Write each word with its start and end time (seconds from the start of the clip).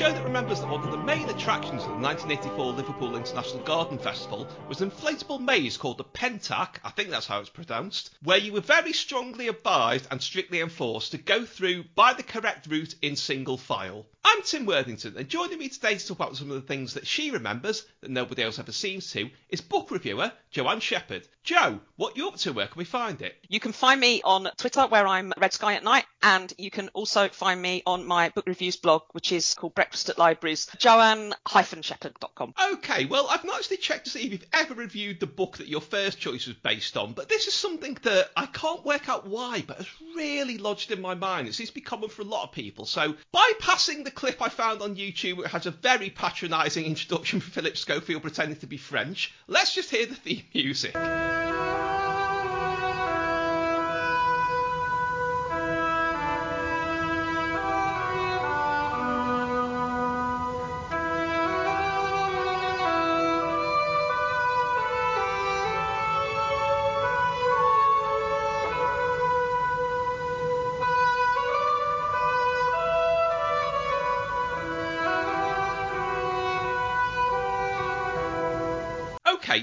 show 0.00 0.10
that 0.10 0.24
remembers 0.24 0.60
that 0.60 0.70
one 0.70 0.82
of 0.82 0.90
the 0.90 0.96
main 0.96 1.28
attractions 1.28 1.82
of 1.82 1.90
the 1.90 1.96
1984 1.96 2.72
Liverpool 2.72 3.16
International 3.16 3.62
Garden 3.64 3.98
Festival 3.98 4.48
was 4.66 4.80
an 4.80 4.90
inflatable 4.90 5.38
maze 5.38 5.76
called 5.76 5.98
the 5.98 6.04
Pentac, 6.04 6.76
I 6.82 6.88
think 6.88 7.10
that's 7.10 7.26
how 7.26 7.38
it's 7.38 7.50
pronounced, 7.50 8.08
where 8.22 8.38
you 8.38 8.54
were 8.54 8.62
very 8.62 8.94
strongly 8.94 9.48
advised 9.48 10.06
and 10.10 10.22
strictly 10.22 10.62
enforced 10.62 11.10
to 11.10 11.18
go 11.18 11.44
through 11.44 11.84
by 11.94 12.14
the 12.14 12.22
correct 12.22 12.66
route 12.68 12.94
in 13.02 13.14
single 13.14 13.58
file. 13.58 14.06
I'm 14.24 14.42
Tim 14.42 14.64
Worthington, 14.64 15.16
and 15.16 15.28
joining 15.28 15.58
me 15.58 15.68
today 15.68 15.96
to 15.96 16.06
talk 16.06 16.18
about 16.18 16.36
some 16.36 16.50
of 16.50 16.54
the 16.54 16.66
things 16.66 16.94
that 16.94 17.06
she 17.06 17.30
remembers 17.30 17.86
that 18.00 18.10
nobody 18.10 18.42
else 18.42 18.58
ever 18.58 18.72
seems 18.72 19.10
to 19.12 19.28
is 19.48 19.60
book 19.60 19.90
reviewer 19.90 20.32
Joanne 20.50 20.80
Shepherd. 20.80 21.26
Joe, 21.42 21.80
what 21.96 22.16
you 22.16 22.28
up 22.28 22.36
to? 22.36 22.52
Where 22.52 22.66
can 22.66 22.78
we 22.78 22.84
find 22.84 23.22
it? 23.22 23.34
You 23.48 23.60
can 23.60 23.72
find 23.72 23.98
me 23.98 24.20
on 24.22 24.48
Twitter 24.56 24.86
where 24.86 25.06
I'm 25.06 25.32
Red 25.38 25.52
Sky 25.54 25.74
at 25.74 25.84
Night, 25.84 26.04
and 26.22 26.52
you 26.58 26.70
can 26.70 26.90
also 26.90 27.28
find 27.28 27.60
me 27.60 27.82
on 27.86 28.06
my 28.06 28.28
book 28.28 28.46
reviews 28.46 28.76
blog, 28.76 29.02
which 29.12 29.32
is 29.32 29.54
called 29.54 29.74
Breakfast 29.74 29.89
at 30.08 30.18
Libraries, 30.18 30.68
joanne-shepherd.com. 30.78 32.54
Okay, 32.74 33.06
well, 33.06 33.26
I've 33.28 33.44
not 33.44 33.56
actually 33.56 33.78
checked 33.78 34.04
to 34.04 34.10
see 34.10 34.26
if 34.26 34.32
you've 34.32 34.46
ever 34.52 34.74
reviewed 34.74 35.20
the 35.20 35.26
book 35.26 35.58
that 35.58 35.68
your 35.68 35.80
first 35.80 36.18
choice 36.20 36.46
was 36.46 36.56
based 36.56 36.96
on, 36.96 37.12
but 37.12 37.28
this 37.28 37.48
is 37.48 37.54
something 37.54 37.98
that 38.02 38.30
I 38.36 38.46
can't 38.46 38.84
work 38.84 39.08
out 39.08 39.26
why, 39.26 39.64
but 39.66 39.78
has 39.78 39.88
really 40.16 40.58
lodged 40.58 40.92
in 40.92 41.00
my 41.00 41.14
mind. 41.14 41.48
It 41.48 41.54
seems 41.54 41.70
to 41.70 41.74
be 41.74 41.80
common 41.80 42.08
for 42.08 42.22
a 42.22 42.26
lot 42.26 42.44
of 42.44 42.52
people. 42.52 42.86
So, 42.86 43.14
bypassing 43.34 44.04
the 44.04 44.10
clip 44.10 44.40
I 44.40 44.48
found 44.48 44.80
on 44.82 44.96
YouTube, 44.96 45.38
which 45.38 45.50
has 45.50 45.66
a 45.66 45.70
very 45.70 46.10
patronising 46.10 46.84
introduction 46.84 47.40
for 47.40 47.50
Philip 47.50 47.76
Schofield 47.76 48.22
pretending 48.22 48.58
to 48.58 48.66
be 48.66 48.76
French, 48.76 49.34
let's 49.48 49.74
just 49.74 49.90
hear 49.90 50.06
the 50.06 50.14
theme 50.14 50.44
music. 50.54 50.94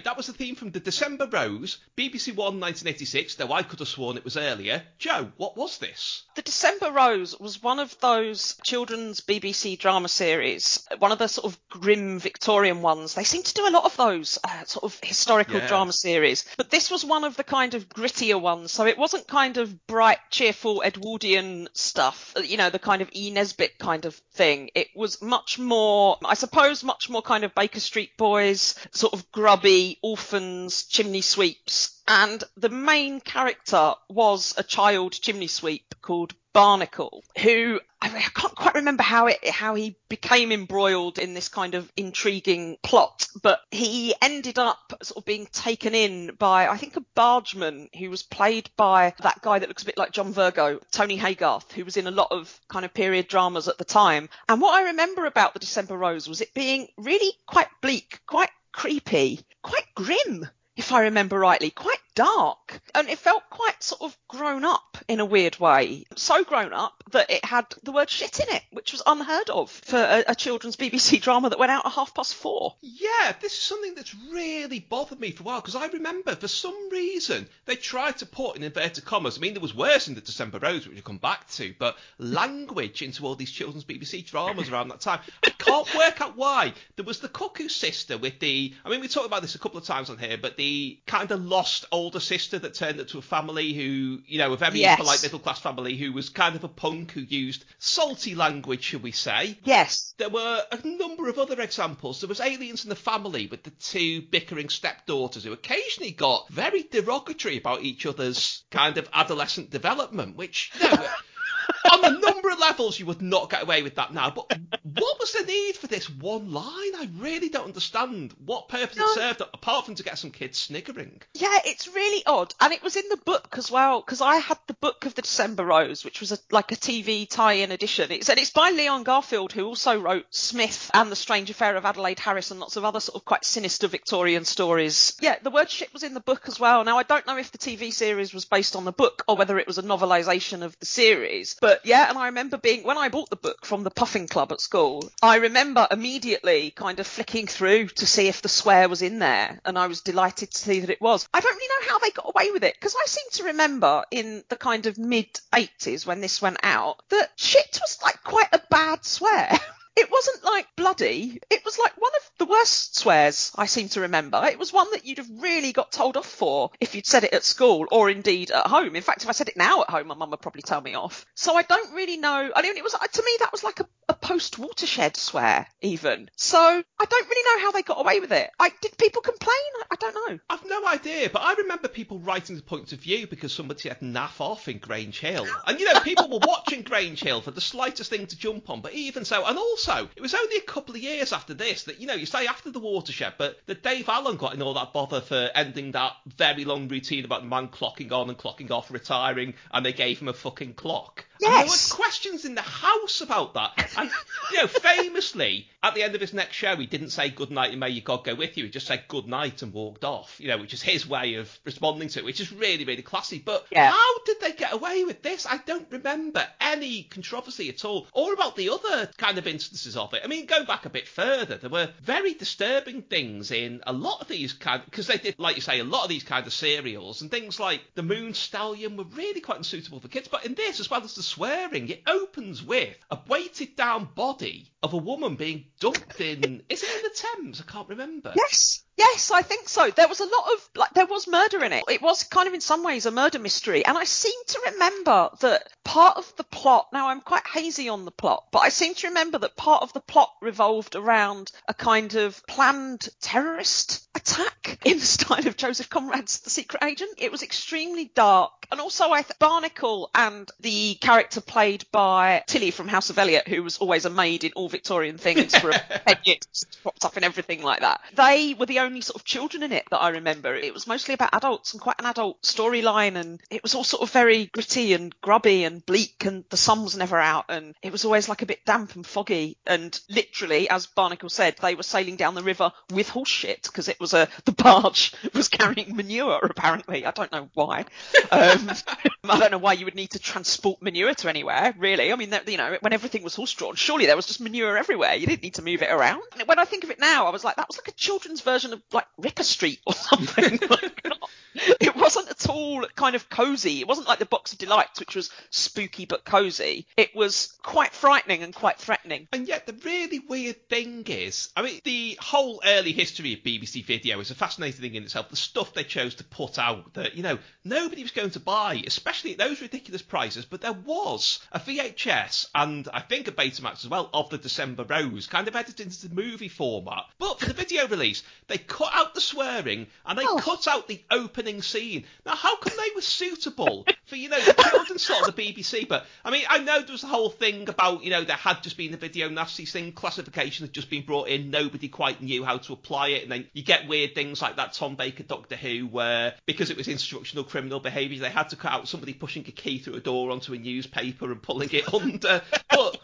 That 0.08 0.16
was 0.16 0.28
the 0.28 0.34
theme 0.34 0.56
from 0.56 0.72
The 0.72 0.80
December 0.80 1.28
Rose, 1.28 1.80
BBC 1.98 2.30
One 2.34 2.60
1986, 2.62 3.36
though 3.36 3.52
I 3.52 3.62
could 3.62 3.80
have 3.80 3.88
sworn 3.90 4.16
it 4.16 4.24
was 4.24 4.38
earlier. 4.38 4.82
Joe, 5.00 5.32
what 5.36 5.58
was 5.58 5.80
this? 5.80 6.24
The 6.36 6.42
December 6.42 6.92
Rose 6.92 7.38
was 7.40 7.62
one 7.62 7.80
of 7.80 7.98
those 8.00 8.56
children's 8.64 9.20
BBC 9.20 9.78
drama 9.78 10.08
series, 10.08 10.88
one 11.00 11.12
of 11.12 11.20
the 11.20 11.28
sort 11.28 11.52
of 11.52 11.60
grim 11.70 12.20
Victorian 12.20 12.82
ones. 12.82 13.16
They 13.16 13.26
seem 13.26 13.44
to 13.44 13.54
do 13.54 13.68
a 13.68 13.72
lot 13.72 13.84
of 13.84 13.98
those 13.98 14.40
uh, 14.44 14.64
sort 14.64 14.86
of 14.86 14.98
historical 15.04 15.60
Yeah. 15.60 15.68
drama 15.68 15.92
series, 15.92 16.46
but 16.58 16.70
this 16.70 16.90
was 16.90 17.04
one 17.04 17.26
of 17.26 17.36
the 17.36 17.44
kind 17.44 17.74
of 17.74 17.90
grittier 17.90 18.40
ones. 18.40 18.72
So 18.72 18.86
it 18.86 18.98
wasn't 18.98 19.28
kind 19.28 19.58
of 19.58 19.88
bright, 19.88 20.20
cheerful 20.30 20.82
Edwardian 20.84 21.68
stuff, 21.74 22.34
uh, 22.38 22.42
you 22.42 22.56
know, 22.56 22.70
the 22.70 22.80
kind 22.80 23.02
of 23.02 23.10
E. 23.14 23.30
Nesbit 23.32 23.78
kind 23.78 24.06
of 24.06 24.16
thing. 24.34 24.70
It 24.74 24.88
was 24.96 25.22
much 25.22 25.60
more, 25.60 26.18
I 26.24 26.36
suppose, 26.36 26.84
much 26.84 27.10
more 27.10 27.22
kind 27.22 27.44
of 27.44 27.54
Baker 27.54 27.82
Street 27.82 28.16
Boys, 28.18 28.76
sort 28.92 29.14
of 29.14 29.30
grubby 29.32 29.97
orphans, 30.02 30.84
chimney 30.86 31.22
sweeps. 31.22 32.02
And 32.08 32.44
the 32.56 32.70
main 32.70 33.20
character 33.20 33.94
was 34.10 34.54
a 34.58 34.64
child 34.64 35.14
chimney 35.14 35.48
sweep 35.48 35.96
called 36.02 36.34
Barnacle, 36.54 37.24
who 37.40 37.80
I 38.02 38.10
can't 38.10 38.56
quite 38.56 38.76
remember 38.76 39.04
how 39.04 39.28
it 39.28 39.48
how 39.48 39.76
he 39.76 39.96
became 40.10 40.52
embroiled 40.52 41.20
in 41.20 41.36
this 41.36 41.50
kind 41.50 41.76
of 41.76 41.92
intriguing 41.96 42.78
plot, 42.82 43.28
but 43.44 43.60
he 43.70 44.16
ended 44.24 44.58
up 44.58 44.94
sort 45.04 45.18
of 45.18 45.26
being 45.26 45.48
taken 45.52 45.94
in 45.94 46.36
by 46.40 46.68
I 46.68 46.78
think 46.78 46.96
a 46.96 47.06
bargeman 47.14 47.90
who 47.98 48.10
was 48.10 48.24
played 48.24 48.72
by 48.76 49.14
that 49.20 49.42
guy 49.44 49.60
that 49.60 49.70
looks 49.70 49.84
a 49.84 49.86
bit 49.86 49.98
like 50.00 50.14
John 50.14 50.34
Virgo, 50.34 50.80
Tony 50.92 51.18
Haygarth, 51.18 51.72
who 51.74 51.86
was 51.86 51.98
in 51.98 52.08
a 52.08 52.12
lot 52.12 52.32
of 52.32 52.60
kind 52.68 52.86
of 52.86 52.94
period 52.94 53.28
dramas 53.28 53.68
at 53.68 53.78
the 53.78 53.86
time. 53.86 54.30
And 54.50 54.60
what 54.60 54.74
I 54.74 54.88
remember 54.88 55.26
about 55.26 55.54
the 55.54 55.60
December 55.60 55.96
Rose 55.96 56.28
was 56.28 56.42
it 56.42 56.54
being 56.54 56.88
really 56.98 57.34
quite 57.46 57.70
bleak, 57.82 58.20
quite 58.26 58.50
creepy, 58.78 59.40
quite 59.64 59.88
grim 59.96 60.48
if 60.76 60.92
I 60.92 61.02
remember 61.02 61.40
rightly, 61.40 61.72
quite 61.72 61.98
dark. 62.18 62.82
And 62.96 63.08
it 63.10 63.20
felt 63.20 63.44
quite 63.52 63.82
sort 63.84 64.02
of 64.02 64.18
grown 64.28 64.66
up 64.66 64.98
in 65.08 65.20
a 65.20 65.26
weird 65.26 65.60
way. 65.60 66.06
So 66.16 66.44
grown 66.44 66.74
up 66.74 67.04
that 67.12 67.30
it 67.30 67.46
had 67.46 67.66
the 67.84 67.92
word 67.92 68.10
shit 68.10 68.40
in 68.40 68.54
it, 68.56 68.64
which 68.72 68.92
was 68.92 69.04
unheard 69.06 69.52
of 69.52 69.70
for 69.70 69.98
a, 69.98 70.24
a 70.30 70.36
children's 70.36 70.76
BBC 70.76 71.22
drama 71.28 71.50
that 71.50 71.60
went 71.60 71.72
out 71.72 71.86
at 71.86 71.92
half 71.92 72.16
past 72.16 72.34
four. 72.34 72.76
Yeah, 72.82 73.34
this 73.40 73.54
is 73.54 73.60
something 73.60 73.94
that's 73.94 74.16
really 74.32 74.80
bothered 74.80 75.20
me 75.20 75.32
for 75.32 75.44
a 75.44 75.46
while 75.46 75.62
because 75.62 75.76
I 75.76 75.86
remember 75.88 76.36
for 76.36 76.48
some 76.48 76.90
reason 76.90 77.48
they 77.66 77.76
tried 77.76 78.18
to 78.18 78.26
put 78.26 78.56
in 78.56 78.64
inverted 78.64 79.06
commas. 79.06 79.38
I 79.38 79.42
mean, 79.42 79.54
there 79.54 79.62
was 79.62 79.76
worse 79.76 80.08
in 80.08 80.16
the 80.16 80.22
December 80.22 80.58
Rose, 80.58 80.88
which 80.88 80.96
we'll 80.96 81.04
come 81.04 81.18
back 81.18 81.48
to, 81.52 81.76
but 81.78 81.98
language 82.18 83.04
into 83.04 83.28
all 83.28 83.36
these 83.36 83.52
children's 83.52 83.86
BBC 83.86 84.26
dramas 84.26 84.70
around 84.70 84.88
that 84.88 85.02
time. 85.02 85.20
I 85.46 85.52
can't 85.52 85.94
work 85.96 86.20
out 86.22 86.36
why. 86.36 86.74
There 86.96 87.06
was 87.06 87.20
the 87.20 87.30
Cuckoo 87.30 87.70
Sister 87.70 88.18
with 88.18 88.40
the. 88.40 88.74
I 88.84 88.90
mean, 88.90 89.02
we 89.02 89.08
talked 89.08 89.28
about 89.28 89.44
this 89.44 89.54
a 89.54 89.60
couple 89.60 89.78
of 89.78 89.86
times 89.86 90.10
on 90.10 90.18
here, 90.18 90.38
but 90.38 90.58
the 90.58 90.98
kind 91.06 91.30
of 91.32 91.46
lost 91.46 91.86
older 92.08 92.20
sister 92.22 92.58
that 92.58 92.74
turned 92.74 92.98
into 93.02 93.18
a 93.18 93.22
family 93.22 93.74
who, 93.74 94.20
you 94.26 94.38
know, 94.38 94.54
a 94.54 94.58
very 94.58 94.80
Yes. 94.80 94.98
polite 94.98 95.22
middle 95.22 95.40
class 95.40 95.60
family 95.60 95.98
who 95.98 96.14
was 96.14 96.30
kind 96.30 96.56
of 96.56 96.64
a 96.64 96.70
punk 96.70 97.12
who 97.12 97.20
used 97.20 97.66
salty 97.80 98.34
language, 98.34 98.82
shall 98.82 99.02
we 99.02 99.12
say. 99.12 99.58
Yes. 99.66 100.14
There 100.18 100.30
were 100.30 100.64
a 100.72 100.88
number 100.88 101.28
of 101.28 101.38
other 101.38 101.60
examples. 101.60 102.22
There 102.22 102.30
was 102.30 102.40
Aliens 102.40 102.86
in 102.86 102.90
the 102.90 102.96
Family 102.96 103.48
with 103.48 103.64
the 103.64 103.72
two 103.72 104.22
bickering 104.22 104.70
stepdaughters 104.70 105.44
who 105.44 105.52
occasionally 105.52 106.12
got 106.12 106.48
very 106.48 106.84
derogatory 106.84 107.58
about 107.58 107.84
each 107.84 108.06
other's 108.06 108.64
kind 108.72 108.98
of 108.98 109.10
adolescent 109.14 109.70
development, 109.70 110.38
which, 110.38 110.72
you 110.80 110.90
know, 110.90 111.08
on 111.92 112.06
a 112.06 112.20
number 112.20 112.37
levels 112.60 113.00
you 113.00 113.06
would 113.06 113.22
not 113.22 113.50
get 113.50 113.64
away 113.64 113.84
with 113.84 113.96
that 113.96 114.14
now. 114.14 114.30
But 114.30 114.46
what 114.84 115.20
was 115.20 115.34
the 115.34 115.44
need 115.46 115.76
for 115.76 115.88
this 115.88 116.10
one 116.10 116.52
line? 116.52 116.66
I 116.96 117.10
really 117.18 117.50
don't 117.50 117.66
understand 117.66 118.34
what 118.46 118.70
purpose 118.70 118.98
No. 118.98 119.06
it 119.06 119.16
served 119.16 119.42
apart 119.42 119.86
from 119.86 119.96
to 119.96 120.04
get 120.04 120.18
some 120.18 120.32
kids 120.32 120.58
sniggering. 120.58 121.22
Yeah, 121.34 121.60
it's 121.66 121.88
really 121.88 122.24
odd. 122.26 122.54
And 122.60 122.74
it 122.74 122.84
was 122.84 122.96
in 122.96 123.08
the 123.10 123.18
book 123.18 123.56
as 123.58 123.70
well, 123.72 124.02
because 124.02 124.22
I 124.22 124.38
had 124.38 124.58
the 124.68 124.74
book 124.76 125.06
of 125.06 125.16
the 125.16 125.22
December 125.22 125.66
Rose, 125.66 126.04
which 126.06 126.20
was 126.20 126.32
a, 126.32 126.38
like 126.52 126.72
a 126.72 126.76
TV 126.76 127.30
tie-in 127.30 127.72
edition. 127.72 128.12
It's, 128.12 128.30
and 128.30 128.40
it's 128.40 128.50
by 128.52 128.72
Leon 128.72 129.04
Garfield, 129.04 129.52
who 129.52 129.66
also 129.66 130.00
wrote 130.00 130.26
Smith 130.32 130.90
and 130.94 131.12
The 131.12 131.16
Strange 131.16 131.50
Affair 131.50 131.76
of 131.76 131.86
Adelaide 131.86 132.20
Harris 132.20 132.52
and 132.52 132.60
lots 132.60 132.76
of 132.78 132.86
other 132.86 133.00
sort 133.00 133.16
of 133.16 133.26
quite 133.26 133.46
sinister 133.46 133.88
Victorian 133.88 134.46
stories. 134.46 135.16
Yeah, 135.22 135.36
the 135.42 135.52
word 135.52 135.70
shit 135.70 135.92
was 135.94 136.04
in 136.04 136.14
the 136.14 136.20
book 136.20 136.44
as 136.48 136.60
well. 136.60 136.84
Now, 136.84 136.98
I 136.98 137.04
don't 137.04 137.28
know 137.28 137.38
if 137.38 137.52
the 137.52 137.58
TV 137.58 137.92
series 137.92 138.34
was 138.34 138.46
based 138.46 138.76
on 138.76 138.86
the 138.86 138.92
book 138.92 139.24
or 139.28 139.36
whether 139.36 139.60
it 139.60 139.68
was 139.68 139.78
a 139.78 139.84
novelisation 139.84 140.62
of 140.64 140.78
the 140.80 140.86
series. 140.86 141.56
But 141.60 141.86
yeah, 141.86 142.08
and 142.10 142.18
I 142.18 142.28
remember 142.28 142.47
being, 142.56 142.84
when 142.84 142.98
I 142.98 143.10
bought 143.10 143.30
the 143.30 143.36
book 143.36 143.66
from 143.66 143.84
the 143.84 143.92
Puffin 143.92 144.28
Club 144.28 144.54
at 144.54 144.62
school, 144.62 145.10
I 145.22 145.38
remember 145.38 145.86
immediately 145.92 146.72
kind 146.72 147.02
of 147.02 147.08
flicking 147.08 147.48
through 147.48 147.88
to 147.88 148.06
see 148.06 148.30
if 148.30 148.42
the 148.42 148.48
swear 148.48 148.88
was 148.88 149.02
in 149.02 149.20
there. 149.20 149.60
And 149.66 149.78
I 149.78 149.88
was 149.88 150.00
delighted 150.00 150.52
to 150.52 150.58
see 150.58 150.80
that 150.80 150.90
it 150.90 151.02
was. 151.02 151.28
I 151.34 151.42
don't 151.42 151.56
really 151.56 151.68
know 151.68 151.92
how 151.92 152.00
they 152.00 152.12
got 152.12 152.32
away 152.34 152.52
with 152.52 152.64
it 152.64 152.76
because 152.76 152.96
I 152.96 153.06
seem 153.08 153.26
to 153.34 153.44
remember 153.52 154.06
in 154.12 154.46
the 154.48 154.56
kind 154.56 154.86
of 154.86 154.98
mid 154.98 155.28
80s 155.52 156.06
when 156.06 156.22
this 156.22 156.42
went 156.42 156.60
out 156.64 157.02
that 157.10 157.32
shit 157.36 157.80
was 157.82 158.00
like 158.02 158.24
quite 158.24 158.54
a 158.54 158.62
bad 158.70 159.04
swear. 159.04 159.60
It 159.98 160.12
wasn't 160.12 160.44
like 160.44 160.68
bloody. 160.76 161.42
It 161.50 161.66
was 161.66 161.80
like 161.80 162.00
one 162.00 162.12
of 162.16 162.32
the 162.38 162.46
worst 162.46 163.00
swears 163.00 163.52
I 163.56 163.66
seem 163.66 163.90
to 163.90 164.02
remember. 164.02 164.46
It 164.46 164.60
was 164.60 164.72
one 164.72 164.92
that 164.92 165.06
you'd 165.06 165.18
have 165.18 165.42
really 165.42 165.74
got 165.74 165.92
told 165.92 166.18
off 166.18 166.28
for 166.28 166.70
if 166.80 166.94
you'd 166.94 167.08
said 167.08 167.24
it 167.24 167.34
at 167.34 167.44
school 167.44 167.88
or 167.92 168.08
indeed 168.08 168.52
at 168.52 168.68
home. 168.68 168.96
In 168.96 169.02
fact, 169.02 169.24
if 169.24 169.30
I 169.30 169.32
said 169.32 169.50
it 169.50 169.58
now 169.58 169.82
at 169.82 169.90
home, 169.90 170.08
my 170.08 170.14
mum 170.14 170.30
would 170.30 170.42
probably 170.42 170.62
tell 170.62 170.82
me 170.82 170.94
off. 170.94 171.26
So 171.34 171.56
I 171.56 171.64
don't 171.64 171.96
really 171.96 172.18
know. 172.18 172.52
I 172.56 172.62
mean, 172.62 172.78
it 172.78 172.84
was 172.84 172.94
to 172.94 173.24
me 173.24 173.32
that 173.40 173.52
was 173.52 173.64
like 173.64 173.80
a, 173.80 173.88
post 174.22 174.58
watershed 174.60 175.16
swear 175.18 175.68
even. 175.82 176.30
So 176.36 176.58
I 176.60 177.06
don't 177.06 177.30
really 177.30 177.60
know 177.60 177.66
how 177.66 177.72
they 177.72 177.82
got 177.84 178.00
away 178.00 178.20
with 178.20 178.32
it. 178.32 178.50
I 178.60 178.72
did 178.82 178.98
people 178.98 179.22
complain? 179.22 179.54
I, 179.90 179.96
don't 179.96 180.14
know. 180.32 180.40
I've 180.50 180.66
no 180.66 180.86
idea, 180.88 181.30
but 181.32 181.42
I 181.42 181.54
remember 181.54 181.88
people 181.88 182.20
writing 182.20 182.56
the 182.56 182.62
points 182.62 182.94
of 182.94 183.00
view 183.00 183.28
because 183.28 183.52
somebody 183.54 183.90
had 183.90 184.00
naff 184.02 184.40
off 184.42 184.68
in 184.68 184.78
Grange 184.80 185.20
Hill. 185.20 185.46
And, 185.66 185.80
you 185.80 185.92
know, 185.92 186.00
people 186.02 186.30
were 186.30 186.40
watching 186.46 186.82
Grange 186.84 187.22
Hill 187.22 187.42
for 187.42 187.52
the 187.52 187.62
slightest 187.62 188.10
thing 188.10 188.28
to 188.28 188.38
jump 188.38 188.70
on, 188.70 188.82
but 188.82 188.94
even 188.94 189.26
so, 189.26 189.46
and 189.46 189.58
also, 189.58 190.10
it 190.16 190.22
was 190.22 190.34
only 190.34 190.58
a 190.58 190.62
couple 190.62 190.96
of 190.96 191.02
years 191.02 191.34
after 191.34 191.54
this 191.54 191.84
that, 191.86 192.00
you 192.00 192.08
know, 192.08 192.14
you 192.14 192.26
say 192.26 192.48
after 192.48 192.72
the 192.72 192.80
watershed, 192.80 193.34
but 193.38 193.58
that 193.68 193.84
Dave 193.84 194.10
Allen 194.10 194.38
got 194.38 194.54
in 194.54 194.62
all 194.62 194.74
that 194.76 194.94
bother 194.94 195.22
for 195.22 195.50
ending 195.56 195.92
that 195.92 196.14
very 196.26 196.66
long 196.66 196.88
routine 196.88 197.26
about 197.26 197.42
the 197.42 197.48
man 197.48 197.68
clocking 197.68 198.12
on 198.12 198.30
and 198.30 198.38
clocking 198.38 198.72
off, 198.72 198.92
retiring, 198.92 199.54
and 199.72 199.86
they 199.86 199.94
gave 199.94 200.20
him 200.20 200.28
a 200.28 200.34
fucking 200.34 200.74
clock. 200.74 201.26
And 201.42 201.52
there 201.54 201.60
Yes. 201.66 201.92
were 201.92 201.96
questions 201.96 202.46
in 202.46 202.56
the 202.56 202.62
house 202.62 203.22
about 203.22 203.54
that. 203.56 203.72
And, 204.12 204.22
you 204.52 204.58
know, 204.58 204.68
famously, 204.68 205.68
at 205.84 205.96
the 205.96 206.04
end 206.04 206.16
of 206.16 206.22
his 206.22 206.34
next 206.34 206.56
show, 206.56 206.76
he 206.76 206.86
didn't 206.86 207.10
say 207.10 207.30
good 207.30 207.52
night 207.52 207.72
and 207.72 207.80
may 207.80 207.90
your 207.90 208.04
God 208.04 208.24
go 208.24 208.36
with 208.36 208.58
you. 208.58 208.66
He 208.66 208.70
just 208.70 208.88
said 208.88 209.06
good 209.08 209.28
night 209.28 209.62
and 209.62 209.74
walked 209.74 210.04
off. 210.04 210.40
You 210.40 210.48
know, 210.50 210.58
which 210.58 210.74
is 210.74 210.82
his 210.82 211.08
way 211.08 211.36
of 211.36 211.58
responding 211.66 212.10
to 212.10 212.20
it, 212.20 212.26
which 212.26 212.40
is 212.40 212.52
really 212.52 212.86
really 212.86 213.02
classy. 213.02 213.40
But 213.40 213.66
Yeah. 213.72 213.92
how 213.92 214.20
did 214.26 214.40
they 214.42 214.52
get 214.54 214.74
away 214.74 215.04
with 215.04 215.22
this? 215.22 215.46
I 215.46 215.58
don't 215.66 215.88
remember 215.92 216.46
any 216.60 217.04
controversy 217.04 217.70
at 217.70 217.86
all, 217.86 218.08
or 218.14 218.34
about 218.34 218.56
the 218.56 218.70
other 218.70 219.10
kind 219.18 219.38
of 219.38 219.48
instances 219.48 219.96
of 219.98 220.14
it. 220.14 220.22
I 220.24 220.28
mean, 220.28 220.46
go 220.46 220.64
back 220.66 220.86
a 220.86 220.90
bit 220.90 221.08
further, 221.08 221.58
there 221.58 221.70
were 221.70 221.90
very 222.02 222.34
disturbing 222.34 223.02
things 223.04 223.52
in 223.52 223.82
a 223.86 223.94
lot 223.94 224.22
of 224.22 224.28
these 224.28 224.54
kind 224.54 224.82
because 224.86 225.08
they 225.08 225.18
did, 225.18 225.36
like 225.38 225.56
you 225.56 225.62
say, 225.62 225.80
a 225.80 225.84
lot 225.84 226.04
of 226.04 226.10
these 226.10 226.24
kind 226.24 226.46
of 226.48 226.54
serials 226.54 227.22
and 227.22 227.32
things 227.32 227.60
like 227.60 227.82
the 227.96 228.04
Moon 228.04 228.34
Stallion 228.34 228.98
were 228.98 229.04
really 229.06 229.42
quite 229.42 229.58
unsuitable 229.58 230.00
for 230.00 230.08
kids. 230.08 230.28
But 230.28 230.46
in 230.46 230.54
this, 230.54 230.80
as 230.80 230.90
well 230.90 231.04
as 231.04 231.16
the 231.16 231.24
swearing, 231.24 231.90
it 231.90 232.04
opens 232.08 232.64
with 232.64 232.96
a 233.12 233.18
weighted 233.28 233.76
down 233.76 233.97
body 234.06 234.72
of 234.84 234.94
a 234.94 234.98
woman 234.98 235.36
being 235.36 235.66
dumped 235.80 236.20
in. 236.22 236.64
is 236.70 236.84
it 236.84 236.96
in 236.96 237.04
the 237.04 237.16
Thames? 237.16 237.62
I 237.62 237.72
can't 237.72 237.90
remember. 237.90 238.34
Yes. 238.36 238.84
Yes, 238.98 239.30
I 239.30 239.44
think 239.44 239.70
so. 239.70 239.92
There 239.92 240.08
was 240.08 240.22
a 240.22 240.26
lot 240.26 240.46
of 240.54 240.70
like 240.76 240.94
there 240.96 241.06
was 241.06 241.28
murder 241.28 241.64
in 241.64 241.72
it. 241.72 241.84
It 241.88 242.02
was 242.02 242.24
kind 242.24 242.48
of 242.48 242.56
in 242.56 242.62
some 242.62 242.84
ways 242.84 243.06
a 243.06 243.12
murder 243.12 243.38
mystery, 243.38 243.86
and 243.86 243.96
I 243.96 244.06
seem 244.06 244.34
to 244.48 244.72
remember 244.72 245.30
that 245.42 245.70
part 245.84 246.18
of 246.18 246.36
the 246.36 246.44
plot. 246.44 246.88
Now 246.92 247.10
I'm 247.10 247.22
quite 247.22 247.46
hazy 247.46 247.90
on 247.90 248.06
the 248.06 248.12
plot, 248.12 248.46
but 248.52 248.60
I 248.60 248.70
seem 248.70 248.96
to 248.96 249.10
remember 249.10 249.38
that 249.38 249.56
part 249.56 249.84
of 249.84 249.94
the 249.94 250.00
plot 250.02 250.34
revolved 250.42 250.96
around 250.96 251.52
a 251.68 251.76
kind 251.76 252.16
of 252.16 252.44
planned 252.48 253.08
terrorist 253.22 254.07
attack 254.18 254.80
in 254.84 255.00
the 255.00 255.06
style 255.06 255.48
of 255.48 255.56
Joseph 255.56 255.90
Conrad's 255.90 256.40
The 256.40 256.50
Secret 256.50 256.84
Agent. 256.84 257.12
It 257.18 257.32
was 257.32 257.44
extremely 257.44 258.12
dark, 258.14 258.68
and 258.72 258.82
also 258.82 259.12
I 259.12 259.22
th- 259.22 259.38
Barnacle 259.40 260.10
and 260.14 260.50
the 260.60 260.96
character 260.96 261.40
played 261.40 261.86
by 261.92 262.44
Tilly 262.48 262.72
from 262.72 262.88
House 262.88 263.10
of 263.10 263.16
Eliott, 263.18 263.48
who 263.48 263.64
was 263.64 263.78
always 263.78 264.06
a 264.06 264.10
maid 264.10 264.44
in 264.44 264.52
all 264.54 264.70
Victorian 264.70 265.18
things 265.18 265.56
for 265.56 265.70
a 265.70 266.18
years, 266.26 266.66
popped 266.84 267.06
up 267.06 267.16
in 267.16 267.24
everything 267.24 267.62
like 267.62 267.82
that. 267.82 268.02
They 268.16 268.56
were 268.58 268.66
the 268.66 268.80
only 268.80 269.02
sort 269.02 269.18
of 269.18 269.26
children 269.26 269.64
in 269.64 269.72
it 269.72 269.86
that 269.92 270.02
I 270.02 270.10
remember. 270.10 270.56
It 270.56 270.74
was 270.74 270.88
mostly 270.88 271.14
about 271.14 271.34
adults 271.34 271.74
and 271.74 271.82
quite 271.82 272.00
an 272.00 272.06
adult 272.06 272.42
storyline, 272.42 273.16
and 273.16 273.40
it 273.52 273.64
was 273.64 273.76
all 273.76 273.84
sort 273.84 274.02
of 274.02 274.12
very 274.12 274.48
gritty 274.48 274.94
and 274.94 275.14
grubby 275.22 275.64
and 275.64 275.86
bleak, 275.86 276.26
and 276.26 276.44
the 276.50 276.58
sun 276.58 276.84
was 276.84 276.98
never 276.98 277.18
out, 277.18 277.46
and 277.50 277.76
it 277.84 277.92
was 277.92 278.04
always 278.04 278.28
like 278.28 278.42
a 278.42 278.48
bit 278.48 278.66
damp 278.66 278.96
and 278.96 279.06
foggy. 279.06 279.58
And 279.66 279.98
literally, 280.10 280.70
as 280.70 280.88
Barnacle 280.88 281.30
said, 281.30 281.56
they 281.62 281.76
were 281.76 281.84
sailing 281.84 282.16
down 282.16 282.34
the 282.34 282.44
river 282.44 282.72
with 282.92 283.10
horse 283.10 283.30
shit 283.30 283.64
because 283.64 283.88
it 283.88 284.00
was 284.00 284.07
a 284.14 284.28
the 284.46 284.52
barge 284.52 285.14
was 285.34 285.48
carrying 285.50 285.96
manure. 285.96 286.40
Apparently, 286.44 287.06
I 287.06 287.12
don't 287.12 287.32
know 287.32 287.50
why. 287.54 287.86
Um, 288.32 288.72
I 289.30 289.40
don't 289.40 289.52
know 289.52 289.58
why 289.58 289.74
you 289.74 289.86
would 289.86 289.96
need 289.96 290.12
to 290.12 290.20
transport 290.20 290.82
manure 290.82 291.14
to 291.14 291.30
anywhere. 291.30 291.74
Really, 291.78 292.12
I 292.12 292.16
mean, 292.16 292.30
that- 292.32 292.48
you 292.48 292.58
know, 292.58 292.78
when 292.82 292.94
everything 292.94 293.24
was 293.24 293.36
horse 293.36 293.54
drawn, 293.54 293.76
surely 293.76 294.06
there 294.06 294.16
was 294.16 294.26
just 294.28 294.40
manure 294.42 294.78
everywhere. 294.78 295.16
You 295.16 295.28
didn't 295.28 295.44
need 295.44 295.56
to 295.56 295.62
move 295.62 295.82
it 295.82 295.92
around. 295.92 296.22
And 296.38 296.48
when 296.48 296.60
I 296.60 296.66
think 296.66 296.84
of 296.84 296.92
it 296.92 297.00
now, 297.00 297.28
I 297.28 297.32
was 297.32 297.44
like, 297.44 297.58
that 297.58 297.68
was 297.68 297.78
like 297.78 297.90
a 297.90 297.92
children's 297.94 298.42
version 298.42 298.74
of 298.74 298.82
like 298.94 299.08
Ripper 299.18 299.44
Street 299.44 299.80
or 299.86 299.94
something. 299.94 300.60
Like, 300.70 301.08
it 301.56 301.96
wasn't 302.08 302.30
at 302.30 302.48
all 302.50 302.86
kind 302.96 303.18
of 303.18 303.30
cozy. 303.30 303.82
It 303.82 303.88
wasn't 303.88 304.08
like 304.08 304.20
the 304.20 304.26
Box 304.26 304.54
of 304.54 304.60
Delights, 304.60 305.02
which 305.02 305.14
was 305.14 305.30
spooky 305.50 306.06
but 306.06 306.24
cozy. 306.24 306.88
It 306.96 307.14
was 307.14 307.54
quite 307.64 307.92
frightening 307.92 308.44
and 308.44 308.56
quite 308.56 308.78
threatening. 308.78 309.28
And 309.34 309.46
yet, 309.46 309.66
the 309.66 309.74
really 309.84 310.20
weird 310.20 310.70
thing 310.70 311.04
is, 311.08 311.50
I 311.58 311.64
mean, 311.64 311.82
the 311.84 312.18
whole 312.22 312.62
early 312.66 312.94
history 312.94 313.34
of 313.34 313.40
BBC 313.40 313.84
Video 313.84 314.22
is 314.22 314.32
a 314.32 314.36
fascinating 314.36 314.80
thing 314.80 314.96
in 314.96 315.04
itself. 315.04 315.28
The 315.30 315.36
stuff 315.36 315.74
they 315.74 315.84
chose 315.84 316.16
to 316.16 316.24
put 316.24 316.58
out 316.58 316.94
that, 316.94 317.16
you 317.16 317.24
know, 317.24 317.40
nobody 317.66 318.04
was 318.04 318.12
going 318.12 318.32
to 318.32 318.40
buy, 318.40 318.82
especially 318.88 319.34
at 319.34 319.38
those 319.38 319.62
ridiculous 319.62 320.02
prices. 320.02 320.46
But 320.46 320.62
there 320.62 320.72
was 320.72 321.40
a 321.52 321.60
VHS 321.60 322.48
and 322.56 322.88
I 322.94 323.02
think 323.02 323.28
a 323.28 323.34
Betamax 323.34 323.84
as 323.84 323.90
well 323.90 324.10
of 324.14 324.30
the 324.30 324.38
December 324.38 324.86
Rose, 324.86 325.28
kind 325.28 325.50
of 325.50 325.58
edited 325.58 325.88
into 325.88 326.08
the 326.08 326.16
movie 326.16 326.48
format. 326.48 327.04
But 327.20 327.42
for 327.42 327.48
the 327.48 327.54
video 327.54 327.86
release, 327.88 328.24
they 328.48 328.58
cut 328.60 328.94
out 328.94 329.14
the 329.14 329.20
swearing 329.20 329.88
and 330.06 330.18
they 330.18 330.24
Oh. 330.26 330.38
cut 330.38 330.68
out 330.68 330.88
the 330.88 331.02
opening 331.12 331.62
scene. 331.62 331.97
Now, 332.26 332.36
how 332.36 332.58
come 332.58 332.74
they 332.78 332.96
were 332.96 333.02
suitable 333.02 333.86
for, 334.06 334.16
you 334.16 334.30
know, 334.30 334.40
the 334.40 334.54
children's 334.54 335.04
slot 335.04 335.28
of 335.28 335.36
the 335.36 335.54
BBC? 335.54 335.88
But, 335.88 336.06
I 336.24 336.32
mean, 336.32 336.44
I 336.50 336.60
know 336.60 336.82
there 336.82 336.92
was 336.92 337.02
the 337.02 337.08
whole 337.08 337.30
thing 337.30 337.70
about, 337.70 338.04
you 338.04 338.10
know, 338.10 338.24
there 338.24 338.36
had 338.36 338.64
just 338.64 338.78
been 338.78 338.92
the 338.92 338.98
video 338.98 339.30
nasties 339.30 339.72
thing, 339.72 339.92
classification 339.92 340.66
had 340.66 340.74
just 340.74 340.90
been 340.90 341.04
brought 341.04 341.28
in, 341.28 341.50
nobody 341.50 341.88
quite 341.88 342.22
knew 342.22 342.44
how 342.44 342.58
to 342.58 342.74
apply 342.74 343.10
it, 343.10 343.24
and 343.24 343.32
then 343.32 343.46
you 343.54 343.64
get 343.64 343.88
weird 343.88 344.16
things 344.16 344.42
like 344.42 344.58
that 344.58 344.74
Tom 344.74 344.96
Baker 344.96 345.24
Doctor 345.24 345.56
Who, 345.56 345.88
where 345.88 346.34
because 346.46 346.70
it 346.70 346.78
was 346.78 346.88
instructional 346.88 347.44
criminal 347.44 347.80
behaviour, 347.80 348.20
they 348.20 348.30
had 348.30 348.50
to 348.50 348.56
cut 348.56 348.72
out 348.72 348.88
somebody 348.88 349.14
pushing 349.14 349.44
a 349.48 349.52
key 349.52 349.80
through 349.80 349.96
a 349.96 350.00
door 350.00 350.32
onto 350.32 350.54
a 350.54 350.58
newspaper 350.58 351.32
and 351.32 351.42
pulling 351.42 351.70
it 351.72 351.94
under. 351.94 352.42
But 352.70 353.02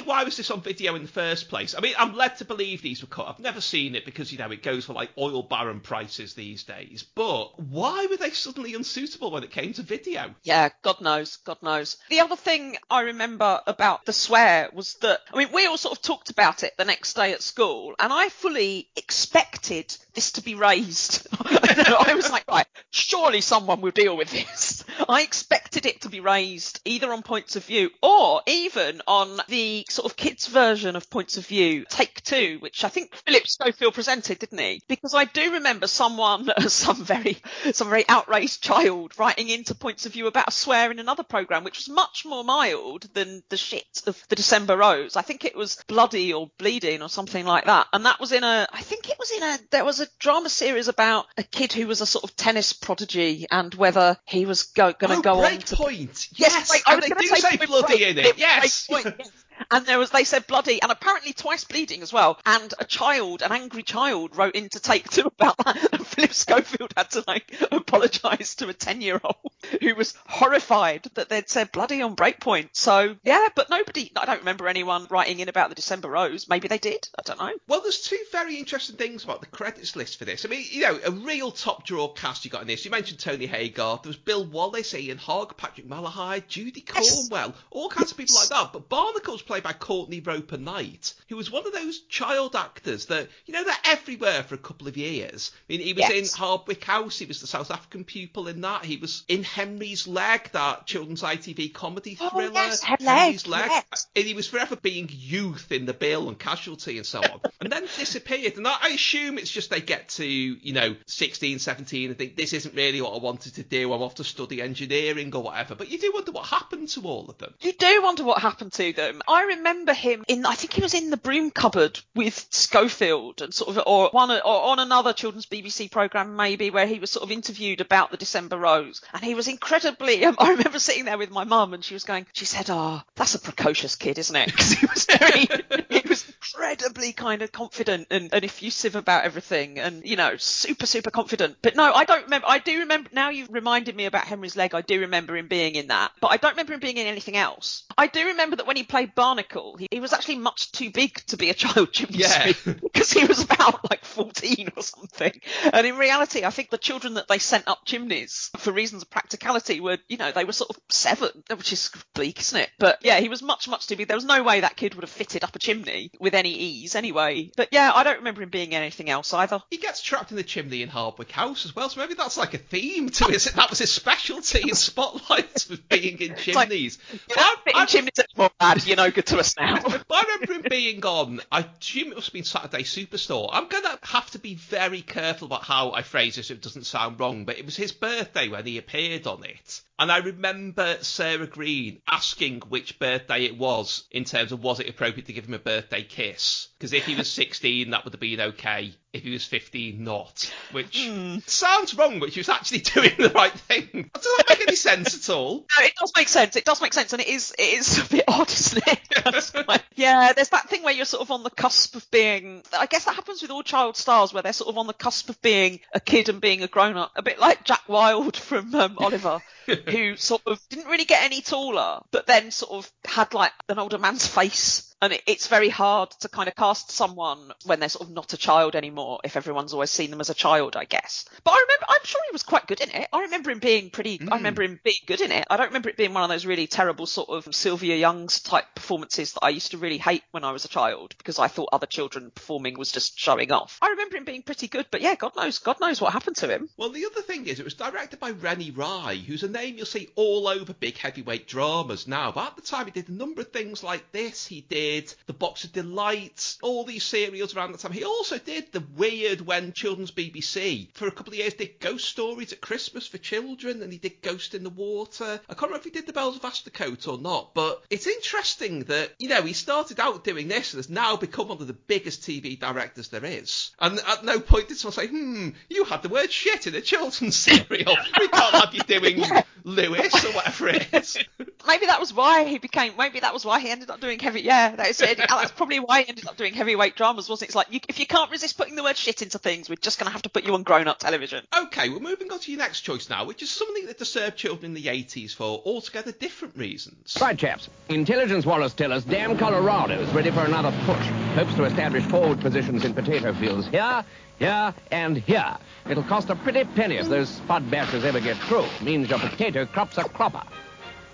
why 0.00 0.24
was 0.24 0.36
this 0.36 0.50
on 0.50 0.60
video 0.60 0.94
in 0.94 1.02
the 1.02 1.08
first 1.08 1.48
place? 1.48 1.74
I 1.76 1.80
mean, 1.80 1.94
I'm 1.98 2.14
led 2.14 2.38
to 2.38 2.44
believe 2.44 2.82
these 2.82 3.02
were 3.02 3.08
cut. 3.08 3.28
I've 3.28 3.38
never 3.38 3.60
seen 3.60 3.94
it 3.94 4.04
because, 4.04 4.32
you 4.32 4.38
know, 4.38 4.50
it 4.50 4.62
goes 4.62 4.86
for 4.86 4.94
like 4.94 5.10
oil 5.18 5.42
baron 5.42 5.80
prices 5.80 6.34
these 6.34 6.64
days. 6.64 7.04
But 7.14 7.60
why 7.60 8.06
were 8.10 8.16
they 8.16 8.30
suddenly 8.30 8.74
unsuitable 8.74 9.30
when 9.30 9.44
it 9.44 9.50
came 9.50 9.72
to 9.74 9.82
video? 9.82 10.34
Yeah, 10.42 10.70
God 10.82 11.00
knows, 11.00 11.36
God 11.38 11.62
knows. 11.62 11.96
The 12.08 12.20
other 12.20 12.36
thing 12.36 12.76
I 12.90 13.02
remember 13.02 13.60
about 13.66 14.04
the 14.06 14.12
swear 14.12 14.70
was 14.72 14.94
that, 14.94 15.20
I 15.32 15.36
mean, 15.36 15.48
we 15.52 15.66
all 15.66 15.76
sort 15.76 15.96
of 15.96 16.02
talked 16.02 16.30
about 16.30 16.62
it 16.62 16.76
the 16.76 16.84
next 16.84 17.14
day 17.14 17.32
at 17.32 17.42
school, 17.42 17.94
and 17.98 18.12
I 18.12 18.28
fully 18.28 18.88
expected 18.96 19.96
this 20.14 20.32
to 20.32 20.42
be 20.42 20.54
raised. 20.54 21.26
I 21.40 22.14
was 22.14 22.30
like, 22.30 22.44
right, 22.48 22.66
surely 22.90 23.40
someone 23.40 23.80
will 23.80 23.90
deal 23.90 24.16
with 24.16 24.30
this. 24.30 24.84
I 25.08 25.22
expected 25.22 25.86
it 25.86 26.02
to 26.02 26.08
be 26.08 26.20
raised 26.20 26.80
either 26.84 27.12
on 27.12 27.22
points 27.22 27.56
of 27.56 27.64
view 27.64 27.90
or 28.02 28.42
even 28.46 29.02
on 29.06 29.40
the 29.48 29.81
sort 29.90 30.10
of 30.10 30.16
kids 30.16 30.46
version 30.46 30.96
of 30.96 31.08
points 31.10 31.36
of 31.36 31.46
view, 31.46 31.84
take 31.88 32.22
two, 32.22 32.58
which 32.60 32.84
I 32.84 32.88
think 32.88 33.14
Philip 33.26 33.46
Schofield 33.46 33.94
presented, 33.94 34.38
didn't 34.38 34.58
he? 34.58 34.82
Because 34.88 35.14
I 35.14 35.24
do 35.24 35.52
remember 35.54 35.86
someone, 35.86 36.48
some 36.68 37.04
very, 37.04 37.38
some 37.72 37.88
very 37.88 38.04
outraged 38.08 38.62
child 38.62 39.18
writing 39.18 39.48
into 39.48 39.74
points 39.74 40.06
of 40.06 40.12
view 40.12 40.26
about 40.26 40.48
a 40.48 40.52
swear 40.52 40.90
in 40.90 40.98
another 40.98 41.22
program, 41.22 41.64
which 41.64 41.78
was 41.78 41.88
much 41.88 42.24
more 42.24 42.44
mild 42.44 43.08
than 43.14 43.42
the 43.48 43.56
shit 43.56 44.02
of 44.06 44.22
the 44.28 44.36
December 44.36 44.76
Rose. 44.76 45.16
I 45.16 45.22
think 45.22 45.44
it 45.44 45.56
was 45.56 45.82
bloody 45.86 46.32
or 46.32 46.50
bleeding 46.58 47.02
or 47.02 47.08
something 47.08 47.44
like 47.44 47.64
that. 47.66 47.86
And 47.92 48.06
that 48.06 48.20
was 48.20 48.32
in 48.32 48.44
a, 48.44 48.66
I 48.72 48.82
think 48.82 49.08
it 49.08 49.18
was 49.18 49.30
in 49.30 49.42
a, 49.42 49.58
there 49.70 49.84
was 49.84 50.00
a 50.00 50.06
drama 50.18 50.48
series 50.48 50.88
about 50.88 51.26
a 51.36 51.42
kid 51.42 51.72
who 51.72 51.86
was 51.86 52.00
a 52.00 52.06
sort 52.06 52.24
of 52.24 52.36
tennis 52.36 52.72
prodigy 52.72 53.46
and 53.50 53.74
whether 53.74 54.16
he 54.26 54.46
was 54.46 54.64
go, 54.64 54.92
going 54.92 55.10
to 55.10 55.18
oh, 55.18 55.22
go 55.22 55.44
on 55.44 55.58
to 55.58 55.76
Breakpoint. 55.76 56.28
Yes, 56.34 56.52
Yes, 56.52 56.82
I 56.86 56.92
and 56.92 56.96
was 57.00 57.04
they 57.04 57.14
gonna 57.14 57.20
do 57.20 57.26
say 57.36 57.56
Point 57.56 57.68
bloody 57.70 57.86
Break. 57.98 58.02
in 58.02 58.18
It 58.18 58.26
it. 58.26 58.38
Yes. 58.38 58.86
Breakpoint, 58.86 59.14
yes. 59.18 59.30
And 59.70 59.86
there 59.86 59.98
was, 59.98 60.10
they 60.10 60.24
said 60.24 60.46
bloody, 60.46 60.80
and 60.82 60.90
apparently 60.92 61.32
twice 61.32 61.64
bleeding 61.64 62.02
as 62.02 62.12
well. 62.12 62.38
And 62.44 62.72
a 62.78 62.84
child, 62.84 63.42
an 63.42 63.52
angry 63.52 63.82
child, 63.82 64.36
wrote 64.36 64.54
in 64.54 64.68
to 64.70 64.80
take 64.80 65.08
two 65.10 65.26
about 65.26 65.56
that. 65.58 65.78
And 65.92 66.06
Philip 66.06 66.32
Schofield 66.32 66.92
had 66.96 67.10
to 67.12 67.24
like 67.26 67.54
apologise 67.70 68.54
to 68.56 68.68
a 68.68 68.72
ten-year-old 68.72 69.36
who 69.80 69.94
was 69.94 70.14
horrified 70.26 71.04
that 71.14 71.28
they'd 71.28 71.48
said 71.48 71.72
bloody 71.72 72.02
on 72.02 72.16
Breakpoint. 72.16 72.70
So 72.72 73.16
yeah, 73.24 73.48
but 73.54 73.70
nobody, 73.70 74.10
I 74.16 74.24
don't 74.26 74.40
remember 74.40 74.68
anyone 74.68 75.06
writing 75.10 75.40
in 75.40 75.48
about 75.48 75.68
the 75.68 75.74
December 75.74 76.08
Rose. 76.08 76.48
Maybe 76.48 76.68
they 76.68 76.78
did. 76.78 77.08
I 77.18 77.22
don't 77.24 77.38
know. 77.38 77.52
Well, 77.68 77.80
there's 77.82 78.02
two 78.02 78.18
very 78.30 78.56
interesting 78.56 78.96
things 78.96 79.24
about 79.24 79.40
the 79.40 79.46
credits 79.46 79.96
list 79.96 80.18
for 80.18 80.24
this. 80.24 80.44
I 80.44 80.48
mean, 80.48 80.64
you 80.70 80.82
know, 80.82 80.98
a 81.04 81.10
real 81.10 81.50
top 81.50 81.84
draw 81.84 82.08
cast 82.08 82.44
you 82.44 82.50
got 82.50 82.62
in 82.62 82.68
this. 82.68 82.84
You 82.84 82.90
mentioned 82.90 83.20
Tony 83.20 83.46
Haygarth. 83.46 84.02
There 84.02 84.10
was 84.10 84.16
Bill 84.16 84.44
Wallace, 84.44 84.94
Ian 84.94 85.18
Hogg, 85.18 85.56
Patrick 85.56 85.88
Malahide, 85.88 86.46
Judy 86.48 86.84
Yes. 86.94 87.14
Cornwell, 87.14 87.54
all 87.70 87.88
kinds 87.88 88.10
of 88.10 88.16
people 88.16 88.36
like 88.36 88.48
that. 88.48 88.72
But 88.72 88.88
Barnacle's 88.88 89.42
played 89.52 89.62
by 89.62 89.72
Courtney 89.74 90.20
Roper 90.20 90.56
Knight, 90.56 91.12
who 91.28 91.36
was 91.36 91.50
one 91.50 91.66
of 91.66 91.72
those 91.74 92.00
child 92.08 92.56
actors 92.56 93.06
that, 93.06 93.28
you 93.44 93.52
know, 93.52 93.62
they're 93.64 93.74
everywhere 93.84 94.42
for 94.42 94.54
a 94.54 94.58
couple 94.58 94.88
of 94.88 94.96
years. 94.96 95.52
I 95.68 95.72
mean, 95.72 95.80
he 95.82 95.92
was 95.92 96.08
Yes. 96.08 96.32
in 96.32 96.38
Hardwick 96.38 96.82
House. 96.84 97.18
He 97.18 97.26
was 97.26 97.40
the 97.40 97.46
South 97.46 97.70
African 97.70 98.04
pupil 98.04 98.48
in 98.48 98.62
that. 98.62 98.84
He 98.84 98.96
was 98.96 99.24
in 99.28 99.42
Henry's 99.44 100.06
Leg, 100.08 100.50
that 100.52 100.86
children's 100.86 101.22
ITV 101.22 101.74
comedy 101.74 102.16
Oh, 102.20 102.30
thriller. 102.30 102.52
yes, 102.54 102.82
Henry's 102.82 103.46
Leg, 103.46 103.70
Leg. 103.70 103.84
And 104.16 104.24
he 104.24 104.32
was 104.34 104.48
forever 104.48 104.76
being 104.76 105.08
youth 105.12 105.70
in 105.70 105.84
the 105.84 105.92
bill 105.94 106.28
and 106.28 106.38
casualty 106.38 106.96
and 106.96 107.06
so 107.06 107.20
on. 107.20 107.40
and 107.60 107.70
then 107.70 107.82
disappeared. 107.98 108.56
And 108.56 108.66
I 108.66 108.76
I 108.82 108.88
assume 108.94 109.38
it's 109.38 109.50
just 109.50 109.70
they 109.70 109.80
get 109.80 110.08
to, 110.10 110.24
you 110.26 110.72
know, 110.72 110.96
16, 111.06 111.58
17 111.58 112.08
and 112.10 112.18
think 112.18 112.36
this 112.36 112.52
isn't 112.54 112.74
really 112.74 113.00
what 113.00 113.14
I 113.14 113.18
wanted 113.18 113.54
to 113.56 113.62
do. 113.62 113.92
I'm 113.92 114.02
off 114.02 114.14
to 114.16 114.24
study 114.24 114.60
engineering 114.62 115.34
or 115.34 115.42
whatever. 115.42 115.74
But 115.74 115.90
you 115.90 115.98
do 115.98 116.10
wonder 116.14 116.32
what 116.32 116.46
happened 116.46 116.88
to 116.90 117.02
all 117.02 117.26
of 117.28 117.38
them. 117.38 117.52
You 117.60 117.72
do 117.72 118.02
wonder 118.02 118.24
what 118.24 118.40
happened 118.40 118.72
to 118.74 118.92
them. 118.92 119.22
I 119.28 119.41
remember 119.42 119.92
him 119.92 120.24
in, 120.28 120.46
I 120.46 120.54
think 120.54 120.72
he 120.72 120.82
was 120.82 120.94
in 120.94 121.10
the 121.10 121.16
broom 121.16 121.50
cupboard 121.50 122.00
with 122.14 122.46
Schofield 122.50 123.42
and 123.42 123.52
sort 123.52 123.76
of, 123.76 123.82
or 123.86 124.10
one, 124.10 124.30
or 124.30 124.40
on 124.44 124.78
another 124.78 125.12
children's 125.12 125.46
BBC 125.46 125.90
program 125.90 126.36
maybe 126.36 126.70
where 126.70 126.86
he 126.86 126.98
was 126.98 127.10
sort 127.10 127.24
of 127.24 127.30
interviewed 127.30 127.80
about 127.80 128.10
the 128.10 128.16
December 128.16 128.58
Rose. 128.58 129.00
And 129.12 129.22
he 129.22 129.34
was 129.34 129.48
incredibly, 129.48 130.24
um, 130.24 130.36
I 130.38 130.50
remember 130.50 130.78
sitting 130.78 131.04
there 131.04 131.18
with 131.18 131.30
my 131.30 131.44
mum 131.44 131.74
and 131.74 131.84
she 131.84 131.94
was 131.94 132.04
going, 132.04 132.26
she 132.32 132.44
said, 132.44 132.66
oh, 132.70 133.02
that's 133.16 133.34
a 133.34 133.40
precocious 133.40 133.96
kid, 133.96 134.18
isn't 134.18 134.36
it? 134.36 134.52
Because 134.62 134.72
he 134.72 134.86
was 134.86 135.06
very, 135.06 135.48
he 135.88 136.08
was 136.08 136.24
incredibly 136.28 137.12
kind 137.12 137.42
of 137.42 137.52
confident 137.52 138.08
and, 138.10 138.32
and 138.32 138.44
effusive 138.44 138.94
about 138.96 139.24
everything 139.24 139.78
and, 139.78 140.04
you 140.04 140.16
know, 140.16 140.36
super, 140.36 140.86
super 140.86 141.10
confident. 141.10 141.56
But 141.62 141.76
no, 141.76 141.92
I 141.92 142.04
don't 142.04 142.24
remember, 142.24 142.46
I 142.48 142.58
do 142.58 142.80
remember, 142.80 143.10
now 143.12 143.30
you've 143.30 143.50
reminded 143.50 143.96
me 143.96 144.06
about 144.06 144.24
Henry's 144.24 144.56
Leg, 144.56 144.74
I 144.74 144.82
do 144.82 145.00
remember 145.00 145.36
him 145.36 145.48
being 145.48 145.74
in 145.74 145.88
that. 145.88 146.12
But 146.20 146.28
I 146.28 146.36
don't 146.36 146.52
remember 146.52 146.74
him 146.74 146.80
being 146.80 146.96
in 146.96 147.06
anything 147.06 147.36
else. 147.36 147.84
I 147.96 148.06
do 148.06 148.26
remember 148.26 148.56
that 148.56 148.66
when 148.66 148.76
he 148.76 148.84
played 148.84 149.14
Barnacle, 149.22 149.76
he, 149.76 149.86
he 149.90 150.00
was 150.00 150.12
actually 150.12 150.38
much 150.38 150.72
too 150.72 150.90
big 150.90 151.14
to 151.26 151.36
be 151.36 151.48
a 151.50 151.54
child 151.54 151.92
chimney 151.92 152.18
Yeah. 152.18 152.52
sweep 152.52 152.80
because 152.92 153.12
he 153.12 153.24
was 153.24 153.44
about 153.44 153.88
like 153.88 154.04
14 154.04 154.70
or 154.76 154.82
something. 154.82 155.32
And 155.72 155.86
in 155.86 155.96
reality, 155.96 156.44
I 156.44 156.50
think 156.50 156.70
the 156.70 156.78
children 156.78 157.14
that 157.14 157.28
they 157.28 157.38
sent 157.38 157.68
up 157.68 157.84
chimneys 157.84 158.50
for 158.56 158.72
reasons 158.72 159.02
of 159.02 159.10
practicality 159.10 159.78
were, 159.78 159.98
you 160.08 160.16
know, 160.16 160.32
they 160.32 160.44
were 160.44 160.52
sort 160.52 160.70
of 160.70 160.76
seven, 160.88 161.30
which 161.56 161.72
is 161.72 161.88
bleak, 162.14 162.40
isn't 162.40 162.58
it? 162.62 162.70
But 162.80 162.98
yeah, 163.02 163.20
he 163.20 163.28
was 163.28 163.42
much, 163.42 163.68
much 163.68 163.86
too 163.86 163.94
big. 163.94 164.08
There 164.08 164.16
was 164.16 164.24
no 164.24 164.42
way 164.42 164.58
that 164.60 164.74
kid 164.76 164.94
would 164.96 165.04
have 165.04 165.10
fitted 165.10 165.44
up 165.44 165.54
a 165.54 165.60
chimney 165.60 166.10
with 166.18 166.34
any 166.34 166.50
ease 166.52 166.96
anyway. 166.96 167.52
But 167.56 167.68
yeah, 167.70 167.92
I 167.94 168.02
don't 168.02 168.18
remember 168.18 168.42
him 168.42 168.48
being 168.50 168.74
anything 168.74 169.08
else 169.08 169.32
either. 169.32 169.62
He 169.70 169.76
gets 169.76 170.02
trapped 170.02 170.32
in 170.32 170.36
the 170.36 170.42
chimney 170.42 170.82
in 170.82 170.88
Hardwick 170.88 171.30
House 171.30 171.64
as 171.64 171.76
well, 171.76 171.88
so 171.88 172.00
maybe 172.00 172.14
that's 172.14 172.36
like 172.36 172.54
a 172.54 172.58
theme 172.58 173.08
to 173.10 173.26
his. 173.26 173.44
That 173.44 173.70
was 173.70 173.78
his 173.78 173.92
specialty 173.92 174.62
in 174.68 174.74
Spotlight, 174.74 175.52
was 175.68 175.78
being 175.88 176.18
in 176.18 176.28
like, 176.30 176.38
chimneys. 176.38 176.98
You 177.12 177.20
But 177.28 177.36
know, 177.36 177.42
I- 177.44 177.56
fitting 177.64 177.80
I- 177.80 177.86
chimneys 177.86 178.18
anymore, 178.18 178.50
lad. 178.60 178.84
You're 178.84 178.96
no 178.96 179.11
good 179.12 179.26
to 179.26 179.38
us 179.38 179.56
now. 179.56 179.76
I 180.10 180.24
remember 180.40 180.54
him 180.54 180.64
being 180.68 181.04
on, 181.04 181.40
I 181.50 181.66
assume 181.80 182.12
it 182.12 182.14
must 182.16 182.28
have 182.28 182.32
been 182.32 182.44
Saturday 182.44 182.82
Superstore. 182.82 183.50
I'm 183.52 183.68
going 183.68 183.84
to 183.84 183.98
have 184.02 184.30
to 184.32 184.38
be 184.38 184.54
very 184.54 185.02
careful 185.02 185.46
about 185.46 185.64
how 185.64 185.92
I 185.92 186.02
phrase 186.02 186.36
this 186.36 186.48
so 186.48 186.54
it 186.54 186.62
doesn't 186.62 186.86
sound 186.86 187.20
wrong, 187.20 187.44
but 187.44 187.58
it 187.58 187.64
was 187.64 187.76
his 187.76 187.92
birthday 187.92 188.48
when 188.48 188.66
he 188.66 188.78
appeared 188.78 189.26
on 189.26 189.44
it. 189.44 189.82
And 190.02 190.10
I 190.10 190.18
remember 190.18 190.96
Sarah 191.02 191.46
Greene 191.46 192.00
asking 192.10 192.62
which 192.68 192.98
birthday 192.98 193.44
it 193.44 193.56
was 193.56 194.02
in 194.10 194.24
terms 194.24 194.50
of 194.50 194.60
was 194.60 194.80
it 194.80 194.88
appropriate 194.88 195.26
to 195.26 195.32
give 195.32 195.46
him 195.46 195.54
a 195.54 195.60
birthday 195.60 196.02
kiss? 196.02 196.66
Because 196.76 196.92
if 196.92 197.06
he 197.06 197.14
was 197.14 197.30
16, 197.30 197.90
that 197.90 198.02
would 198.04 198.12
have 198.12 198.18
been 198.18 198.40
okay. 198.40 198.92
If 199.12 199.22
he 199.22 199.30
was 199.30 199.44
15, 199.44 200.02
not. 200.02 200.52
Which 200.72 201.08
sounds 201.46 201.94
wrong, 201.94 202.18
but 202.18 202.32
she 202.32 202.40
was 202.40 202.48
actually 202.48 202.78
doing 202.94 203.12
the 203.16 203.30
right 203.30 203.52
thing. 203.52 204.10
Does 204.12 204.24
that 204.24 204.44
make 204.48 204.62
any 204.66 204.74
sense 204.74 205.14
at 205.28 205.32
all? 205.32 205.66
No, 205.78 205.84
it 205.86 205.92
does 206.00 206.12
make 206.16 206.28
sense. 206.28 206.56
It 206.56 206.64
does 206.64 206.82
make 206.82 206.92
sense, 206.94 207.12
and 207.12 207.22
it 207.22 207.28
is 207.28 207.54
it 207.56 207.62
is 207.62 207.98
a 208.04 208.08
bit 208.08 208.24
odd, 208.26 208.50
isn't 208.50 208.82
it? 208.88 208.98
That's 209.24 209.50
quite- 209.50 209.82
yeah, 209.94 210.32
there's 210.32 210.48
that 210.48 210.68
thing 210.68 210.82
where 210.82 210.92
you're 210.92 211.04
sort 211.04 211.20
of 211.22 211.30
on 211.30 211.44
the 211.44 211.50
cusp 211.50 211.94
of 211.94 212.10
being. 212.10 212.62
I 212.76 212.86
guess 212.86 213.04
that 213.04 213.14
happens 213.14 213.40
with 213.42 213.50
all 213.52 213.62
child 213.62 213.96
stars, 213.96 214.32
where 214.34 214.42
they're 214.42 214.52
sort 214.52 214.68
of 214.70 214.78
on 214.78 214.88
the 214.88 214.92
cusp 214.94 215.28
of 215.28 215.40
being 215.42 215.78
a 215.94 216.00
kid 216.00 216.28
and 216.28 216.40
being 216.40 216.62
a 216.62 216.66
grown 216.66 216.96
up. 216.96 217.12
A 217.14 217.22
bit 217.22 217.38
like 217.38 217.64
Jack 217.64 217.88
Wilde 217.88 218.36
from 218.36 218.74
um, 218.74 218.96
Oliver, 218.98 219.40
who 219.66 220.16
sort 220.16 220.42
of 220.46 220.60
didn't 220.68 220.86
really 220.86 221.04
get 221.04 221.22
any 221.24 221.40
taller, 221.40 222.00
but 222.10 222.26
then 222.26 222.50
sort 222.50 222.72
of 222.72 222.92
had 223.04 223.34
like 223.34 223.52
an 223.68 223.78
older 223.78 223.98
man's 223.98 224.26
face. 224.26 224.91
And 225.02 225.18
it's 225.26 225.48
very 225.48 225.68
hard 225.68 226.12
to 226.20 226.28
kind 226.28 226.48
of 226.48 226.54
cast 226.54 226.92
someone 226.92 227.50
when 227.64 227.80
they're 227.80 227.88
sort 227.88 228.06
of 228.06 228.14
not 228.14 228.32
a 228.32 228.36
child 228.36 228.76
anymore, 228.76 229.18
if 229.24 229.36
everyone's 229.36 229.72
always 229.72 229.90
seen 229.90 230.12
them 230.12 230.20
as 230.20 230.30
a 230.30 230.34
child, 230.34 230.76
I 230.76 230.84
guess. 230.84 231.24
But 231.42 231.50
I 231.50 231.56
remember, 231.56 231.86
I'm 231.88 232.04
sure 232.04 232.20
he 232.24 232.32
was 232.32 232.44
quite 232.44 232.68
good 232.68 232.80
in 232.80 232.88
it. 232.90 233.08
I 233.12 233.22
remember 233.22 233.50
him 233.50 233.58
being 233.58 233.90
pretty, 233.90 234.20
I 234.20 234.24
mm. 234.24 234.34
remember 234.34 234.62
him 234.62 234.78
being 234.84 235.02
good 235.06 235.20
in 235.20 235.32
it. 235.32 235.44
I 235.50 235.56
don't 235.56 235.66
remember 235.66 235.88
it 235.88 235.96
being 235.96 236.14
one 236.14 236.22
of 236.22 236.28
those 236.28 236.46
really 236.46 236.68
terrible 236.68 237.06
sort 237.06 237.30
of 237.30 237.52
Sylvia 237.52 237.96
Young's 237.96 238.38
type 238.38 238.66
performances 238.76 239.32
that 239.32 239.42
I 239.42 239.48
used 239.48 239.72
to 239.72 239.78
really 239.78 239.98
hate 239.98 240.22
when 240.30 240.44
I 240.44 240.52
was 240.52 240.64
a 240.64 240.68
child 240.68 241.16
because 241.18 241.40
I 241.40 241.48
thought 241.48 241.70
other 241.72 241.86
children 241.86 242.30
performing 242.32 242.78
was 242.78 242.92
just 242.92 243.18
showing 243.18 243.50
off. 243.50 243.80
I 243.82 243.88
remember 243.88 244.18
him 244.18 244.24
being 244.24 244.42
pretty 244.42 244.68
good, 244.68 244.86
but 244.92 245.00
yeah, 245.00 245.16
God 245.16 245.34
knows, 245.34 245.58
God 245.58 245.80
knows 245.80 246.00
what 246.00 246.12
happened 246.12 246.36
to 246.36 246.46
him. 246.46 246.68
Well, 246.76 246.90
the 246.90 247.06
other 247.06 247.22
thing 247.22 247.48
is, 247.48 247.58
it 247.58 247.64
was 247.64 247.74
directed 247.74 248.20
by 248.20 248.30
Rennie 248.30 248.70
Rye, 248.70 249.20
who's 249.26 249.42
a 249.42 249.48
name 249.48 249.78
you'll 249.78 249.86
see 249.86 250.10
all 250.14 250.46
over 250.46 250.72
big 250.72 250.96
heavyweight 250.96 251.48
dramas 251.48 252.06
now. 252.06 252.30
But 252.30 252.46
at 252.46 252.56
the 252.56 252.62
time, 252.62 252.84
he 252.84 252.92
did 252.92 253.08
a 253.08 253.12
number 253.12 253.40
of 253.40 253.48
things 253.48 253.82
like 253.82 254.12
this. 254.12 254.46
He 254.46 254.60
did 254.60 254.91
The 255.26 255.32
Box 255.32 255.64
of 255.64 255.72
Delights, 255.72 256.58
all 256.62 256.84
these 256.84 257.04
serials 257.04 257.54
around 257.56 257.72
that 257.72 257.80
time. 257.80 257.92
He 257.92 258.04
also 258.04 258.38
did 258.38 258.72
the 258.72 258.84
weird 258.96 259.40
when 259.40 259.72
children's 259.72 260.10
BBC 260.10 260.88
for 260.94 261.06
a 261.06 261.10
couple 261.10 261.32
of 261.32 261.38
years 261.38 261.54
did 261.54 261.80
ghost 261.80 262.08
stories 262.08 262.52
at 262.52 262.60
Christmas 262.60 263.06
for 263.06 263.18
children, 263.18 263.82
and 263.82 263.92
he 263.92 263.98
did 263.98 264.22
Ghost 264.22 264.54
in 264.54 264.62
the 264.62 264.70
Water. 264.70 265.40
I 265.48 265.54
can't 265.54 265.62
remember 265.62 265.78
if 265.78 265.84
he 265.84 265.90
did 265.90 266.06
The 266.06 266.12
Bells 266.12 266.36
of 266.36 266.42
Astercote 266.42 267.08
or 267.08 267.18
not, 267.18 267.54
but 267.54 267.82
it's 267.90 268.06
interesting 268.06 268.84
that 268.84 269.12
you 269.18 269.28
know 269.28 269.42
he 269.42 269.52
started 269.52 270.00
out 270.00 270.24
doing 270.24 270.48
this 270.48 270.72
and 270.72 270.78
has 270.78 270.90
now 270.90 271.16
become 271.16 271.48
one 271.48 271.60
of 271.60 271.66
the 271.66 271.72
biggest 271.72 272.22
TV 272.22 272.58
directors 272.58 273.08
there 273.08 273.24
is. 273.24 273.72
And 273.78 273.98
at 273.98 274.24
no 274.24 274.40
point 274.40 274.68
did 274.68 274.76
someone 274.76 274.94
say, 274.94 275.06
"Hmm, 275.08 275.50
you 275.68 275.84
had 275.84 276.02
the 276.02 276.08
word 276.08 276.30
shit 276.30 276.66
in 276.66 276.74
a 276.74 276.80
children's 276.80 277.36
serial. 277.48 277.96
We 278.18 278.28
can't 278.28 278.54
have 278.54 278.74
you 278.74 278.80
doing 278.80 279.22
Lewis 279.64 280.24
or 280.24 280.32
whatever 280.32 280.68
it 280.68 280.88
is." 280.92 281.18
Maybe 281.66 281.86
that 281.86 282.00
was 282.00 282.12
why 282.12 282.44
he 282.44 282.58
became. 282.58 282.94
Maybe 282.98 283.20
that 283.20 283.32
was 283.32 283.44
why 283.44 283.60
he 283.60 283.70
ended 283.70 283.90
up 283.90 284.00
doing 284.00 284.18
heavy. 284.18 284.42
Yeah, 284.42 284.74
that 284.82 284.90
is 284.90 285.00
it. 285.00 285.18
That's 285.18 285.52
probably 285.52 285.80
why 285.80 286.02
he 286.02 286.08
ended 286.08 286.26
up 286.26 286.36
doing 286.36 286.54
heavyweight 286.54 286.96
dramas, 286.96 287.28
wasn't 287.28 287.46
it? 287.46 287.50
It's 287.50 287.54
like 287.54 287.68
you, 287.70 287.80
if 287.88 288.00
you 288.00 288.06
can't 288.06 288.30
resist 288.30 288.56
putting 288.56 288.74
the 288.74 288.82
word 288.82 288.96
shit 288.96 289.22
into 289.22 289.38
things, 289.38 289.68
we're 289.68 289.76
just 289.76 289.98
going 289.98 290.06
to 290.06 290.12
have 290.12 290.22
to 290.22 290.28
put 290.28 290.44
you 290.44 290.54
on 290.54 290.62
grown-up 290.62 290.98
television. 290.98 291.44
Okay, 291.56 291.88
we're 291.88 292.00
moving 292.00 292.32
on 292.32 292.40
to 292.40 292.50
your 292.50 292.58
next 292.58 292.80
choice 292.80 293.08
now, 293.08 293.24
which 293.24 293.42
is 293.42 293.50
something 293.50 293.86
that 293.86 293.98
disturbed 293.98 294.36
children 294.36 294.64
in 294.64 294.74
the 294.74 294.86
80s 294.86 295.34
for 295.34 295.62
altogether 295.64 296.12
different 296.12 296.56
reasons. 296.56 297.16
Right, 297.20 297.38
chaps. 297.38 297.68
Intelligence 297.88 298.44
Wallace 298.44 298.74
tell 298.74 298.92
us 298.92 299.04
damn 299.04 299.38
Colorado 299.38 300.00
is 300.00 300.12
ready 300.12 300.30
for 300.30 300.44
another 300.44 300.72
push. 300.84 301.06
Hopes 301.36 301.54
to 301.54 301.64
establish 301.64 302.04
forward 302.04 302.40
positions 302.40 302.84
in 302.84 302.94
potato 302.94 303.32
fields 303.32 303.68
here, 303.68 304.04
here, 304.38 304.74
and 304.90 305.16
here. 305.16 305.56
It'll 305.88 306.02
cost 306.02 306.30
a 306.30 306.36
pretty 306.36 306.64
penny 306.64 306.96
if 306.96 307.08
those 307.08 307.28
spud 307.28 307.70
bashers 307.70 308.04
ever 308.04 308.20
get 308.20 308.36
through. 308.38 308.66
Means 308.82 309.08
your 309.08 309.18
potato 309.18 309.64
crop's 309.66 309.98
a 309.98 310.04
cropper. 310.04 310.42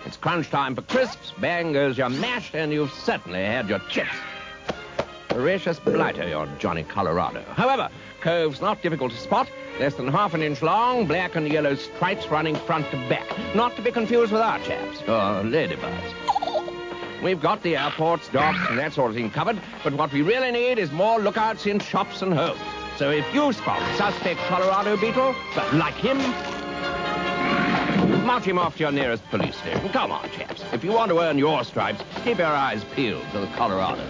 It's 0.08 0.16
crunch 0.16 0.48
time 0.48 0.74
for 0.74 0.80
crisps, 0.80 1.34
bang 1.38 1.74
goes 1.74 1.98
your 1.98 2.08
mash, 2.08 2.54
and 2.54 2.72
you've 2.72 2.90
certainly 2.90 3.44
had 3.44 3.68
your 3.68 3.78
chips. 3.90 4.08
Voracious 5.28 5.78
blighter, 5.78 6.26
your 6.26 6.48
Johnny 6.58 6.82
Colorado. 6.82 7.42
However, 7.52 7.90
cove's 8.22 8.62
not 8.62 8.80
difficult 8.80 9.12
to 9.12 9.18
spot. 9.18 9.50
Less 9.78 9.96
than 9.96 10.08
half 10.08 10.32
an 10.32 10.40
inch 10.40 10.62
long, 10.62 11.04
black 11.04 11.36
and 11.36 11.46
yellow 11.46 11.74
stripes 11.74 12.26
running 12.28 12.56
front 12.56 12.90
to 12.90 12.96
back. 13.10 13.26
Not 13.54 13.76
to 13.76 13.82
be 13.82 13.92
confused 13.92 14.32
with 14.32 14.40
our 14.40 14.58
chaps, 14.60 15.02
or 15.02 15.44
ladybugs. 15.44 17.22
We've 17.22 17.42
got 17.42 17.62
the 17.62 17.76
airports, 17.76 18.30
docks, 18.30 18.66
and 18.70 18.78
that 18.78 18.94
sort 18.94 19.10
of 19.10 19.16
thing 19.18 19.28
covered, 19.28 19.60
but 19.84 19.92
what 19.92 20.10
we 20.10 20.22
really 20.22 20.50
need 20.50 20.78
is 20.78 20.90
more 20.90 21.18
lookouts 21.18 21.66
in 21.66 21.80
shops 21.80 22.22
and 22.22 22.32
homes. 22.32 22.58
So 22.96 23.10
if 23.10 23.26
you 23.34 23.52
spot 23.52 23.82
suspect 23.98 24.40
Colorado 24.48 24.96
beetle, 24.96 25.34
but 25.54 25.74
like 25.74 25.96
him, 25.96 26.16
march 28.24 28.44
him 28.44 28.58
off 28.58 28.76
to 28.76 28.80
your 28.80 28.92
nearest 28.92 29.24
police 29.30 29.56
station. 29.56 29.88
Come 29.90 30.12
on, 30.12 30.30
chaps. 30.30 30.62
If 30.72 30.84
you 30.84 30.92
want 30.92 31.10
to 31.10 31.20
earn 31.20 31.38
your 31.38 31.64
stripes, 31.64 32.02
keep 32.24 32.38
your 32.38 32.46
eyes 32.46 32.84
peeled 32.94 33.24
for 33.32 33.40
the 33.40 33.46
Colorado. 33.48 34.06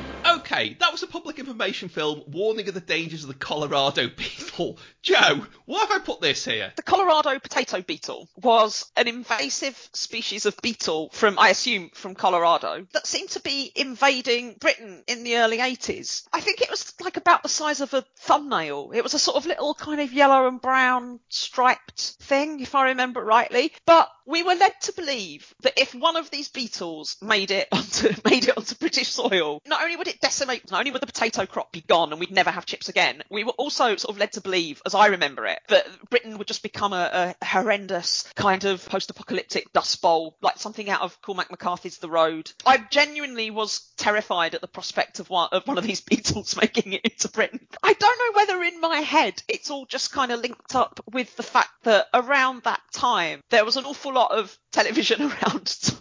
Okay, 0.50 0.78
that 0.80 0.92
was 0.92 1.02
a 1.02 1.06
public 1.06 1.38
information 1.38 1.90
film 1.90 2.22
warning 2.26 2.68
of 2.68 2.74
the 2.74 2.80
dangers 2.80 3.22
of 3.22 3.28
the 3.28 3.34
Colorado 3.34 4.08
beetle. 4.16 4.78
Joe, 5.02 5.44
why 5.66 5.80
have 5.80 5.90
I 5.90 5.98
put 5.98 6.22
this 6.22 6.42
here? 6.42 6.72
The 6.74 6.82
Colorado 6.82 7.38
potato 7.38 7.82
beetle 7.82 8.30
was 8.34 8.90
an 8.96 9.08
invasive 9.08 9.76
species 9.92 10.46
of 10.46 10.56
beetle 10.62 11.10
from, 11.12 11.38
I 11.38 11.50
assume, 11.50 11.90
from 11.92 12.14
Colorado 12.14 12.86
that 12.94 13.06
seemed 13.06 13.28
to 13.30 13.40
be 13.40 13.70
invading 13.76 14.54
Britain 14.58 15.04
in 15.06 15.22
the 15.22 15.36
early 15.36 15.58
80s. 15.58 16.26
I 16.32 16.40
think 16.40 16.62
it 16.62 16.70
was 16.70 16.94
like 16.98 17.18
about 17.18 17.42
the 17.42 17.50
size 17.50 17.82
of 17.82 17.92
a 17.92 18.06
thumbnail. 18.16 18.92
It 18.94 19.02
was 19.02 19.12
a 19.12 19.18
sort 19.18 19.36
of 19.36 19.44
little 19.44 19.74
kind 19.74 20.00
of 20.00 20.14
yellow 20.14 20.48
and 20.48 20.62
brown 20.62 21.20
striped 21.28 22.00
thing, 22.20 22.60
if 22.60 22.74
I 22.74 22.88
remember 22.88 23.22
rightly. 23.22 23.72
But 23.84 24.10
we 24.28 24.42
were 24.42 24.54
led 24.54 24.78
to 24.82 24.92
believe 24.92 25.54
that 25.62 25.80
if 25.80 25.94
one 25.94 26.16
of 26.16 26.30
these 26.30 26.48
beetles 26.48 27.16
made 27.22 27.50
it 27.50 27.66
onto 27.72 28.08
made 28.24 28.46
it 28.46 28.56
onto 28.56 28.74
British 28.76 29.08
soil, 29.08 29.60
not 29.66 29.82
only 29.82 29.96
would 29.96 30.06
it 30.06 30.20
decimate, 30.20 30.70
not 30.70 30.80
only 30.80 30.90
would 30.90 31.02
the 31.02 31.06
potato 31.06 31.46
crop 31.46 31.72
be 31.72 31.80
gone 31.80 32.12
and 32.12 32.20
we'd 32.20 32.30
never 32.30 32.50
have 32.50 32.66
chips 32.66 32.90
again, 32.90 33.22
we 33.30 33.42
were 33.42 33.52
also 33.52 33.96
sort 33.96 34.14
of 34.14 34.18
led 34.18 34.32
to 34.32 34.42
believe, 34.42 34.82
as 34.84 34.94
I 34.94 35.06
remember 35.06 35.46
it, 35.46 35.60
that 35.68 35.86
Britain 36.10 36.36
would 36.36 36.46
just 36.46 36.62
become 36.62 36.92
a, 36.92 37.34
a 37.40 37.44
horrendous 37.44 38.30
kind 38.34 38.64
of 38.64 38.86
post-apocalyptic 38.86 39.72
dust 39.72 40.02
bowl, 40.02 40.36
like 40.42 40.58
something 40.58 40.90
out 40.90 41.00
of 41.00 41.20
Cormac 41.22 41.50
McCarthy's 41.50 41.98
The 41.98 42.10
Road. 42.10 42.52
I 42.66 42.78
genuinely 42.90 43.50
was 43.50 43.80
terrified 43.96 44.54
at 44.54 44.60
the 44.60 44.68
prospect 44.68 45.20
of 45.20 45.30
one 45.30 45.48
of 45.52 45.66
one 45.66 45.78
of 45.78 45.84
these 45.84 46.00
beetles 46.08 46.54
making 46.60 46.92
it 46.92 47.00
into 47.02 47.28
Britain. 47.28 47.66
I 47.82 47.94
don't 47.94 48.18
know 48.18 48.38
whether 48.38 48.62
in 48.62 48.80
my 48.80 48.98
head 48.98 49.42
it's 49.48 49.70
all 49.70 49.86
just 49.86 50.12
kind 50.12 50.32
of 50.32 50.40
linked 50.40 50.74
up 50.74 51.00
with 51.10 51.34
the 51.36 51.42
fact 51.42 51.70
that 51.84 52.08
around 52.12 52.64
that 52.64 52.80
time 52.92 53.42
there 53.48 53.64
was 53.64 53.78
an 53.78 53.86
awful 53.86 54.17
lot 54.18 54.32
of 54.32 54.58
television 54.72 55.22
around 55.42 55.92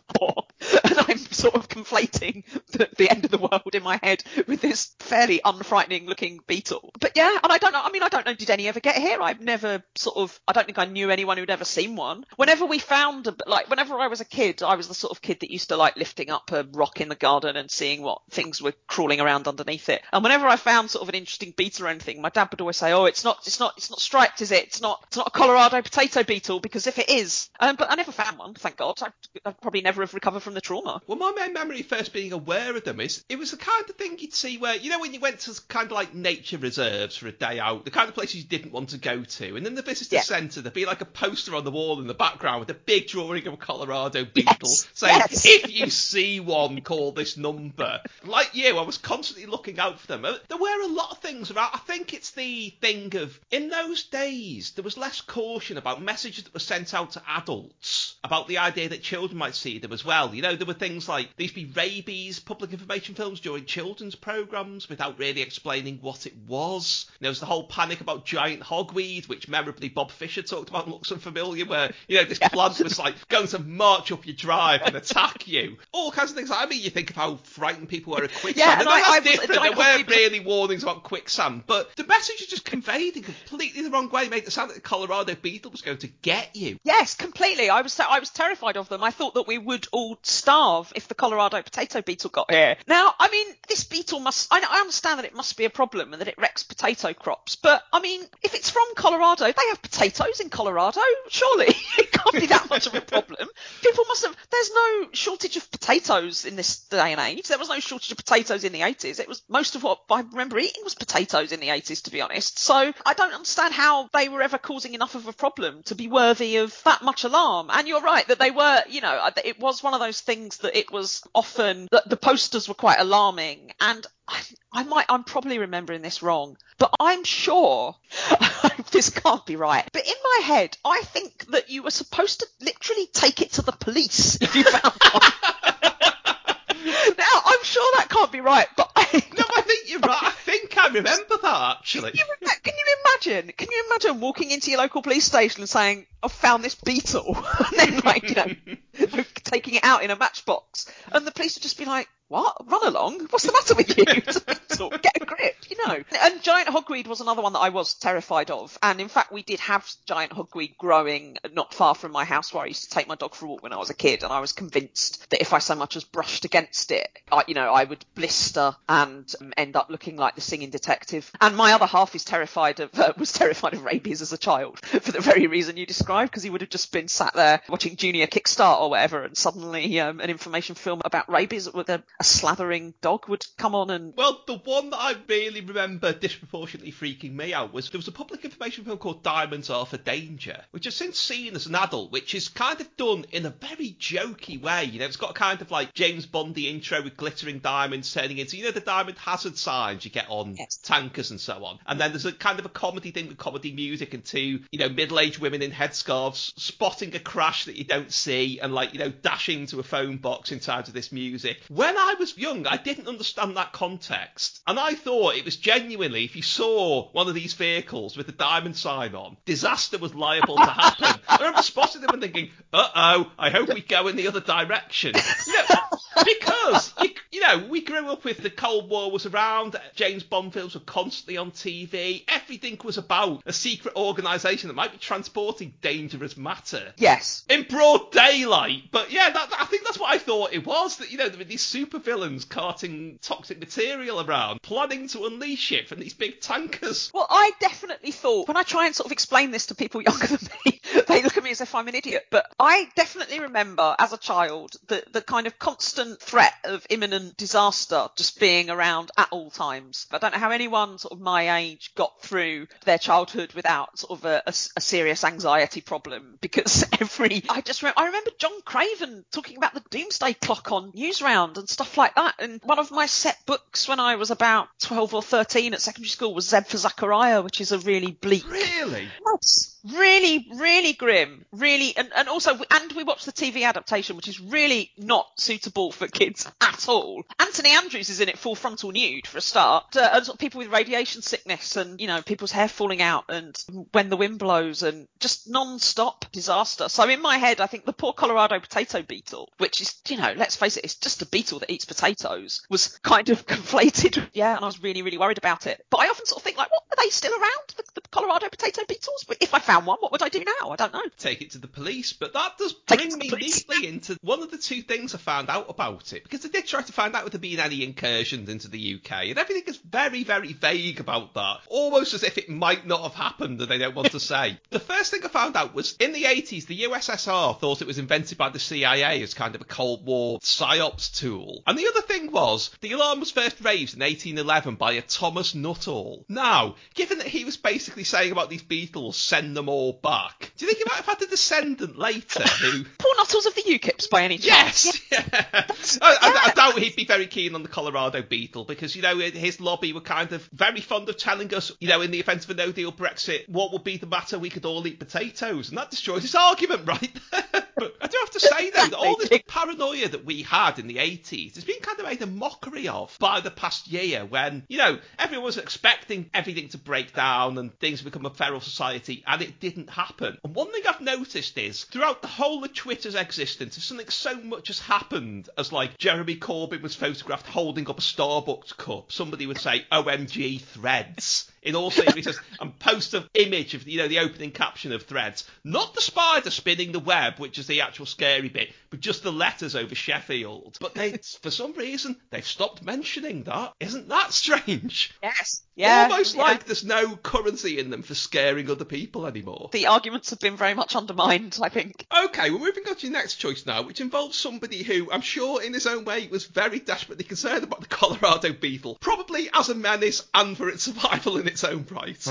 and 0.83 0.99
I'm 1.07 1.17
sort 1.17 1.55
of 1.55 1.69
conflating 1.69 2.43
the, 2.71 2.89
the 2.97 3.09
end 3.09 3.25
of 3.25 3.31
the 3.31 3.37
world 3.37 3.73
in 3.73 3.83
my 3.83 3.99
head 4.01 4.23
with 4.47 4.61
this 4.61 4.95
fairly 4.99 5.41
unfrightening 5.43 6.07
looking 6.07 6.39
beetle. 6.47 6.91
But 6.99 7.13
yeah, 7.15 7.37
and 7.41 7.51
I 7.51 7.57
don't 7.57 7.73
know. 7.73 7.81
I 7.83 7.91
mean, 7.91 8.03
I 8.03 8.09
don't 8.09 8.25
know. 8.25 8.33
Did 8.33 8.49
any 8.49 8.67
ever 8.67 8.79
get 8.79 8.95
here? 8.95 9.21
I've 9.21 9.41
never 9.41 9.83
sort 9.95 10.17
of. 10.17 10.39
I 10.47 10.53
don't 10.53 10.65
think 10.65 10.79
I 10.79 10.85
knew 10.85 11.09
anyone 11.09 11.37
who'd 11.37 11.49
ever 11.49 11.65
seen 11.65 11.95
one. 11.95 12.25
Whenever 12.35 12.65
we 12.65 12.79
found, 12.79 13.27
a, 13.27 13.35
like, 13.45 13.69
whenever 13.69 13.99
I 13.99 14.07
was 14.07 14.21
a 14.21 14.25
kid, 14.25 14.63
I 14.63 14.75
was 14.75 14.87
the 14.87 14.93
sort 14.93 15.11
of 15.11 15.21
kid 15.21 15.41
that 15.41 15.51
used 15.51 15.69
to 15.69 15.77
like 15.77 15.97
lifting 15.97 16.29
up 16.29 16.51
a 16.51 16.67
rock 16.73 17.01
in 17.01 17.09
the 17.09 17.15
garden 17.15 17.55
and 17.55 17.69
seeing 17.69 18.01
what 18.01 18.21
things 18.31 18.61
were 18.61 18.73
crawling 18.87 19.21
around 19.21 19.47
underneath 19.47 19.89
it. 19.89 20.01
And 20.11 20.23
whenever 20.23 20.47
I 20.47 20.55
found 20.55 20.89
sort 20.89 21.03
of 21.03 21.09
an 21.09 21.15
interesting 21.15 21.53
beetle 21.55 21.85
or 21.85 21.89
anything, 21.89 22.21
my 22.21 22.29
dad 22.29 22.49
would 22.51 22.61
always 22.61 22.77
say, 22.77 22.93
"Oh, 22.93 23.05
it's 23.05 23.23
not, 23.23 23.39
it's 23.45 23.59
not, 23.59 23.73
it's 23.77 23.89
not 23.89 23.99
striped, 23.99 24.41
is 24.41 24.51
it? 24.51 24.63
It's 24.63 24.81
not, 24.81 25.03
it's 25.07 25.17
not 25.17 25.27
a 25.27 25.31
Colorado 25.31 25.81
potato 25.81 26.23
beetle 26.23 26.59
because 26.59 26.87
if 26.87 26.97
it 26.97 27.09
is, 27.09 27.49
um, 27.59 27.75
but 27.75 27.91
I 27.91 27.95
never 27.95 28.11
found 28.11 28.37
one, 28.37 28.53
thank 28.67 28.77
God. 28.77 28.99
I, 29.01 29.09
I'd 29.49 29.61
probably 29.61 29.81
never 29.81 30.01
have 30.01 30.13
recovered 30.13 30.41
from 30.41 30.53
the 30.53 30.61
trauma. 30.61 31.01
Well, 31.07 31.17
my 31.17 31.31
main 31.31 31.53
memory 31.53 31.79
of 31.81 31.85
first 31.87 32.13
being 32.13 32.33
aware 32.33 32.75
of 32.75 32.83
them 32.83 32.99
is 32.99 33.23
it 33.29 33.39
was 33.39 33.51
the 33.51 33.57
kind 33.57 33.89
of 33.89 33.95
thing 33.95 34.17
you'd 34.19 34.33
see 34.33 34.57
where, 34.57 34.75
you 34.75 34.89
know, 34.89 34.99
when 34.99 35.13
you 35.13 35.19
went 35.19 35.39
to 35.41 35.59
kind 35.67 35.85
of 35.85 35.91
like 35.93 36.13
nature 36.13 36.57
reserves 36.57 37.15
for 37.15 37.27
a 37.27 37.31
day 37.31 37.59
out, 37.59 37.85
the 37.85 37.91
kind 37.91 38.09
of 38.09 38.15
places 38.15 38.35
you 38.37 38.43
didn't 38.43 38.71
want 38.73 38.89
to 38.89 38.97
go 38.97 39.23
to, 39.23 39.55
and 39.55 39.65
then 39.65 39.75
the 39.75 39.81
visitor 39.81 40.15
Yeah. 40.15 40.21
centre, 40.21 40.61
there'd 40.61 40.73
be 40.73 40.85
like 40.85 41.01
a 41.01 41.05
poster 41.05 41.55
on 41.55 41.63
the 41.63 41.71
wall 41.71 41.99
in 42.01 42.07
the 42.07 42.13
background 42.13 42.59
with 42.61 42.69
a 42.69 42.73
big 42.73 43.07
drawing 43.07 43.47
of 43.47 43.53
a 43.53 43.57
Colorado 43.57 44.25
beetle 44.25 44.57
Yes, 44.63 44.87
saying, 44.93 45.17
yes. 45.29 45.45
if 45.45 45.71
you 45.73 45.89
see 45.89 46.39
one, 46.39 46.81
call 46.81 47.11
this 47.13 47.37
number. 47.37 48.01
Like 48.25 48.53
you, 48.53 48.77
I 48.77 48.81
was 48.83 48.97
constantly 48.97 49.45
looking 49.45 49.79
out 49.79 49.99
for 49.99 50.07
them. 50.07 50.25
Uh, 50.25 50.33
There 50.49 50.57
were 50.57 50.81
a 50.83 50.87
lot 50.87 51.11
of 51.11 51.19
things 51.19 51.51
around. 51.51 51.71
I 51.73 51.79
think 51.79 52.13
it's 52.13 52.31
the 52.31 52.69
thing 52.81 53.15
of, 53.15 53.39
in 53.51 53.69
those 53.69 54.03
days, 54.03 54.71
there 54.71 54.83
was 54.83 54.97
less 54.97 55.21
caution 55.21 55.77
about 55.77 56.01
messages 56.01 56.43
that 56.43 56.53
were 56.53 56.59
sent 56.59 56.93
out 56.93 57.11
to 57.11 57.21
adults 57.29 58.15
about 58.23 58.46
the 58.47 58.59
idea 58.59 58.89
that 58.89 59.01
children 59.03 59.37
might 59.37 59.55
see 59.55 59.79
them 59.79 59.93
as 59.93 60.03
well. 60.05 60.33
You 60.33 60.41
know, 60.41 60.55
there 60.55 60.65
were 60.67 60.73
things 60.73 61.07
like, 61.07 61.29
these 61.37 61.51
be 61.51 61.65
rabies 61.65 62.39
public 62.39 62.71
information 62.73 63.15
films 63.15 63.39
during 63.39 63.65
children's 63.65 64.15
programs 64.15 64.89
without 64.89 65.19
really 65.19 65.41
explaining 65.41 65.99
what 66.01 66.25
it 66.25 66.33
was. 66.47 67.09
There 67.19 67.29
was 67.29 67.39
the 67.39 67.45
whole 67.45 67.67
panic 67.67 68.01
about 68.01 68.25
giant 68.25 68.61
hogweed, 68.61 69.27
which 69.27 69.47
memorably 69.47 69.89
Bob 69.89 70.11
Fischer 70.11 70.41
talked 70.41 70.69
about 70.69 70.85
and 70.85 70.93
looks 70.93 71.11
unfamiliar, 71.11 71.65
where, 71.65 71.91
you 72.07 72.17
know, 72.17 72.23
this 72.23 72.39
plant 72.39 72.79
was 72.79 72.99
like 72.99 73.27
going 73.27 73.47
to 73.47 73.59
march 73.59 74.11
up 74.11 74.25
your 74.25 74.35
drive 74.35 74.81
and 74.83 74.95
attack 74.95 75.47
you. 75.47 75.77
All 75.91 76.11
kinds 76.11 76.31
of 76.31 76.37
things. 76.37 76.51
I 76.51 76.65
mean, 76.65 76.81
you 76.81 76.89
think 76.89 77.09
of 77.09 77.15
how 77.15 77.35
frightened 77.37 77.89
people 77.89 78.13
were 78.13 78.23
of 78.23 78.31
quicksand. 78.33 78.57
Yeah, 78.57 78.71
and 78.73 78.81
and 78.81 78.89
I- 78.89 78.97
that's 78.99 79.09
I 79.09 79.19
was- 79.19 79.23
different. 79.39 79.61
There 79.61 79.71
weren't 79.77 80.07
really 80.09 80.39
warnings 80.39 80.83
about 80.83 81.03
quicksand, 81.03 81.63
but 81.67 81.95
the 81.95 82.05
message 82.05 82.41
is 82.41 82.47
just 82.47 82.65
conveyed 82.65 83.15
in 83.17 83.23
completely 83.23 83.81
the 83.83 83.89
wrong 83.89 84.09
way. 84.09 84.23
It 84.23 84.31
made 84.31 84.43
it 84.43 84.51
sound 84.51 84.69
like 84.69 84.75
the 84.75 84.81
Colorado 84.81 85.35
beetle 85.35 85.71
was 85.71 85.81
going 85.81 85.97
to 85.99 86.07
get 86.07 86.55
you. 86.55 86.77
Yes, 86.83 87.15
completely. 87.15 87.69
I 87.69 87.81
was 87.81 87.99
I 87.99 88.19
was 88.19 88.29
terrified 88.37 88.77
of 88.77 88.87
them. 88.87 89.03
I 89.03 89.11
thought 89.11 89.33
that 89.33 89.47
we 89.47 89.57
would 89.57 89.87
all 89.91 90.17
starve 90.21 90.93
if 90.95 91.07
the 91.07 91.15
Colorado 91.15 91.61
potato 91.61 92.01
beetle 92.01 92.29
got 92.29 92.51
here. 92.51 92.77
Now, 92.87 93.13
I 93.19 93.29
mean, 93.29 93.47
this 93.67 93.83
beetle 93.83 94.19
must. 94.19 94.47
I, 94.51 94.59
I 94.59 94.79
understand 94.79 95.19
that 95.19 95.25
it 95.25 95.35
must 95.35 95.57
be 95.57 95.65
a 95.65 95.69
problem 95.69 96.13
and 96.13 96.21
that 96.21 96.27
it 96.27 96.37
wrecks 96.37 96.63
potato 96.63 97.13
crops, 97.13 97.55
but 97.55 97.83
I 97.91 97.99
mean, 97.99 98.21
if 98.43 98.53
it's 98.53 98.69
from 98.69 98.85
Colorado, 98.95 99.45
they 99.45 99.67
have 99.69 99.81
potatoes 99.81 100.39
in 100.39 100.49
Colorado. 100.49 101.01
Surely 101.29 101.67
it 101.97 102.11
can't 102.11 102.33
be 102.33 102.45
that 102.47 102.69
much 102.69 102.85
of 102.87 102.93
a 102.93 103.01
problem. 103.01 103.47
People 103.81 104.05
must 104.07 104.25
have. 104.25 104.35
There's 104.51 104.71
no 104.73 105.07
shortage 105.13 105.57
of 105.57 105.69
potatoes 105.71 106.45
in 106.45 106.55
this 106.55 106.79
day 106.79 107.11
and 107.11 107.19
age. 107.19 107.47
There 107.47 107.57
was 107.57 107.69
no 107.69 107.79
shortage 107.79 108.11
of 108.11 108.17
potatoes 108.17 108.63
in 108.63 108.71
the 108.71 108.81
80s. 108.81 109.19
It 109.19 109.27
was 109.27 109.41
most 109.49 109.75
of 109.75 109.83
what 109.83 109.99
I 110.11 110.21
remember 110.21 110.59
eating 110.59 110.83
was 110.83 110.95
potatoes 110.95 111.51
in 111.51 111.59
the 111.59 111.69
80s, 111.69 112.03
to 112.03 112.11
be 112.11 112.21
honest. 112.21 112.59
So 112.59 112.93
I 113.05 113.13
don't 113.13 113.33
understand 113.33 113.73
how 113.73 114.09
they 114.13 114.29
were 114.29 114.41
ever 114.43 114.57
causing 114.57 114.93
enough 114.93 115.15
of 115.15 115.27
a 115.27 115.33
problem 115.33 115.81
to 115.83 115.95
be 115.95 116.07
worthy 116.07 116.57
of 116.57 116.79
that 116.83 117.01
much 117.01 117.23
alarm. 117.23 117.69
And 117.71 117.87
you're 117.87 118.01
right 118.01 118.26
that 118.27 118.39
they 118.39 118.51
were, 118.51 118.83
you 118.89 119.01
know, 119.01 119.29
it 119.43 119.59
was 119.59 119.83
one 119.83 119.93
of 119.93 119.99
those 119.99 120.21
things 120.21 120.57
that 120.57 120.77
it 120.77 120.91
was 120.91 121.23
often 121.33 121.87
that 121.91 122.09
the 122.09 122.17
posters 122.17 122.67
were 122.67 122.75
quite 122.75 122.99
alarming. 122.99 123.73
And 123.79 124.05
I, 124.27 124.41
I 124.71 124.83
might, 124.83 125.05
I'm 125.09 125.23
probably 125.23 125.59
remembering 125.59 126.01
this 126.01 126.21
wrong, 126.21 126.57
but 126.77 126.93
I'm 126.99 127.23
sure 127.23 127.95
this 128.91 129.09
can't 129.09 129.45
be 129.45 129.55
right. 129.55 129.87
But 129.91 130.07
in 130.07 130.15
my 130.23 130.45
head, 130.45 130.77
I 130.85 131.01
think 131.03 131.47
that 131.51 131.69
you 131.69 131.83
were 131.83 131.91
supposed 131.91 132.41
to 132.41 132.47
literally 132.61 133.07
take 133.07 133.41
it 133.41 133.53
to 133.53 133.61
the 133.61 133.71
police 133.71 134.37
if 134.41 134.55
you 134.55 134.63
found 134.63 134.95
one. 135.11 135.31
now, 137.17 137.41
I'm 137.45 137.63
sure 137.63 137.91
that 137.97 138.07
can't 138.09 138.31
be 138.31 138.41
right, 138.41 138.67
but 138.75 138.91
I, 138.95 139.23
No, 139.37 139.43
I 139.55 139.61
think 139.61 139.89
you're 139.89 139.99
right. 139.99 140.33
Think 140.47 140.77
I 140.77 140.87
remember 140.87 141.35
that 141.41 141.77
actually. 141.79 142.11
Can 142.11 142.25
you, 142.25 142.47
can 142.63 142.73
you 142.73 142.95
imagine? 143.03 143.51
Can 143.57 143.67
you 143.69 143.83
imagine 143.89 144.21
walking 144.21 144.49
into 144.49 144.71
your 144.71 144.79
local 144.79 145.01
police 145.01 145.25
station 145.25 145.59
and 145.59 145.67
saying, 145.67 146.05
"I've 146.23 146.31
found 146.31 146.63
this 146.63 146.73
beetle," 146.73 147.35
and 147.59 147.77
then 147.77 147.99
like 148.05 148.29
you 148.29 148.35
know, 148.35 149.23
taking 149.43 149.73
it 149.73 149.83
out 149.83 150.03
in 150.03 150.09
a 150.09 150.15
matchbox, 150.15 150.89
and 151.11 151.27
the 151.27 151.33
police 151.33 151.57
would 151.57 151.63
just 151.63 151.77
be 151.77 151.83
like, 151.83 152.07
"What? 152.29 152.55
Run 152.67 152.87
along? 152.87 153.27
What's 153.29 153.45
the 153.45 153.53
matter 153.53 153.75
with 153.75 153.97
you? 153.97 154.03
It's 154.07 154.37
a 154.37 154.41
beetle. 154.41 154.89
Get 154.89 155.21
a 155.21 155.25
grip," 155.25 155.55
you 155.69 155.77
know. 155.85 156.03
And 156.21 156.41
giant 156.43 156.69
hogweed 156.69 157.07
was 157.07 157.21
another 157.21 157.41
one 157.41 157.53
that 157.53 157.59
I 157.59 157.69
was 157.69 157.93
terrified 157.93 158.51
of, 158.51 158.77
and 158.83 158.99
in 158.99 159.07
fact, 159.07 159.31
we 159.31 159.43
did 159.43 159.59
have 159.61 159.89
giant 160.05 160.33
hogweed 160.33 160.77
growing 160.77 161.37
not 161.53 161.73
far 161.73 161.95
from 161.95 162.11
my 162.11 162.25
house 162.25 162.53
where 162.53 162.63
I 162.63 162.67
used 162.67 162.83
to 162.85 162.89
take 162.89 163.07
my 163.07 163.15
dog 163.15 163.35
for 163.35 163.45
a 163.45 163.49
walk 163.49 163.63
when 163.63 163.73
I 163.73 163.77
was 163.77 163.89
a 163.89 163.93
kid, 163.93 164.23
and 164.23 164.31
I 164.33 164.39
was 164.39 164.51
convinced 164.51 165.29
that 165.29 165.41
if 165.41 165.53
I 165.53 165.59
so 165.59 165.75
much 165.75 165.95
as 165.95 166.03
brushed 166.03 166.45
against 166.45 166.91
it, 166.91 167.09
I, 167.31 167.43
you 167.47 167.53
know, 167.53 167.73
I 167.73 167.83
would 167.83 168.05
blister 168.15 168.75
and 168.87 169.33
um, 169.41 169.53
end 169.57 169.75
up 169.75 169.89
looking 169.89 170.17
like 170.17 170.35
the 170.35 170.41
singing 170.41 170.69
detective. 170.69 171.31
And 171.41 171.55
my 171.55 171.73
other 171.73 171.85
half 171.85 172.15
is 172.15 172.23
terrified 172.23 172.79
of 172.79 172.97
uh, 172.99 173.13
was 173.17 173.33
terrified 173.33 173.73
of 173.73 173.83
rabies 173.83 174.21
as 174.21 174.33
a 174.33 174.37
child 174.37 174.79
for 174.85 175.11
the 175.11 175.21
very 175.21 175.47
reason 175.47 175.77
you 175.77 175.85
described, 175.85 176.31
because 176.31 176.43
he 176.43 176.49
would 176.49 176.61
have 176.61 176.69
just 176.69 176.91
been 176.91 177.07
sat 177.07 177.33
there 177.33 177.61
watching 177.69 177.95
Junior 177.95 178.27
Kickstart 178.27 178.81
or 178.81 178.89
whatever, 178.89 179.23
and 179.23 179.37
suddenly 179.37 179.99
um, 179.99 180.19
an 180.19 180.29
information 180.29 180.75
film 180.75 181.01
about 181.05 181.29
rabies 181.29 181.71
with 181.71 181.89
a, 181.89 182.03
a 182.19 182.23
slathering 182.23 182.93
dog 183.01 183.27
would 183.29 183.45
come 183.57 183.75
on 183.75 183.89
and 183.89 184.13
Well, 184.15 184.41
the 184.47 184.57
one 184.57 184.89
that 184.89 184.97
I 184.99 185.15
really 185.27 185.61
remember 185.61 186.13
disproportionately 186.13 186.91
freaking 186.91 187.33
me 187.33 187.53
out 187.53 187.73
was 187.73 187.89
there 187.89 187.99
was 187.99 188.07
a 188.07 188.11
public 188.11 188.43
information 188.43 188.85
film 188.85 188.97
called 188.97 189.23
Diamonds 189.23 189.69
Are 189.69 189.85
for 189.85 189.97
Danger, 189.97 190.63
which 190.71 190.87
I've 190.87 190.93
since 190.93 191.19
seen 191.19 191.55
as 191.55 191.67
an 191.67 191.75
adult, 191.75 192.11
which 192.11 192.33
is 192.33 192.47
kind 192.47 192.79
of 192.81 192.97
done 192.97 193.25
in 193.31 193.45
a 193.45 193.49
very 193.51 193.95
jokey 193.99 194.59
way. 194.59 194.85
You 194.85 194.99
know, 194.99 195.05
it's 195.05 195.17
got 195.17 195.31
a 195.31 195.33
kind 195.33 195.61
of 195.61 195.69
like 195.69 195.93
James 195.93 196.25
Bondy 196.25 196.69
intro 196.69 197.01
with 197.03 197.17
glittering 197.17 197.59
diamonds 197.59 198.11
turning 198.13 198.37
into, 198.39 198.57
you 198.57 198.63
know, 198.63 198.71
the 198.71 198.79
diamond 198.79 199.17
hazard 199.17 199.57
signs 199.57 200.03
you 200.03 200.11
get 200.11 200.25
on 200.29 200.55
Yes. 200.57 200.77
tankers 200.77 201.29
and 201.31 201.39
so 201.39 201.63
on. 201.65 201.79
And 201.85 201.99
then 201.99 202.11
there's 202.11 202.25
a 202.25 202.31
kind 202.31 202.57
of 202.59 202.65
a 202.65 202.69
comedy 202.69 203.11
thing 203.11 203.27
with 203.27 203.37
comedy 203.37 203.73
music 203.73 204.13
and 204.13 204.23
two, 204.25 204.61
you 204.71 204.79
know, 204.79 204.89
middle-aged 204.89 205.39
women 205.39 205.61
in 205.61 205.71
headscarves 205.71 206.53
spotting 206.59 207.15
a 207.15 207.19
crash 207.19 207.65
that 207.65 207.75
you 207.75 207.83
don't 207.83 208.11
see 208.11 208.59
and 208.59 208.73
like, 208.73 208.93
you 208.93 208.99
know, 208.99 209.09
dashing 209.09 209.67
to 209.67 209.79
a 209.79 209.83
phone 209.83 210.17
box 210.17 210.51
in 210.51 210.59
time 210.59 210.83
to 210.83 210.91
this 210.91 211.11
music. 211.11 211.59
When 211.67 211.95
I 211.97 212.06
was 212.15 212.37
young, 212.37 212.67
I 212.67 212.77
didn't 212.77 213.07
understand 213.07 213.57
that 213.57 213.73
context. 213.73 214.61
And 214.67 214.79
I 214.79 214.93
thought 214.93 215.35
it 215.35 215.45
was 215.45 215.55
genuinely, 215.57 216.23
if 216.23 216.35
you 216.35 216.41
saw 216.41 217.09
one 217.11 217.27
of 217.27 217.33
these 217.33 217.53
vehicles 217.53 218.17
with 218.17 218.25
the 218.25 218.31
diamond 218.31 218.75
sign 218.75 219.15
on, 219.15 219.37
disaster 219.45 219.97
was 219.97 220.13
liable 220.15 220.57
to 220.57 220.65
happen. 220.65 221.21
I 221.29 221.37
remember 221.37 221.61
spotting 221.61 222.01
them 222.01 222.11
and 222.11 222.21
thinking, 222.21 222.49
uh-oh, 222.73 223.31
I 223.37 223.49
hope 223.49 223.69
we 223.73 223.81
go 223.81 224.07
in 224.07 224.15
the 224.15 224.27
other 224.27 224.41
direction. 224.41 225.15
You 225.47 225.53
know, 225.69 226.23
because 226.25 226.93
you, 227.01 227.09
you 227.37 227.43
know 227.43 227.67
we 227.69 227.81
grew 227.81 228.09
up 228.11 228.23
with 228.23 228.39
the 228.39 228.49
Cold 228.49 228.89
War 228.89 229.11
was 229.11 229.27
around, 229.27 229.75
James 229.93 230.23
Bond 230.23 230.51
films 230.51 230.73
were 230.73 230.81
constantly 230.81 231.37
on 231.37 231.51
TV. 231.51 232.23
Everything 232.27 232.79
was 232.83 232.97
about 232.97 233.43
a 233.45 233.53
secret 233.53 233.95
organisation 233.95 234.69
that 234.69 234.73
might 234.73 234.91
be 234.91 234.97
transporting 234.97 235.71
dangerous 235.81 236.35
matter 236.35 236.93
yes, 236.97 237.45
in 237.47 237.61
broad 237.69 238.11
daylight. 238.11 238.85
But 238.91 239.11
yeah, 239.11 239.29
that, 239.29 239.51
I 239.59 239.65
think 239.65 239.83
that's 239.83 239.99
what 239.99 240.11
I 240.11 240.17
thought 240.17 240.51
it 240.51 240.65
was. 240.65 240.97
That 240.97 241.11
you 241.11 241.19
know 241.19 241.29
there 241.29 241.37
were 241.37 241.43
these 241.43 241.63
supervillains 241.63 242.49
carting 242.49 243.19
toxic 243.21 243.59
material 243.59 244.19
around, 244.19 244.63
planning 244.63 245.07
to 245.09 245.27
unleash 245.27 245.71
it 245.71 245.87
from 245.87 245.99
these 245.99 246.15
big 246.15 246.41
tankers. 246.41 247.11
Well, 247.13 247.27
I 247.29 247.51
definitely 247.59 248.13
thought 248.13 248.47
when 248.47 248.57
I 248.57 248.63
try 248.63 248.87
and 248.87 248.95
sort 248.95 249.05
of 249.05 249.11
explain 249.11 249.51
this 249.51 249.67
to 249.67 249.75
people 249.75 250.01
younger 250.07 250.25
than 250.25 250.49
me, 250.65 250.81
they 251.07 251.21
look 251.21 251.37
at 251.37 251.43
me 251.43 251.51
as 251.51 251.61
if 251.61 251.75
I'm 251.75 251.87
an 251.87 251.93
idiot. 251.93 252.25
But 252.31 252.51
I 252.59 252.89
definitely 252.95 253.41
remember 253.41 253.95
as 253.99 254.11
a 254.11 254.17
child 254.17 254.75
the 254.87 255.03
the 255.11 255.21
kind 255.21 255.45
of 255.45 255.59
constant 255.59 256.19
threat 256.19 256.53
of 256.63 256.83
imminent 256.89 257.26
disaster 257.35 258.07
just 258.15 258.39
being 258.39 258.69
around 258.69 259.11
at 259.17 259.29
all 259.31 259.49
times. 259.49 260.07
I 260.11 260.17
don't 260.17 260.33
know 260.33 260.39
how 260.39 260.51
anyone 260.51 260.97
sort 260.97 261.13
of 261.13 261.19
my 261.19 261.57
age 261.57 261.91
got 261.95 262.21
through 262.21 262.67
their 262.85 262.97
childhood 262.97 263.53
without 263.53 263.97
sort 263.99 264.19
of 264.19 264.25
a, 264.25 264.43
a 264.45 264.53
a 264.75 264.81
serious 264.81 265.23
anxiety 265.23 265.81
problem 265.81 266.37
because 266.41 266.85
every 266.99 267.43
I 267.49 267.61
just 267.61 267.81
remember, 267.81 267.99
I 267.99 268.05
remember 268.07 268.31
John 268.37 268.61
Craven 268.65 269.25
talking 269.31 269.57
about 269.57 269.73
the 269.73 269.83
doomsday 269.89 270.33
clock 270.33 270.71
on 270.71 270.91
Newsround 270.91 271.57
and 271.57 271.69
stuff 271.69 271.97
like 271.97 272.15
that. 272.15 272.35
And 272.39 272.59
one 272.63 272.79
of 272.79 272.91
my 272.91 273.05
set 273.05 273.37
books 273.45 273.87
when 273.87 273.99
I 273.99 274.15
was 274.15 274.31
about 274.31 274.67
12 274.81 275.13
or 275.13 275.21
13 275.21 275.73
at 275.73 275.81
secondary 275.81 276.09
school 276.09 276.33
was 276.33 276.49
Z 276.49 276.61
for 276.67 276.77
Zachariah, 276.77 277.41
which 277.41 277.61
is 277.61 277.71
a 277.71 277.79
really 277.79 278.11
bleak 278.11 278.47
Really? 278.49 279.07
Yes. 279.25 279.76
Really, 279.93 280.47
really 280.55 280.93
grim. 280.93 281.45
Really, 281.51 281.95
and, 281.95 282.11
and 282.15 282.27
also, 282.27 282.59
and 282.71 282.91
we 282.93 283.03
watched 283.03 283.25
the 283.25 283.31
TV 283.31 283.63
adaptation, 283.63 284.15
which 284.15 284.27
is 284.27 284.39
really 284.39 284.91
not 284.97 285.27
suitable 285.37 285.91
for 285.91 286.07
kids 286.07 286.49
at 286.61 286.87
all. 286.89 287.23
Anthony 287.39 287.71
Andrews 287.71 288.09
is 288.09 288.19
in 288.19 288.29
it 288.29 288.37
full 288.37 288.55
frontal 288.55 288.91
nude 288.91 289.27
for 289.27 289.37
a 289.37 289.41
start, 289.41 289.95
uh, 289.95 290.09
and 290.13 290.25
sort 290.25 290.35
of 290.35 290.39
people 290.39 290.59
with 290.59 290.71
radiation 290.71 291.21
sickness, 291.21 291.75
and 291.75 291.99
you 292.01 292.07
know, 292.07 292.21
people's 292.21 292.51
hair 292.51 292.67
falling 292.67 293.01
out, 293.01 293.25
and 293.29 293.57
when 293.91 294.09
the 294.09 294.17
wind 294.17 294.39
blows, 294.39 294.83
and 294.83 295.07
just 295.19 295.49
non-stop 295.49 296.25
disaster. 296.31 296.89
So 296.89 297.07
in 297.07 297.21
my 297.21 297.37
head, 297.37 297.61
I 297.61 297.67
think 297.67 297.85
the 297.85 297.93
poor 297.93 298.13
Colorado 298.13 298.59
potato 298.59 299.01
beetle, 299.01 299.49
which 299.57 299.81
is, 299.81 299.95
you 300.09 300.17
know, 300.17 300.33
let's 300.35 300.55
face 300.55 300.77
it, 300.77 300.83
it's 300.83 300.95
just 300.95 301.21
a 301.21 301.25
beetle 301.25 301.59
that 301.59 301.71
eats 301.71 301.85
potatoes, 301.85 302.61
was 302.69 302.97
kind 302.99 303.29
of 303.29 303.45
conflated. 303.47 304.27
Yeah, 304.33 304.55
and 304.55 304.63
I 304.63 304.67
was 304.67 304.81
really, 304.81 305.01
really 305.01 305.17
worried 305.17 305.37
about 305.37 305.67
it. 305.67 305.85
But 305.89 306.01
I 306.01 306.09
often 306.09 306.25
sort 306.25 306.39
of 306.39 306.43
think, 306.43 306.57
like, 306.57 306.71
what 306.71 306.83
are 306.91 307.03
they 307.03 307.09
still 307.09 307.33
around? 307.33 307.67
The, 307.75 307.83
the 307.95 308.01
Colorado 308.09 308.49
potato 308.49 308.81
beetles? 308.87 309.25
If 309.39 309.53
I 309.53 309.59
found 309.59 309.76
found 309.77 309.87
one. 309.87 309.97
What 309.99 310.11
would 310.11 310.23
I 310.23 310.29
do 310.29 310.43
now? 310.43 310.71
I 310.71 310.75
don't 310.75 310.93
know. 310.93 311.03
take 311.17 311.41
it 311.41 311.51
to 311.51 311.57
the 311.59 311.67
police. 311.67 312.13
But 312.13 312.33
that 312.33 312.57
does 312.57 312.73
bring 312.73 313.17
me 313.17 313.29
police. 313.29 313.67
neatly 313.67 313.87
into 313.87 314.17
one 314.21 314.41
of 314.41 314.51
the 314.51 314.57
two 314.57 314.81
things 314.81 315.13
I 315.13 315.17
found 315.17 315.49
out 315.49 315.69
about 315.69 316.13
it 316.13 316.23
because 316.23 316.45
I 316.45 316.49
did 316.49 316.65
try 316.65 316.81
to 316.81 316.93
find 316.93 317.15
out 317.15 317.25
if 317.25 317.31
there 317.31 317.39
been 317.39 317.59
any 317.59 317.83
incursions 317.83 318.49
into 318.49 318.67
the 318.69 318.95
UK, 318.95 319.11
and 319.27 319.37
everything 319.37 319.63
is 319.67 319.77
very, 319.77 320.23
very 320.23 320.53
vague 320.53 320.99
about 320.99 321.33
that, 321.35 321.59
almost 321.67 322.13
as 322.13 322.23
if 322.23 322.37
it 322.37 322.49
might 322.49 322.85
not 322.87 323.01
have 323.01 323.13
happened 323.13 323.61
and 323.61 323.69
they 323.69 323.77
don't 323.77 323.95
want 323.95 324.11
to 324.11 324.19
say. 324.19 324.59
The 324.69 324.79
first 324.79 325.11
thing 325.11 325.21
I 325.23 325.27
found 325.27 325.55
out 325.55 325.75
was 325.75 325.95
in 325.99 326.13
the 326.13 326.23
80s, 326.23 326.65
the 326.65 326.83
USSR 326.83 327.59
thought 327.59 327.81
it 327.81 327.87
was 327.87 327.99
invented 327.99 328.37
by 328.37 328.49
the 328.49 328.59
CIA 328.59 329.21
as 329.21 329.33
kind 329.33 329.55
of 329.55 329.61
a 329.61 329.65
Cold 329.65 330.05
War 330.05 330.39
psyops 330.39 331.15
tool, 331.17 331.63
and 331.67 331.77
the 331.77 331.87
other 331.87 332.01
thing 332.01 332.31
was 332.31 332.71
the 332.81 332.91
alarm 332.93 333.19
was 333.19 333.31
first 333.31 333.63
raised 333.63 333.95
in 333.95 334.01
1811 334.01 334.75
by 334.75 334.93
a 334.93 335.01
Thomas 335.01 335.53
Nuttall. 335.53 336.25
Now, 336.27 336.75
given 336.95 337.19
that 337.19 337.27
he 337.27 337.45
was 337.45 337.57
basically 337.57 338.03
saying 338.03 338.31
about 338.31 338.49
these 338.49 338.63
beetles, 338.63 339.17
send 339.17 339.55
them 339.55 339.66
all 339.69 339.93
back, 339.93 340.51
do 340.57 340.65
you 340.65 340.71
think 340.71 340.77
he 340.77 340.89
might 340.89 340.97
have 340.97 341.05
had 341.05 341.21
a 341.21 341.27
descendant 341.27 341.97
later 341.97 342.43
who 342.61 342.83
Paul 342.97 343.17
Nuttall's 343.17 343.45
of 343.45 343.55
the 343.55 343.61
UKIPs 343.61 344.09
by 344.09 344.23
any 344.23 344.37
chance? 344.37 344.85
Yes. 344.85 345.01
Yeah. 345.11 345.25
I, 346.01 346.17
I, 346.21 346.49
I 346.49 346.51
doubt 346.53 346.79
he'd 346.79 346.95
be 346.95 347.05
very 347.05 347.27
keen 347.27 347.55
on 347.55 347.63
the 347.63 347.69
Colorado 347.69 348.21
Beetle 348.21 348.65
because 348.65 348.95
you 348.95 349.01
know 349.01 349.17
his 349.17 349.59
lobby 349.59 349.93
were 349.93 350.01
kind 350.01 350.31
of 350.33 350.43
very 350.53 350.81
fond 350.81 351.09
of 351.09 351.17
telling 351.17 351.53
us, 351.53 351.71
you 351.79 351.87
know, 351.87 352.01
in 352.01 352.11
the 352.11 352.19
event 352.19 352.43
of 352.43 352.49
a 352.49 352.53
No 352.53 352.71
Deal 352.71 352.91
Brexit, 352.91 353.47
what 353.49 353.71
would 353.73 353.83
be 353.83 353.97
the 353.97 354.05
matter? 354.05 354.39
We 354.39 354.49
could 354.49 354.65
all 354.65 354.85
eat 354.87 354.99
potatoes, 354.99 355.69
and 355.69 355.77
that 355.77 355.91
destroys 355.91 356.23
his 356.23 356.35
argument 356.35 356.87
right 356.87 357.19
there. 357.31 357.63
but 357.77 357.95
I 358.01 358.07
do 358.07 358.17
have 358.19 358.31
to 358.31 358.39
say 358.39 358.69
though 358.71 358.87
that 358.87 358.93
all 358.93 359.15
this 359.17 359.39
paranoia 359.47 360.09
that 360.09 360.25
we 360.25 360.41
had 360.41 360.79
in 360.79 360.87
the 360.87 360.95
80s 360.95 361.55
has 361.55 361.63
been 361.63 361.79
kind 361.79 361.99
of 361.99 362.05
made 362.05 362.21
a 362.21 362.27
mockery 362.27 362.87
of 362.87 363.15
by 363.19 363.39
the 363.39 363.51
past 363.51 363.87
year 363.87 364.25
when 364.25 364.63
you 364.67 364.77
know 364.77 364.99
everyone 365.19 365.45
was 365.45 365.57
expecting 365.57 366.29
everything 366.33 366.69
to 366.69 366.77
break 366.77 367.13
down 367.13 367.57
and 367.57 367.77
things 367.79 368.01
become 368.01 368.25
a 368.25 368.29
feral 368.29 368.61
society, 368.61 369.23
and 369.27 369.41
it 369.41 369.59
didn't 369.59 369.89
happen. 369.89 370.37
And 370.43 370.55
one 370.55 370.71
thing 370.71 370.83
I've 370.87 371.01
noticed 371.01 371.57
is 371.57 371.83
throughout 371.83 372.21
the 372.21 372.27
whole 372.27 372.63
of 372.63 372.73
Twitter's 372.73 373.15
existence, 373.15 373.77
if 373.77 373.83
something 373.83 374.09
so 374.09 374.35
much 374.35 374.67
has 374.67 374.79
happened 374.79 375.49
as 375.57 375.71
like 375.71 375.97
Jeremy 375.97 376.35
Corbyn 376.35 376.81
was 376.81 376.95
photographed 376.95 377.47
holding 377.47 377.89
up 377.89 377.99
a 377.99 378.01
Starbucks 378.01 378.75
cup, 378.77 379.11
somebody 379.11 379.47
would 379.47 379.59
say 379.59 379.85
OMG 379.91 380.61
threads 380.61 381.51
in 381.67 381.75
all 381.75 381.91
seriousness 381.91 382.39
and 382.61 382.79
post 382.79 383.13
an 383.13 383.25
image 383.33 383.73
of 383.73 383.87
you 383.87 383.97
know 383.97 384.07
the 384.07 384.19
opening 384.19 384.51
caption 384.51 384.93
of 384.93 385.03
threads, 385.03 385.45
not 385.63 385.93
the 385.93 386.01
spider 386.01 386.49
spinning 386.49 386.93
the 386.93 386.99
web, 386.99 387.37
which 387.37 387.59
is 387.59 387.67
the 387.67 387.81
actual 387.81 388.05
scary 388.05 388.49
bit, 388.49 388.71
but 388.89 389.01
just 389.01 389.21
the 389.21 389.31
letters 389.31 389.75
over 389.75 389.93
Sheffield. 389.93 390.77
But 390.79 390.95
they, 390.95 391.11
for 391.41 391.51
some 391.51 391.73
reason, 391.73 392.15
they've 392.31 392.45
stopped 392.45 392.83
mentioning 392.83 393.43
that. 393.43 393.73
Isn't 393.79 394.07
that 394.07 394.31
strange? 394.31 395.13
Yes. 395.21 395.63
Yeah. 395.75 396.07
Almost 396.09 396.35
yeah. 396.35 396.41
like 396.41 396.65
there's 396.65 396.83
no 396.83 397.15
currency 397.15 397.77
in 397.77 397.91
them 397.91 398.01
for 398.01 398.15
scaring 398.15 398.71
other 398.71 398.85
people 398.85 399.27
anymore. 399.27 399.69
the 399.71 399.87
arguments 399.87 400.31
have 400.31 400.39
been 400.39 400.57
very 400.57 400.73
much 400.73 400.95
undermined, 400.95 401.59
I 401.61 401.69
think. 401.69 402.05
Okay, 402.25 402.49
we're 402.49 402.59
moving 402.59 402.87
on 402.87 402.95
to 402.95 403.07
your 403.07 403.13
next 403.13 403.35
choice 403.35 403.65
now, 403.65 403.83
which 403.83 404.01
involves 404.01 404.37
somebody 404.37 404.83
who 404.83 405.11
I'm 405.11 405.21
sure 405.21 405.61
in 405.61 405.73
his 405.73 405.85
own 405.85 406.05
way 406.05 406.27
was 406.27 406.45
very 406.45 406.79
desperately 406.79 407.25
concerned 407.25 407.63
about 407.63 407.81
the 407.81 407.87
Colorado 407.87 408.53
beetle, 408.53 408.97
probably 409.01 409.49
as 409.53 409.69
a 409.69 409.75
menace 409.75 410.25
and 410.33 410.57
for 410.57 410.69
its 410.69 410.83
survival 410.83 411.37
in 411.37 411.47
its 411.47 411.56
own 411.63 411.85
right. 411.91 412.27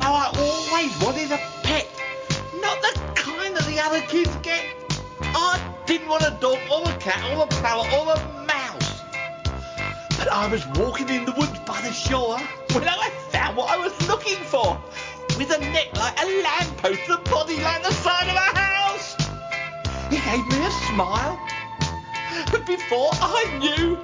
Now 0.00 0.12
I 0.14 0.30
always 0.36 1.02
wanted 1.02 1.32
a 1.32 1.38
pet, 1.62 1.86
not 2.60 2.80
the 2.82 2.98
kind 3.14 3.56
that 3.56 3.66
the 3.66 3.80
other 3.80 4.00
kids 4.02 4.34
get. 4.42 4.64
I 5.20 5.58
didn't 5.86 6.08
want 6.08 6.22
a 6.22 6.36
dog 6.40 6.58
or 6.70 6.90
a 6.90 6.96
cat 6.98 7.22
or 7.36 7.44
a 7.44 7.46
parrot 7.46 7.92
or 7.92 8.12
a 8.12 8.18
mouse. 8.46 9.02
But 10.18 10.30
I 10.30 10.48
was 10.50 10.66
walking 10.76 11.08
in 11.08 11.24
the 11.24 11.32
woods 11.32 11.58
by 11.66 11.80
the 11.80 11.92
shore 11.92 12.38
when 12.72 12.88
I 12.88 13.10
found 13.30 13.56
what 13.56 13.70
I 13.70 13.76
was 13.76 13.92
looking 14.08 14.36
for, 14.44 14.80
with 15.38 15.50
a 15.50 15.58
neck 15.58 15.88
like 15.96 16.20
a 16.22 16.26
lamppost 16.42 17.00
and 17.08 17.18
a 17.18 17.30
body 17.30 17.60
like 17.60 17.82
the 17.82 17.92
side 17.92 18.28
of 18.28 18.36
a 18.36 18.58
house. 18.58 19.16
He 20.10 20.16
gave 20.18 20.46
me 20.46 20.64
a 20.64 20.70
smile, 20.92 21.38
before 22.66 23.10
I 23.14 23.58
knew, 23.58 23.98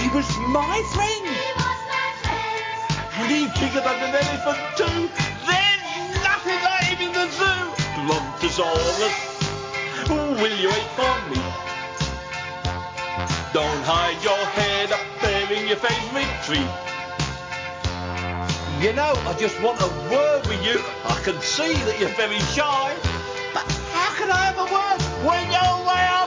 he 0.00 0.08
was 0.16 0.28
my 0.48 0.80
friend. 0.94 1.28
And 3.20 3.30
he's 3.30 3.52
bigger 3.60 3.80
than 3.84 3.98
an 4.00 4.14
elephant 4.16 4.58
too. 4.80 5.10
There's 5.44 6.24
nothing 6.24 6.60
like 6.64 6.96
him 6.96 7.08
in 7.08 7.12
the 7.12 7.28
zoo. 7.36 7.60
Brontosaurus, 8.08 9.16
will 10.08 10.56
you 10.56 10.68
wait 10.68 10.90
for 10.96 11.14
me? 11.28 11.40
Don't 13.52 13.82
hide 13.84 14.16
your 14.24 14.44
head 14.56 14.92
up 14.92 15.04
there 15.20 15.52
in 15.52 15.68
your 15.68 15.76
favourite 15.76 16.32
tree. 16.46 16.68
You 18.80 18.94
know, 18.94 19.12
I 19.28 19.36
just 19.38 19.60
want 19.60 19.80
a 19.82 19.88
word 20.10 20.46
with 20.46 20.64
you. 20.64 20.80
I 21.04 21.20
can 21.22 21.38
see 21.40 21.74
that 21.74 22.00
you're 22.00 22.16
very 22.16 22.40
shy. 22.56 22.96
But 23.52 23.70
how 23.92 24.16
can 24.16 24.30
I 24.30 24.48
have 24.48 24.58
a 24.58 24.64
word 24.64 25.00
when 25.28 25.44
you're 25.52 25.86
way 25.86 26.06
up 26.08 26.21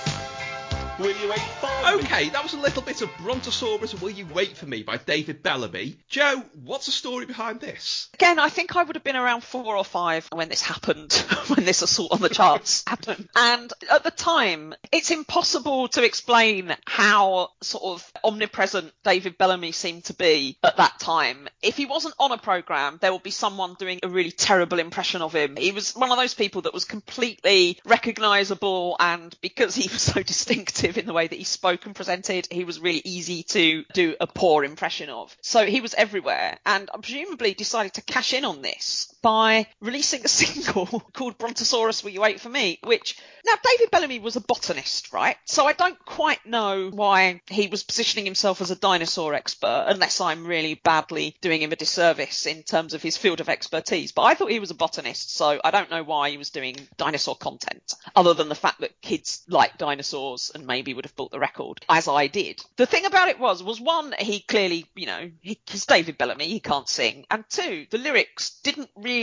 will 0.99 1.16
you 1.27 1.31
wait 1.31 1.41
for 1.41 1.67
me? 1.67 2.05
Okay, 2.05 2.29
that 2.29 2.43
was 2.43 2.55
a 2.55 2.59
little 2.59 2.83
bit 2.83 3.03
of 3.03 3.11
Brontosaurus 3.19 4.01
Will 4.01 4.11
You 4.11 4.27
Wait 4.27 4.57
For 4.57 4.67
Me 4.67 4.83
by 4.83 4.97
David 4.97 5.43
Bellamy. 5.43 5.97
Joe, 6.09 6.43
what's 6.63 6.87
the 6.87 6.93
story 6.93 7.27
behind 7.27 7.61
this? 7.61 8.09
Again, 8.15 8.39
I 8.39 8.49
think 8.49 8.77
I 8.77 8.83
would 8.83 8.97
have 8.97 9.05
been 9.05 9.17
around 9.17 9.43
four 9.43 9.77
or 9.77 9.85
five 9.85 10.29
when 10.33 10.49
this 10.49 10.63
happened, 10.63 11.13
when 11.49 11.65
this 11.65 11.83
assault 11.83 12.13
on 12.13 12.21
the 12.21 12.29
charts 12.29 12.85
happened. 12.89 13.29
And 13.35 13.73
at 13.91 14.05
the 14.05 14.11
time, 14.11 14.75
it's 14.93 15.11
impossible 15.11 15.89
to 15.89 16.05
explain 16.05 16.75
how 16.87 17.51
sort 17.63 17.85
of 17.85 18.13
omnipresent 18.23 18.93
David 19.03 19.39
Bellamy 19.39 19.73
seemed 19.73 20.05
to 20.05 20.15
be 20.15 20.59
at 20.63 20.77
that 20.77 21.01
time. 21.01 21.49
If 21.63 21.77
he 21.77 21.87
wasn't 21.87 22.15
on 22.19 22.33
a 22.33 22.39
program, 22.39 22.99
there 23.01 23.13
would 23.13 23.23
be 23.23 23.31
someone 23.31 23.75
doing 23.79 24.01
a 24.03 24.09
really 24.09 24.33
terrible 24.33 24.79
impression 24.79 25.23
of 25.23 25.35
him. 25.35 25.57
He 25.57 25.73
was 25.73 25.95
one 25.95 26.13
of 26.13 26.19
those 26.19 26.35
people 26.35 26.63
that 26.63 26.75
was 26.75 26.85
completely 26.85 27.81
recognizable 27.85 28.97
and 29.01 29.37
because 29.41 29.75
he 29.75 29.89
was 29.89 30.03
so 30.03 30.23
distinctive 30.27 30.99
in 30.99 31.07
the 31.07 31.16
way 31.17 31.27
that 31.27 31.37
he 31.37 31.45
spoke 31.45 31.87
and 31.87 31.95
presented, 31.95 32.47
he 32.51 32.65
was 32.65 32.79
really 32.79 33.03
easy 33.05 33.43
to 33.45 33.85
do 33.95 34.15
a 34.21 34.27
poor 34.27 34.65
impression 34.65 35.09
of. 35.09 35.37
So 35.41 35.67
he 35.67 35.81
was 35.81 35.95
everywhere 35.95 36.59
and 36.67 36.89
presumably 37.03 37.55
decided 37.55 37.95
to 37.95 38.03
cash 38.03 38.35
in 38.35 38.45
on 38.45 38.63
this 38.63 39.13
by 39.27 39.67
releasing 39.81 40.25
a 40.25 40.29
single 40.43 40.87
called 41.13 41.37
Brontosaurus 41.37 42.05
Will 42.05 42.13
You 42.13 42.21
Wait 42.21 42.41
For 42.41 42.49
Me, 42.49 42.79
which 42.85 43.19
now 43.45 43.55
David 43.65 43.91
Bellamy 43.91 44.21
was 44.21 44.37
a 44.37 44.41
botanist, 44.41 45.13
right? 45.13 45.37
So 45.47 45.67
I 45.67 45.73
don't 45.73 45.99
quite 46.05 46.47
know 46.47 46.91
why 46.93 47.41
he 47.49 47.67
was 47.67 47.83
positioning 47.83 48.25
himself 48.25 48.61
as 48.61 48.71
a 48.71 48.77
dinosaur 48.77 49.35
expert 49.35 49.87
unless 49.89 50.21
I'm 50.21 50.47
really 50.47 50.75
badly 50.75 51.35
doing 51.41 51.61
him 51.61 51.73
a 51.73 51.77
disservice 51.77 52.47
in 52.47 52.63
terms 52.63 52.95
of 52.95 53.03
his 53.03 53.17
field 53.17 53.41
of 53.41 53.49
expertise. 53.49 54.13
But 54.13 54.23
I 54.23 54.35
thought 54.35 54.53
he 54.53 54.61
was 54.61 54.71
a 54.71 54.75
botanist, 54.75 55.35
so 55.35 55.61
I 55.65 55.73
don't 55.73 55.91
know 55.91 56.05
why 56.05 56.31
he 56.31 56.39
was 56.39 56.51
doing 56.51 56.77
dinosaur 56.97 57.35
content 57.35 57.95
other 58.15 58.35
than 58.35 58.49
the 58.49 58.55
fact 58.55 58.81
that 58.81 59.01
kids 59.01 59.43
like 59.49 59.77
dinosaurs 59.77 60.53
and 60.55 60.69
maybe 60.69 60.95
would 60.95 61.05
have 61.05 61.17
bought 61.17 61.33
the 61.33 61.41
record 61.41 61.85
as 61.89 62.07
I 62.07 62.29
did. 62.29 62.65
The 62.77 62.87
thing 62.87 63.07
about 63.07 63.29
it 63.29 63.41
was, 63.41 63.61
was 63.61 63.81
one, 63.81 64.15
he 64.21 64.39
clearly, 64.39 64.87
you 64.95 65.07
know, 65.07 65.31
he, 65.41 65.59
he's 65.67 65.87
David 65.87 66.17
Bellamy, 66.17 66.47
he 66.47 66.61
can't 66.61 66.89
sing. 66.89 67.27
And 67.29 67.45
two, 67.49 67.87
the 67.91 67.99
lyrics 67.99 68.61
didn't 68.63 68.91
really 68.95 69.16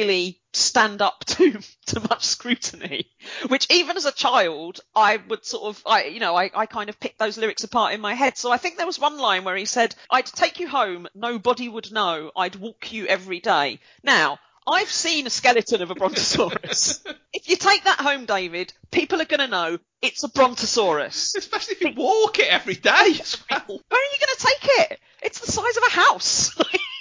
stand 0.53 1.01
up 1.01 1.23
to, 1.25 1.59
to 1.87 1.99
much 1.99 2.23
scrutiny, 2.23 3.07
which 3.47 3.67
even 3.69 3.97
as 3.97 4.05
a 4.05 4.11
child, 4.11 4.79
I 4.95 5.17
would 5.17 5.45
sort 5.45 5.63
of, 5.63 5.83
I, 5.85 6.05
you 6.05 6.19
know, 6.19 6.35
I, 6.35 6.49
I 6.53 6.65
kind 6.65 6.89
of 6.89 6.99
picked 6.99 7.19
those 7.19 7.37
lyrics 7.37 7.63
apart 7.63 7.93
in 7.93 8.01
my 8.01 8.13
head. 8.13 8.37
So 8.37 8.51
I 8.51 8.57
think 8.57 8.77
there 8.77 8.85
was 8.85 8.99
one 8.99 9.17
line 9.17 9.43
where 9.43 9.55
he 9.55 9.65
said, 9.65 9.95
I'd 10.09 10.25
take 10.25 10.59
you 10.59 10.67
home, 10.67 11.07
nobody 11.15 11.67
would 11.67 11.91
know, 11.91 12.31
I'd 12.35 12.55
walk 12.55 12.91
you 12.93 13.07
every 13.07 13.39
day. 13.39 13.79
Now, 14.03 14.39
I've 14.65 14.91
seen 14.91 15.27
a 15.27 15.29
skeleton 15.29 15.81
of 15.81 15.91
a 15.91 15.95
brontosaurus. 15.95 17.03
if 17.33 17.49
you 17.49 17.57
take 17.57 17.83
that 17.83 17.99
home, 17.99 18.25
David, 18.25 18.71
people 18.91 19.21
are 19.21 19.25
going 19.25 19.41
to 19.41 19.47
know 19.47 19.79
it's 20.01 20.23
a 20.23 20.29
brontosaurus. 20.29 21.35
Especially 21.35 21.75
if 21.75 21.81
you 21.81 21.93
walk 21.95 22.39
it 22.39 22.47
every 22.47 22.75
day 22.75 23.17
as 23.19 23.37
well. 23.49 23.65
Where 23.67 24.01
are 24.01 24.13
you 24.13 24.19
going 24.19 24.37
to 24.37 24.45
take 24.45 24.91
it? 24.91 24.99
It's 25.21 25.39
the 25.39 25.51
size 25.51 25.77
of 25.77 25.83
a 25.87 25.91
house. 25.91 26.57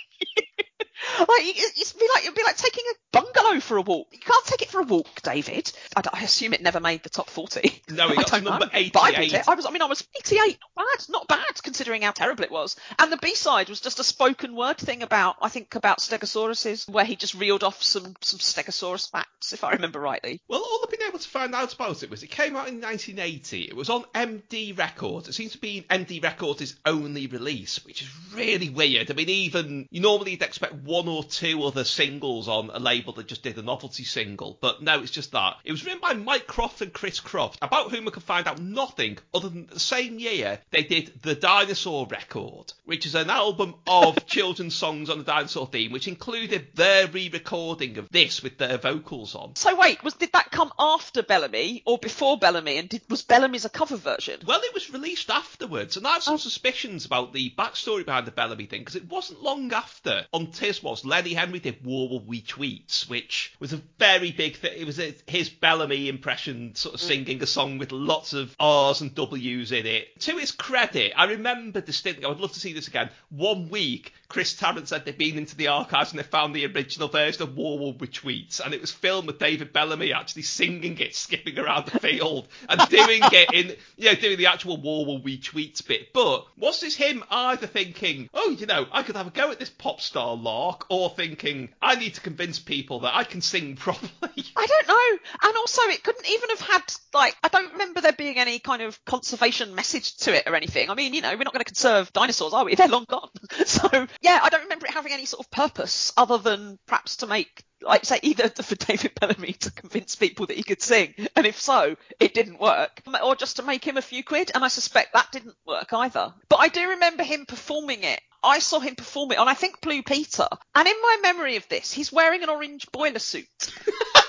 like 1.18 1.28
it- 1.44 1.78
it'd 1.80 1.98
be 1.98 2.08
like 2.14 2.24
it'd 2.24 2.34
be 2.34 2.42
like 2.44 2.56
taking 2.56 2.84
a 2.90 2.94
bungalow 3.12 3.60
for 3.60 3.76
a 3.76 3.82
walk. 3.82 4.08
You 4.12 4.18
can't 4.18 4.44
take 4.46 4.62
it 4.62 4.70
for 4.70 4.80
a 4.80 4.84
walk, 4.84 5.22
David. 5.22 5.70
I 5.96 6.22
assume 6.22 6.52
it 6.54 6.62
never 6.62 6.80
made 6.80 7.02
the 7.02 7.10
top 7.10 7.28
forty. 7.30 7.82
No, 7.90 8.08
it 8.10 8.18
I 8.18 8.22
got 8.22 8.42
number. 8.42 8.66
But 8.66 8.74
I, 8.74 8.90
bought 8.92 9.10
88. 9.18 9.32
it. 9.34 9.48
I 9.48 9.54
was, 9.54 9.66
I 9.66 9.70
mean, 9.70 9.82
I 9.82 9.86
was 9.86 10.06
eighty-eight. 10.18 10.58
Not 10.76 10.86
bad, 10.86 11.06
not 11.10 11.28
bad 11.28 11.62
considering 11.62 12.02
how 12.02 12.12
terrible 12.12 12.44
it 12.44 12.50
was. 12.50 12.76
And 12.98 13.10
the 13.12 13.16
B-side 13.18 13.68
was 13.68 13.80
just 13.80 13.98
a 14.00 14.04
spoken 14.04 14.54
word 14.54 14.78
thing 14.78 15.02
about, 15.02 15.36
I 15.42 15.48
think, 15.48 15.74
about 15.74 15.98
Stegosauruses, 16.00 16.88
where 16.88 17.04
he 17.04 17.16
just 17.16 17.34
reeled 17.34 17.64
off 17.64 17.82
some 17.82 18.14
some 18.20 18.38
Stegosaurus 18.38 19.10
facts, 19.10 19.52
if 19.52 19.64
I 19.64 19.72
remember 19.72 20.00
rightly. 20.00 20.40
Well, 20.48 20.60
all 20.60 20.80
I've 20.84 20.90
been 20.90 21.06
able 21.06 21.18
to 21.18 21.28
find 21.28 21.54
out 21.54 21.74
about 21.74 22.02
it 22.02 22.10
was 22.10 22.22
it 22.22 22.30
came 22.30 22.56
out 22.56 22.68
in 22.68 22.80
1980. 22.80 23.62
It 23.62 23.76
was 23.76 23.90
on 23.90 24.04
MD 24.14 24.76
Records. 24.76 25.28
It 25.28 25.34
seems 25.34 25.52
to 25.52 25.58
be 25.58 25.84
MD 25.90 26.22
Records' 26.22 26.76
only 26.86 27.26
release, 27.26 27.84
which 27.84 28.02
is 28.02 28.08
really 28.34 28.70
weird. 28.70 29.10
I 29.10 29.14
mean, 29.14 29.28
even 29.28 29.88
you 29.90 30.00
normally 30.00 30.32
would 30.32 30.42
expect 30.42 30.74
one 30.92 31.08
or 31.08 31.24
two 31.24 31.64
other 31.64 31.84
singles 31.84 32.48
on 32.48 32.68
a 32.70 32.78
label 32.78 33.14
that 33.14 33.26
just 33.26 33.42
did 33.42 33.56
a 33.56 33.62
novelty 33.62 34.04
single. 34.04 34.58
But 34.60 34.82
no, 34.82 35.00
it's 35.00 35.10
just 35.10 35.32
that. 35.32 35.56
It 35.64 35.72
was 35.72 35.82
written 35.86 36.00
by 36.02 36.12
Mike 36.12 36.46
Croft 36.46 36.82
and 36.82 36.92
Chris 36.92 37.18
Croft, 37.18 37.58
about 37.62 37.90
whom 37.90 38.06
I 38.06 38.10
could 38.10 38.22
find 38.22 38.46
out 38.46 38.60
nothing 38.60 39.16
other 39.32 39.48
than 39.48 39.68
the 39.68 39.80
same 39.80 40.18
year 40.18 40.58
they 40.70 40.82
did 40.82 41.22
the 41.22 41.34
Dinosaur 41.34 42.06
record, 42.06 42.74
which 42.84 43.06
is 43.06 43.14
an 43.14 43.30
album 43.30 43.74
of 43.86 44.26
children's 44.26 44.74
songs 44.74 45.08
on 45.08 45.16
the 45.16 45.24
dinosaur 45.24 45.66
theme, 45.66 45.92
which 45.92 46.08
included 46.08 46.66
their 46.74 47.06
re-recording 47.06 47.96
of 47.96 48.10
this 48.10 48.42
with 48.42 48.58
their 48.58 48.76
vocals 48.76 49.34
on. 49.34 49.56
So 49.56 49.74
wait, 49.74 50.04
was 50.04 50.12
did 50.12 50.32
that 50.32 50.50
come 50.50 50.74
after 50.78 51.22
Bellamy 51.22 51.84
or 51.86 51.96
before 51.96 52.36
Bellamy? 52.36 52.76
And 52.76 52.90
did, 52.90 53.00
was 53.08 53.22
Bellamy's 53.22 53.64
a 53.64 53.70
cover 53.70 53.96
version? 53.96 54.40
Well, 54.46 54.60
it 54.62 54.74
was 54.74 54.92
released 54.92 55.30
afterwards, 55.30 55.96
and 55.96 56.06
I 56.06 56.12
have 56.12 56.22
some 56.22 56.34
oh. 56.34 56.36
suspicions 56.36 57.06
about 57.06 57.32
the 57.32 57.48
backstory 57.56 58.04
behind 58.04 58.26
the 58.26 58.30
Bellamy 58.30 58.66
thing 58.66 58.82
because 58.82 58.96
it 58.96 59.08
wasn't 59.08 59.42
long 59.42 59.72
after 59.72 60.26
on 60.34 60.48
Tiswas, 60.82 61.04
Lenny 61.04 61.34
Henry 61.34 61.58
did 61.58 61.84
War 61.84 62.08
Will 62.08 62.20
We 62.20 62.42
Tweets, 62.42 63.08
which 63.08 63.54
was 63.58 63.72
a 63.72 63.82
very 63.98 64.32
big 64.32 64.56
thing. 64.56 64.72
It 64.76 64.86
was 64.86 64.98
a, 64.98 65.14
his 65.26 65.48
Bellamy 65.48 66.08
impression, 66.08 66.74
sort 66.74 66.94
of 66.94 67.00
mm. 67.00 67.04
singing 67.04 67.42
a 67.42 67.46
song 67.46 67.78
with 67.78 67.92
lots 67.92 68.32
of 68.32 68.54
R's 68.58 69.00
and 69.00 69.14
W's 69.14 69.72
in 69.72 69.86
it. 69.86 70.20
To 70.20 70.36
his 70.38 70.52
credit, 70.52 71.12
I 71.16 71.24
remember 71.24 71.80
distinctly, 71.80 72.24
I 72.24 72.28
would 72.28 72.40
love 72.40 72.52
to 72.52 72.60
see 72.60 72.72
this 72.72 72.88
again. 72.88 73.10
One 73.30 73.68
week, 73.68 74.12
Chris 74.32 74.54
Tarrant 74.54 74.88
said 74.88 75.04
they'd 75.04 75.18
been 75.18 75.36
into 75.36 75.54
the 75.54 75.68
archives 75.68 76.10
and 76.10 76.18
they 76.18 76.22
found 76.22 76.56
the 76.56 76.64
original 76.64 77.06
version 77.06 77.42
of 77.42 77.54
War 77.54 77.92
We 77.92 78.06
Tweets, 78.06 78.60
and 78.64 78.72
it 78.72 78.80
was 78.80 78.90
filmed 78.90 79.26
with 79.26 79.38
David 79.38 79.74
Bellamy 79.74 80.14
actually 80.14 80.40
singing 80.40 80.98
it, 81.00 81.14
skipping 81.14 81.58
around 81.58 81.84
the 81.84 81.98
field 81.98 82.48
and 82.66 82.80
doing 82.88 83.20
it 83.22 83.52
in, 83.52 83.76
you 83.98 84.06
know, 84.06 84.14
doing 84.14 84.38
the 84.38 84.46
actual 84.46 84.78
War 84.78 85.18
We 85.18 85.38
Tweets 85.38 85.86
bit. 85.86 86.14
But 86.14 86.46
was 86.56 86.80
this 86.80 86.96
him 86.96 87.22
either 87.30 87.66
thinking, 87.66 88.30
oh, 88.32 88.56
you 88.58 88.64
know, 88.64 88.86
I 88.90 89.02
could 89.02 89.16
have 89.16 89.26
a 89.26 89.30
go 89.30 89.50
at 89.50 89.58
this 89.58 89.68
pop 89.68 90.00
star 90.00 90.34
lark, 90.34 90.86
or 90.88 91.10
thinking, 91.10 91.68
I 91.82 91.96
need 91.96 92.14
to 92.14 92.22
convince 92.22 92.58
people 92.58 93.00
that 93.00 93.14
I 93.14 93.24
can 93.24 93.42
sing 93.42 93.76
properly? 93.76 94.44
I 94.56 94.66
don't 94.66 94.88
know. 94.88 95.18
And 95.42 95.56
also, 95.58 95.82
it 95.88 96.02
couldn't 96.02 96.26
even 96.26 96.48
have 96.48 96.60
had, 96.60 96.82
like, 97.12 97.36
I 97.42 97.48
don't 97.48 97.72
remember 97.72 98.00
there 98.00 98.12
being 98.12 98.38
any 98.38 98.60
kind 98.60 98.80
of 98.80 99.04
conservation 99.04 99.74
message 99.74 100.16
to 100.20 100.34
it 100.34 100.44
or 100.46 100.56
anything. 100.56 100.88
I 100.88 100.94
mean, 100.94 101.12
you 101.12 101.20
know, 101.20 101.32
we're 101.32 101.44
not 101.44 101.52
going 101.52 101.64
to 101.64 101.70
conserve 101.70 102.10
dinosaurs, 102.14 102.54
are 102.54 102.64
we? 102.64 102.74
They're 102.82 102.88
long 102.88 103.04
gone. 103.06 103.28
So, 103.66 104.06
yeah, 104.22 104.38
I 104.42 104.48
don't 104.48 104.62
remember 104.62 104.86
it 104.86 104.92
having 104.94 105.12
any 105.12 105.26
sort 105.26 105.44
of 105.44 105.50
purpose 105.50 106.12
other 106.16 106.38
than 106.38 106.78
perhaps 106.86 107.16
to 107.16 107.26
make 107.26 107.64
like 107.82 108.04
say 108.04 108.20
either 108.22 108.48
for 108.62 108.76
David 108.76 109.12
Bellamy 109.20 109.54
to 109.54 109.72
convince 109.72 110.14
people 110.16 110.46
that 110.46 110.56
he 110.56 110.62
could 110.62 110.80
sing, 110.80 111.14
and 111.36 111.46
if 111.46 111.60
so, 111.60 111.96
it 112.20 112.32
didn't 112.32 112.60
work, 112.60 113.02
or 113.22 113.34
just 113.34 113.56
to 113.56 113.62
make 113.62 113.84
him 113.84 113.96
a 113.96 114.02
few 114.02 114.22
quid, 114.24 114.52
and 114.54 114.64
I 114.64 114.68
suspect 114.68 115.12
that 115.12 115.32
didn't 115.32 115.56
work 115.66 115.92
either. 115.92 116.32
But 116.48 116.60
I 116.60 116.68
do 116.68 116.90
remember 116.90 117.24
him 117.24 117.46
performing 117.46 118.04
it. 118.04 118.20
I 118.44 118.58
saw 118.58 118.80
him 118.80 118.96
perform 118.96 119.32
it 119.32 119.38
on 119.38 119.48
I 119.48 119.54
think 119.54 119.80
Blue 119.80 120.02
Peter, 120.02 120.48
and 120.74 120.88
in 120.88 120.96
my 121.02 121.18
memory 121.22 121.56
of 121.56 121.68
this, 121.68 121.92
he's 121.92 122.12
wearing 122.12 122.42
an 122.42 122.50
orange 122.50 122.90
boiler 122.92 123.18
suit. 123.18 123.46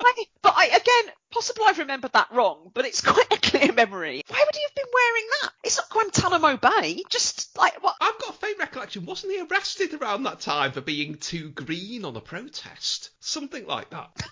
Why? 0.00 0.12
But 0.42 0.54
I 0.56 0.66
again, 0.66 1.14
possibly 1.30 1.64
I've 1.66 1.78
remembered 1.78 2.12
that 2.12 2.32
wrong, 2.32 2.70
but 2.74 2.84
it's 2.84 3.00
quite 3.06 3.32
a 3.32 3.38
clear 3.38 3.72
memory. 3.72 4.22
Why 4.26 4.44
would 4.44 4.54
he 4.54 4.62
have 4.62 4.74
been 4.74 4.92
wearing 4.92 5.28
that? 5.42 5.52
It's 5.64 5.76
not 5.76 5.90
Guantanamo 5.90 6.56
Bay. 6.56 7.02
Just 7.10 7.56
like 7.56 7.82
what? 7.82 7.96
I've 8.00 8.18
got 8.18 8.30
a 8.30 8.38
faint 8.38 8.58
recollection. 8.58 9.06
Wasn't 9.06 9.32
he 9.32 9.40
arrested 9.40 9.94
around 9.94 10.24
that 10.24 10.40
time 10.40 10.72
for 10.72 10.80
being 10.80 11.16
too 11.16 11.50
green 11.50 12.04
on 12.04 12.16
a 12.16 12.20
protest? 12.20 13.10
Something 13.20 13.66
like 13.66 13.90
that. 13.90 14.10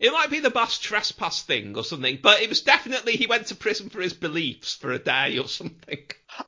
It 0.00 0.12
might 0.12 0.30
be 0.30 0.38
the 0.38 0.50
mass 0.50 0.78
trespass 0.78 1.42
thing 1.42 1.76
or 1.76 1.82
something, 1.82 2.20
but 2.22 2.40
it 2.40 2.48
was 2.48 2.60
definitely 2.60 3.16
he 3.16 3.26
went 3.26 3.48
to 3.48 3.56
prison 3.56 3.90
for 3.90 4.00
his 4.00 4.12
beliefs 4.12 4.76
for 4.76 4.92
a 4.92 4.98
day 4.98 5.38
or 5.38 5.48
something. 5.48 5.98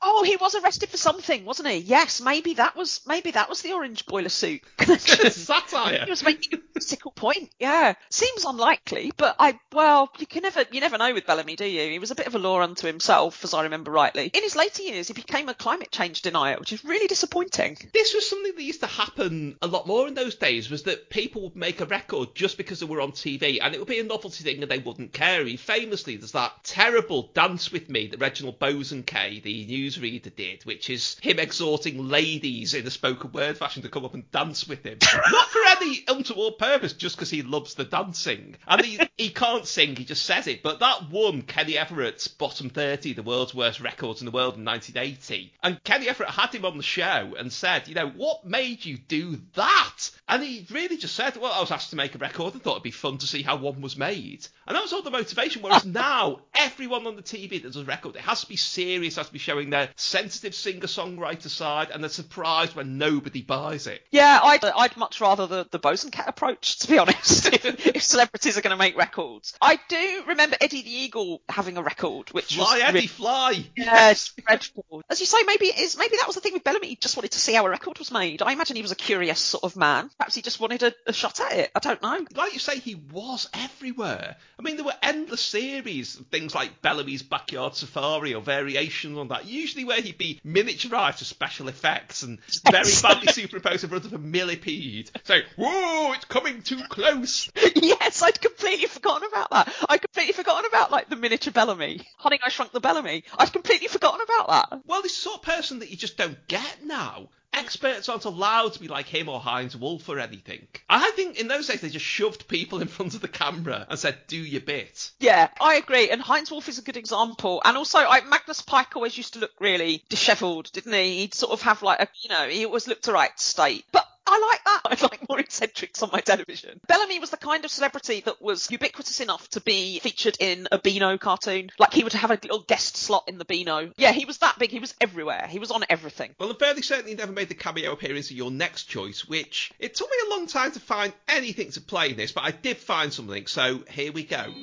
Oh, 0.01 0.23
he 0.23 0.35
was 0.35 0.55
arrested 0.55 0.89
for 0.89 0.97
something, 0.97 1.45
wasn't 1.45 1.69
he? 1.69 1.77
Yes, 1.77 2.21
maybe 2.21 2.53
that 2.55 2.75
was 2.75 3.01
maybe 3.07 3.31
that 3.31 3.49
was 3.49 3.61
the 3.61 3.73
orange 3.73 4.05
boiler 4.05 4.29
suit. 4.29 4.61
Satire. 4.79 6.05
He 6.05 6.09
was 6.09 6.23
making 6.23 6.53
a 6.53 6.57
political 6.57 7.11
point. 7.11 7.49
Yeah, 7.59 7.95
seems 8.09 8.45
unlikely, 8.45 9.11
but 9.17 9.35
I 9.39 9.59
well, 9.73 10.11
you 10.19 10.27
can 10.27 10.43
never 10.43 10.63
you 10.71 10.79
never 10.81 10.97
know 10.97 11.13
with 11.13 11.25
Bellamy, 11.25 11.55
do 11.55 11.65
you? 11.65 11.89
He 11.89 11.99
was 11.99 12.11
a 12.11 12.15
bit 12.15 12.27
of 12.27 12.35
a 12.35 12.39
law 12.39 12.61
unto 12.61 12.87
himself, 12.87 13.43
as 13.43 13.53
I 13.53 13.63
remember 13.63 13.91
rightly. 13.91 14.31
In 14.33 14.43
his 14.43 14.55
later 14.55 14.83
years, 14.83 15.07
he 15.07 15.13
became 15.13 15.49
a 15.49 15.53
climate 15.53 15.91
change 15.91 16.21
denier, 16.21 16.57
which 16.59 16.73
is 16.73 16.85
really 16.85 17.07
disappointing. 17.07 17.77
This 17.93 18.13
was 18.13 18.29
something 18.29 18.53
that 18.55 18.63
used 18.63 18.81
to 18.81 18.87
happen 18.87 19.57
a 19.61 19.67
lot 19.67 19.87
more 19.87 20.07
in 20.07 20.13
those 20.13 20.35
days. 20.35 20.69
Was 20.69 20.83
that 20.83 21.09
people 21.09 21.43
would 21.43 21.55
make 21.55 21.81
a 21.81 21.85
record 21.85 22.35
just 22.35 22.57
because 22.57 22.79
they 22.79 22.85
were 22.85 23.01
on 23.01 23.11
TV, 23.11 23.59
and 23.61 23.73
it 23.73 23.79
would 23.79 23.87
be 23.87 23.99
a 23.99 24.03
novelty 24.03 24.43
thing, 24.43 24.61
and 24.61 24.71
they 24.71 24.79
wouldn't 24.79 25.13
care. 25.13 25.45
He 25.45 25.57
famously, 25.57 26.17
there's 26.17 26.33
that 26.33 26.63
terrible 26.63 27.31
"Dance 27.33 27.71
with 27.71 27.89
Me" 27.89 28.07
that 28.07 28.19
Reginald 28.19 28.59
Bosanquet, 28.59 29.41
the 29.41 29.70
newsreader, 29.71 30.35
did, 30.35 30.63
which 30.63 30.89
is 30.89 31.17
him 31.21 31.39
exhorting 31.39 32.09
ladies 32.09 32.73
in 32.73 32.85
a 32.85 32.91
spoken 32.91 33.31
word 33.31 33.57
fashion 33.57 33.83
to 33.83 33.89
come 33.89 34.05
up 34.05 34.13
and 34.13 34.29
dance 34.31 34.67
with 34.67 34.83
him, 34.83 34.97
not 35.31 35.49
for 35.49 35.59
any 35.77 36.03
untoward 36.07 36.57
purpose, 36.57 36.93
just 36.93 37.15
because 37.15 37.29
he 37.29 37.41
loves 37.41 37.75
the 37.75 37.85
dancing. 37.85 38.55
And 38.67 38.83
he 38.83 38.99
he 39.17 39.29
can't 39.29 39.67
sing, 39.67 39.95
he 39.95 40.03
just 40.03 40.25
says 40.25 40.47
it. 40.47 40.63
But 40.63 40.79
that 40.79 41.09
won 41.09 41.43
Kenny 41.43 41.77
Everett's 41.77 42.27
bottom 42.27 42.69
30, 42.69 43.13
the 43.13 43.23
world's 43.23 43.53
worst 43.53 43.79
records 43.79 44.21
in 44.21 44.25
the 44.25 44.31
world 44.31 44.57
in 44.57 44.65
1980. 44.65 45.53
And 45.63 45.83
Kenny 45.83 46.09
Everett 46.09 46.29
had 46.29 46.53
him 46.53 46.65
on 46.65 46.77
the 46.77 46.83
show 46.83 47.35
and 47.37 47.51
said, 47.51 47.87
you 47.87 47.95
know, 47.95 48.09
what 48.09 48.45
made 48.45 48.83
you 48.83 48.97
do 48.97 49.39
that? 49.53 50.09
And 50.27 50.43
he 50.43 50.65
really 50.71 50.97
just 50.97 51.15
said, 51.15 51.37
well, 51.37 51.51
I 51.51 51.59
was 51.59 51.71
asked 51.71 51.91
to 51.91 51.95
make 51.95 52.15
a 52.15 52.17
record 52.17 52.53
and 52.53 52.63
thought 52.63 52.71
it'd 52.71 52.83
be 52.83 52.91
fun 52.91 53.17
to 53.19 53.27
see 53.27 53.41
how 53.41 53.57
one 53.57 53.81
was 53.81 53.97
made. 53.97 54.47
And 54.65 54.75
that 54.75 54.81
was 54.81 54.93
all 54.93 55.01
the 55.01 55.11
motivation. 55.11 55.61
Whereas 55.61 55.85
now, 55.85 56.41
everyone 56.55 57.05
on 57.05 57.15
the 57.15 57.21
TV 57.21 57.61
that 57.61 57.73
does 57.73 57.77
a 57.77 57.85
record, 57.85 58.15
it 58.15 58.21
has 58.21 58.41
to 58.41 58.47
be 58.47 58.55
serious, 58.55 59.17
has 59.17 59.27
to 59.27 59.33
be 59.33 59.39
showing 59.39 59.60
their 59.69 59.89
sensitive 59.95 60.55
singer-songwriter 60.55 61.49
side, 61.49 61.89
and 61.91 62.03
they're 62.03 62.09
surprised 62.09 62.75
when 62.75 62.97
nobody 62.97 63.41
buys 63.41 63.87
it. 63.87 64.01
Yeah, 64.11 64.39
I'd, 64.43 64.63
I'd 64.63 64.97
much 64.97 65.21
rather 65.21 65.47
the, 65.47 65.67
the 65.69 65.79
Bosanquet 65.79 66.27
approach, 66.27 66.79
to 66.79 66.87
be 66.87 66.97
honest, 66.99 67.47
if, 67.47 67.87
if 67.87 68.03
celebrities 68.03 68.57
are 68.57 68.61
going 68.61 68.71
to 68.71 68.77
make 68.77 68.97
records. 68.97 69.53
I 69.61 69.79
do 69.87 70.23
remember 70.27 70.57
Eddie 70.59 70.81
the 70.81 70.89
Eagle 70.91 71.41
having 71.49 71.77
a 71.77 71.81
record, 71.83 72.29
which 72.31 72.55
Fly, 72.55 72.63
was 72.63 72.81
Eddie, 72.81 72.93
really- 72.93 73.07
fly! 73.07 73.63
Yeah, 73.75 74.11
it's 74.11 74.33
dreadful. 74.33 75.03
As 75.09 75.19
you 75.19 75.25
say, 75.25 75.37
maybe 75.45 75.65
it 75.67 75.79
is. 75.79 75.97
Maybe 75.97 76.17
that 76.17 76.27
was 76.27 76.35
the 76.35 76.41
thing 76.41 76.53
with 76.53 76.63
Bellamy. 76.63 76.87
He 76.87 76.95
just 76.95 77.15
wanted 77.17 77.31
to 77.31 77.39
see 77.39 77.53
how 77.53 77.65
a 77.65 77.69
record 77.69 77.99
was 77.99 78.11
made. 78.11 78.41
I 78.41 78.51
imagine 78.53 78.75
he 78.75 78.81
was 78.81 78.91
a 78.91 78.95
curious 78.95 79.39
sort 79.39 79.63
of 79.63 79.75
man. 79.75 80.09
Perhaps 80.17 80.35
he 80.35 80.41
just 80.41 80.59
wanted 80.59 80.83
a, 80.83 80.93
a 81.07 81.13
shot 81.13 81.39
at 81.39 81.53
it. 81.53 81.71
I 81.75 81.79
don't 81.79 82.01
know. 82.01 82.25
like 82.35 82.53
you 82.53 82.59
say, 82.59 82.79
he 82.79 82.95
was 82.95 83.49
everywhere. 83.53 84.35
I 84.57 84.61
mean, 84.61 84.75
there 84.75 84.85
were 84.85 84.93
endless 85.01 85.41
series 85.41 86.19
of 86.19 86.27
things 86.27 86.53
like 86.55 86.81
Bellamy's 86.81 87.23
Backyard 87.23 87.75
Safari 87.75 88.33
or 88.33 88.41
variations 88.41 89.17
on 89.17 89.29
that, 89.29 89.45
usually 89.51 89.85
where 89.85 90.01
he'd 90.01 90.17
be 90.17 90.39
miniaturised 90.45 91.19
for 91.19 91.25
special 91.25 91.67
effects 91.67 92.23
and 92.23 92.39
very 92.69 92.91
badly 93.01 93.31
superimposed 93.31 93.83
in 93.83 93.89
front 93.89 94.05
of 94.05 94.13
a 94.13 94.17
millipede. 94.17 95.11
Saying, 95.23 95.43
whoa, 95.57 96.13
it's 96.13 96.25
coming 96.25 96.61
too 96.61 96.81
close. 96.89 97.49
yes, 97.75 98.21
I'd 98.21 98.39
completely 98.41 98.87
forgotten 98.87 99.27
about 99.27 99.49
that. 99.51 99.73
I'd 99.89 100.01
completely 100.01 100.33
forgotten 100.33 100.65
about 100.67 100.91
like 100.91 101.09
the 101.09 101.15
miniature 101.15 101.53
Bellamy. 101.53 102.01
Honey, 102.17 102.39
I 102.43 102.49
Shrunk 102.49 102.71
the 102.71 102.79
Bellamy. 102.79 103.23
I'd 103.37 103.53
completely 103.53 103.87
forgotten 103.87 104.21
about 104.21 104.47
that. 104.47 104.81
Well, 104.85 105.01
this 105.01 105.15
sort 105.15 105.37
of 105.37 105.43
person 105.43 105.79
that 105.79 105.89
you 105.89 105.97
just 105.97 106.17
don't 106.17 106.37
get 106.47 106.83
now. 106.83 107.29
Experts 107.53 108.07
aren't 108.07 108.25
allowed 108.25 108.73
to 108.73 108.79
be 108.79 108.87
like 108.87 109.07
him 109.07 109.27
or 109.27 109.39
Heinz 109.39 109.75
Wolff 109.75 110.07
or 110.07 110.19
anything. 110.19 110.67
I 110.89 111.11
think 111.11 111.39
in 111.39 111.47
those 111.47 111.67
days 111.67 111.81
they 111.81 111.89
just 111.89 112.05
shoved 112.05 112.47
people 112.47 112.81
in 112.81 112.87
front 112.87 113.13
of 113.13 113.21
the 113.21 113.27
camera 113.27 113.85
and 113.89 113.99
said, 113.99 114.17
do 114.27 114.37
your 114.37 114.61
bit. 114.61 115.11
Yeah, 115.19 115.49
I 115.59 115.75
agree. 115.75 116.09
And 116.09 116.21
Heinz 116.21 116.49
Wolff 116.49 116.69
is 116.69 116.79
a 116.79 116.81
good 116.81 116.97
example. 116.97 117.61
And 117.65 117.77
also, 117.77 117.99
I, 117.99 118.21
Magnus 118.21 118.61
Pyke 118.61 118.95
always 118.95 119.17
used 119.17 119.33
to 119.33 119.39
look 119.39 119.51
really 119.59 120.03
dishevelled, 120.09 120.71
didn't 120.71 120.93
he? 120.93 121.19
He'd 121.19 121.33
sort 121.33 121.51
of 121.51 121.61
have 121.63 121.81
like 121.83 121.99
a, 121.99 122.07
you 122.21 122.29
know, 122.29 122.47
he 122.47 122.65
always 122.65 122.87
looked 122.87 123.07
a 123.07 123.11
right 123.11 123.37
state. 123.39 123.85
But 123.91 124.07
I 124.31 124.39
like 124.49 124.63
that. 124.63 124.81
I 125.03 125.07
like 125.07 125.29
more 125.29 125.39
eccentrics 125.39 126.01
on 126.01 126.09
my 126.11 126.21
television. 126.21 126.79
Bellamy 126.87 127.19
was 127.19 127.31
the 127.31 127.37
kind 127.37 127.65
of 127.65 127.71
celebrity 127.71 128.21
that 128.21 128.41
was 128.41 128.71
ubiquitous 128.71 129.19
enough 129.19 129.49
to 129.49 129.61
be 129.61 129.99
featured 129.99 130.37
in 130.39 130.67
a 130.71 130.79
Beano 130.79 131.17
cartoon. 131.17 131.69
Like 131.77 131.93
he 131.93 132.03
would 132.03 132.13
have 132.13 132.31
a 132.31 132.39
little 132.41 132.61
guest 132.61 132.95
slot 132.95 133.25
in 133.27 133.37
the 133.37 133.45
Beano. 133.45 133.91
Yeah, 133.97 134.13
he 134.13 134.25
was 134.25 134.37
that 134.37 134.57
big. 134.57 134.71
He 134.71 134.79
was 134.79 134.95
everywhere. 135.01 135.47
He 135.49 135.59
was 135.59 135.71
on 135.71 135.83
everything. 135.89 136.33
Well, 136.39 136.49
I'm 136.49 136.55
fairly 136.55 136.81
certain 136.81 137.07
he 137.07 137.15
never 137.15 137.33
made 137.33 137.49
the 137.49 137.55
cameo 137.55 137.91
appearance 137.91 138.31
of 138.31 138.37
your 138.37 138.51
next 138.51 138.85
choice, 138.85 139.27
which 139.27 139.71
it 139.79 139.95
took 139.95 140.09
me 140.09 140.15
a 140.27 140.29
long 140.29 140.47
time 140.47 140.71
to 140.71 140.79
find 140.79 141.11
anything 141.27 141.71
to 141.71 141.81
play 141.81 142.11
in 142.11 142.15
this, 142.15 142.31
but 142.31 142.45
I 142.45 142.51
did 142.51 142.77
find 142.77 143.11
something, 143.11 143.47
so 143.47 143.83
here 143.89 144.13
we 144.13 144.23
go. 144.23 144.53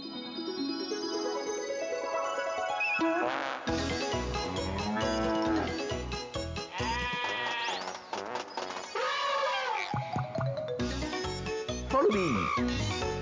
Follow 11.99 12.11
me. 12.11 13.18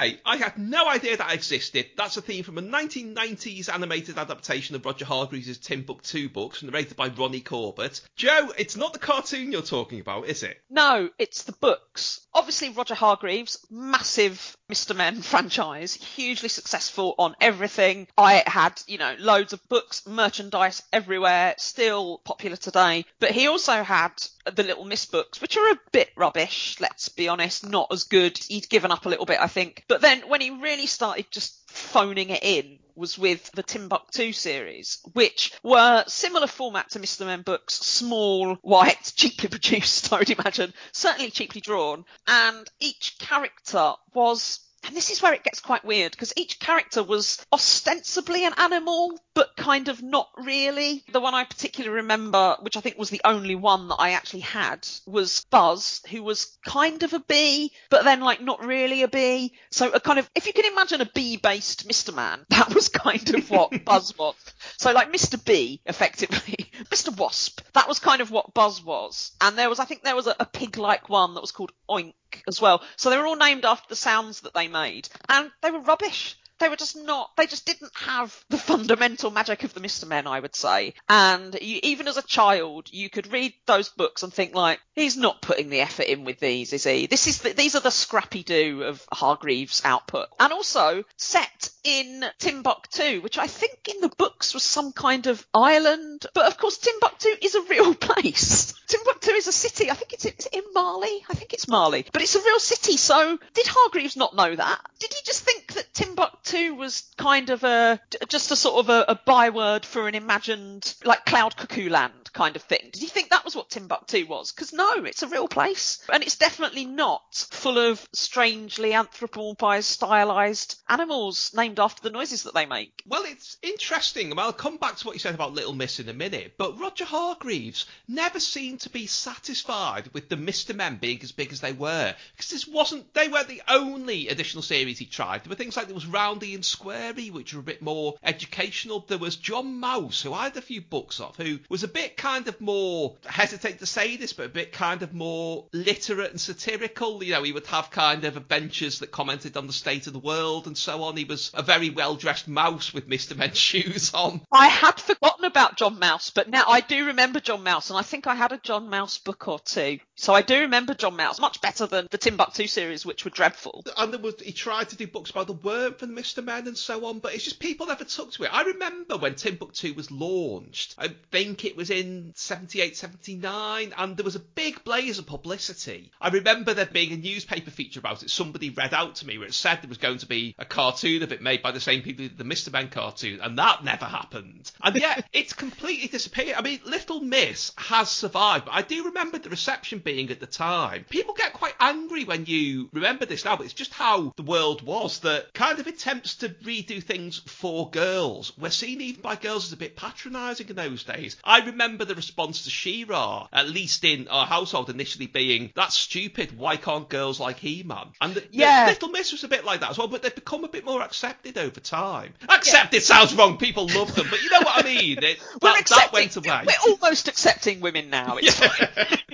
Okay, 0.00 0.18
I 0.24 0.38
had 0.38 0.56
no 0.56 0.88
idea 0.88 1.18
that 1.18 1.34
existed. 1.34 1.90
That's 1.94 2.16
a 2.16 2.22
theme 2.22 2.42
from 2.42 2.56
a 2.56 2.62
1990s 2.62 3.68
animated 3.68 4.16
adaptation 4.16 4.74
of 4.74 4.86
Roger 4.86 5.04
Hargreaves' 5.04 5.58
Timbuctoo 5.58 6.32
books, 6.32 6.62
narrated 6.62 6.96
by 6.96 7.08
Ronnie 7.08 7.42
Corbett. 7.42 8.00
Joe, 8.16 8.50
it's 8.56 8.78
not 8.78 8.94
the 8.94 8.98
cartoon 8.98 9.52
you're 9.52 9.60
talking 9.60 10.00
about, 10.00 10.26
is 10.26 10.42
it? 10.42 10.58
No, 10.70 11.10
it's 11.18 11.42
the 11.42 11.52
books. 11.52 12.26
Obviously, 12.32 12.70
Roger 12.70 12.94
Hargreaves, 12.94 13.58
massive 13.68 14.56
Mr. 14.70 14.94
Men 14.94 15.20
franchise, 15.22 15.94
hugely 15.94 16.48
successful 16.48 17.14
on 17.18 17.34
everything. 17.40 18.06
I 18.16 18.44
had, 18.46 18.80
you 18.86 18.98
know, 18.98 19.16
loads 19.18 19.52
of 19.52 19.68
books, 19.68 20.06
merchandise 20.06 20.82
everywhere, 20.92 21.54
still 21.58 22.18
popular 22.18 22.56
today. 22.56 23.04
But 23.18 23.32
he 23.32 23.48
also 23.48 23.82
had 23.82 24.12
the 24.44 24.62
Little 24.62 24.84
Miss 24.84 25.06
books, 25.06 25.40
which 25.40 25.56
are 25.56 25.72
a 25.72 25.80
bit 25.90 26.10
rubbish, 26.14 26.76
let's 26.80 27.08
be 27.08 27.28
honest, 27.28 27.68
not 27.68 27.88
as 27.90 28.04
good. 28.04 28.38
He'd 28.38 28.68
given 28.68 28.92
up 28.92 29.06
a 29.06 29.08
little 29.08 29.26
bit, 29.26 29.40
I 29.40 29.48
think. 29.48 29.84
But 29.88 30.00
then 30.00 30.28
when 30.28 30.40
he 30.40 30.50
really 30.50 30.86
started 30.86 31.26
just 31.30 31.68
phoning 31.68 32.30
it 32.30 32.42
in 32.42 32.78
was 33.00 33.18
with 33.18 33.50
the 33.52 33.62
Timbuctoo 33.62 34.32
series, 34.34 34.98
which 35.14 35.52
were 35.62 36.04
similar 36.06 36.46
format 36.46 36.90
to 36.90 37.00
Mr. 37.00 37.26
Men 37.26 37.42
books, 37.42 37.74
small, 37.74 38.56
white, 38.56 39.12
cheaply 39.16 39.48
produced, 39.48 40.12
I 40.12 40.18
would 40.18 40.30
imagine, 40.30 40.74
certainly 40.92 41.30
cheaply 41.30 41.62
drawn, 41.62 42.04
and 42.26 42.70
each 42.78 43.18
character 43.18 43.94
was 44.14 44.60
and 44.86 44.96
this 44.96 45.10
is 45.10 45.22
where 45.22 45.34
it 45.34 45.44
gets 45.44 45.60
quite 45.60 45.84
weird 45.84 46.12
because 46.12 46.32
each 46.36 46.58
character 46.58 47.02
was 47.02 47.44
ostensibly 47.52 48.44
an 48.44 48.54
animal, 48.56 49.18
but 49.34 49.56
kind 49.56 49.88
of 49.88 50.02
not 50.02 50.28
really. 50.38 51.04
The 51.12 51.20
one 51.20 51.34
I 51.34 51.44
particularly 51.44 51.96
remember, 51.96 52.56
which 52.60 52.76
I 52.76 52.80
think 52.80 52.98
was 52.98 53.10
the 53.10 53.20
only 53.24 53.54
one 53.54 53.88
that 53.88 53.96
I 53.96 54.12
actually 54.12 54.40
had, 54.40 54.86
was 55.06 55.44
Buzz, 55.50 56.02
who 56.10 56.22
was 56.22 56.58
kind 56.64 57.02
of 57.02 57.12
a 57.12 57.20
bee, 57.20 57.72
but 57.90 58.04
then 58.04 58.20
like 58.20 58.40
not 58.40 58.64
really 58.64 59.02
a 59.02 59.08
bee. 59.08 59.52
So 59.70 59.90
a 59.90 60.00
kind 60.00 60.18
of, 60.18 60.28
if 60.34 60.46
you 60.46 60.52
can 60.52 60.70
imagine 60.72 61.00
a 61.00 61.10
bee-based 61.14 61.86
Mr. 61.86 62.14
Man, 62.14 62.44
that 62.50 62.74
was 62.74 62.88
kind 62.88 63.34
of 63.34 63.50
what 63.50 63.84
Buzz 63.84 64.16
was. 64.18 64.34
So 64.78 64.92
like 64.92 65.12
Mr. 65.12 65.42
Bee, 65.44 65.80
effectively, 65.84 66.69
Mr. 66.86 67.16
Wasp, 67.16 67.60
that 67.74 67.88
was 67.88 67.98
kind 67.98 68.20
of 68.20 68.30
what 68.30 68.54
Buzz 68.54 68.82
was. 68.82 69.32
And 69.40 69.56
there 69.56 69.68
was, 69.68 69.78
I 69.78 69.84
think 69.84 70.02
there 70.02 70.16
was 70.16 70.26
a, 70.26 70.36
a 70.40 70.46
pig-like 70.46 71.08
one 71.08 71.34
that 71.34 71.40
was 71.40 71.52
called 71.52 71.72
Oink 71.88 72.14
as 72.48 72.60
well. 72.60 72.82
So 72.96 73.10
they 73.10 73.18
were 73.18 73.26
all 73.26 73.36
named 73.36 73.64
after 73.64 73.88
the 73.88 73.96
sounds 73.96 74.42
that 74.42 74.54
they 74.54 74.68
made, 74.68 75.08
and 75.28 75.50
they 75.62 75.70
were 75.70 75.80
rubbish. 75.80 76.36
They 76.60 76.68
were 76.68 76.76
just 76.76 76.94
not, 76.94 77.30
they 77.38 77.46
just 77.46 77.64
didn't 77.64 77.90
have 77.94 78.44
the 78.50 78.58
fundamental 78.58 79.30
magic 79.30 79.64
of 79.64 79.72
the 79.72 79.80
Mr. 79.80 80.06
Men, 80.06 80.26
I 80.26 80.40
would 80.40 80.54
say. 80.54 80.92
And 81.08 81.56
you, 81.58 81.80
even 81.82 82.06
as 82.06 82.18
a 82.18 82.22
child, 82.22 82.92
you 82.92 83.08
could 83.08 83.32
read 83.32 83.54
those 83.64 83.88
books 83.88 84.22
and 84.22 84.32
think 84.32 84.54
like, 84.54 84.78
he's 84.94 85.16
not 85.16 85.40
putting 85.40 85.70
the 85.70 85.80
effort 85.80 86.02
in 86.02 86.24
with 86.24 86.38
these, 86.38 86.74
is 86.74 86.84
he? 86.84 87.06
This 87.06 87.26
is 87.26 87.38
the, 87.38 87.54
these 87.54 87.76
are 87.76 87.80
the 87.80 87.90
Scrappy-Doo 87.90 88.82
of 88.82 89.02
Hargreaves' 89.10 89.80
output. 89.86 90.28
And 90.38 90.52
also 90.52 91.04
set 91.16 91.70
in 91.84 92.24
Timbuctoo, 92.38 93.22
which 93.22 93.38
I 93.38 93.46
think 93.46 93.88
in 93.88 94.00
the 94.00 94.08
books 94.16 94.54
was 94.54 94.62
some 94.62 94.92
kind 94.92 95.26
of 95.26 95.46
island. 95.54 96.26
But 96.34 96.46
of 96.46 96.58
course, 96.58 96.78
Timbuktu 96.78 97.28
is 97.42 97.54
a 97.54 97.62
real 97.62 97.94
place. 98.08 98.74
Timbuktu 98.86 99.30
is 99.32 99.46
a 99.46 99.52
city. 99.52 99.90
I 99.90 99.94
think 99.94 100.12
it's, 100.12 100.46
in 100.46 100.62
Mali. 100.74 101.24
I 101.28 101.34
think 101.34 101.52
it's 101.52 101.68
Mali. 101.68 102.04
But 102.12 102.22
it's 102.22 102.34
a 102.34 102.42
real 102.42 102.60
city. 102.60 102.96
So 102.96 103.38
did 103.54 103.66
Hargreaves 103.66 104.16
not 104.16 104.34
know 104.34 104.54
that? 104.54 104.80
Did 104.98 105.12
he 105.12 105.20
just 105.24 105.44
think 105.44 105.74
that 105.74 105.94
Timbuktu 105.94 106.74
was 106.74 107.04
kind 107.16 107.50
of 107.50 107.64
a, 107.64 108.00
just 108.28 108.50
a 108.50 108.56
sort 108.56 108.84
of 108.84 108.90
a, 108.90 109.04
a 109.08 109.20
byword 109.24 109.86
for 109.86 110.08
an 110.08 110.14
imagined, 110.14 110.94
like 111.04 111.24
Cloud 111.24 111.56
Cuckoo 111.56 111.88
Land 111.88 112.19
kind 112.32 112.56
of 112.56 112.62
thing? 112.62 112.90
Did 112.92 113.02
he 113.02 113.08
think 113.08 113.30
that 113.30 113.44
was 113.44 113.56
what 113.56 113.70
Timbuktu 113.70 114.26
was? 114.26 114.52
Because 114.52 114.72
no, 114.72 115.04
it's 115.04 115.22
a 115.22 115.28
real 115.28 115.48
place. 115.48 116.04
And 116.12 116.22
it's 116.22 116.36
definitely 116.36 116.84
not 116.84 117.46
full 117.50 117.78
of 117.78 118.06
strangely 118.12 118.90
anthropomorphized, 118.90 119.84
stylized 119.84 120.76
animals 120.88 121.52
named 121.54 121.78
after 121.78 122.02
the 122.02 122.10
noises 122.10 122.44
that 122.44 122.54
they 122.54 122.66
make. 122.66 123.02
Well, 123.06 123.24
it's 123.24 123.56
interesting. 123.62 124.36
I'll 124.38 124.52
come 124.52 124.76
back 124.76 124.96
to 124.96 125.06
what 125.06 125.14
you 125.14 125.20
said 125.20 125.34
about 125.34 125.52
Little 125.52 125.74
Miss 125.74 126.00
in 126.00 126.08
a 126.08 126.14
minute, 126.14 126.54
but 126.56 126.78
Roger 126.78 127.04
Hargreaves 127.04 127.86
never 128.08 128.40
seemed 128.40 128.80
to 128.80 128.90
be 128.90 129.06
satisfied 129.06 130.10
with 130.12 130.28
the 130.28 130.36
Mr. 130.36 130.74
Men 130.74 130.96
being 130.96 131.20
as 131.22 131.32
big 131.32 131.52
as 131.52 131.60
they 131.60 131.72
were, 131.72 132.14
because 132.36 132.50
this 132.50 132.66
wasn't, 132.66 133.12
they 133.14 133.28
weren't 133.28 133.48
the 133.48 133.62
only 133.68 134.28
additional 134.28 134.62
series 134.62 134.98
he 134.98 135.06
tried. 135.06 135.44
There 135.44 135.50
were 135.50 135.56
things 135.56 135.76
like 135.76 135.86
there 135.86 135.94
was 135.94 136.06
Roundy 136.06 136.54
and 136.54 136.64
Squarey, 136.64 137.30
which 137.30 137.54
were 137.54 137.60
a 137.60 137.64
bit 137.64 137.82
more 137.82 138.16
educational. 138.22 139.04
There 139.06 139.18
was 139.18 139.36
John 139.36 139.78
Mouse, 139.80 140.22
who 140.22 140.32
I 140.32 140.44
had 140.44 140.56
a 140.56 140.62
few 140.62 140.80
books 140.80 141.20
of, 141.20 141.36
who 141.36 141.58
was 141.68 141.82
a 141.82 141.88
bit 141.88 142.16
kind 142.20 142.48
of 142.48 142.60
more, 142.60 143.16
I 143.26 143.32
hesitate 143.32 143.78
to 143.78 143.86
say 143.86 144.16
this, 144.16 144.34
but 144.34 144.46
a 144.46 144.50
bit 144.50 144.72
kind 144.72 145.02
of 145.02 145.14
more 145.14 145.64
literate 145.72 146.30
and 146.30 146.40
satirical. 146.40 147.24
You 147.24 147.32
know, 147.32 147.42
he 147.42 147.52
would 147.52 147.66
have 147.68 147.90
kind 147.90 148.24
of 148.24 148.36
adventures 148.36 148.98
that 148.98 149.10
commented 149.10 149.56
on 149.56 149.66
the 149.66 149.72
state 149.72 150.06
of 150.06 150.12
the 150.12 150.18
world 150.18 150.66
and 150.66 150.76
so 150.76 151.02
on. 151.04 151.16
He 151.16 151.24
was 151.24 151.50
a 151.54 151.62
very 151.62 151.88
well 151.88 152.16
dressed 152.16 152.46
mouse 152.46 152.92
with 152.92 153.08
Mr. 153.08 153.34
Men's 153.34 153.56
shoes 153.70 154.12
on. 154.12 154.42
I 154.52 154.68
had 154.68 155.00
forgotten 155.00 155.46
about 155.46 155.78
John 155.78 155.98
Mouse, 155.98 156.28
but 156.28 156.50
now 156.50 156.64
I 156.68 156.80
do 156.82 157.06
remember 157.06 157.40
John 157.40 157.62
Mouse, 157.62 157.88
and 157.88 157.98
I 157.98 158.02
think 158.02 158.26
I 158.26 158.34
had 158.34 158.52
a 158.52 158.58
John 158.58 158.90
Mouse 158.90 159.16
book 159.16 159.48
or 159.48 159.58
two. 159.58 159.98
So 160.14 160.34
I 160.34 160.42
do 160.42 160.60
remember 160.60 160.92
John 160.92 161.16
Mouse, 161.16 161.40
much 161.40 161.62
better 161.62 161.86
than 161.86 162.06
the 162.10 162.18
Timbuctoo 162.18 162.68
series, 162.68 163.06
which 163.06 163.24
were 163.24 163.30
dreadful. 163.30 163.82
And 163.96 164.12
there 164.12 164.20
was, 164.20 164.34
he 164.42 164.52
tried 164.52 164.90
to 164.90 164.96
do 164.96 165.06
books 165.06 165.30
about 165.30 165.46
the 165.46 165.54
worm 165.54 165.94
from 165.94 166.14
Mr. 166.14 166.44
Men 166.44 166.68
and 166.68 166.76
so 166.76 167.06
on, 167.06 167.20
but 167.20 167.34
it's 167.34 167.44
just 167.44 167.60
people 167.60 167.86
never 167.86 168.04
took 168.04 168.32
to 168.32 168.44
it. 168.44 168.52
I 168.52 168.64
remember 168.64 169.16
when 169.16 169.34
Timbuctoo 169.34 169.96
was 169.96 170.10
launched, 170.10 170.96
I 170.98 171.08
think 171.30 171.64
it 171.64 171.76
was 171.76 171.88
in 171.88 172.09
78, 172.34 172.96
79, 172.96 173.94
and 173.96 174.16
there 174.16 174.24
was 174.24 174.36
a 174.36 174.40
big 174.40 174.84
blaze 174.84 175.18
of 175.18 175.26
publicity. 175.26 176.10
I 176.20 176.28
remember 176.28 176.74
there 176.74 176.86
being 176.86 177.12
a 177.12 177.16
newspaper 177.16 177.70
feature 177.70 178.00
about 178.00 178.22
it. 178.22 178.30
Somebody 178.30 178.70
read 178.70 178.94
out 178.94 179.16
to 179.16 179.26
me 179.26 179.38
where 179.38 179.46
it 179.46 179.54
said 179.54 179.82
there 179.82 179.88
was 179.88 179.98
going 179.98 180.18
to 180.18 180.26
be 180.26 180.54
a 180.58 180.64
cartoon 180.64 181.22
of 181.22 181.32
it 181.32 181.42
made 181.42 181.62
by 181.62 181.72
the 181.72 181.80
same 181.80 182.02
people 182.02 182.24
who 182.24 182.28
did 182.28 182.38
the 182.38 182.44
Mr. 182.44 182.72
Men 182.72 182.88
cartoon, 182.88 183.40
and 183.40 183.58
that 183.58 183.84
never 183.84 184.04
happened. 184.04 184.70
And 184.82 184.96
yet, 184.96 185.28
it's 185.32 185.52
completely 185.52 186.08
disappeared. 186.08 186.56
I 186.56 186.62
mean, 186.62 186.80
Little 186.84 187.20
Miss 187.20 187.72
has 187.76 188.10
survived, 188.10 188.66
but 188.66 188.74
I 188.74 188.82
do 188.82 189.04
remember 189.04 189.38
the 189.38 189.50
reception 189.50 189.98
being 189.98 190.30
at 190.30 190.40
the 190.40 190.46
time. 190.46 191.04
People 191.08 191.34
get 191.34 191.52
quite 191.52 191.74
angry 191.80 192.24
when 192.24 192.46
you 192.46 192.88
remember 192.92 193.26
this 193.26 193.44
now, 193.44 193.56
but 193.56 193.64
it's 193.64 193.74
just 193.74 193.94
how 193.94 194.32
the 194.36 194.42
world 194.42 194.82
was 194.82 195.20
that 195.20 195.52
kind 195.54 195.78
of 195.78 195.86
attempts 195.86 196.36
to 196.36 196.48
redo 196.48 197.02
things 197.02 197.38
for 197.46 197.90
girls 197.90 198.56
were 198.58 198.70
seen 198.70 199.00
even 199.00 199.20
by 199.20 199.36
girls 199.36 199.66
as 199.66 199.72
a 199.72 199.76
bit 199.76 199.96
patronising 199.96 200.68
in 200.68 200.76
those 200.76 201.04
days. 201.04 201.36
I 201.44 201.60
remember 201.60 201.99
the 202.04 202.14
response 202.14 202.64
to 202.64 202.70
She-Ra, 202.70 203.48
at 203.52 203.68
least 203.68 204.04
in 204.04 204.28
our 204.28 204.46
household 204.46 204.90
initially 204.90 205.26
being, 205.26 205.70
that's 205.74 205.96
stupid, 205.96 206.56
why 206.58 206.76
can't 206.76 207.08
girls 207.08 207.40
like 207.40 207.58
He-Man? 207.58 208.08
And 208.20 208.34
the, 208.34 208.44
Yeah. 208.50 208.86
the 208.86 208.92
Little 208.92 209.08
Miss 209.10 209.32
was 209.32 209.44
a 209.44 209.48
bit 209.48 209.64
like 209.64 209.80
that 209.80 209.90
as 209.90 209.98
well, 209.98 210.08
but 210.08 210.22
they've 210.22 210.34
become 210.34 210.64
a 210.64 210.68
bit 210.68 210.84
more 210.84 211.02
accepted 211.02 211.58
over 211.58 211.80
time. 211.80 212.34
Accepted 212.48 213.02
sounds 213.02 213.34
wrong, 213.34 213.56
people 213.58 213.86
love 213.86 214.14
them, 214.14 214.26
but 214.30 214.42
you 214.42 214.50
know 214.50 214.60
what 214.60 214.84
I 214.84 214.88
mean? 214.88 215.18
It, 215.22 215.38
We're 215.62 215.72
that, 215.72 215.86
that 215.88 216.12
went 216.12 216.36
away. 216.36 216.64
We're 216.66 216.92
almost 216.92 217.28
accepting 217.28 217.80
women 217.80 218.10
now. 218.10 218.36
It's 218.38 218.58
fine. 218.58 218.88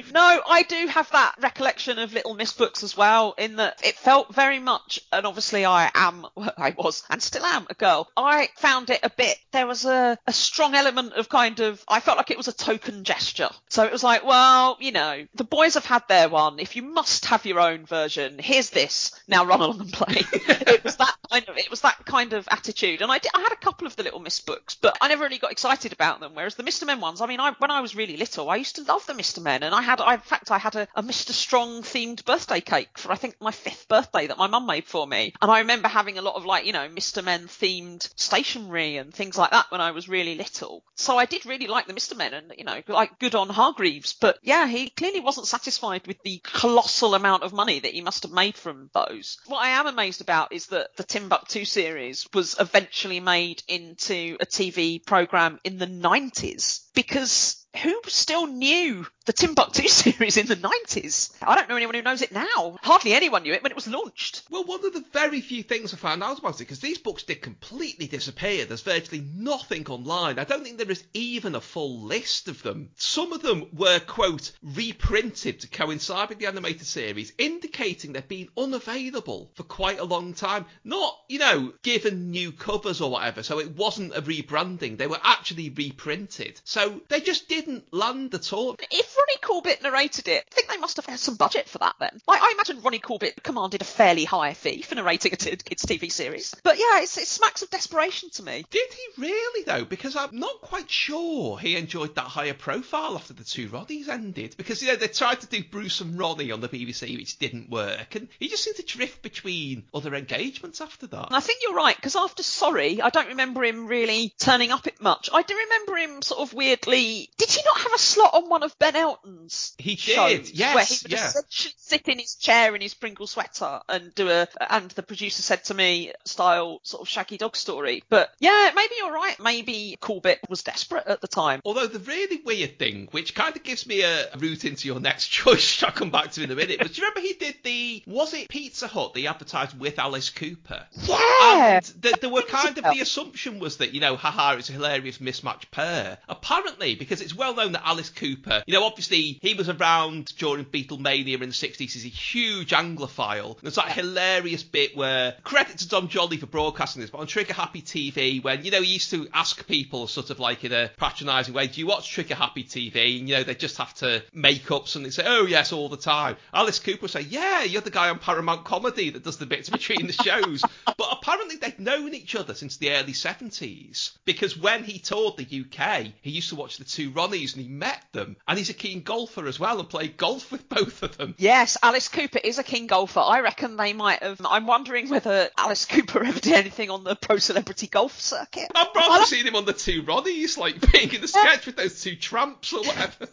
no, 0.12 0.40
I 0.48 0.62
do 0.62 0.86
have 0.88 1.10
that 1.12 1.34
recollection 1.40 1.98
of 1.98 2.12
Little 2.12 2.34
Miss 2.34 2.52
books 2.52 2.82
as 2.82 2.96
well, 2.96 3.34
in 3.38 3.56
that 3.56 3.80
it 3.84 3.94
felt 3.96 4.34
very 4.34 4.58
much, 4.58 5.00
and 5.12 5.26
obviously 5.26 5.64
I 5.64 5.90
am, 5.94 6.26
I 6.56 6.74
was, 6.76 7.02
and 7.10 7.22
still 7.22 7.44
am 7.44 7.66
a 7.70 7.74
girl. 7.74 8.08
I 8.16 8.48
found 8.56 8.90
it 8.90 9.00
a 9.02 9.10
bit, 9.10 9.36
there 9.52 9.66
was 9.66 9.84
a, 9.84 10.18
a 10.26 10.32
strong 10.32 10.74
element 10.74 11.12
of 11.14 11.28
kind 11.28 11.60
of, 11.60 11.82
I 11.88 12.00
felt 12.00 12.16
like 12.16 12.30
it 12.30 12.36
was 12.36 12.48
a 12.48 12.52
token 12.56 13.04
gesture. 13.04 13.50
So 13.68 13.84
it 13.84 13.92
was 13.92 14.02
like, 14.02 14.24
well, 14.24 14.76
you 14.80 14.92
know, 14.92 15.26
the 15.34 15.44
boys 15.44 15.74
have 15.74 15.84
had 15.84 16.02
their 16.08 16.28
one. 16.28 16.58
If 16.58 16.76
you 16.76 16.82
must 16.82 17.26
have 17.26 17.46
your 17.46 17.60
own 17.60 17.86
version, 17.86 18.38
here's 18.38 18.70
this. 18.70 19.18
Now 19.28 19.44
run 19.44 19.60
along 19.60 19.80
and 19.80 19.92
play. 19.92 20.22
it 20.32 20.84
was 20.84 20.96
that 20.96 21.15
kind 21.30 21.48
of, 21.48 21.56
it 21.56 21.70
was 21.70 21.80
that 21.82 22.04
kind 22.04 22.32
of 22.32 22.48
attitude. 22.50 23.02
And 23.02 23.10
I 23.10 23.18
did, 23.18 23.30
I 23.34 23.40
had 23.40 23.52
a 23.52 23.56
couple 23.56 23.86
of 23.86 23.96
the 23.96 24.02
Little 24.02 24.20
Miss 24.20 24.40
books, 24.40 24.74
but 24.74 24.96
I 25.00 25.08
never 25.08 25.24
really 25.24 25.38
got 25.38 25.52
excited 25.52 25.92
about 25.92 26.20
them. 26.20 26.32
Whereas 26.34 26.54
the 26.54 26.62
Mr. 26.62 26.86
Men 26.86 27.00
ones, 27.00 27.20
I 27.20 27.26
mean, 27.26 27.40
I, 27.40 27.52
when 27.58 27.70
I 27.70 27.80
was 27.80 27.96
really 27.96 28.16
little, 28.16 28.48
I 28.50 28.56
used 28.56 28.76
to 28.76 28.82
love 28.82 29.06
the 29.06 29.12
Mr. 29.12 29.42
Men, 29.42 29.62
and 29.62 29.74
I 29.74 29.82
had, 29.82 30.00
I, 30.00 30.14
in 30.14 30.20
fact, 30.20 30.50
I 30.50 30.58
had 30.58 30.76
a, 30.76 30.88
a 30.94 31.02
Mr. 31.02 31.30
Strong 31.30 31.82
themed 31.82 32.24
birthday 32.24 32.60
cake 32.60 32.98
for 32.98 33.12
I 33.12 33.16
think 33.16 33.36
my 33.40 33.50
fifth 33.50 33.88
birthday 33.88 34.26
that 34.26 34.38
my 34.38 34.46
mum 34.46 34.66
made 34.66 34.84
for 34.84 35.06
me. 35.06 35.32
And 35.40 35.50
I 35.50 35.60
remember 35.60 35.88
having 35.88 36.18
a 36.18 36.22
lot 36.22 36.36
of 36.36 36.44
like, 36.44 36.66
you 36.66 36.72
know, 36.72 36.88
Mr. 36.88 37.24
Men 37.24 37.46
themed 37.46 38.08
stationery 38.16 38.96
and 38.96 39.12
things 39.12 39.38
like 39.38 39.50
that 39.50 39.70
when 39.70 39.80
I 39.80 39.92
was 39.92 40.08
really 40.08 40.34
little. 40.34 40.82
So 40.94 41.16
I 41.16 41.26
did 41.26 41.46
really 41.46 41.66
like 41.66 41.86
the 41.86 41.92
Mr. 41.92 42.16
Men, 42.16 42.34
and 42.34 42.52
you 42.56 42.64
know, 42.64 42.82
like 42.88 43.18
good 43.18 43.34
on 43.34 43.48
Hargreaves. 43.48 44.14
But 44.14 44.38
yeah, 44.42 44.66
he 44.66 44.90
clearly 44.90 45.20
wasn't 45.20 45.46
satisfied 45.46 46.06
with 46.06 46.22
the 46.22 46.40
colossal 46.42 47.14
amount 47.14 47.42
of 47.42 47.52
money 47.52 47.80
that 47.80 47.92
he 47.92 48.00
must 48.00 48.22
have 48.22 48.32
made 48.32 48.56
from 48.56 48.90
those. 48.94 49.38
What 49.46 49.58
I 49.58 49.70
am 49.70 49.86
amazed 49.86 50.20
about 50.20 50.52
is 50.52 50.66
that 50.66 50.96
the 50.96 51.04
Timbuctoo 51.16 51.66
series 51.66 52.26
was 52.34 52.56
eventually 52.60 53.20
made 53.20 53.62
into 53.68 54.36
a 54.38 54.44
TV 54.44 55.02
program 55.02 55.58
in 55.64 55.78
the 55.78 55.86
90s 55.86 56.80
because 56.94 57.64
who 57.82 57.98
still 58.06 58.46
knew 58.46 59.06
the 59.26 59.32
Timbuctoo 59.32 59.88
series 59.88 60.36
in 60.36 60.46
the 60.46 60.56
90s? 60.56 61.32
I 61.42 61.54
don't 61.54 61.68
know 61.68 61.76
anyone 61.76 61.94
who 61.94 62.02
knows 62.02 62.22
it 62.22 62.32
now. 62.32 62.78
Hardly 62.82 63.12
anyone 63.12 63.42
knew 63.42 63.52
it 63.52 63.62
when 63.62 63.72
it 63.72 63.76
was 63.76 63.88
launched. 63.88 64.42
Well, 64.50 64.64
one 64.64 64.84
of 64.84 64.92
the 64.92 65.04
very 65.12 65.40
few 65.40 65.62
things 65.62 65.92
I 65.92 65.96
found 65.96 66.22
out 66.22 66.38
about 66.38 66.54
it, 66.54 66.58
because 66.60 66.80
these 66.80 66.98
books 66.98 67.24
did 67.24 67.42
completely 67.42 68.06
disappear. 68.06 68.64
There's 68.64 68.82
virtually 68.82 69.24
nothing 69.34 69.86
online. 69.88 70.38
I 70.38 70.44
don't 70.44 70.62
think 70.62 70.78
there 70.78 70.90
is 70.90 71.04
even 71.12 71.54
a 71.54 71.60
full 71.60 72.02
list 72.02 72.48
of 72.48 72.62
them. 72.62 72.90
Some 72.96 73.32
of 73.32 73.42
them 73.42 73.66
were, 73.72 73.98
quote, 74.00 74.52
reprinted 74.62 75.60
to 75.60 75.68
coincide 75.68 76.28
with 76.28 76.38
the 76.38 76.46
animated 76.46 76.86
series, 76.86 77.32
indicating 77.36 78.12
they've 78.12 78.28
been 78.28 78.48
unavailable 78.56 79.50
for 79.54 79.64
quite 79.64 79.98
a 79.98 80.04
long 80.04 80.34
time. 80.34 80.66
Not, 80.84 81.18
you 81.28 81.40
know, 81.40 81.72
given 81.82 82.30
new 82.30 82.52
covers 82.52 83.00
or 83.00 83.10
whatever, 83.10 83.42
so 83.42 83.58
it 83.58 83.74
wasn't 83.74 84.16
a 84.16 84.22
rebranding. 84.22 84.96
They 84.96 85.08
were 85.08 85.20
actually 85.22 85.70
reprinted. 85.70 86.60
So 86.64 87.00
they 87.08 87.20
just 87.20 87.48
didn't 87.48 87.92
land 87.92 88.34
at 88.34 88.52
all. 88.52 88.76
If 88.90 89.15
Ronnie 89.16 89.38
Corbett 89.42 89.82
narrated 89.82 90.28
it, 90.28 90.44
I 90.50 90.54
think 90.54 90.68
they 90.68 90.76
must 90.76 90.96
have 90.96 91.06
had 91.06 91.18
some 91.18 91.36
budget 91.36 91.68
for 91.68 91.78
that 91.78 91.96
then. 91.98 92.20
Like, 92.26 92.42
I 92.42 92.52
imagine 92.54 92.82
Ronnie 92.82 92.98
Corbett 92.98 93.42
commanded 93.42 93.80
a 93.82 93.84
fairly 93.84 94.24
high 94.24 94.54
fee 94.54 94.82
for 94.82 94.94
narrating 94.94 95.32
a 95.32 95.36
t- 95.36 95.56
kids' 95.56 95.84
TV 95.84 96.10
series. 96.10 96.54
But 96.62 96.78
yeah, 96.78 97.00
it's, 97.02 97.16
it 97.16 97.26
smacks 97.26 97.62
of 97.62 97.70
desperation 97.70 98.30
to 98.30 98.42
me. 98.42 98.64
Did 98.70 98.92
he 98.92 99.22
really 99.22 99.64
though? 99.64 99.84
Because 99.84 100.16
I'm 100.16 100.38
not 100.38 100.60
quite 100.60 100.90
sure 100.90 101.58
he 101.58 101.76
enjoyed 101.76 102.14
that 102.16 102.24
higher 102.24 102.54
profile 102.54 103.14
after 103.14 103.32
the 103.32 103.44
two 103.44 103.68
Ronnies 103.68 104.08
ended. 104.08 104.54
Because 104.56 104.82
you 104.82 104.88
know 104.88 104.96
they 104.96 105.08
tried 105.08 105.40
to 105.40 105.46
do 105.46 105.62
Bruce 105.62 106.00
and 106.00 106.18
Ronnie 106.18 106.52
on 106.52 106.60
the 106.60 106.68
BBC, 106.68 107.16
which 107.16 107.38
didn't 107.38 107.70
work, 107.70 108.14
and 108.14 108.28
he 108.38 108.48
just 108.48 108.64
seemed 108.64 108.76
to 108.76 108.84
drift 108.84 109.22
between 109.22 109.84
other 109.94 110.14
engagements 110.14 110.80
after 110.80 111.06
that. 111.08 111.28
I 111.30 111.40
think 111.40 111.60
you're 111.62 111.74
right, 111.74 111.96
because 111.96 112.16
after 112.16 112.42
Sorry, 112.42 113.02
I 113.02 113.10
don't 113.10 113.28
remember 113.28 113.62
him 113.64 113.86
really 113.86 114.32
turning 114.38 114.72
up 114.72 114.86
it 114.86 115.00
much. 115.00 115.28
I 115.32 115.42
do 115.42 115.54
remember 115.54 115.96
him 115.96 116.22
sort 116.22 116.40
of 116.40 116.54
weirdly. 116.54 117.28
Did 117.36 117.50
he 117.50 117.60
not 117.64 117.78
have 117.78 117.92
a 117.94 117.98
slot 117.98 118.34
on 118.34 118.48
one 118.48 118.62
of 118.62 118.78
Ben 118.78 118.96
Elton's 119.06 119.74
He 119.78 119.94
did, 119.94 120.50
yes, 120.50 120.74
Where 120.74 120.84
he 120.84 120.98
would 121.02 121.12
yeah. 121.12 121.28
essentially 121.28 121.74
sit 121.76 122.08
in 122.08 122.18
his 122.18 122.34
chair 122.34 122.74
in 122.74 122.80
his 122.80 122.94
Pringle 122.94 123.26
sweater 123.26 123.80
and 123.88 124.14
do 124.14 124.28
a, 124.28 124.48
and 124.68 124.90
the 124.92 125.02
producer 125.02 125.42
said 125.42 125.64
to 125.64 125.74
me, 125.74 126.12
style 126.24 126.80
sort 126.82 127.02
of 127.02 127.08
Shaggy 127.08 127.36
Dog 127.36 127.56
story. 127.56 128.02
But 128.08 128.30
yeah, 128.40 128.72
maybe 128.74 128.94
you're 128.98 129.12
right. 129.12 129.38
Maybe 129.38 129.96
Corbett 130.00 130.40
was 130.48 130.62
desperate 130.62 131.06
at 131.06 131.20
the 131.20 131.28
time. 131.28 131.60
Although 131.64 131.86
the 131.86 132.00
really 132.00 132.40
weird 132.44 132.78
thing, 132.78 133.08
which 133.12 133.34
kind 133.34 133.56
of 133.56 133.62
gives 133.62 133.86
me 133.86 134.02
a 134.02 134.28
route 134.36 134.64
into 134.64 134.88
your 134.88 135.00
next 135.00 135.28
choice, 135.28 135.76
which 135.76 135.84
I'll 135.84 135.92
come 135.92 136.10
back 136.10 136.32
to 136.32 136.42
in 136.42 136.50
a 136.50 136.54
minute, 136.56 136.78
but 136.78 136.92
do 136.92 137.00
you 137.00 137.06
remember 137.06 137.20
he 137.20 137.34
did 137.34 137.56
the, 137.62 138.02
was 138.06 138.34
it 138.34 138.48
Pizza 138.48 138.88
Hut, 138.88 139.14
the 139.14 139.28
advertised 139.28 139.78
with 139.78 139.98
Alice 139.98 140.30
Cooper? 140.30 140.86
Yeah. 141.02 141.76
And 141.76 142.02
th- 142.02 142.16
there 142.16 142.30
were 142.30 142.42
kind 142.42 142.76
of 142.78 142.84
the 142.84 143.00
assumption 143.00 143.58
was 143.58 143.78
that, 143.78 143.94
you 143.94 144.00
know, 144.00 144.16
haha, 144.16 144.56
it's 144.56 144.68
a 144.68 144.72
hilarious 144.72 145.20
mismatched 145.20 145.70
pair. 145.70 146.18
Apparently, 146.28 146.94
because 146.94 147.20
it's 147.20 147.34
well 147.34 147.54
known 147.54 147.72
that 147.72 147.86
Alice 147.86 148.10
Cooper, 148.10 148.62
you 148.66 148.74
know, 148.74 148.84
obviously 148.96 149.38
he 149.42 149.52
was 149.52 149.68
around 149.68 150.32
during 150.38 150.64
Beatlemania 150.64 151.34
in 151.34 151.40
the 151.40 151.46
60s, 151.48 151.78
he's 151.78 152.06
a 152.06 152.08
huge 152.08 152.70
Anglophile. 152.70 153.60
There's 153.60 153.74
that 153.74 153.92
hilarious 153.92 154.62
bit 154.62 154.96
where, 154.96 155.34
credit 155.44 155.76
to 155.78 155.88
Dom 155.88 156.08
Joly 156.08 156.38
for 156.38 156.46
broadcasting 156.46 157.02
this, 157.02 157.10
but 157.10 157.18
on 157.18 157.26
Trigger 157.26 157.52
Happy 157.52 157.82
TV, 157.82 158.42
when, 158.42 158.64
you 158.64 158.70
know, 158.70 158.80
he 158.80 158.94
used 158.94 159.10
to 159.10 159.28
ask 159.34 159.66
people 159.66 160.06
sort 160.06 160.30
of 160.30 160.40
like 160.40 160.64
in 160.64 160.72
a 160.72 160.90
patronising 160.96 161.52
way, 161.52 161.66
do 161.66 161.78
you 161.78 161.86
watch 161.86 162.10
Trigger 162.10 162.36
Happy 162.36 162.64
TV? 162.64 163.18
And, 163.18 163.28
you 163.28 163.36
know, 163.36 163.42
they 163.42 163.54
just 163.54 163.76
have 163.76 163.92
to 163.96 164.22
make 164.32 164.70
up 164.70 164.88
something, 164.88 165.10
say, 165.10 165.24
oh, 165.26 165.44
yes, 165.44 165.74
all 165.74 165.90
the 165.90 165.98
time. 165.98 166.38
Alice 166.54 166.78
Cooper 166.78 167.02
would 167.02 167.10
say, 167.10 167.20
yeah, 167.20 167.64
you're 167.64 167.82
the 167.82 167.90
guy 167.90 168.08
on 168.08 168.18
Paramount 168.18 168.64
Comedy 168.64 169.10
that 169.10 169.24
does 169.24 169.36
the 169.36 169.44
bits 169.44 169.68
between 169.68 170.06
the 170.06 170.14
shows. 170.14 170.62
but 170.86 171.08
apparently 171.12 171.56
they'd 171.56 171.78
known 171.78 172.14
each 172.14 172.34
other 172.34 172.54
since 172.54 172.78
the 172.78 172.92
early 172.92 173.12
70s 173.12 174.12
because 174.24 174.56
when 174.56 174.84
he 174.84 174.98
toured 174.98 175.36
the 175.36 175.64
UK, 175.66 176.12
he 176.22 176.30
used 176.30 176.48
to 176.48 176.56
watch 176.56 176.78
the 176.78 176.84
two 176.84 177.10
Ronnies 177.10 177.54
and 177.54 177.62
he 177.62 177.68
met 177.68 178.02
them. 178.12 178.36
And 178.48 178.56
he's 178.56 178.70
a 178.70 178.74
keen 178.86 179.02
golfer 179.02 179.46
as 179.46 179.58
well 179.58 179.80
and 179.80 179.88
played 179.88 180.16
golf 180.16 180.52
with 180.52 180.68
both 180.68 181.02
of 181.02 181.16
them. 181.16 181.34
Yes, 181.38 181.76
Alice 181.82 182.08
Cooper 182.08 182.38
is 182.42 182.58
a 182.58 182.62
king 182.62 182.86
golfer. 182.86 183.20
I 183.20 183.40
reckon 183.40 183.76
they 183.76 183.92
might 183.92 184.22
have. 184.22 184.40
I'm 184.48 184.66
wondering 184.66 185.08
whether 185.08 185.48
Alice 185.58 185.84
Cooper 185.86 186.22
ever 186.24 186.38
did 186.38 186.52
anything 186.52 186.90
on 186.90 187.04
the 187.04 187.16
pro 187.16 187.38
celebrity 187.38 187.88
golf 187.88 188.20
circuit. 188.20 188.70
I've 188.74 188.92
probably 188.92 189.26
seen 189.26 189.46
him 189.46 189.56
on 189.56 189.64
the 189.64 189.72
two 189.72 190.02
Ronnies, 190.02 190.56
like 190.56 190.92
being 190.92 191.12
in 191.12 191.20
the 191.20 191.28
sketch 191.28 191.66
with 191.66 191.76
those 191.76 192.00
two 192.00 192.16
tramps 192.16 192.72
or 192.72 192.82
whatever. 192.84 193.26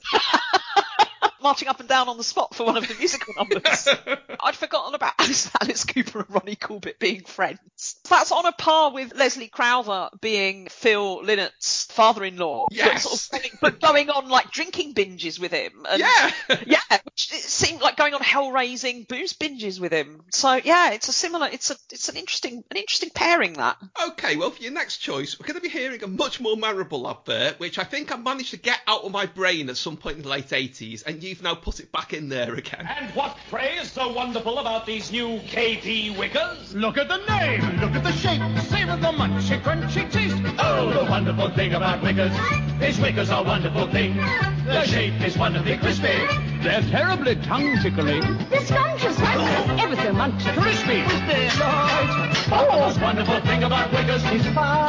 Marching 1.43 1.67
up 1.67 1.79
and 1.79 1.89
down 1.89 2.09
on 2.09 2.17
the 2.17 2.23
spot 2.23 2.55
for 2.55 2.65
one 2.65 2.77
of 2.77 2.87
the 2.87 2.95
musical 2.95 3.33
numbers. 3.37 3.87
I'd 4.39 4.55
forgotten 4.55 4.95
about 4.95 5.13
Alice, 5.19 5.49
Alice 5.59 5.83
Cooper 5.83 6.19
and 6.19 6.29
Ronnie 6.29 6.55
Corbett 6.55 6.99
being 6.99 7.23
friends. 7.23 7.59
That's 8.09 8.31
on 8.31 8.45
a 8.45 8.51
par 8.51 8.91
with 8.93 9.13
Leslie 9.15 9.49
Crowther 9.49 10.09
being 10.21 10.67
Phil 10.67 11.21
Lynott's 11.23 11.85
father-in-law. 11.91 12.67
Yes. 12.71 12.93
But, 12.93 13.01
sort 13.01 13.23
of 13.23 13.31
going, 13.31 13.57
but 13.61 13.81
going 13.81 14.09
on 14.09 14.29
like 14.29 14.51
drinking 14.51 14.93
binges 14.93 15.39
with 15.39 15.51
him. 15.51 15.85
And, 15.89 15.99
yeah. 15.99 16.31
yeah, 16.65 16.79
which 17.03 17.33
it 17.33 17.41
seemed 17.41 17.81
like 17.81 17.97
going 17.97 18.13
on 18.13 18.21
hell-raising 18.21 19.03
booze 19.03 19.33
binges 19.33 19.79
with 19.79 19.91
him. 19.91 20.21
So 20.31 20.53
yeah, 20.63 20.91
it's 20.91 21.09
a 21.09 21.13
similar. 21.13 21.47
It's 21.51 21.71
a. 21.71 21.75
It's 21.91 22.09
an 22.09 22.15
interesting. 22.15 22.63
An 22.71 22.77
interesting 22.77 23.09
pairing 23.13 23.53
that. 23.53 23.77
Okay, 24.07 24.35
well, 24.35 24.51
for 24.51 24.61
your 24.61 24.71
next 24.71 24.97
choice, 24.97 25.39
we're 25.39 25.45
going 25.45 25.55
to 25.55 25.61
be 25.61 25.69
hearing 25.69 26.03
a 26.03 26.07
much 26.07 26.39
more 26.39 26.55
memorable 26.55 27.09
advert, 27.09 27.59
which 27.59 27.77
I 27.77 27.83
think 27.83 28.11
I 28.11 28.17
managed 28.17 28.51
to 28.51 28.57
get 28.57 28.79
out 28.87 29.03
of 29.03 29.11
my 29.11 29.25
brain 29.25 29.69
at 29.69 29.77
some 29.77 29.97
point 29.97 30.17
in 30.17 30.23
the 30.23 30.29
late 30.29 30.47
80s, 30.47 31.03
and 31.05 31.21
you've 31.33 31.41
now 31.41 31.55
put 31.55 31.79
it 31.79 31.91
back 31.91 32.13
in 32.13 32.29
there 32.29 32.53
again. 32.53 32.87
And 32.95 33.09
what, 33.15 33.35
pray, 33.49 33.77
is 33.81 33.91
so 33.91 34.13
wonderful 34.13 34.59
about 34.59 34.85
these 34.85 35.11
new 35.11 35.39
KP 35.39 36.13
Wickers? 36.13 36.75
Look 36.75 36.95
at 36.99 37.07
the 37.07 37.17
name, 37.25 37.61
look 37.81 37.93
at 37.93 38.03
the 38.03 38.11
shape, 38.11 38.39
savor 38.65 38.97
the 38.97 39.11
munchy, 39.11 39.59
crunchy 39.63 40.11
taste. 40.11 40.35
Oh, 40.59 40.93
the 40.93 41.09
wonderful 41.09 41.49
thing 41.55 41.73
about 41.73 42.03
Wickers 42.03 42.33
is 42.87 42.99
Wickers 42.99 43.31
are 43.33 43.43
wonderful 43.43 43.87
things. 43.87 44.15
The 44.65 44.85
shape 44.85 45.19
is 45.21 45.35
wonderfully 45.35 45.77
crispy. 45.79 46.13
They're 46.61 46.83
terribly 46.91 47.35
tongue-tickling. 47.37 48.21
The 48.51 48.61
scrumptious 48.61 49.19
one, 49.19 49.79
ever 49.79 49.95
so 49.95 50.13
much. 50.13 50.39
Crispy. 50.53 51.01
But 52.47 52.69
the 52.69 52.77
most 52.77 53.01
wonderful 53.01 53.41
thing 53.41 53.63
about 53.63 53.89
Wickers 53.89 54.21
is 54.35 54.43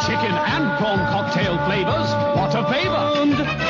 Chicken 0.04 0.34
and 0.52 0.76
prawn 0.76 0.98
cocktail 1.08 1.56
flavors. 1.64 2.12
What 2.36 2.54
a 2.54 2.66
flavor! 2.66 3.63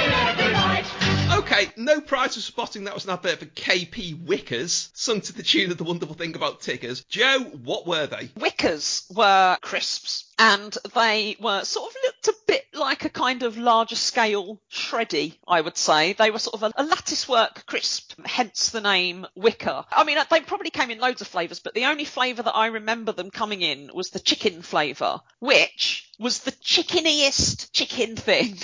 Okay, 1.33 1.71
no 1.77 2.01
prize 2.01 2.35
for 2.35 2.41
spotting 2.41 2.85
that 2.85 2.95
was 2.95 3.05
an 3.05 3.11
advert 3.11 3.39
for 3.39 3.47
KP 3.47 4.25
Wickers, 4.25 4.91
sung 4.95 5.21
to 5.23 5.33
the 5.33 5.43
tune 5.43 5.71
of 5.71 5.79
the 5.79 5.85
wonderful 5.85 6.15
thing 6.15 6.35
about 6.35 6.61
Tiggers. 6.61 7.05
Joe, 7.05 7.41
what 7.41 7.87
were 7.87 8.07
they? 8.07 8.29
Wickers 8.39 9.05
were 9.15 9.57
crisps, 9.61 10.33
and 10.39 10.77
they 10.95 11.37
were 11.41 11.65
sort 11.65 11.91
of 11.91 11.97
looked 12.05 12.29
a 12.29 12.35
bit 12.47 12.67
like 12.75 13.05
a 13.05 13.09
kind 13.09 13.43
of 13.43 13.57
larger 13.57 13.97
scale 13.97 14.61
Shreddie, 14.71 15.39
I 15.47 15.61
would 15.61 15.77
say. 15.77 16.13
They 16.13 16.31
were 16.31 16.39
sort 16.39 16.55
of 16.55 16.63
a, 16.63 16.83
a 16.83 16.85
lattice 16.85 17.29
work 17.29 17.67
crisp, 17.67 18.13
hence 18.25 18.71
the 18.71 18.81
name 18.81 19.27
Wicker. 19.35 19.85
I 19.91 20.05
mean, 20.05 20.19
they 20.31 20.41
probably 20.41 20.71
came 20.71 20.91
in 20.91 20.99
loads 20.99 21.21
of 21.21 21.29
flavours, 21.29 21.61
but 21.61 21.75
the 21.75 21.87
only 21.87 22.05
flavour 22.05 22.43
that 22.43 22.57
I 22.57 22.67
remember 22.67 23.13
them 23.13 23.31
coming 23.31 23.63
in 23.63 23.91
was 23.95 24.11
the 24.11 24.21
chicken 24.21 24.63
flavour, 24.63 25.21
which 25.39 26.11
was 26.19 26.41
the 26.41 26.53
chickeniest 26.53 27.73
chicken 27.73 28.17
thing 28.17 28.57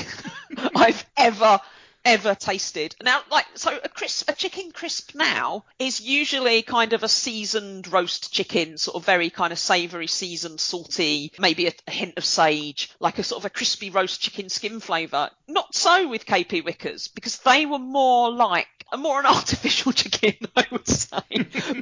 I've 0.75 1.05
ever 1.17 1.61
ever 2.05 2.35
tasted. 2.35 2.95
Now, 3.03 3.23
like, 3.31 3.47
so 3.55 3.79
a 3.83 3.89
crisp, 3.89 4.31
a 4.31 4.35
chicken 4.35 4.73
crisp 4.73 5.15
now 5.15 5.65
is 5.79 6.01
usually 6.01 6.63
kind 6.63 6.93
of 6.93 7.03
a 7.03 7.09
seasoned 7.09 7.89
roast 7.89 8.33
chicken, 8.33 8.79
sort 8.79 8.97
of 8.97 9.05
very 9.05 9.31
kind 9.31 9.53
of 9.53 9.59
savoury, 9.59 10.07
seasoned, 10.07 10.61
salty, 10.61 11.33
maybe 11.39 11.67
a, 11.67 11.73
a 11.87 11.91
hint 11.91 12.15
of 12.17 12.25
sage, 12.25 12.91
like 13.01 13.19
a 13.19 13.23
sort 13.23 13.43
of 13.43 13.47
a 13.47 13.51
crispy 13.51 13.91
roast 13.91 14.21
chicken 14.21 14.49
skin 14.49 14.81
flavour. 14.81 15.31
Not 15.49 15.75
so 15.75 16.09
with 16.09 16.27
KP 16.27 16.63
Wickers, 16.65 17.13
because 17.15 17.39
they 17.39 17.67
were 17.67 17.79
more 17.79 18.31
like 18.33 18.80
a 18.93 18.97
more 18.97 19.21
an 19.21 19.27
artificial 19.35 19.93
chicken, 19.93 20.35
I 20.57 20.67
would 20.71 20.87
say. 20.89 21.21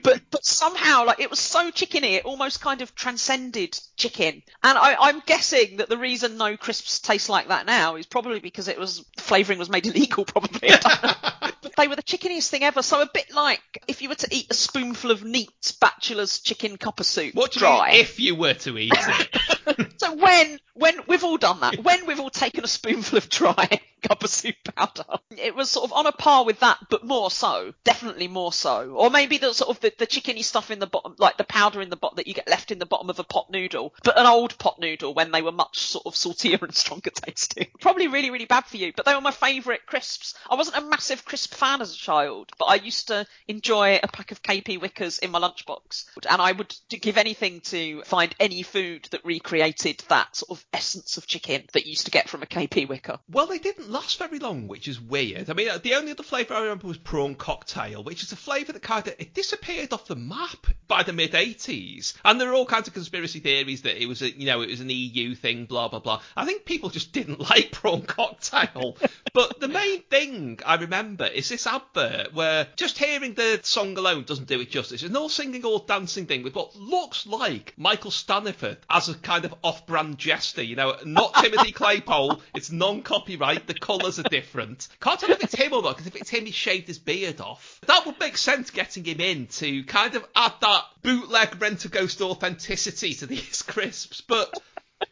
but 0.03 0.21
but 0.31 0.45
somehow, 0.45 1.05
like 1.07 1.21
it 1.21 1.31
was 1.31 1.39
so 1.39 1.71
chickeny, 1.71 2.15
it 2.15 2.25
almost 2.25 2.61
kind 2.61 2.83
of 2.83 2.95
transcended 2.95 3.79
chicken. 3.97 4.43
And 4.63 4.79
I, 4.79 4.97
I'm 5.01 5.21
guessing 5.27 5.79
that 5.79 5.89
the 5.89 5.99
reason 5.99 6.37
no 6.37 6.57
crisps 6.57 7.01
taste 7.01 7.29
like 7.29 7.49
that 7.49 7.67
now 7.67 7.97
is 7.97 8.07
probably 8.07 8.41
because 8.41 8.69
it 8.69 8.79
was 8.79 9.05
flavouring 9.17 9.59
was 9.59 9.71
made 9.71 9.87
illegal, 9.89 10.25
probably. 10.25 10.69
But 10.71 11.75
they 11.77 11.89
were 11.89 11.97
the 11.97 12.03
chickeniest 12.03 12.51
thing 12.51 12.63
ever. 12.65 12.83
So 12.83 13.01
a 13.01 13.09
bit 13.13 13.33
like 13.35 13.61
if 13.89 14.03
you 14.03 14.09
were 14.09 14.15
to 14.17 14.29
eat 14.31 14.47
a 14.51 14.55
spoonful 14.55 15.11
of 15.11 15.25
neat 15.25 15.75
Batchelors 15.81 16.41
chicken 16.41 16.77
Cup-a-Soup, 16.77 17.35
What 17.35 17.55
you 17.57 17.61
dry. 17.61 17.91
mean 17.93 18.01
if 18.01 18.21
you 18.21 18.35
were 18.35 18.55
to 18.55 18.79
eat 18.79 18.93
it? 18.97 19.93
So 20.01 20.15
when 20.15 20.59
when 20.75 20.95
we've 21.07 21.25
all 21.25 21.37
done 21.39 21.61
that, 21.61 21.83
when 21.83 22.07
we've 22.07 22.21
all 22.21 22.31
taken 22.31 22.65
a 22.65 22.69
spoonful 22.69 23.19
of 23.19 23.29
dry 23.29 23.81
Cup-a-Soup 24.03 24.57
powder, 24.75 25.19
it 25.31 25.55
was 25.55 25.71
sort 25.71 25.85
of 25.85 25.93
on 25.93 26.07
a 26.07 26.13
par 26.13 26.45
with 26.45 26.61
that, 26.61 26.79
but 26.91 27.05
more 27.05 27.31
so, 27.31 27.73
definitely 27.85 28.29
more 28.29 28.53
so. 28.53 28.93
Or 28.95 29.11
maybe 29.11 29.39
the 29.39 29.53
sort 29.53 29.71
of 29.71 29.81
the, 29.81 29.93
the 29.99 30.07
chickeny 30.07 30.43
stuff 30.43 30.71
in 30.71 30.79
the 30.79 30.87
bottom, 30.87 31.15
like 31.19 31.37
the 31.37 31.45
powder 31.45 31.81
in 31.81 31.91
the 31.91 31.97
bottom 31.97 32.17
that 32.17 32.27
you 32.27 32.35
get 32.35 32.49
left 32.49 32.71
in 32.71 32.79
the 32.79 32.87
bottom 32.87 33.11
of 33.11 33.19
a 33.19 33.25
pot 33.25 33.51
noodle, 33.51 33.95
but 34.05 34.19
an 34.19 34.27
old 34.27 34.57
pot 34.59 34.79
noodle 34.79 35.15
when 35.15 35.33
they 35.33 35.43
were 35.43 35.53
much 35.53 35.79
sort 35.79 36.07
of 36.07 36.17
saltier 36.17 36.59
and 36.63 36.75
stronger 36.75 37.11
tasting. 37.11 37.69
Probably 37.81 38.09
really 38.09 38.31
really 38.31 38.47
bad 38.47 38.65
for 38.65 38.77
you, 38.77 38.93
but 38.95 39.07
they 39.07 39.15
were 39.15 39.21
my 39.21 39.31
favourite 39.31 39.87
crisps. 39.87 40.35
I 40.51 40.55
wasn't 40.55 40.79
a 40.79 40.89
massive 40.89 41.25
crisp 41.25 41.55
fan 41.55 41.81
as 41.81 41.93
a 41.93 41.99
child, 41.99 42.51
but 42.59 42.67
I 42.67 42.77
used 42.77 43.09
to 43.09 43.27
enjoy 43.47 43.99
a 44.03 44.09
pack 44.09 44.33
of 44.33 44.43
KP 44.43 44.81
Wickers 44.81 45.19
in 45.19 45.31
my 45.31 45.39
lunchbox, 45.39 46.05
and 46.29 46.41
I 46.41 46.53
would 46.53 46.75
give 46.89 47.19
anything 47.19 47.61
to 47.63 48.03
find 48.03 48.35
any 48.39 48.63
food 48.63 49.09
that 49.11 49.25
recreated 49.25 50.03
that 50.09 50.37
sort 50.37 50.59
of 50.59 50.65
essence 50.73 51.17
of 51.17 51.27
chicken 51.27 51.65
that 51.73 51.85
you 51.85 51.91
used 51.91 52.07
to 52.07 52.11
get 52.11 52.29
from 52.29 52.43
a 52.43 52.47
KP 52.47 52.89
Wicker. 52.89 53.19
Well, 53.31 53.47
they 53.47 53.59
didn't 53.59 53.88
last 53.89 54.19
very 54.19 54.39
long, 54.39 54.69
which 54.69 54.87
is 54.87 55.01
weird. 55.01 55.51
I 55.51 55.55
mean, 55.55 55.69
the 55.83 55.95
only 55.95 56.13
other 56.13 56.23
flavour 56.23 56.55
I 56.55 56.63
remember 56.63 56.87
was 56.87 56.99
prawn 56.99 57.35
cocktail, 57.35 58.03
which 58.03 58.23
is 58.23 58.33
a 58.33 58.37
flavour 58.37 58.73
that 58.73 58.83
kind 58.83 59.07
of 59.07 59.15
it 59.19 59.35
disappeared 59.35 59.93
off 59.93 60.07
the 60.07 60.17
map 60.17 60.67
by 60.87 61.03
the 61.03 61.13
mid 61.13 61.33
80s. 61.33 62.15
And 62.25 62.41
there 62.41 62.51
are 62.51 62.55
all 62.55 62.67
kinds 62.67 62.89
of 62.89 62.95
conspiracy 62.95 63.41
theories 63.41 63.83
that 63.83 64.01
it 64.01 64.07
was 64.07 64.23
a, 64.23 64.31
you 64.31 64.47
know, 64.47 64.63
it 64.63 64.71
was 64.71 64.81
an 64.81 64.91
EU 64.91 65.35
thing, 65.35 65.65
blah, 65.65 65.89
blah, 65.89 66.01
blah. 66.01 66.21
I 66.37 66.45
think 66.45 66.65
people 66.65 66.91
just 66.91 67.13
didn't 67.13 67.41
like 67.51 67.73
prawn 67.73 68.03
cocktail. 68.03 68.97
but 69.33 69.61
the 69.61 69.69
main 69.69 70.03
thing 70.03 70.61
I 70.65 70.77
remember 70.77 71.27
is 71.27 71.49
this 71.49 71.67
advert 71.67 72.35
where 72.35 72.67
just 72.77 72.99
hearing 72.99 73.35
the 73.35 73.61
song 73.63 73.97
alone 73.97 74.25
doesn't 74.25 74.49
do 74.49 74.61
it 74.61 74.71
justice. 74.71 75.03
It's 75.03 75.13
no 75.13 75.29
singing 75.29 75.65
or 75.65 75.85
dancing 75.87 76.27
thing 76.27 76.43
with 76.43 76.55
what 76.55 76.77
looks 76.77 77.27
like 77.27 77.75
Michael 77.77 78.11
Staniforth 78.11 78.79
as 78.91 79.09
a 79.09 79.15
kind 79.15 79.45
of 79.45 79.55
off-brand 79.63 80.19
jester, 80.19 80.63
you 80.63 80.77
know, 80.77 80.97
not 81.05 81.35
Timothy 81.35 81.73
Claypole. 81.79 82.41
It's 82.55 82.71
non-copyright. 82.71 83.67
The 83.67 83.78
colours 83.81 84.19
are 84.19 84.25
different. 84.25 84.89
Can't 85.01 85.19
tell 85.19 85.31
if 85.31 85.43
it's 85.43 85.55
him 85.55 85.73
or 85.73 85.83
not, 85.83 85.97
because 85.97 86.07
if 86.07 86.17
it's 86.17 86.31
him, 86.31 86.47
he 86.47 86.53
shaved 86.53 86.87
his 86.87 86.99
beard 86.99 87.41
off. 87.41 87.81
That 87.87 88.07
would 88.07 88.19
make 88.21 88.37
sense 88.37 88.71
getting 88.71 89.05
him 89.05 89.21
in 89.21 89.47
to 89.47 89.85
kind 89.85 90.15
of 90.15 90.27
add 90.35 90.55
that 90.61 90.85
bootleg 91.03 91.61
rent-a-ghost 91.61 92.21
authenticity 92.21 93.15
to 93.15 93.27
these 93.27 93.63
crisps. 93.67 94.21
But 94.21 94.55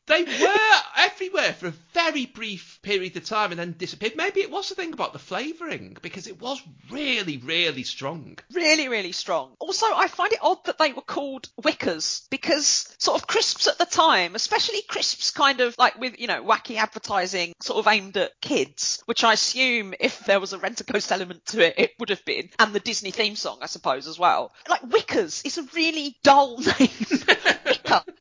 they 0.07 0.22
were 0.24 0.80
everywhere 0.97 1.53
for 1.53 1.68
a 1.68 1.74
very 1.93 2.26
brief 2.26 2.78
period 2.82 3.16
of 3.16 3.24
time 3.24 3.51
and 3.51 3.59
then 3.59 3.74
disappeared. 3.76 4.16
Maybe 4.16 4.41
it 4.41 4.51
was 4.51 4.68
the 4.68 4.74
thing 4.74 4.93
about 4.93 5.12
the 5.12 5.18
flavouring 5.18 5.97
because 6.03 6.26
it 6.26 6.41
was 6.41 6.61
really, 6.91 7.39
really 7.39 7.82
strong. 7.82 8.39
Really, 8.53 8.89
really 8.89 9.12
strong. 9.12 9.53
Also, 9.59 9.87
I 9.87 10.09
find 10.09 10.32
it 10.32 10.39
odd 10.43 10.64
that 10.66 10.78
they 10.78 10.93
were 10.93 11.03
called 11.03 11.49
Wickers 11.61 12.28
because 12.30 12.95
sort 12.99 13.20
of 13.20 13.26
crisps 13.26 13.66
at 13.66 13.78
the 13.78 13.87
time, 13.87 14.34
especially 14.34 14.82
crisps 14.82 15.30
kind 15.30 15.61
of 15.61 15.76
like 15.78 15.99
with, 15.99 16.18
you 16.18 16.26
know, 16.26 16.43
wacky 16.43 16.76
advertising 16.76 17.55
sort 17.61 17.78
of 17.78 17.93
aimed 17.93 18.16
at 18.16 18.41
kids, 18.41 19.03
which 19.07 19.24
I 19.24 19.32
assume 19.32 19.95
if 19.99 20.20
there 20.20 20.41
was 20.41 20.53
a 20.53 20.59
rent 20.59 20.80
a 20.80 20.84
ghost 20.84 21.11
element 21.12 21.45
to 21.47 21.66
it, 21.66 21.74
it 21.78 21.93
would 21.99 22.11
have 22.11 22.24
been. 22.24 22.51
And 22.59 22.72
the 22.72 22.80
Disney 22.80 23.11
theme 23.11 23.37
song, 23.37 23.59
I 23.62 23.66
suppose, 23.66 24.07
as 24.07 24.18
well. 24.18 24.53
Like 24.68 24.82
Wickers 24.82 25.45
is 25.45 25.59
a 25.59 25.62
really 25.74 26.16
dull 26.22 26.59
name. 26.78 26.89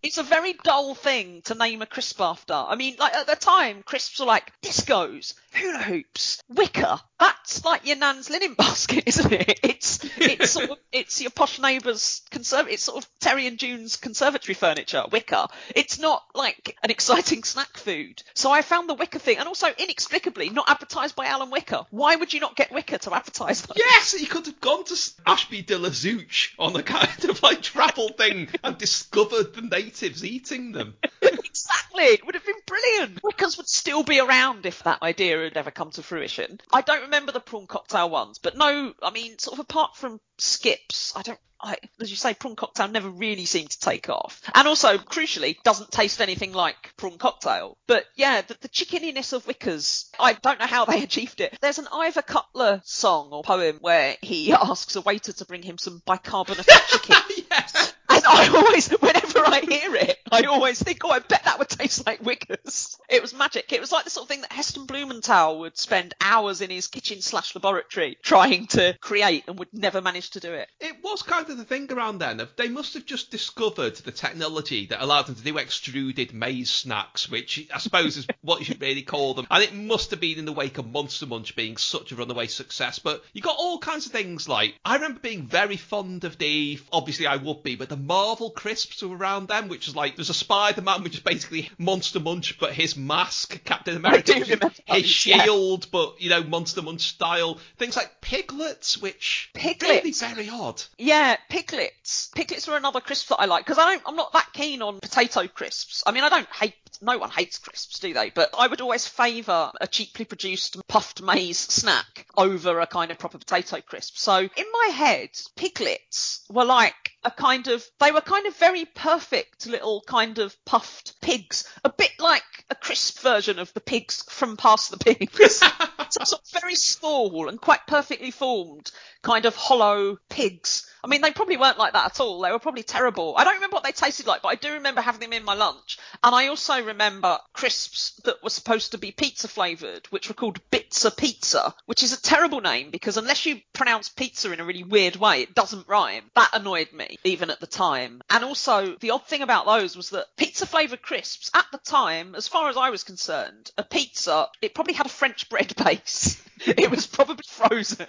It's 0.04 0.18
a 0.18 0.24
very 0.24 0.54
dull 0.64 0.96
thing 0.96 1.42
to 1.44 1.56
name 1.56 1.82
a 1.82 1.86
crisp 1.86 2.22
after. 2.22 2.54
I 2.54 2.76
mean, 2.76 2.96
like 3.00 3.14
at 3.14 3.28
the 3.28 3.36
time, 3.36 3.84
crisps 3.84 4.20
were 4.20 4.26
like 4.26 4.52
discos, 4.62 5.34
hula 5.56 5.80
hoops, 5.80 6.42
wicker. 6.50 7.00
That's 7.20 7.64
like 7.64 7.86
your 7.88 7.96
nan's 7.96 8.30
linen 8.30 8.54
basket, 8.58 9.04
isn't 9.08 9.32
it? 9.32 9.60
It's 9.64 10.04
it's 10.18 10.52
sort 10.52 10.72
of 10.72 10.78
it's 10.92 11.22
your 11.22 11.32
posh 11.32 11.60
neighbour's 11.60 12.22
conserv. 12.32 12.68
It's 12.70 12.84
sort 12.84 13.04
of 13.04 13.10
Terry 13.20 13.48
and 13.48 13.58
June's 13.58 13.96
conservatory 13.96 14.54
furniture, 14.54 15.04
wicker. 15.12 15.48
It's 15.76 16.00
not 16.00 16.24
like 16.34 16.76
an 16.84 16.92
exciting 16.92 17.44
snack 17.46 17.78
food. 17.78 18.22
So 18.34 18.52
I 18.52 18.62
found 18.62 18.90
the 18.90 18.94
wicker 18.96 19.20
thing, 19.20 19.38
and 19.38 19.48
also 19.48 19.68
inexplicably 19.78 20.50
not 20.50 20.70
advertised 20.70 21.16
by 21.16 21.28
Alan 21.28 21.52
Whicker. 21.52 21.86
Why 21.90 22.16
would 22.16 22.34
you 22.34 22.40
not 22.40 22.56
get 22.56 22.72
Whicker 22.72 22.98
to 22.98 23.14
advertise 23.14 23.62
that? 23.62 23.78
Yes, 23.78 24.14
he 24.14 24.26
could 24.26 24.46
have 24.46 24.60
gone 24.60 24.84
to 24.86 25.12
Ashby 25.26 25.62
de 25.62 25.78
la 25.78 25.90
Zouch 25.90 26.50
on 26.60 26.76
a 26.76 26.84
kind 26.84 27.26
of 27.26 27.42
like 27.42 27.62
travel 27.62 28.10
thing 28.10 28.50
and 28.64 28.78
discovered 28.78 29.54
the 29.54 29.62
natives 29.62 30.24
eating 30.26 30.72
them. 30.72 30.96
exactly. 31.22 32.04
It 32.04 32.26
would 32.26 32.36
have 32.36 32.46
been 32.46 32.56
brilliant. 32.66 33.22
Wickers 33.22 33.58
would 33.58 33.68
still 33.70 34.04
be 34.04 34.20
around 34.20 34.66
if 34.66 34.84
that 34.84 35.02
idea 35.02 35.45
had 35.46 35.58
ever 35.58 35.72
come 35.72 35.92
to 35.92 36.04
fruition. 36.04 36.60
I 36.72 36.82
don't 36.82 37.04
remember 37.04 37.32
the 37.32 37.40
prawn 37.40 37.68
cocktail 37.68 38.10
ones, 38.10 38.40
but 38.40 38.58
no, 38.58 38.94
I 39.02 39.12
mean, 39.12 39.38
sort 39.40 39.54
of 39.54 39.60
apart 39.60 39.96
from 39.96 40.20
skips, 40.38 41.14
I 41.16 41.22
don't. 41.22 41.40
I, 41.62 41.78
as 42.02 42.12
you 42.12 42.18
say, 42.18 42.34
prawn 42.34 42.56
cocktail 42.58 42.90
never 42.90 43.10
really 43.10 43.46
seemed 43.46 43.72
to 43.72 43.80
take 43.80 44.10
off, 44.10 44.42
and 44.54 44.68
also 44.68 44.98
crucially 44.98 45.56
doesn't 45.64 45.90
taste 45.90 46.22
anything 46.22 46.52
like 46.52 46.94
prawn 46.98 47.18
cocktail. 47.18 47.78
But 47.88 48.06
yeah, 48.16 48.42
the, 48.42 48.58
the 48.60 48.70
chickeniness 48.70 49.32
of 49.32 49.46
Wickers, 49.46 50.10
I 50.20 50.34
don't 50.34 50.60
know 50.60 50.68
how 50.68 50.86
they 50.86 51.02
achieved 51.04 51.42
it. 51.42 51.58
There's 51.62 51.80
an 51.80 51.88
Ivor 51.92 52.22
Cutler 52.22 52.82
song 52.84 53.30
or 53.32 53.42
poem 53.42 53.78
where 53.80 54.16
he 54.22 54.52
asks 54.54 54.96
a 54.96 55.02
waiter 55.02 55.32
to 55.34 55.46
bring 55.46 55.64
him 55.64 55.78
some 55.78 56.02
bicarbonate 56.06 56.68
chicken. 56.90 57.16
yes. 57.50 57.95
And 58.26 58.38
I 58.56 58.58
always, 58.58 58.90
whenever 58.90 59.40
I 59.46 59.62
hear 59.62 59.96
it, 59.96 60.20
I 60.32 60.44
always 60.44 60.82
think, 60.82 61.04
oh, 61.04 61.12
I 61.12 61.20
bet 61.20 61.44
that 61.46 61.60
would 61.60 61.70
taste 61.70 62.06
like 62.06 62.22
Wickers. 62.24 62.98
It 63.10 63.22
was 63.22 63.34
magic. 63.34 63.72
It 63.72 63.80
was 63.80 63.92
like 63.92 64.04
the 64.04 64.10
sort 64.10 64.26
of 64.26 64.30
thing 64.30 64.42
that 64.42 64.52
Heston 64.52 64.86
Blumenthal 64.86 65.60
would 65.60 65.78
spend 65.78 66.14
hours 66.20 66.62
in 66.62 66.70
his 66.70 66.88
kitchen 66.88 67.22
slash 67.22 67.54
laboratory 67.56 68.18
trying 68.24 68.68
to 68.68 68.98
create 69.00 69.44
and 69.48 69.60
would 69.60 69.74
never 69.74 70.02
manage 70.02 70.32
to 70.32 70.40
do 70.40 70.52
it. 70.54 70.68
It 70.80 71.04
was 71.04 71.22
kind 71.22 71.50
of 71.50 71.58
the 71.58 71.64
thing 71.64 71.92
around 71.92 72.18
then. 72.18 72.40
Of 72.40 72.56
they 72.56 72.68
must 72.68 72.96
have 72.96 73.06
just 73.06 73.32
discovered 73.32 73.96
the 73.98 74.12
technology 74.12 74.88
that 74.88 75.04
allowed 75.04 75.28
them 75.28 75.36
to 75.36 75.44
do 75.44 75.58
extruded 75.58 76.34
maize 76.34 76.72
snacks, 76.72 77.30
which 77.30 77.68
I 77.74 77.78
suppose 77.78 78.18
is 78.18 78.28
what 78.42 78.60
you 78.60 78.66
should 78.66 78.82
really 78.82 79.04
call 79.04 79.36
them. 79.36 79.48
And 79.52 79.64
it 79.64 79.74
must 79.74 80.12
have 80.12 80.20
been 80.20 80.40
in 80.40 80.46
the 80.46 80.52
wake 80.52 80.78
of 80.78 80.92
Monster 80.92 81.28
Munch 81.28 81.56
being 81.56 81.78
such 81.78 82.12
a 82.12 82.16
runaway 82.16 82.48
success. 82.48 83.00
But 83.00 83.24
you 83.34 83.42
got 83.42 83.58
all 83.58 83.78
kinds 83.78 84.06
of 84.08 84.12
things 84.12 84.50
like 84.50 84.76
I 84.84 84.96
remember 84.96 85.20
being 85.20 85.46
very 85.48 85.78
fond 85.78 86.24
of 86.24 86.38
the. 86.38 86.80
Obviously, 86.92 87.28
I 87.28 87.36
would 87.36 87.64
be, 87.64 87.76
but 87.76 87.90
the 87.90 87.96
Marvel 88.16 88.50
crisps 88.50 89.04
were 89.04 89.14
around 89.16 89.50
them, 89.50 89.68
which 89.68 89.90
is 89.90 89.96
like 89.96 90.16
there's 90.16 90.30
a 90.30 90.34
Spider-Man, 90.34 91.04
which 91.04 91.16
is 91.16 91.20
basically 91.20 91.70
Monster 91.78 92.22
Munch, 92.22 92.58
but 92.58 92.72
his 92.72 92.96
mask, 92.96 93.62
Captain 93.66 93.98
America, 93.98 94.34
do 94.34 94.40
which 94.40 94.50
is 94.52 94.60
his 94.60 94.72
those, 94.88 95.26
yeah. 95.26 95.44
shield, 95.44 95.88
but 95.92 96.22
you 96.22 96.30
know 96.30 96.42
Monster 96.42 96.82
Munch 96.82 97.02
style. 97.02 97.60
Things 97.78 97.98
like 97.98 98.22
piglets, 98.22 98.98
which 98.98 99.50
Piglets? 99.54 100.04
really 100.04 100.12
very 100.12 100.50
odd. 100.50 100.82
Yeah, 100.98 101.36
piglets. 101.50 102.32
Piglets 102.34 102.68
were 102.70 102.78
another 102.78 103.02
crisp 103.02 103.28
that 103.30 103.42
I 103.42 103.46
like 103.46 103.66
because 103.66 103.78
I'm 103.78 104.16
not 104.16 104.32
that 104.32 104.48
keen 104.54 104.82
on 104.82 105.02
potato 105.02 105.48
crisps. 105.48 106.02
I 106.06 106.12
mean, 106.12 106.24
I 106.24 106.30
don't 106.30 106.48
hate. 106.48 106.76
No 107.02 107.18
one 107.18 107.30
hates 107.30 107.58
crisps, 107.58 108.00
do 108.00 108.14
they? 108.14 108.30
But 108.30 108.50
I 108.58 108.68
would 108.68 108.82
always 108.82 109.08
favour 109.08 109.72
a 109.80 109.88
cheaply 109.88 110.26
produced 110.26 110.78
puffed 110.88 111.22
maize 111.22 111.60
snack 111.60 112.26
over 112.38 112.80
a 112.80 112.88
kind 112.88 113.12
of 113.12 113.20
proper 113.20 113.38
potato 113.38 113.82
crisp. 113.82 114.18
So 114.18 114.38
in 114.38 114.66
my 114.74 114.92
head, 114.94 115.30
piglets 115.56 116.42
were 116.50 116.66
like 116.66 117.12
a 117.24 117.32
kind 117.32 117.68
of. 117.68 117.86
They 118.00 118.12
were 118.12 118.22
kind 118.22 118.46
of 118.48 118.56
very 118.58 118.86
perfect 118.86 119.66
little 119.68 120.02
kind 120.06 120.40
of 120.40 120.56
puffed 120.66 121.20
pigs, 121.22 121.66
a 121.84 121.90
bit 121.90 122.12
like 122.20 122.66
a 122.70 122.76
crisp 122.76 123.20
version 123.20 123.60
of 123.60 123.74
the 123.74 123.82
pigs 123.82 124.24
from 124.30 124.58
Pass 124.58 124.90
the 124.90 124.98
Pigs. 124.98 125.62
so 126.16 126.24
sort 126.24 126.42
of 126.42 126.62
very 126.62 126.76
small 126.76 127.50
and 127.50 127.60
quite 127.60 127.88
perfectly 127.88 128.32
formed, 128.32 128.92
kind 129.22 129.46
of 129.46 129.56
hollow 129.56 130.18
pigs. 130.30 130.90
I 131.04 131.08
mean, 131.08 131.22
they 131.22 131.32
probably 131.32 131.58
weren't 131.58 131.78
like 131.78 131.94
that 131.94 132.06
at 132.06 132.20
all. 132.20 132.42
They 132.42 132.52
were 132.52 132.60
probably 132.60 132.84
terrible. 132.84 133.36
I 133.38 133.44
don't 133.44 133.56
remember 133.56 133.76
what 133.76 133.84
they 133.84 133.92
tasted 133.92 134.26
like, 134.26 134.42
but 134.42 134.50
I 134.50 134.56
do 134.56 134.74
remember 134.74 135.02
having 135.02 135.20
them 135.22 135.34
in 135.34 135.44
my 135.44 135.54
lunch. 135.54 136.00
And 136.24 136.34
I 136.34 136.48
also 136.48 136.82
remember 136.82 137.38
crisps 137.54 138.20
that 138.24 138.44
were 138.44 138.50
supposed 138.50 138.92
to 138.92 138.98
be 138.98 139.12
pizza 139.12 139.48
flavoured, 139.48 140.08
which 140.08 140.30
were 140.30 140.36
called 140.36 140.60
Bitzer 140.72 141.16
Pizza, 141.16 141.76
which 141.86 142.02
is 142.02 142.14
a 142.14 142.22
terrible 142.22 142.62
name 142.62 142.90
because 142.90 143.18
unless 143.18 143.46
you 143.46 143.62
pronounce 143.74 144.10
pizza 144.10 144.52
in 144.52 144.60
a 144.60 144.66
really 144.66 144.84
weird 144.84 145.16
way, 145.16 145.42
it 145.42 145.54
doesn't 145.54 145.88
rhyme. 145.88 146.24
That 146.36 146.50
annoyed 146.54 146.92
me, 146.92 147.18
even 147.24 147.52
at 147.52 147.60
the 147.60 147.68
time. 147.68 148.22
And 148.30 148.44
also, 148.44 148.96
the 149.00 149.12
odd 149.12 149.28
thing 149.28 149.42
about 149.42 149.66
those 149.66 149.96
was 149.96 150.10
that 150.10 150.36
pizza 150.38 150.66
flavoured 150.66 151.02
crisps, 151.02 151.52
at 151.54 151.66
the 151.72 151.78
time, 151.78 152.34
as 152.36 152.48
far 152.48 152.70
as 152.70 152.78
I 152.78 152.90
was 152.90 153.04
concerned, 153.04 153.72
a 153.78 153.84
pizza, 153.84 154.48
it 154.62 154.74
probably 154.74 154.94
had 154.94 155.06
a 155.06 155.10
French 155.10 155.50
bread 155.50 155.74
base. 155.84 156.05
it 156.66 156.90
was 156.92 157.08
probably 157.08 157.44
frozen. 157.48 158.08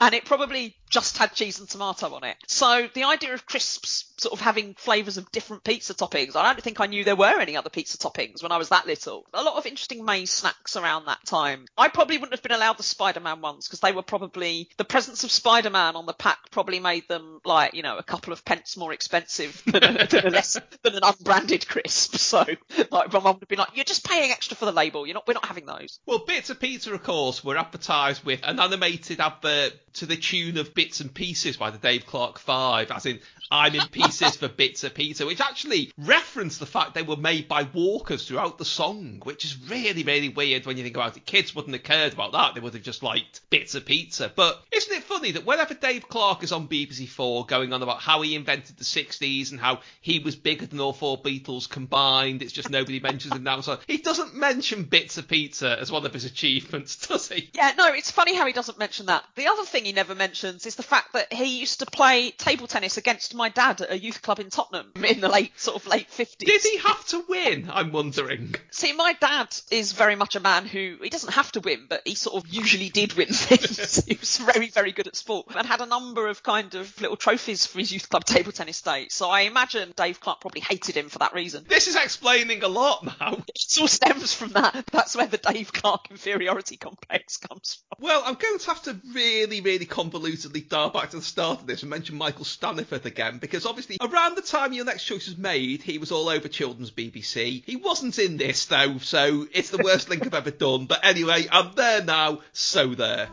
And 0.00 0.14
it 0.14 0.24
probably 0.24 0.76
just 0.88 1.18
had 1.18 1.34
cheese 1.34 1.58
and 1.58 1.68
tomato 1.68 2.14
on 2.14 2.24
it. 2.24 2.36
So 2.46 2.88
the 2.94 3.04
idea 3.04 3.34
of 3.34 3.46
crisps 3.46 4.12
sort 4.18 4.32
of 4.32 4.40
having 4.40 4.74
flavours 4.74 5.16
of 5.16 5.30
different 5.32 5.64
pizza 5.64 5.94
toppings, 5.94 6.36
I 6.36 6.42
don't 6.44 6.62
think 6.62 6.80
I 6.80 6.86
knew 6.86 7.04
there 7.04 7.16
were 7.16 7.40
any 7.40 7.56
other 7.56 7.70
pizza 7.70 7.98
toppings 7.98 8.42
when 8.42 8.52
I 8.52 8.56
was 8.56 8.68
that 8.70 8.86
little. 8.86 9.26
A 9.34 9.42
lot 9.42 9.56
of 9.56 9.66
interesting 9.66 10.04
maize 10.04 10.30
snacks 10.30 10.76
around 10.76 11.06
that 11.06 11.24
time. 11.26 11.66
I 11.76 11.88
probably 11.88 12.18
wouldn't 12.18 12.34
have 12.34 12.42
been 12.42 12.52
allowed 12.52 12.78
the 12.78 12.82
Spider-Man 12.82 13.40
ones 13.40 13.66
because 13.66 13.80
they 13.80 13.92
were 13.92 14.02
probably, 14.02 14.68
the 14.76 14.84
presence 14.84 15.24
of 15.24 15.30
Spider-Man 15.30 15.96
on 15.96 16.06
the 16.06 16.12
pack 16.12 16.50
probably 16.50 16.80
made 16.80 17.08
them 17.08 17.40
like, 17.44 17.74
you 17.74 17.82
know, 17.82 17.98
a 17.98 18.02
couple 18.02 18.32
of 18.32 18.44
pence 18.44 18.76
more 18.76 18.92
expensive 18.92 19.62
than, 19.66 19.82
a, 19.82 20.06
than, 20.06 20.26
a 20.26 20.30
less, 20.30 20.58
than 20.82 20.94
an 20.94 21.02
unbranded 21.02 21.66
crisp. 21.66 22.16
So 22.16 22.44
like 22.90 23.12
my 23.12 23.20
mum 23.20 23.38
would 23.40 23.48
been 23.48 23.58
like, 23.58 23.74
you're 23.74 23.84
just 23.84 24.06
paying 24.08 24.30
extra 24.30 24.56
for 24.56 24.64
the 24.64 24.72
label. 24.72 25.06
You're 25.06 25.14
not, 25.14 25.26
we're 25.26 25.34
not 25.34 25.46
having 25.46 25.66
those. 25.66 25.98
Well, 26.06 26.20
Bits 26.26 26.50
of 26.50 26.60
Pizza, 26.60 26.94
of 26.94 27.02
course, 27.02 27.44
were 27.44 27.56
advertised 27.56 28.24
with 28.24 28.40
an 28.42 28.60
animated 28.60 29.20
advert 29.20 29.65
to 29.94 30.06
the 30.06 30.16
tune 30.16 30.58
of 30.58 30.74
Bits 30.74 31.00
and 31.00 31.12
Pieces 31.12 31.56
by 31.56 31.70
the 31.70 31.78
Dave 31.78 32.06
Clark 32.06 32.38
Five, 32.38 32.90
as 32.90 33.06
in 33.06 33.20
I'm 33.50 33.74
in 33.74 33.86
pieces 33.88 34.36
for 34.36 34.48
Bits 34.48 34.84
of 34.84 34.94
Pizza, 34.94 35.24
which 35.24 35.40
actually 35.40 35.92
referenced 35.96 36.58
the 36.58 36.66
fact 36.66 36.94
they 36.94 37.02
were 37.02 37.16
made 37.16 37.48
by 37.48 37.62
walkers 37.62 38.26
throughout 38.26 38.58
the 38.58 38.64
song, 38.64 39.20
which 39.22 39.44
is 39.44 39.56
really, 39.68 40.02
really 40.02 40.28
weird 40.28 40.66
when 40.66 40.76
you 40.76 40.82
think 40.82 40.96
about 40.96 41.16
it. 41.16 41.24
Kids 41.24 41.54
wouldn't 41.54 41.74
have 41.74 41.84
cared 41.84 42.12
about 42.12 42.32
that; 42.32 42.54
they 42.54 42.60
would 42.60 42.74
have 42.74 42.82
just 42.82 43.02
liked 43.02 43.40
Bits 43.50 43.74
of 43.74 43.86
Pizza. 43.86 44.30
But 44.34 44.62
isn't 44.72 44.96
it 44.96 45.02
funny 45.04 45.32
that 45.32 45.46
whenever 45.46 45.74
Dave 45.74 46.08
Clark 46.08 46.42
is 46.42 46.52
on 46.52 46.68
BBC 46.68 47.08
Four 47.08 47.46
going 47.46 47.72
on 47.72 47.82
about 47.82 48.00
how 48.00 48.20
he 48.22 48.34
invented 48.34 48.76
the 48.76 48.84
'60s 48.84 49.50
and 49.50 49.60
how 49.60 49.80
he 50.00 50.18
was 50.18 50.36
bigger 50.36 50.66
than 50.66 50.80
all 50.80 50.92
four 50.92 51.20
Beatles 51.20 51.68
combined, 51.68 52.42
it's 52.42 52.52
just 52.52 52.70
nobody 52.70 53.00
mentions 53.00 53.34
him 53.34 53.44
now. 53.44 53.60
So 53.60 53.78
he 53.86 53.98
doesn't 53.98 54.34
mention 54.34 54.84
Bits 54.84 55.16
of 55.16 55.28
Pizza 55.28 55.78
as 55.80 55.90
one 55.90 56.04
of 56.04 56.12
his 56.12 56.24
achievements, 56.24 56.96
does 57.08 57.28
he? 57.28 57.50
Yeah, 57.54 57.72
no, 57.78 57.86
it's 57.94 58.10
funny 58.10 58.34
how 58.34 58.46
he 58.46 58.52
doesn't 58.52 58.78
mention 58.78 59.06
that. 59.06 59.24
The 59.36 59.46
other 59.46 59.55
thing 59.64 59.84
he 59.84 59.92
never 59.92 60.14
mentions 60.14 60.66
is 60.66 60.74
the 60.76 60.82
fact 60.82 61.12
that 61.12 61.32
he 61.32 61.58
used 61.60 61.80
to 61.80 61.86
play 61.86 62.30
table 62.30 62.66
tennis 62.66 62.96
against 62.96 63.34
my 63.34 63.48
dad 63.48 63.80
at 63.80 63.90
a 63.90 63.98
youth 63.98 64.22
club 64.22 64.40
in 64.40 64.50
Tottenham 64.50 64.92
in 65.02 65.20
the 65.20 65.28
late 65.28 65.58
sort 65.58 65.76
of 65.76 65.86
late 65.86 66.08
fifties. 66.10 66.48
Did 66.48 66.62
he 66.62 66.78
have 66.78 67.04
to 67.08 67.24
win? 67.28 67.70
I'm 67.72 67.92
wondering. 67.92 68.54
See, 68.70 68.92
my 68.92 69.14
dad 69.14 69.54
is 69.70 69.92
very 69.92 70.16
much 70.16 70.36
a 70.36 70.40
man 70.40 70.66
who 70.66 70.96
he 71.02 71.10
doesn't 71.10 71.32
have 71.32 71.52
to 71.52 71.60
win, 71.60 71.86
but 71.88 72.02
he 72.04 72.14
sort 72.14 72.42
of 72.42 72.48
usually 72.52 72.88
did 72.88 73.14
win 73.14 73.28
things. 73.30 74.04
he 74.04 74.16
was 74.18 74.38
very, 74.38 74.68
very 74.68 74.92
good 74.92 75.06
at 75.06 75.16
sport 75.16 75.46
and 75.56 75.66
had 75.66 75.80
a 75.80 75.86
number 75.86 76.26
of 76.28 76.42
kind 76.42 76.74
of 76.74 77.00
little 77.00 77.16
trophies 77.16 77.66
for 77.66 77.78
his 77.78 77.92
youth 77.92 78.08
club 78.08 78.24
table 78.24 78.52
tennis 78.52 78.82
days. 78.82 79.14
So 79.14 79.28
I 79.28 79.42
imagine 79.42 79.92
Dave 79.96 80.20
Clark 80.20 80.40
probably 80.40 80.60
hated 80.60 80.96
him 80.96 81.08
for 81.08 81.18
that 81.20 81.34
reason. 81.34 81.64
This 81.68 81.88
is 81.88 81.96
explaining 81.96 82.62
a 82.62 82.68
lot 82.68 83.04
now. 83.20 83.38
It 83.56 83.80
all 83.80 83.88
stems 83.88 84.32
from 84.32 84.50
that. 84.52 84.86
That's 84.92 85.16
where 85.16 85.26
the 85.26 85.38
Dave 85.38 85.72
Clark 85.72 86.06
inferiority 86.10 86.76
complex 86.76 87.36
comes 87.36 87.78
from. 87.88 88.06
Well, 88.06 88.22
I'm 88.24 88.34
going 88.34 88.58
to 88.58 88.66
have 88.66 88.82
to 88.84 88.96
really, 89.12 89.45
really 89.46 89.60
really 89.60 89.86
convolutedly 89.86 90.68
dial 90.68 90.90
back 90.90 91.10
to 91.10 91.16
the 91.16 91.22
start 91.22 91.60
of 91.60 91.66
this 91.66 91.82
and 91.82 91.90
mention 91.90 92.16
Michael 92.16 92.44
Staniforth 92.44 93.04
again, 93.04 93.38
because 93.38 93.64
obviously 93.66 93.96
around 94.00 94.36
the 94.36 94.42
time 94.42 94.72
your 94.72 94.84
next 94.84 95.04
choice 95.04 95.26
was 95.26 95.38
made, 95.38 95.82
he 95.82 95.98
was 95.98 96.10
all 96.10 96.28
over 96.28 96.48
children's 96.48 96.90
BBC. 96.90 97.62
He 97.64 97.76
wasn't 97.76 98.18
in 98.18 98.36
this 98.36 98.66
though, 98.66 98.98
so 98.98 99.46
it's 99.52 99.70
the 99.70 99.82
worst 99.82 100.08
link 100.08 100.26
I've 100.26 100.34
ever 100.34 100.50
done. 100.50 100.86
But 100.86 101.04
anyway, 101.04 101.46
I'm 101.50 101.72
there 101.74 102.02
now, 102.02 102.40
so 102.52 102.94
there. 102.94 103.28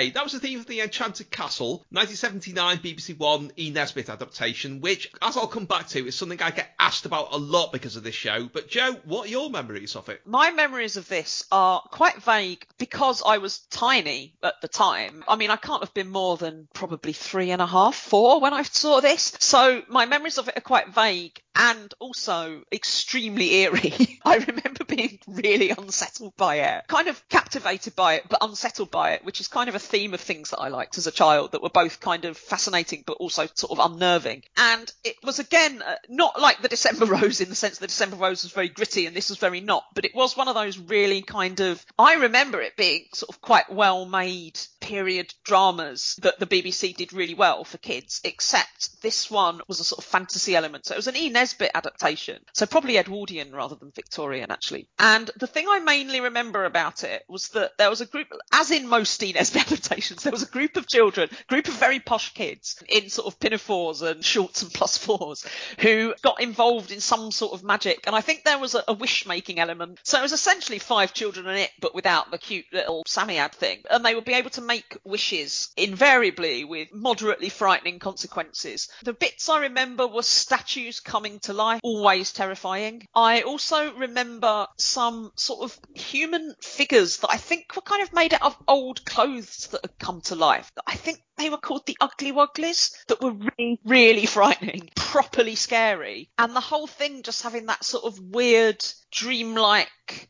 Okay, 0.00 0.08
that 0.12 0.24
was 0.24 0.32
the 0.32 0.40
theme 0.40 0.60
of 0.60 0.66
The 0.66 0.80
Enchanted 0.80 1.30
Castle, 1.30 1.84
1979 1.90 2.78
BBC 2.78 3.18
One 3.18 3.52
E. 3.58 3.68
Nesbit 3.68 4.08
adaptation, 4.08 4.80
which, 4.80 5.12
as 5.20 5.36
I'll 5.36 5.46
come 5.46 5.66
back 5.66 5.88
to, 5.88 6.06
is 6.06 6.14
something 6.14 6.40
I 6.40 6.52
get 6.52 6.70
asked 6.78 7.04
about 7.04 7.34
a 7.34 7.36
lot 7.36 7.70
because 7.70 7.96
of 7.96 8.02
this 8.02 8.14
show. 8.14 8.48
But 8.50 8.70
Joe, 8.70 8.96
what 9.04 9.26
are 9.26 9.30
your 9.30 9.50
memories 9.50 9.96
of 9.96 10.08
it? 10.08 10.22
My 10.26 10.52
memories 10.52 10.96
of 10.96 11.06
this 11.06 11.44
are 11.52 11.82
quite 11.90 12.22
vague 12.22 12.66
because 12.78 13.22
I 13.26 13.36
was 13.38 13.58
tiny 13.58 14.32
at 14.42 14.54
the 14.62 14.68
time. 14.68 15.22
I 15.28 15.36
mean, 15.36 15.50
I 15.50 15.56
can't 15.56 15.82
have 15.82 15.92
been 15.92 16.08
more 16.08 16.38
than 16.38 16.66
probably 16.72 17.12
three 17.12 17.50
and 17.50 17.60
a 17.60 17.66
half, 17.66 17.94
four 17.94 18.40
when 18.40 18.54
I 18.54 18.62
saw 18.62 19.02
this. 19.02 19.36
So 19.40 19.82
my 19.86 20.06
memories 20.06 20.38
of 20.38 20.48
it 20.48 20.56
are 20.56 20.62
quite 20.62 20.94
vague 20.94 21.42
and 21.54 21.92
also 21.98 22.62
extremely 22.72 23.54
eerie. 23.56 24.18
I 24.24 24.36
remember 24.36 24.84
being 25.00 25.18
really 25.26 25.70
unsettled 25.70 26.36
by 26.36 26.56
it, 26.56 26.84
kind 26.88 27.08
of 27.08 27.28
captivated 27.28 27.96
by 27.96 28.14
it, 28.14 28.24
but 28.28 28.38
unsettled 28.42 28.90
by 28.90 29.12
it, 29.12 29.24
which 29.24 29.40
is 29.40 29.48
kind 29.48 29.68
of 29.68 29.74
a 29.74 29.78
theme 29.78 30.14
of 30.14 30.20
things 30.20 30.50
that 30.50 30.58
I 30.58 30.68
liked 30.68 30.98
as 30.98 31.06
a 31.06 31.12
child 31.12 31.52
that 31.52 31.62
were 31.62 31.70
both 31.70 32.00
kind 32.00 32.24
of 32.24 32.36
fascinating 32.36 33.04
but 33.06 33.16
also 33.18 33.46
sort 33.54 33.78
of 33.78 33.92
unnerving. 33.92 34.42
And 34.56 34.92
it 35.04 35.16
was 35.22 35.38
again 35.38 35.82
uh, 35.82 35.96
not 36.08 36.40
like 36.40 36.62
the 36.62 36.68
December 36.68 37.04
Rose 37.10 37.40
in 37.40 37.48
the 37.48 37.54
sense 37.54 37.74
that 37.74 37.80
The 37.80 37.86
December 37.88 38.16
Rose 38.16 38.42
was 38.42 38.52
very 38.52 38.68
gritty 38.68 39.06
and 39.06 39.16
this 39.16 39.30
was 39.30 39.38
very 39.38 39.60
not, 39.60 39.84
but 39.94 40.04
it 40.04 40.14
was 40.14 40.36
one 40.36 40.48
of 40.48 40.54
those 40.54 40.78
really 40.78 41.22
kind 41.22 41.60
of 41.60 41.84
I 41.98 42.14
remember 42.14 42.60
it 42.60 42.76
being 42.76 43.06
sort 43.14 43.30
of 43.30 43.40
quite 43.40 43.70
well 43.72 44.06
made 44.06 44.58
period 44.80 45.32
dramas 45.44 46.18
that 46.22 46.38
the 46.38 46.46
BBC 46.46 46.96
did 46.96 47.12
really 47.12 47.34
well 47.34 47.64
for 47.64 47.78
kids, 47.78 48.20
except 48.24 49.00
this 49.02 49.30
one 49.30 49.60
was 49.68 49.80
a 49.80 49.84
sort 49.84 49.98
of 49.98 50.04
fantasy 50.04 50.56
element. 50.56 50.86
So 50.86 50.94
it 50.94 50.98
was 50.98 51.06
an 51.06 51.16
E. 51.16 51.30
Nesbit 51.30 51.70
adaptation. 51.74 52.42
So 52.54 52.66
probably 52.66 52.98
Edwardian 52.98 53.52
rather 53.52 53.76
than 53.76 53.92
Victorian 53.94 54.50
actually. 54.50 54.88
And 54.98 55.30
the 55.36 55.46
thing 55.46 55.66
I 55.68 55.80
mainly 55.80 56.20
remember 56.20 56.64
about 56.64 57.04
it 57.04 57.24
was 57.28 57.48
that 57.50 57.72
there 57.78 57.90
was 57.90 58.00
a 58.00 58.06
group, 58.06 58.28
as 58.52 58.70
in 58.70 58.88
most. 58.88 59.10
Nesbit 59.20 59.66
adaptations, 59.66 60.22
there 60.22 60.32
was 60.32 60.42
a 60.42 60.46
group 60.46 60.76
of 60.76 60.86
children, 60.86 61.28
group 61.48 61.68
of 61.68 61.74
very 61.74 62.00
posh 62.00 62.32
kids 62.32 62.82
in 62.88 63.10
sort 63.10 63.26
of 63.26 63.38
pinafores 63.38 64.02
and 64.02 64.24
shorts 64.24 64.62
and 64.62 64.72
plus 64.72 64.96
fours 64.96 65.46
who 65.78 66.14
got 66.22 66.40
involved 66.40 66.90
in 66.90 67.00
some 67.00 67.30
sort 67.30 67.52
of 67.52 67.64
magic. 67.64 68.04
And 68.06 68.16
I 68.16 68.20
think 68.20 68.44
there 68.44 68.58
was 68.58 68.74
a, 68.74 68.82
a 68.88 68.94
wish 68.94 69.26
making 69.26 69.58
element. 69.58 70.00
So 70.04 70.18
it 70.18 70.22
was 70.22 70.32
essentially 70.32 70.78
five 70.78 71.12
children 71.12 71.46
in 71.46 71.56
it, 71.56 71.70
but 71.80 71.94
without 71.94 72.30
the 72.30 72.38
cute 72.38 72.66
little 72.72 73.04
Psammead 73.04 73.52
thing. 73.52 73.82
And 73.90 74.04
they 74.04 74.14
would 74.14 74.24
be 74.24 74.34
able 74.34 74.50
to 74.50 74.62
make 74.62 74.96
wishes 75.04 75.70
invariably 75.76 76.64
with 76.64 76.88
moderately 76.94 77.48
frightening 77.48 77.98
consequences. 77.98 78.88
The 79.02 79.12
bits 79.12 79.48
I 79.48 79.62
remember 79.62 80.06
were 80.06 80.22
statues 80.22 81.00
coming 81.00 81.40
to 81.40 81.52
life, 81.52 81.80
always 81.82 82.32
terrifying. 82.32 83.06
I 83.14 83.42
also 83.42 83.92
remember 83.94 84.66
some 84.76 85.32
sort 85.36 85.62
of 85.62 85.78
human 85.94 86.54
figures 86.60 87.18
that 87.18 87.30
I 87.30 87.36
think 87.36 87.74
were 87.76 87.82
kind 87.82 88.02
of 88.02 88.12
made 88.12 88.34
out 88.34 88.42
of 88.42 88.56
old 88.68 89.04
clothes 89.04 89.68
that 89.72 89.82
had 89.82 89.98
come 89.98 90.20
to 90.22 90.34
life. 90.34 90.70
I 90.86 90.94
think 90.94 91.22
they 91.36 91.50
were 91.50 91.58
called 91.58 91.86
the 91.86 91.96
Ugly 92.00 92.32
Wugglies 92.32 92.92
that 93.08 93.22
were 93.22 93.32
really, 93.32 93.80
really 93.84 94.26
frightening, 94.26 94.90
properly 94.94 95.54
scary. 95.54 96.30
And 96.38 96.54
the 96.54 96.60
whole 96.60 96.86
thing 96.86 97.22
just 97.22 97.42
having 97.42 97.66
that 97.66 97.84
sort 97.84 98.04
of 98.04 98.18
weird, 98.20 98.84
dreamlike, 99.10 99.88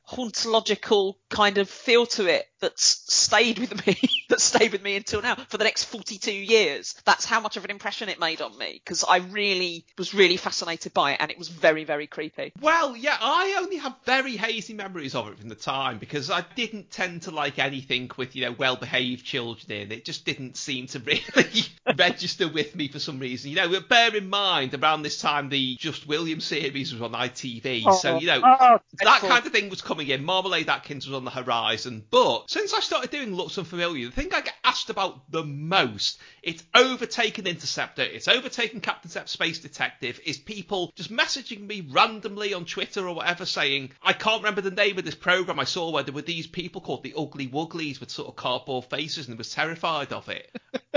hauntological 0.09 1.15
kind 1.31 1.59
of 1.59 1.69
feel 1.69 2.07
to 2.07 2.27
it 2.27 2.47
that's 2.61 2.85
stayed 3.13 3.59
with 3.59 3.87
me, 3.87 3.97
that 4.29 4.41
stayed 4.41 4.73
with 4.73 4.83
me 4.83 4.97
until 4.97 5.23
now 5.23 5.35
for 5.49 5.57
the 5.57 5.65
next 5.65 5.85
42 5.85 6.33
years. 6.33 6.95
That's 7.05 7.25
how 7.25 7.41
much 7.41 7.57
of 7.57 7.65
an 7.65 7.71
impression 7.71 8.09
it 8.09 8.21
made 8.21 8.41
on 8.41 8.57
me 8.59 8.81
because 8.85 9.05
I 9.05 9.19
really 9.19 9.85
was 9.99 10.15
really 10.15 10.37
fascinated 10.37 10.93
by 10.95 11.13
it 11.13 11.19
and 11.21 11.31
it 11.31 11.39
was 11.39 11.49
very, 11.49 11.85
very 11.85 12.07
creepy. 12.07 12.53
Well, 12.61 12.97
yeah, 12.97 13.17
I 13.21 13.57
only 13.61 13.77
have 13.79 13.97
very 14.05 14.37
hazy 14.37 14.75
memories 14.75 15.15
of 15.15 15.29
it 15.29 15.39
from 15.39 15.49
the 15.49 15.55
time 15.55 15.99
because 15.99 16.31
I 16.31 16.45
didn't 16.55 16.91
tend 16.91 17.23
to 17.23 17.31
like 17.31 17.59
anything 17.59 18.11
with, 18.17 18.37
you 18.37 18.45
know, 18.45 18.53
well 18.53 18.77
behaved 18.77 19.25
children 19.25 19.73
in. 19.73 19.93
It 19.93 20.05
just 20.05 20.25
didn't 20.25 20.57
seem 20.57 20.87
to 20.89 20.99
really 21.01 21.63
register 21.97 22.49
with 22.49 22.75
me 22.77 22.89
for 22.89 22.99
some 22.99 23.19
reason. 23.19 23.51
You 23.51 23.57
know, 23.57 23.81
bear 23.81 24.15
in 24.15 24.29
mind 24.29 24.75
around 24.75 25.03
this 25.03 25.21
time 25.21 25.49
the 25.49 25.77
Just 25.77 26.07
Williams 26.07 26.45
series 26.45 26.93
was 26.93 27.03
on 27.03 27.13
ITV. 27.13 27.83
so, 28.01 28.15
oh, 28.15 28.19
you 28.19 28.27
know, 28.27 28.41
Oh, 28.61 28.79
that 29.03 29.21
kind 29.21 29.47
of 29.47 29.53
thing 29.53 29.71
was 29.71 29.81
coming 29.81 30.09
in. 30.09 30.25
Marmalade 30.25 30.69
Atkins 30.69 31.07
was 31.07 31.17
on 31.17 31.25
the 31.25 31.31
horizon. 31.31 32.05
But 32.11 32.50
since 32.51 32.75
I 32.75 32.81
started 32.81 33.13
doing 33.13 33.33
Looks 33.33 33.59
Unfamiliar, 33.59 34.07
the 34.07 34.13
thing 34.13 34.35
I 34.35 34.41
get 34.41 34.57
asked 34.65 34.91
about 34.91 35.31
the 35.31 35.45
most, 35.45 36.19
it's 36.43 36.65
overtaken 36.75 37.47
Interceptor, 37.47 38.03
it's 38.03 38.27
overtaken 38.27 38.81
Captain 38.81 39.09
Zep 39.09 39.29
Space 39.29 39.61
Detective, 39.61 40.19
is 40.27 40.37
people 40.37 40.93
just 40.97 41.13
messaging 41.13 41.65
me 41.65 41.87
randomly 41.89 42.53
on 42.53 42.65
Twitter 42.65 43.07
or 43.07 43.15
whatever 43.15 43.47
saying, 43.47 43.93
I 44.03 44.15
can't 44.15 44.43
remember 44.43 44.63
the 44.63 44.73
name 44.73 44.99
of 44.99 45.05
this 45.05 45.15
program 45.15 45.61
I 45.61 45.65
saw 45.65 45.93
where 45.93 46.03
there 46.03 46.13
were 46.13 46.23
these 46.23 46.49
people 46.49 46.81
called 46.81 47.05
the 47.05 47.15
Ugly 47.17 47.47
Wugglies 47.47 48.01
with 48.01 48.11
sort 48.11 48.27
of 48.27 48.35
cardboard 48.35 48.87
faces 48.87 49.29
and 49.29 49.39
was 49.39 49.53
terrified 49.53 50.13
of 50.13 50.29
it. 50.29 50.51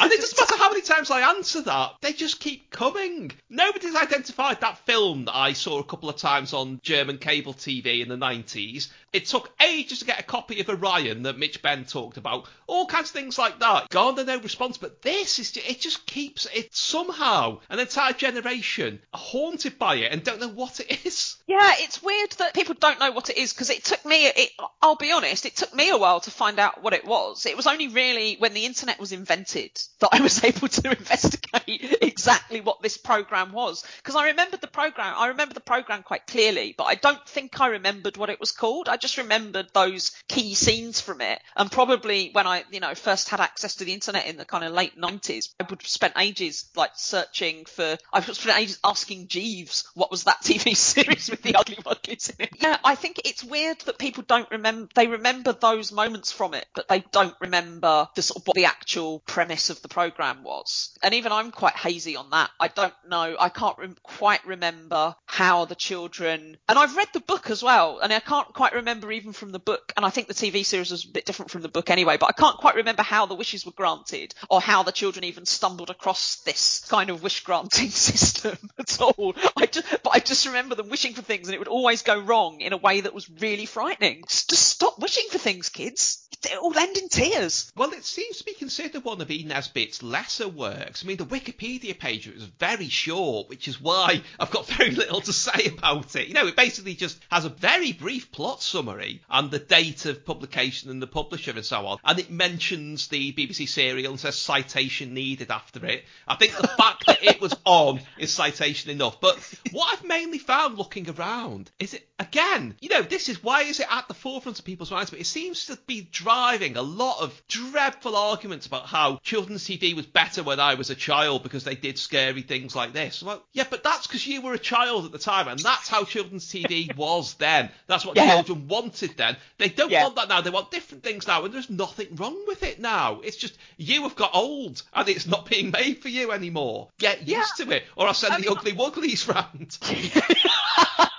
And 0.00 0.10
it 0.10 0.20
doesn't 0.20 0.40
matter 0.40 0.56
how 0.56 0.70
many 0.70 0.82
times 0.82 1.10
I 1.10 1.30
answer 1.36 1.62
that, 1.62 1.96
they 2.00 2.12
just 2.12 2.40
keep 2.40 2.70
coming. 2.70 3.30
Nobody's 3.50 3.94
identified 3.94 4.60
that 4.60 4.78
film 4.86 5.26
that 5.26 5.36
I 5.36 5.52
saw 5.52 5.78
a 5.78 5.84
couple 5.84 6.08
of 6.08 6.16
times 6.16 6.52
on 6.52 6.80
German 6.82 7.18
cable 7.18 7.52
TV 7.52 8.00
in 8.00 8.08
the 8.08 8.16
90s. 8.16 8.88
It 9.12 9.26
took 9.26 9.52
ages 9.60 9.98
to 9.98 10.04
get 10.04 10.20
a 10.20 10.22
copy 10.22 10.60
of 10.60 10.68
Orion 10.68 11.24
that 11.24 11.38
Mitch 11.38 11.60
Benn 11.60 11.84
talked 11.84 12.16
about. 12.16 12.48
All 12.66 12.86
kinds 12.86 13.10
of 13.10 13.14
things 13.14 13.38
like 13.38 13.60
that. 13.60 13.90
Garner 13.90 14.24
no 14.24 14.38
response, 14.38 14.78
but 14.78 15.02
this 15.02 15.38
is 15.38 15.52
just, 15.52 15.68
it 15.68 15.80
just 15.80 16.06
keeps 16.06 16.46
it 16.54 16.74
somehow 16.74 17.60
an 17.68 17.78
entire 17.78 18.12
generation 18.12 19.00
haunted 19.12 19.78
by 19.78 19.96
it 19.96 20.12
and 20.12 20.24
don't 20.24 20.40
know 20.40 20.48
what 20.48 20.80
it 20.80 21.04
is. 21.04 21.36
Yeah, 21.46 21.72
it's 21.78 22.02
weird 22.02 22.30
that 22.32 22.54
people 22.54 22.74
don't 22.78 23.00
know 23.00 23.10
what 23.10 23.28
it 23.28 23.36
is 23.36 23.52
because 23.52 23.70
it 23.70 23.84
took 23.84 24.04
me, 24.04 24.26
it, 24.26 24.50
I'll 24.80 24.96
be 24.96 25.12
honest, 25.12 25.44
it 25.44 25.56
took 25.56 25.74
me 25.74 25.90
a 25.90 25.98
while 25.98 26.20
to 26.20 26.30
find 26.30 26.58
out 26.58 26.82
what 26.82 26.94
it 26.94 27.04
was. 27.04 27.44
It 27.44 27.56
was 27.56 27.66
only 27.66 27.88
really 27.88 28.36
when 28.38 28.54
the 28.54 28.64
internet 28.64 28.98
was 28.98 29.12
invented 29.12 29.80
that 30.00 30.10
I 30.12 30.20
was 30.20 30.42
able 30.44 30.68
to 30.68 30.90
investigate 30.90 31.98
exactly 32.00 32.60
what 32.60 32.80
this 32.80 32.96
program 32.96 33.52
was. 33.52 33.84
Because 33.98 34.16
I 34.16 34.28
remembered 34.28 34.60
the 34.60 34.66
program, 34.68 35.14
I 35.16 35.28
remember 35.28 35.54
the 35.54 35.60
program 35.60 36.02
quite 36.02 36.26
clearly, 36.26 36.74
but 36.76 36.84
I 36.84 36.94
don't 36.94 37.26
think 37.28 37.60
I 37.60 37.68
remembered 37.68 38.16
what 38.16 38.30
it 38.30 38.40
was 38.40 38.52
called. 38.52 38.88
I 38.88 38.96
just 39.02 39.18
remembered 39.18 39.66
those 39.74 40.12
key 40.28 40.54
scenes 40.54 41.00
from 41.00 41.20
it. 41.20 41.40
And 41.56 41.70
probably 41.70 42.30
when 42.32 42.46
I, 42.46 42.64
you 42.70 42.80
know, 42.80 42.94
first 42.94 43.28
had 43.28 43.40
access 43.40 43.74
to 43.76 43.84
the 43.84 43.92
internet 43.92 44.26
in 44.26 44.36
the 44.36 44.44
kind 44.44 44.64
of 44.64 44.72
late 44.72 44.98
90s, 44.98 45.50
I 45.60 45.66
would 45.68 45.82
have 45.82 45.88
spent 45.88 46.14
ages 46.16 46.70
like 46.76 46.92
searching 46.94 47.66
for, 47.66 47.98
I 48.12 48.18
would 48.18 48.24
have 48.24 48.36
spent 48.36 48.58
ages 48.58 48.78
asking 48.84 49.26
Jeeves 49.26 49.90
what 49.94 50.10
was 50.10 50.24
that 50.24 50.40
TV 50.42 50.76
series 50.76 51.28
with 51.28 51.42
the 51.42 51.56
ugly 51.56 51.76
wugglies 51.76 52.30
in 52.30 52.46
it. 52.46 52.50
Yeah, 52.60 52.78
I 52.84 52.94
think 52.94 53.20
it's 53.24 53.42
weird 53.42 53.80
that 53.80 53.98
people 53.98 54.22
don't 54.26 54.50
remember, 54.50 54.88
they 54.94 55.08
remember 55.08 55.52
those 55.52 55.90
moments 55.90 56.30
from 56.30 56.54
it, 56.54 56.66
but 56.74 56.88
they 56.88 57.00
don't 57.10 57.34
remember 57.40 58.08
the 58.14 58.22
sort 58.22 58.40
of 58.40 58.46
what 58.46 58.54
the 58.54 58.66
actual 58.66 59.18
premise 59.26 59.68
of 59.68 59.82
the 59.82 59.88
program 59.88 60.44
was. 60.44 60.96
And 61.02 61.14
even 61.14 61.32
I'm 61.32 61.50
quite 61.50 61.74
hazy 61.74 62.14
on 62.14 62.30
that. 62.30 62.50
I 62.60 62.68
don't 62.68 62.94
know, 63.08 63.36
I 63.38 63.48
can't 63.48 63.78
rem- 63.78 63.96
quite 64.02 64.46
remember 64.46 65.16
how 65.26 65.64
the 65.64 65.74
children, 65.74 66.56
and 66.68 66.78
I've 66.78 66.96
read 66.96 67.08
the 67.12 67.20
book 67.20 67.50
as 67.50 67.62
well, 67.64 67.98
and 67.98 68.12
I 68.12 68.20
can't 68.20 68.54
quite 68.54 68.74
remember 68.74 68.91
remember 68.92 69.12
even 69.12 69.32
from 69.32 69.50
the 69.50 69.58
book, 69.58 69.92
and 69.96 70.04
I 70.04 70.10
think 70.10 70.28
the 70.28 70.34
TV 70.34 70.64
series 70.64 70.90
was 70.90 71.04
a 71.04 71.08
bit 71.08 71.24
different 71.24 71.50
from 71.50 71.62
the 71.62 71.68
book 71.68 71.88
anyway, 71.88 72.18
but 72.18 72.28
I 72.28 72.32
can't 72.32 72.58
quite 72.58 72.76
remember 72.76 73.02
how 73.02 73.26
the 73.26 73.34
wishes 73.34 73.64
were 73.64 73.72
granted 73.72 74.34
or 74.50 74.60
how 74.60 74.82
the 74.82 74.92
children 74.92 75.24
even 75.24 75.46
stumbled 75.46 75.88
across 75.88 76.36
this 76.42 76.84
kind 76.88 77.08
of 77.08 77.22
wish 77.22 77.42
granting 77.42 77.88
system 77.90 78.58
at 78.78 79.00
all. 79.00 79.34
I 79.56 79.66
just, 79.66 79.86
but 80.02 80.10
I 80.14 80.18
just 80.18 80.46
remember 80.46 80.74
them 80.74 80.90
wishing 80.90 81.14
for 81.14 81.22
things 81.22 81.48
and 81.48 81.54
it 81.54 81.58
would 81.58 81.68
always 81.68 82.02
go 82.02 82.18
wrong 82.20 82.60
in 82.60 82.72
a 82.72 82.76
way 82.76 83.00
that 83.00 83.14
was 83.14 83.30
really 83.30 83.66
frightening. 83.66 84.24
Just, 84.28 84.52
stop 84.52 84.98
wishing 84.98 85.24
for 85.30 85.38
things, 85.38 85.68
kids. 85.68 86.21
It'll 86.50 86.76
end 86.76 86.96
in 86.96 87.08
tears. 87.08 87.70
Well, 87.76 87.92
it 87.92 88.04
seems 88.04 88.38
to 88.38 88.44
be 88.44 88.54
considered 88.54 89.04
one 89.04 89.20
of 89.20 89.30
E. 89.30 89.44
Nesbit's 89.44 90.02
lesser 90.02 90.48
works. 90.48 91.04
I 91.04 91.06
mean, 91.06 91.16
the 91.16 91.24
Wikipedia 91.24 91.98
page 91.98 92.26
is 92.26 92.44
very 92.44 92.88
short, 92.88 93.48
which 93.48 93.68
is 93.68 93.80
why 93.80 94.22
I've 94.38 94.50
got 94.50 94.66
very 94.66 94.90
little 94.90 95.20
to 95.22 95.32
say 95.32 95.66
about 95.66 96.16
it. 96.16 96.28
You 96.28 96.34
know, 96.34 96.46
it 96.46 96.56
basically 96.56 96.94
just 96.94 97.18
has 97.30 97.44
a 97.44 97.48
very 97.48 97.92
brief 97.92 98.32
plot 98.32 98.62
summary 98.62 99.22
and 99.30 99.50
the 99.50 99.58
date 99.58 100.06
of 100.06 100.24
publication 100.24 100.90
and 100.90 101.00
the 101.00 101.06
publisher 101.06 101.52
and 101.52 101.64
so 101.64 101.86
on. 101.86 101.98
And 102.04 102.18
it 102.18 102.30
mentions 102.30 103.08
the 103.08 103.32
BBC 103.32 103.68
serial 103.68 104.12
and 104.12 104.20
says 104.20 104.38
citation 104.38 105.14
needed 105.14 105.50
after 105.50 105.84
it. 105.86 106.04
I 106.26 106.36
think 106.36 106.56
the 106.56 106.68
fact 106.68 107.06
that 107.06 107.22
it 107.22 107.40
was 107.40 107.54
on 107.64 108.00
is 108.18 108.32
citation 108.32 108.90
enough. 108.90 109.20
But 109.20 109.36
what 109.70 109.92
I've 109.92 110.04
mainly 110.04 110.38
found 110.38 110.78
looking 110.78 111.08
around 111.08 111.70
is 111.78 111.94
it, 111.94 112.06
again, 112.22 112.74
you 112.80 112.88
know, 112.88 113.02
this 113.02 113.28
is 113.28 113.42
why 113.42 113.62
is 113.62 113.80
it 113.80 113.86
at 113.90 114.08
the 114.08 114.14
forefront 114.14 114.58
of 114.58 114.64
people's 114.64 114.90
minds? 114.90 115.10
But 115.10 115.20
it 115.20 115.26
seems 115.26 115.66
to 115.66 115.76
be 115.86 116.08
driving 116.10 116.76
a 116.76 116.82
lot 116.82 117.20
of 117.20 117.42
dreadful 117.48 118.16
arguments 118.16 118.66
about 118.66 118.86
how 118.86 119.16
children's 119.22 119.64
TV 119.64 119.94
was 119.94 120.06
better 120.06 120.42
when 120.42 120.60
I 120.60 120.74
was 120.74 120.90
a 120.90 120.94
child 120.94 121.42
because 121.42 121.64
they 121.64 121.74
did 121.74 121.98
scary 121.98 122.42
things 122.42 122.74
like 122.76 122.92
this. 122.92 123.22
Well, 123.22 123.42
yeah, 123.52 123.64
but 123.68 123.82
that's 123.82 124.06
because 124.06 124.26
you 124.26 124.40
were 124.42 124.54
a 124.54 124.58
child 124.58 125.04
at 125.04 125.12
the 125.12 125.18
time, 125.18 125.48
and 125.48 125.58
that's 125.58 125.88
how 125.88 126.04
children's 126.04 126.46
TV 126.50 126.94
was 126.96 127.34
then. 127.34 127.70
That's 127.86 128.04
what 128.06 128.16
Yeah. 128.16 128.34
children 128.34 128.68
wanted 128.68 129.16
then. 129.16 129.36
They 129.58 129.68
don't 129.68 129.90
Yeah. 129.90 130.04
want 130.04 130.16
that 130.16 130.28
now. 130.28 130.40
They 130.40 130.50
want 130.50 130.70
different 130.70 131.02
things 131.02 131.26
now, 131.26 131.44
and 131.44 131.52
there's 131.52 131.70
nothing 131.70 132.14
wrong 132.16 132.46
with 132.46 132.62
it 132.62 132.80
now. 132.80 133.20
It's 133.22 133.36
just 133.36 133.56
you 133.76 134.02
have 134.02 134.16
got 134.16 134.30
old, 134.34 134.82
and 134.94 135.08
it's 135.08 135.26
not 135.26 135.46
being 135.48 135.70
made 135.70 136.00
for 136.02 136.08
you 136.08 136.32
anymore. 136.32 136.88
Get 136.98 137.26
used 137.28 137.56
to 137.58 137.70
it, 137.70 137.84
or 137.96 138.06
I'll 138.06 138.14
send 138.14 138.34
I 138.34 138.36
the 138.40 138.48
mean- 138.48 138.56
ugly 138.58 138.72
wugglies 138.72 139.28
round. 139.28 139.78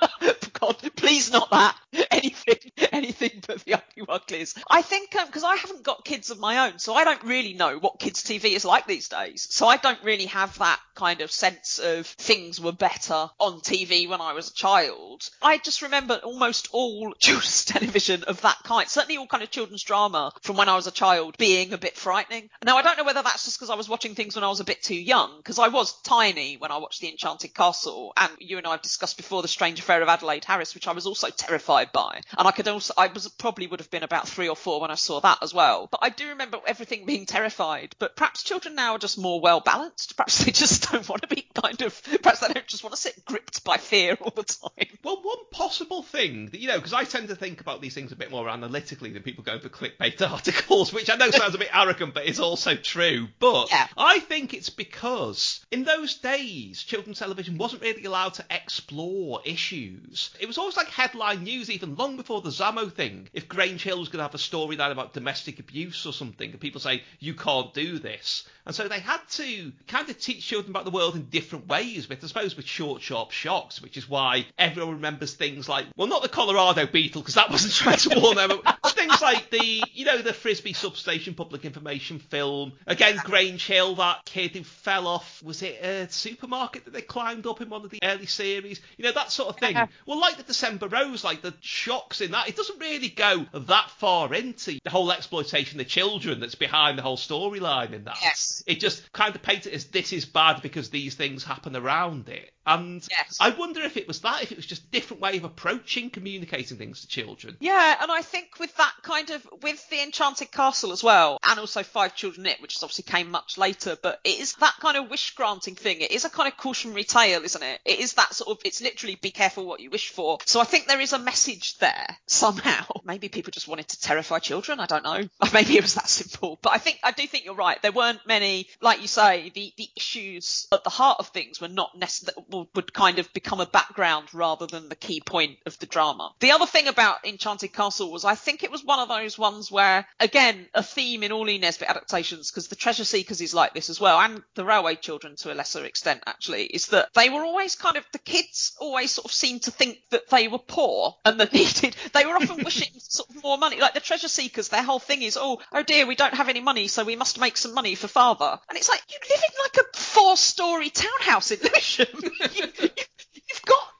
God, 0.63 0.77
please 0.95 1.31
not 1.31 1.49
that. 1.51 1.75
Anything, 2.11 2.71
anything 2.91 3.41
but 3.45 3.59
the 3.65 3.73
ugly 3.73 4.05
uglies. 4.07 4.55
I 4.69 4.81
think 4.81 5.15
um, 5.15 5.27
because 5.27 5.43
I 5.43 5.55
haven't 5.55 5.83
got 5.83 6.05
kids 6.05 6.29
of 6.29 6.39
my 6.39 6.67
own, 6.67 6.79
so 6.79 6.93
I 6.93 7.03
don't 7.03 7.23
really 7.23 7.53
know 7.53 7.77
what 7.77 7.99
kids' 7.99 8.23
TV 8.23 8.55
is 8.55 8.65
like 8.65 8.87
these 8.87 9.09
days. 9.09 9.47
So 9.49 9.67
I 9.67 9.77
don't 9.77 10.01
really 10.03 10.27
have 10.27 10.57
that 10.59 10.79
kind 10.95 11.21
of 11.21 11.31
sense 11.31 11.79
of 11.79 12.07
things 12.07 12.61
were 12.61 12.71
better 12.71 13.29
on 13.39 13.59
TV 13.59 14.07
when 14.07 14.21
I 14.21 14.33
was 14.33 14.49
a 14.49 14.53
child. 14.53 15.29
I 15.41 15.57
just 15.57 15.81
remember 15.81 16.15
almost 16.23 16.69
all 16.71 17.13
children's 17.19 17.65
television 17.65 18.23
of 18.23 18.41
that 18.41 18.57
kind, 18.63 18.87
certainly 18.87 19.17
all 19.17 19.27
kind 19.27 19.43
of 19.43 19.51
children's 19.51 19.83
drama 19.83 20.31
from 20.41 20.55
when 20.55 20.69
I 20.69 20.75
was 20.75 20.87
a 20.87 20.91
child, 20.91 21.37
being 21.37 21.73
a 21.73 21.77
bit 21.77 21.97
frightening. 21.97 22.49
Now 22.63 22.77
I 22.77 22.83
don't 22.83 22.97
know 22.97 23.03
whether 23.03 23.21
that's 23.21 23.45
just 23.45 23.59
because 23.59 23.69
I 23.69 23.75
was 23.75 23.89
watching 23.89 24.15
things 24.15 24.35
when 24.35 24.43
I 24.43 24.49
was 24.49 24.59
a 24.59 24.65
bit 24.65 24.81
too 24.81 24.95
young, 24.95 25.37
because 25.37 25.59
I 25.59 25.67
was 25.67 25.99
tiny 26.01 26.55
when 26.57 26.71
I 26.71 26.77
watched 26.77 27.01
The 27.01 27.09
Enchanted 27.09 27.53
Castle, 27.53 28.13
and 28.17 28.31
you 28.39 28.57
and 28.57 28.65
I 28.65 28.71
have 28.71 28.81
discussed 28.81 29.17
before 29.17 29.41
The 29.41 29.47
Strange 29.47 29.79
Affair 29.79 30.01
of 30.01 30.09
Adelaide 30.09 30.45
Harris, 30.53 30.75
which 30.75 30.87
I 30.87 30.91
was 30.91 31.07
also 31.07 31.29
terrified 31.29 31.91
by. 31.91 32.21
And 32.37 32.47
I 32.47 32.51
could 32.51 32.67
also, 32.67 32.93
I 32.95 33.07
was 33.07 33.27
probably 33.27 33.65
would 33.65 33.79
have 33.79 33.89
been 33.89 34.03
about 34.03 34.27
three 34.27 34.49
or 34.49 34.55
four 34.55 34.79
when 34.79 34.91
I 34.91 34.95
saw 34.95 35.19
that 35.21 35.39
as 35.41 35.51
well. 35.51 35.87
But 35.89 36.01
I 36.03 36.09
do 36.09 36.29
remember 36.29 36.59
everything 36.67 37.07
being 37.07 37.25
terrified. 37.25 37.95
But 37.97 38.15
perhaps 38.15 38.43
children 38.43 38.75
now 38.75 38.93
are 38.93 38.99
just 38.99 39.17
more 39.17 39.41
well 39.41 39.61
balanced. 39.61 40.15
Perhaps 40.15 40.45
they 40.45 40.51
just 40.51 40.89
don't 40.91 41.09
want 41.09 41.23
to 41.23 41.27
be 41.27 41.47
kind 41.55 41.81
of, 41.81 41.99
perhaps 42.21 42.41
they 42.41 42.53
don't 42.53 42.67
just 42.67 42.83
want 42.83 42.93
to 42.95 43.01
sit 43.01 43.25
gripped 43.25 43.63
by 43.63 43.77
fear 43.77 44.15
all 44.21 44.31
the 44.35 44.43
time. 44.43 44.89
Well, 45.03 45.21
one 45.23 45.37
possible 45.51 46.03
thing, 46.03 46.49
that, 46.49 46.59
you 46.59 46.67
know, 46.67 46.77
because 46.77 46.93
I 46.93 47.03
tend 47.03 47.29
to 47.29 47.35
think 47.35 47.59
about 47.59 47.81
these 47.81 47.95
things 47.95 48.11
a 48.11 48.15
bit 48.15 48.29
more 48.29 48.47
analytically 48.47 49.09
than 49.09 49.23
people 49.23 49.43
going 49.43 49.59
for 49.59 49.69
clickbait 49.69 50.21
articles, 50.31 50.93
which 50.93 51.09
I 51.09 51.15
know 51.15 51.31
sounds 51.31 51.55
a 51.55 51.57
bit 51.57 51.69
arrogant, 51.73 52.13
but 52.13 52.27
it's 52.27 52.39
also 52.39 52.75
true. 52.75 53.27
But 53.39 53.71
Yeah. 53.71 53.87
I 53.97 54.19
think 54.19 54.53
it's 54.53 54.69
because 54.69 55.65
in 55.71 55.83
those 55.83 56.15
days, 56.19 56.83
children's 56.83 57.17
television 57.17 57.57
wasn't 57.57 57.81
really 57.81 58.05
allowed 58.05 58.35
to 58.35 58.45
explore 58.51 59.41
issues. 59.45 60.29
It 60.43 60.47
was 60.47 60.57
always 60.57 60.75
like 60.75 60.89
headline 60.89 61.43
news, 61.43 61.69
even 61.69 61.95
long 61.95 62.17
before 62.17 62.41
the 62.41 62.49
Zammo 62.49 62.91
thing. 62.91 63.29
If 63.31 63.47
Grange 63.47 63.81
Hill 63.81 63.97
was 63.97 64.09
going 64.09 64.17
to 64.17 64.23
have 64.23 64.35
a 64.35 64.37
storyline 64.37 64.91
about 64.91 65.13
domestic 65.13 65.57
abuse 65.57 66.05
or 66.05 66.11
something, 66.11 66.51
and 66.51 66.59
people 66.59 66.81
say, 66.81 67.01
you 67.19 67.33
can't 67.33 67.73
do 67.73 67.97
this. 67.97 68.45
And 68.65 68.75
so 68.75 68.89
they 68.89 68.99
had 68.99 69.21
to 69.31 69.71
kind 69.87 70.09
of 70.09 70.19
teach 70.19 70.45
children 70.45 70.71
about 70.71 70.83
the 70.83 70.91
world 70.91 71.15
in 71.15 71.29
different 71.29 71.69
ways, 71.69 72.07
but 72.07 72.21
I 72.21 72.27
suppose 72.27 72.57
with 72.57 72.65
short, 72.65 73.01
sharp 73.01 73.31
shocks, 73.31 73.81
which 73.81 73.95
is 73.95 74.09
why 74.09 74.45
everyone 74.57 74.95
remembers 74.95 75.33
things 75.33 75.69
like, 75.69 75.85
well, 75.95 76.09
not 76.09 76.23
the 76.23 76.27
Colorado 76.27 76.87
Beetle, 76.87 77.21
because 77.21 77.35
that 77.35 77.49
wasn't 77.49 77.73
trying 77.73 77.99
to 77.99 78.19
warn 78.19 78.35
them, 78.35 78.59
things 78.93 79.21
like 79.21 79.49
the, 79.49 79.83
you 79.93 80.05
know, 80.05 80.21
the 80.21 80.33
Frisbee 80.33 80.73
substation 80.73 81.33
public 81.33 81.65
information 81.65 82.19
film. 82.19 82.73
Again, 82.87 83.19
Grange 83.23 83.65
Hill, 83.65 83.95
that 83.95 84.25
kid 84.25 84.51
who 84.51 84.63
fell 84.63 85.07
off, 85.07 85.41
was 85.43 85.61
it 85.61 85.81
a 85.83 86.09
supermarket 86.09 86.85
that 86.85 86.93
they 86.93 87.01
climbed 87.01 87.45
up 87.47 87.61
in 87.61 87.69
one 87.69 87.83
of 87.83 87.91
the 87.91 87.99
early 88.03 88.25
series? 88.25 88.79
You 88.97 89.05
know, 89.05 89.11
that 89.11 89.31
sort 89.31 89.49
of 89.49 89.57
thing. 89.57 89.77
Well, 90.05 90.19
like 90.19 90.37
the 90.37 90.43
December 90.43 90.87
Rose, 90.87 91.23
like 91.23 91.41
the 91.41 91.53
shocks 91.61 92.21
in 92.21 92.31
that, 92.31 92.49
it 92.49 92.55
doesn't 92.55 92.79
really 92.79 93.09
go 93.09 93.45
that 93.53 93.89
far 93.91 94.33
into 94.33 94.79
the 94.83 94.89
whole 94.89 95.11
exploitation 95.11 95.79
of 95.79 95.85
the 95.85 95.89
children 95.89 96.39
that's 96.39 96.55
behind 96.55 96.97
the 96.97 97.01
whole 97.01 97.17
storyline 97.17 97.93
in 97.93 98.03
that. 98.05 98.17
Yes. 98.21 98.63
It 98.67 98.79
just 98.79 99.11
kind 99.13 99.33
of 99.35 99.41
paints 99.41 99.65
it 99.65 99.73
as 99.73 99.85
this 99.85 100.11
is 100.13 100.25
bad 100.25 100.61
because 100.61 100.89
these 100.89 101.15
things 101.15 101.43
happen 101.43 101.75
around 101.75 102.27
it. 102.29 102.51
And 102.65 103.05
Yes. 103.09 103.37
I 103.39 103.49
wonder 103.51 103.81
if 103.81 103.97
it 103.97 104.07
was 104.07 104.21
that, 104.21 104.43
if 104.43 104.51
it 104.51 104.57
was 104.57 104.65
just 104.65 104.83
a 104.83 104.87
different 104.87 105.21
way 105.21 105.37
of 105.37 105.43
approaching 105.43 106.09
communicating 106.09 106.77
things 106.77 107.01
to 107.01 107.07
children. 107.07 107.57
Yeah, 107.59 107.97
and 108.01 108.11
I 108.11 108.21
think 108.21 108.59
with 108.59 108.75
that 108.77 108.82
kind 109.03 109.29
of 109.29 109.47
with 109.61 109.87
the 109.89 110.01
Enchanted 110.01 110.51
Castle 110.51 110.91
as 110.91 111.03
well, 111.03 111.37
and 111.43 111.59
also 111.59 111.83
Five 111.83 112.15
Children 112.15 112.45
It, 112.45 112.61
which 112.61 112.77
obviously 112.81 113.03
came 113.03 113.31
much 113.31 113.57
later, 113.57 113.97
but 114.01 114.19
it 114.23 114.39
is 114.39 114.53
that 114.55 114.75
kind 114.79 114.97
of 114.97 115.09
wish 115.09 115.35
granting 115.35 115.75
thing. 115.75 116.01
It 116.01 116.11
is 116.11 116.25
a 116.25 116.29
kind 116.29 116.51
of 116.51 116.57
cautionary 116.57 117.03
tale, 117.03 117.43
isn't 117.43 117.63
it? 117.63 117.79
It 117.85 117.99
is 117.99 118.13
that 118.13 118.33
sort 118.33 118.57
of 118.57 118.61
it's 118.65 118.81
literally 118.81 119.15
be 119.15 119.31
careful 119.31 119.65
what 119.65 119.79
you 119.79 119.89
wish 119.89 120.09
for. 120.09 120.39
So 120.45 120.59
I 120.59 120.65
think 120.65 120.87
there 120.87 120.99
is 120.99 121.13
a 121.13 121.19
message 121.19 121.77
there 121.77 122.17
somehow. 122.27 122.85
Maybe 123.03 123.29
people 123.29 123.51
just 123.51 123.67
wanted 123.67 123.87
to 123.89 124.01
terrify 124.01 124.39
children. 124.39 124.79
I 124.79 124.85
don't 124.85 125.03
know. 125.03 125.23
Maybe 125.53 125.77
it 125.77 125.81
was 125.81 125.95
that 125.95 126.09
simple. 126.09 126.59
But 126.61 126.73
I 126.73 126.77
think 126.77 126.99
I 127.03 127.11
do 127.11 127.25
think 127.27 127.45
you're 127.45 127.55
right. 127.55 127.81
There 127.81 127.91
weren't 127.91 128.25
many, 128.27 128.67
like 128.81 129.01
you 129.01 129.07
say, 129.07 129.51
the 129.53 129.73
the 129.77 129.89
issues 129.95 130.67
at 130.71 130.83
the 130.83 130.89
heart 130.89 131.17
of 131.19 131.27
things 131.29 131.61
were 131.61 131.67
not 131.67 131.97
necessarily 131.97 132.43
would 132.75 132.93
kind 132.93 133.19
of 133.19 133.31
become 133.33 133.59
a 133.59 133.65
background 133.65 134.33
rather 134.33 134.67
than 134.67 134.89
the 134.89 134.95
key 134.95 135.21
point 135.21 135.57
of 135.65 135.77
the 135.79 135.85
drama. 135.85 136.31
The 136.39 136.51
other 136.51 136.65
thing 136.65 136.87
about 136.87 137.25
Enchanted 137.25 137.73
Castle 137.73 138.11
was 138.11 138.25
I 138.25 138.35
think 138.35 138.63
it 138.63 138.71
was 138.73 138.83
one 138.83 138.99
of 138.99 139.07
those 139.07 139.37
ones 139.37 139.71
where, 139.71 140.05
again, 140.19 140.67
a 140.73 140.83
theme 140.83 141.23
in 141.23 141.31
all. 141.31 141.43
Nesbit 141.43 141.89
adaptations, 141.89 142.49
because 142.49 142.67
the 142.69 142.75
Treasure 142.75 143.03
Seekers 143.03 143.41
is 143.41 143.53
like 143.53 143.73
this 143.73 143.89
as 143.89 143.99
well, 143.99 144.19
and 144.19 144.41
the 144.55 144.63
Railway 144.63 144.95
Children 144.95 145.35
to 145.37 145.51
a 145.51 145.55
lesser 145.55 145.83
extent 145.83 146.23
actually, 146.25 146.63
is 146.63 146.87
that 146.87 147.09
they 147.13 147.29
were 147.29 147.43
always 147.43 147.75
kind 147.75 147.97
of 147.97 148.05
the 148.13 148.19
kids 148.19 148.75
always 148.79 149.11
sort 149.11 149.25
of 149.25 149.31
seemed 149.31 149.63
to 149.63 149.71
think 149.71 149.97
that 150.11 150.29
they 150.29 150.47
were 150.47 150.59
poor 150.59 151.15
and 151.25 151.39
that 151.39 151.53
needed. 151.53 151.95
They 152.13 152.25
were 152.25 152.35
often 152.35 152.63
wishing 152.63 152.89
sort 152.97 153.29
of 153.29 153.43
more 153.43 153.57
money. 153.57 153.79
Like 153.79 153.93
the 153.93 153.99
Treasure 153.99 154.29
Seekers, 154.29 154.69
their 154.69 154.83
whole 154.83 154.99
thing 154.99 155.21
is, 155.21 155.37
oh, 155.39 155.59
oh 155.71 155.83
dear, 155.83 156.05
we 156.05 156.15
don't 156.15 156.33
have 156.33 156.49
any 156.49 156.61
money, 156.61 156.87
so 156.87 157.03
we 157.03 157.15
must 157.15 157.39
make 157.39 157.57
some 157.57 157.73
money 157.73 157.95
for 157.95 158.07
father. 158.07 158.59
And 158.69 158.77
it's 158.77 158.89
like 158.89 159.03
you 159.09 159.17
live 159.29 159.43
in 159.43 159.63
like 159.63 159.85
a 159.85 159.97
four-story 159.97 160.89
townhouse 160.89 161.51
in 161.51 161.59
Lewisham. 161.61 162.07
you, 162.21 162.29
you, 162.55 163.03
you've 163.49 163.61
got. 163.65 163.92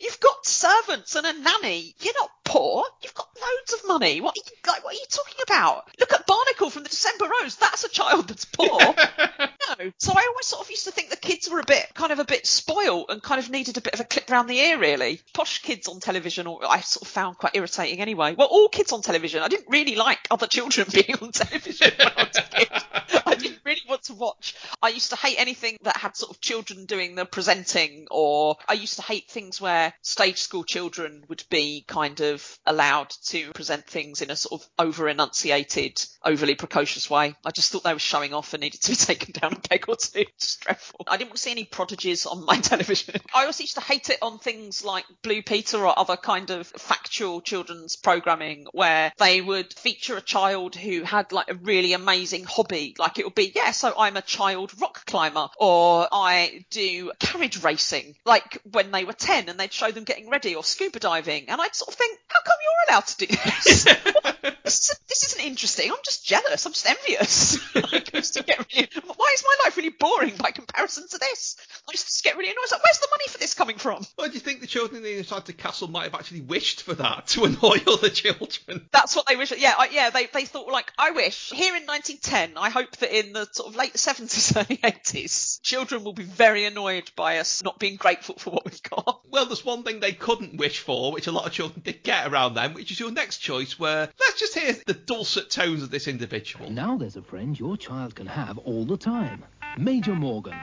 You've 0.00 0.20
got 0.20 0.46
servants 0.46 1.16
and 1.16 1.26
a 1.26 1.32
nanny. 1.32 1.94
You're 2.00 2.14
not 2.18 2.30
poor. 2.44 2.84
You've 3.02 3.14
got 3.14 3.28
loads 3.34 3.72
of 3.74 3.88
money. 3.88 4.20
What 4.20 4.36
are 4.36 4.40
you, 4.44 4.56
like? 4.66 4.84
What 4.84 4.94
are 4.94 4.98
you 4.98 5.06
talking 5.10 5.40
about? 5.42 5.88
Look 5.98 6.12
at 6.12 6.26
Barnacle 6.26 6.70
from 6.70 6.84
the 6.84 6.88
December 6.88 7.28
Rose. 7.40 7.56
That's 7.56 7.84
a 7.84 7.88
child 7.88 8.28
that's 8.28 8.44
poor. 8.44 8.68
no. 8.78 9.92
So 9.98 10.12
I 10.12 10.26
always 10.30 10.46
sort 10.46 10.62
of 10.62 10.70
used 10.70 10.84
to 10.84 10.92
think 10.92 11.10
the 11.10 11.16
kids 11.16 11.50
were 11.50 11.60
a 11.60 11.64
bit, 11.64 11.86
kind 11.94 12.12
of 12.12 12.20
a 12.20 12.24
bit 12.24 12.46
spoiled 12.46 13.06
and 13.10 13.22
kind 13.22 13.40
of 13.40 13.50
needed 13.50 13.76
a 13.76 13.80
bit 13.80 13.94
of 13.94 14.00
a 14.00 14.04
clip 14.04 14.30
round 14.30 14.48
the 14.48 14.58
ear, 14.58 14.78
really. 14.78 15.20
Posh 15.34 15.62
kids 15.62 15.88
on 15.88 16.00
television, 16.00 16.46
or 16.46 16.60
I 16.64 16.80
sort 16.80 17.02
of 17.02 17.08
found 17.08 17.38
quite 17.38 17.56
irritating 17.56 18.00
anyway. 18.00 18.34
Well, 18.36 18.48
all 18.48 18.68
kids 18.68 18.92
on 18.92 19.02
television. 19.02 19.42
I 19.42 19.48
didn't 19.48 19.68
really 19.68 19.96
like 19.96 20.20
other 20.30 20.46
children 20.46 20.86
being 20.92 21.16
on 21.20 21.32
television 21.32 21.92
when 21.98 22.08
I 22.08 22.24
was 22.24 22.36
a 22.36 22.42
kid. 22.42 22.68
I 23.38 23.42
didn't 23.42 23.60
really 23.64 23.82
want 23.88 24.02
to 24.04 24.14
watch. 24.14 24.54
I 24.82 24.88
used 24.88 25.10
to 25.10 25.16
hate 25.16 25.36
anything 25.38 25.78
that 25.82 25.96
had 25.96 26.16
sort 26.16 26.30
of 26.30 26.40
children 26.40 26.86
doing 26.86 27.14
the 27.14 27.24
presenting, 27.24 28.06
or 28.10 28.56
I 28.68 28.74
used 28.74 28.96
to 28.96 29.02
hate 29.02 29.30
things 29.30 29.60
where 29.60 29.92
stage 30.02 30.38
school 30.38 30.64
children 30.64 31.24
would 31.28 31.44
be 31.50 31.84
kind 31.86 32.20
of 32.20 32.58
allowed 32.66 33.10
to 33.26 33.52
present 33.52 33.86
things 33.86 34.22
in 34.22 34.30
a 34.30 34.36
sort 34.36 34.60
of 34.60 34.68
over 34.78 35.08
enunciated, 35.08 36.04
overly 36.24 36.54
precocious 36.54 37.08
way. 37.08 37.34
I 37.44 37.50
just 37.50 37.70
thought 37.70 37.84
they 37.84 37.92
were 37.92 37.98
showing 37.98 38.34
off 38.34 38.54
and 38.54 38.62
needed 38.62 38.82
to 38.82 38.90
be 38.90 38.96
taken 38.96 39.32
down 39.32 39.52
a 39.54 39.68
peg 39.68 39.84
or 39.88 39.96
two. 39.96 40.24
Just 40.40 40.60
dreadful. 40.60 41.04
I 41.06 41.16
didn't 41.16 41.30
want 41.30 41.36
to 41.36 41.42
see 41.42 41.50
any 41.52 41.64
prodigies 41.64 42.26
on 42.26 42.44
my 42.44 42.56
television. 42.60 43.20
I 43.34 43.46
also 43.46 43.62
used 43.62 43.76
to 43.76 43.80
hate 43.80 44.10
it 44.10 44.18
on 44.22 44.38
things 44.38 44.84
like 44.84 45.04
Blue 45.22 45.42
Peter 45.42 45.78
or 45.78 45.98
other 45.98 46.16
kind 46.16 46.50
of 46.50 46.66
factual 46.66 47.40
children's 47.40 47.96
programming 47.96 48.66
where 48.72 49.12
they 49.18 49.40
would 49.40 49.72
feature 49.74 50.16
a 50.16 50.22
child 50.22 50.74
who 50.74 51.02
had 51.02 51.32
like 51.32 51.50
a 51.50 51.54
really 51.54 51.92
amazing 51.92 52.44
hobby. 52.44 52.94
Like 52.98 53.18
it 53.18 53.26
would 53.28 53.34
be, 53.34 53.52
yeah, 53.54 53.72
so 53.72 53.92
I'm 53.96 54.16
a 54.16 54.22
child 54.22 54.72
rock 54.80 55.04
climber, 55.06 55.48
or 55.58 56.08
I 56.10 56.64
do 56.70 57.12
carriage 57.18 57.62
racing, 57.62 58.16
like 58.24 58.58
when 58.70 58.90
they 58.90 59.04
were 59.04 59.12
10 59.12 59.48
and 59.48 59.60
they'd 59.60 59.72
show 59.72 59.90
them 59.90 60.04
getting 60.04 60.30
ready, 60.30 60.54
or 60.54 60.64
scuba 60.64 60.98
diving. 60.98 61.48
And 61.48 61.60
I'd 61.60 61.74
sort 61.74 61.90
of 61.90 61.94
think, 61.94 62.18
how 62.28 62.40
come 62.44 62.56
you're 62.62 62.94
allowed 62.94 63.06
to 63.06 63.16
do 63.18 63.26
this? 63.26 63.84
this, 64.64 64.90
is, 64.90 65.00
this 65.08 65.22
isn't 65.24 65.44
interesting. 65.44 65.90
I'm 65.90 65.98
just 66.04 66.24
jealous. 66.24 66.64
I'm 66.64 66.72
just 66.72 66.88
envious. 66.88 67.74
like, 67.74 68.14
I 68.14 68.18
used 68.18 68.34
to 68.34 68.42
get 68.42 68.58
really, 68.58 68.88
why 69.16 69.30
is 69.34 69.44
my 69.46 69.64
life 69.64 69.76
really 69.76 69.90
boring 69.90 70.36
by 70.36 70.50
comparison 70.50 71.06
to 71.08 71.18
this? 71.18 71.56
I 71.88 71.92
used 71.92 72.16
to 72.16 72.22
get 72.22 72.36
really 72.36 72.50
annoyed. 72.50 72.70
Like, 72.72 72.84
where's 72.84 72.98
the 72.98 73.08
money 73.10 73.28
for 73.28 73.38
this 73.38 73.54
coming 73.54 73.76
from? 73.76 74.06
Well, 74.16 74.28
do 74.28 74.34
you 74.34 74.40
think 74.40 74.60
the 74.60 74.66
children 74.66 75.04
inside 75.04 75.46
the 75.46 75.52
Castle 75.52 75.88
might 75.88 76.04
have 76.04 76.14
actually 76.14 76.40
wished 76.42 76.82
for 76.82 76.94
that 76.94 77.26
to 77.28 77.44
annoy 77.46 77.78
other 77.86 78.08
children? 78.08 78.88
That's 78.92 79.14
what 79.14 79.26
they 79.26 79.36
wish. 79.36 79.52
Yeah, 79.52 79.74
I, 79.78 79.88
yeah. 79.92 80.10
They 80.10 80.26
they 80.26 80.44
thought 80.44 80.68
like, 80.68 80.92
I 80.98 81.10
wish 81.10 81.50
here 81.50 81.74
in 81.76 81.84
1910. 81.84 82.56
I 82.56 82.70
hope 82.70 82.96
that 82.98 83.17
in 83.18 83.32
the 83.32 83.46
sort 83.52 83.68
of 83.68 83.76
late 83.76 83.94
70s, 83.94 84.56
early 84.64 84.78
80s, 84.78 85.60
children 85.62 86.04
will 86.04 86.12
be 86.12 86.24
very 86.24 86.64
annoyed 86.64 87.10
by 87.16 87.38
us 87.38 87.62
not 87.62 87.78
being 87.78 87.96
grateful 87.96 88.36
for 88.36 88.50
what 88.50 88.64
we've 88.64 88.82
got. 88.82 89.20
Well, 89.30 89.44
there's 89.46 89.64
one 89.64 89.82
thing 89.82 90.00
they 90.00 90.12
couldn't 90.12 90.56
wish 90.56 90.80
for, 90.80 91.12
which 91.12 91.26
a 91.26 91.32
lot 91.32 91.46
of 91.46 91.52
children 91.52 91.82
did 91.84 92.02
get 92.02 92.26
around 92.26 92.54
then, 92.54 92.72
which 92.72 92.90
is 92.90 92.98
your 92.98 93.12
next 93.12 93.38
choice, 93.38 93.78
where 93.78 94.08
let's 94.18 94.40
just 94.40 94.58
hear 94.58 94.74
the 94.86 94.94
dulcet 94.94 95.50
tones 95.50 95.82
of 95.82 95.90
this 95.90 96.08
individual. 96.08 96.70
Now 96.70 96.96
there's 96.96 97.16
a 97.16 97.22
friend 97.22 97.58
your 97.58 97.76
child 97.76 98.14
can 98.14 98.26
have 98.26 98.58
all 98.58 98.84
the 98.84 98.96
time. 98.96 99.44
Major 99.76 100.14
Morgan. 100.14 100.56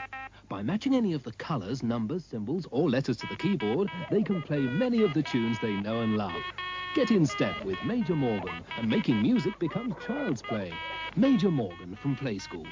By 0.49 0.63
matching 0.63 0.95
any 0.95 1.13
of 1.13 1.23
the 1.23 1.31
colours, 1.33 1.83
numbers, 1.83 2.25
symbols, 2.25 2.67
or 2.71 2.89
letters 2.89 3.17
to 3.17 3.27
the 3.27 3.35
keyboard, 3.35 3.89
they 4.11 4.23
can 4.23 4.41
play 4.41 4.59
many 4.59 5.03
of 5.03 5.13
the 5.13 5.23
tunes 5.23 5.57
they 5.61 5.73
know 5.73 6.01
and 6.01 6.17
love. 6.17 6.41
Get 6.95 7.11
in 7.11 7.25
step 7.25 7.65
with 7.65 7.77
Major 7.83 8.15
Morgan, 8.15 8.63
and 8.77 8.89
making 8.89 9.21
music 9.21 9.59
becomes 9.59 9.95
child's 10.07 10.41
play. 10.41 10.71
Major 11.17 11.51
Morgan 11.51 11.97
from 12.01 12.15
Play 12.15 12.39
School. 12.39 12.65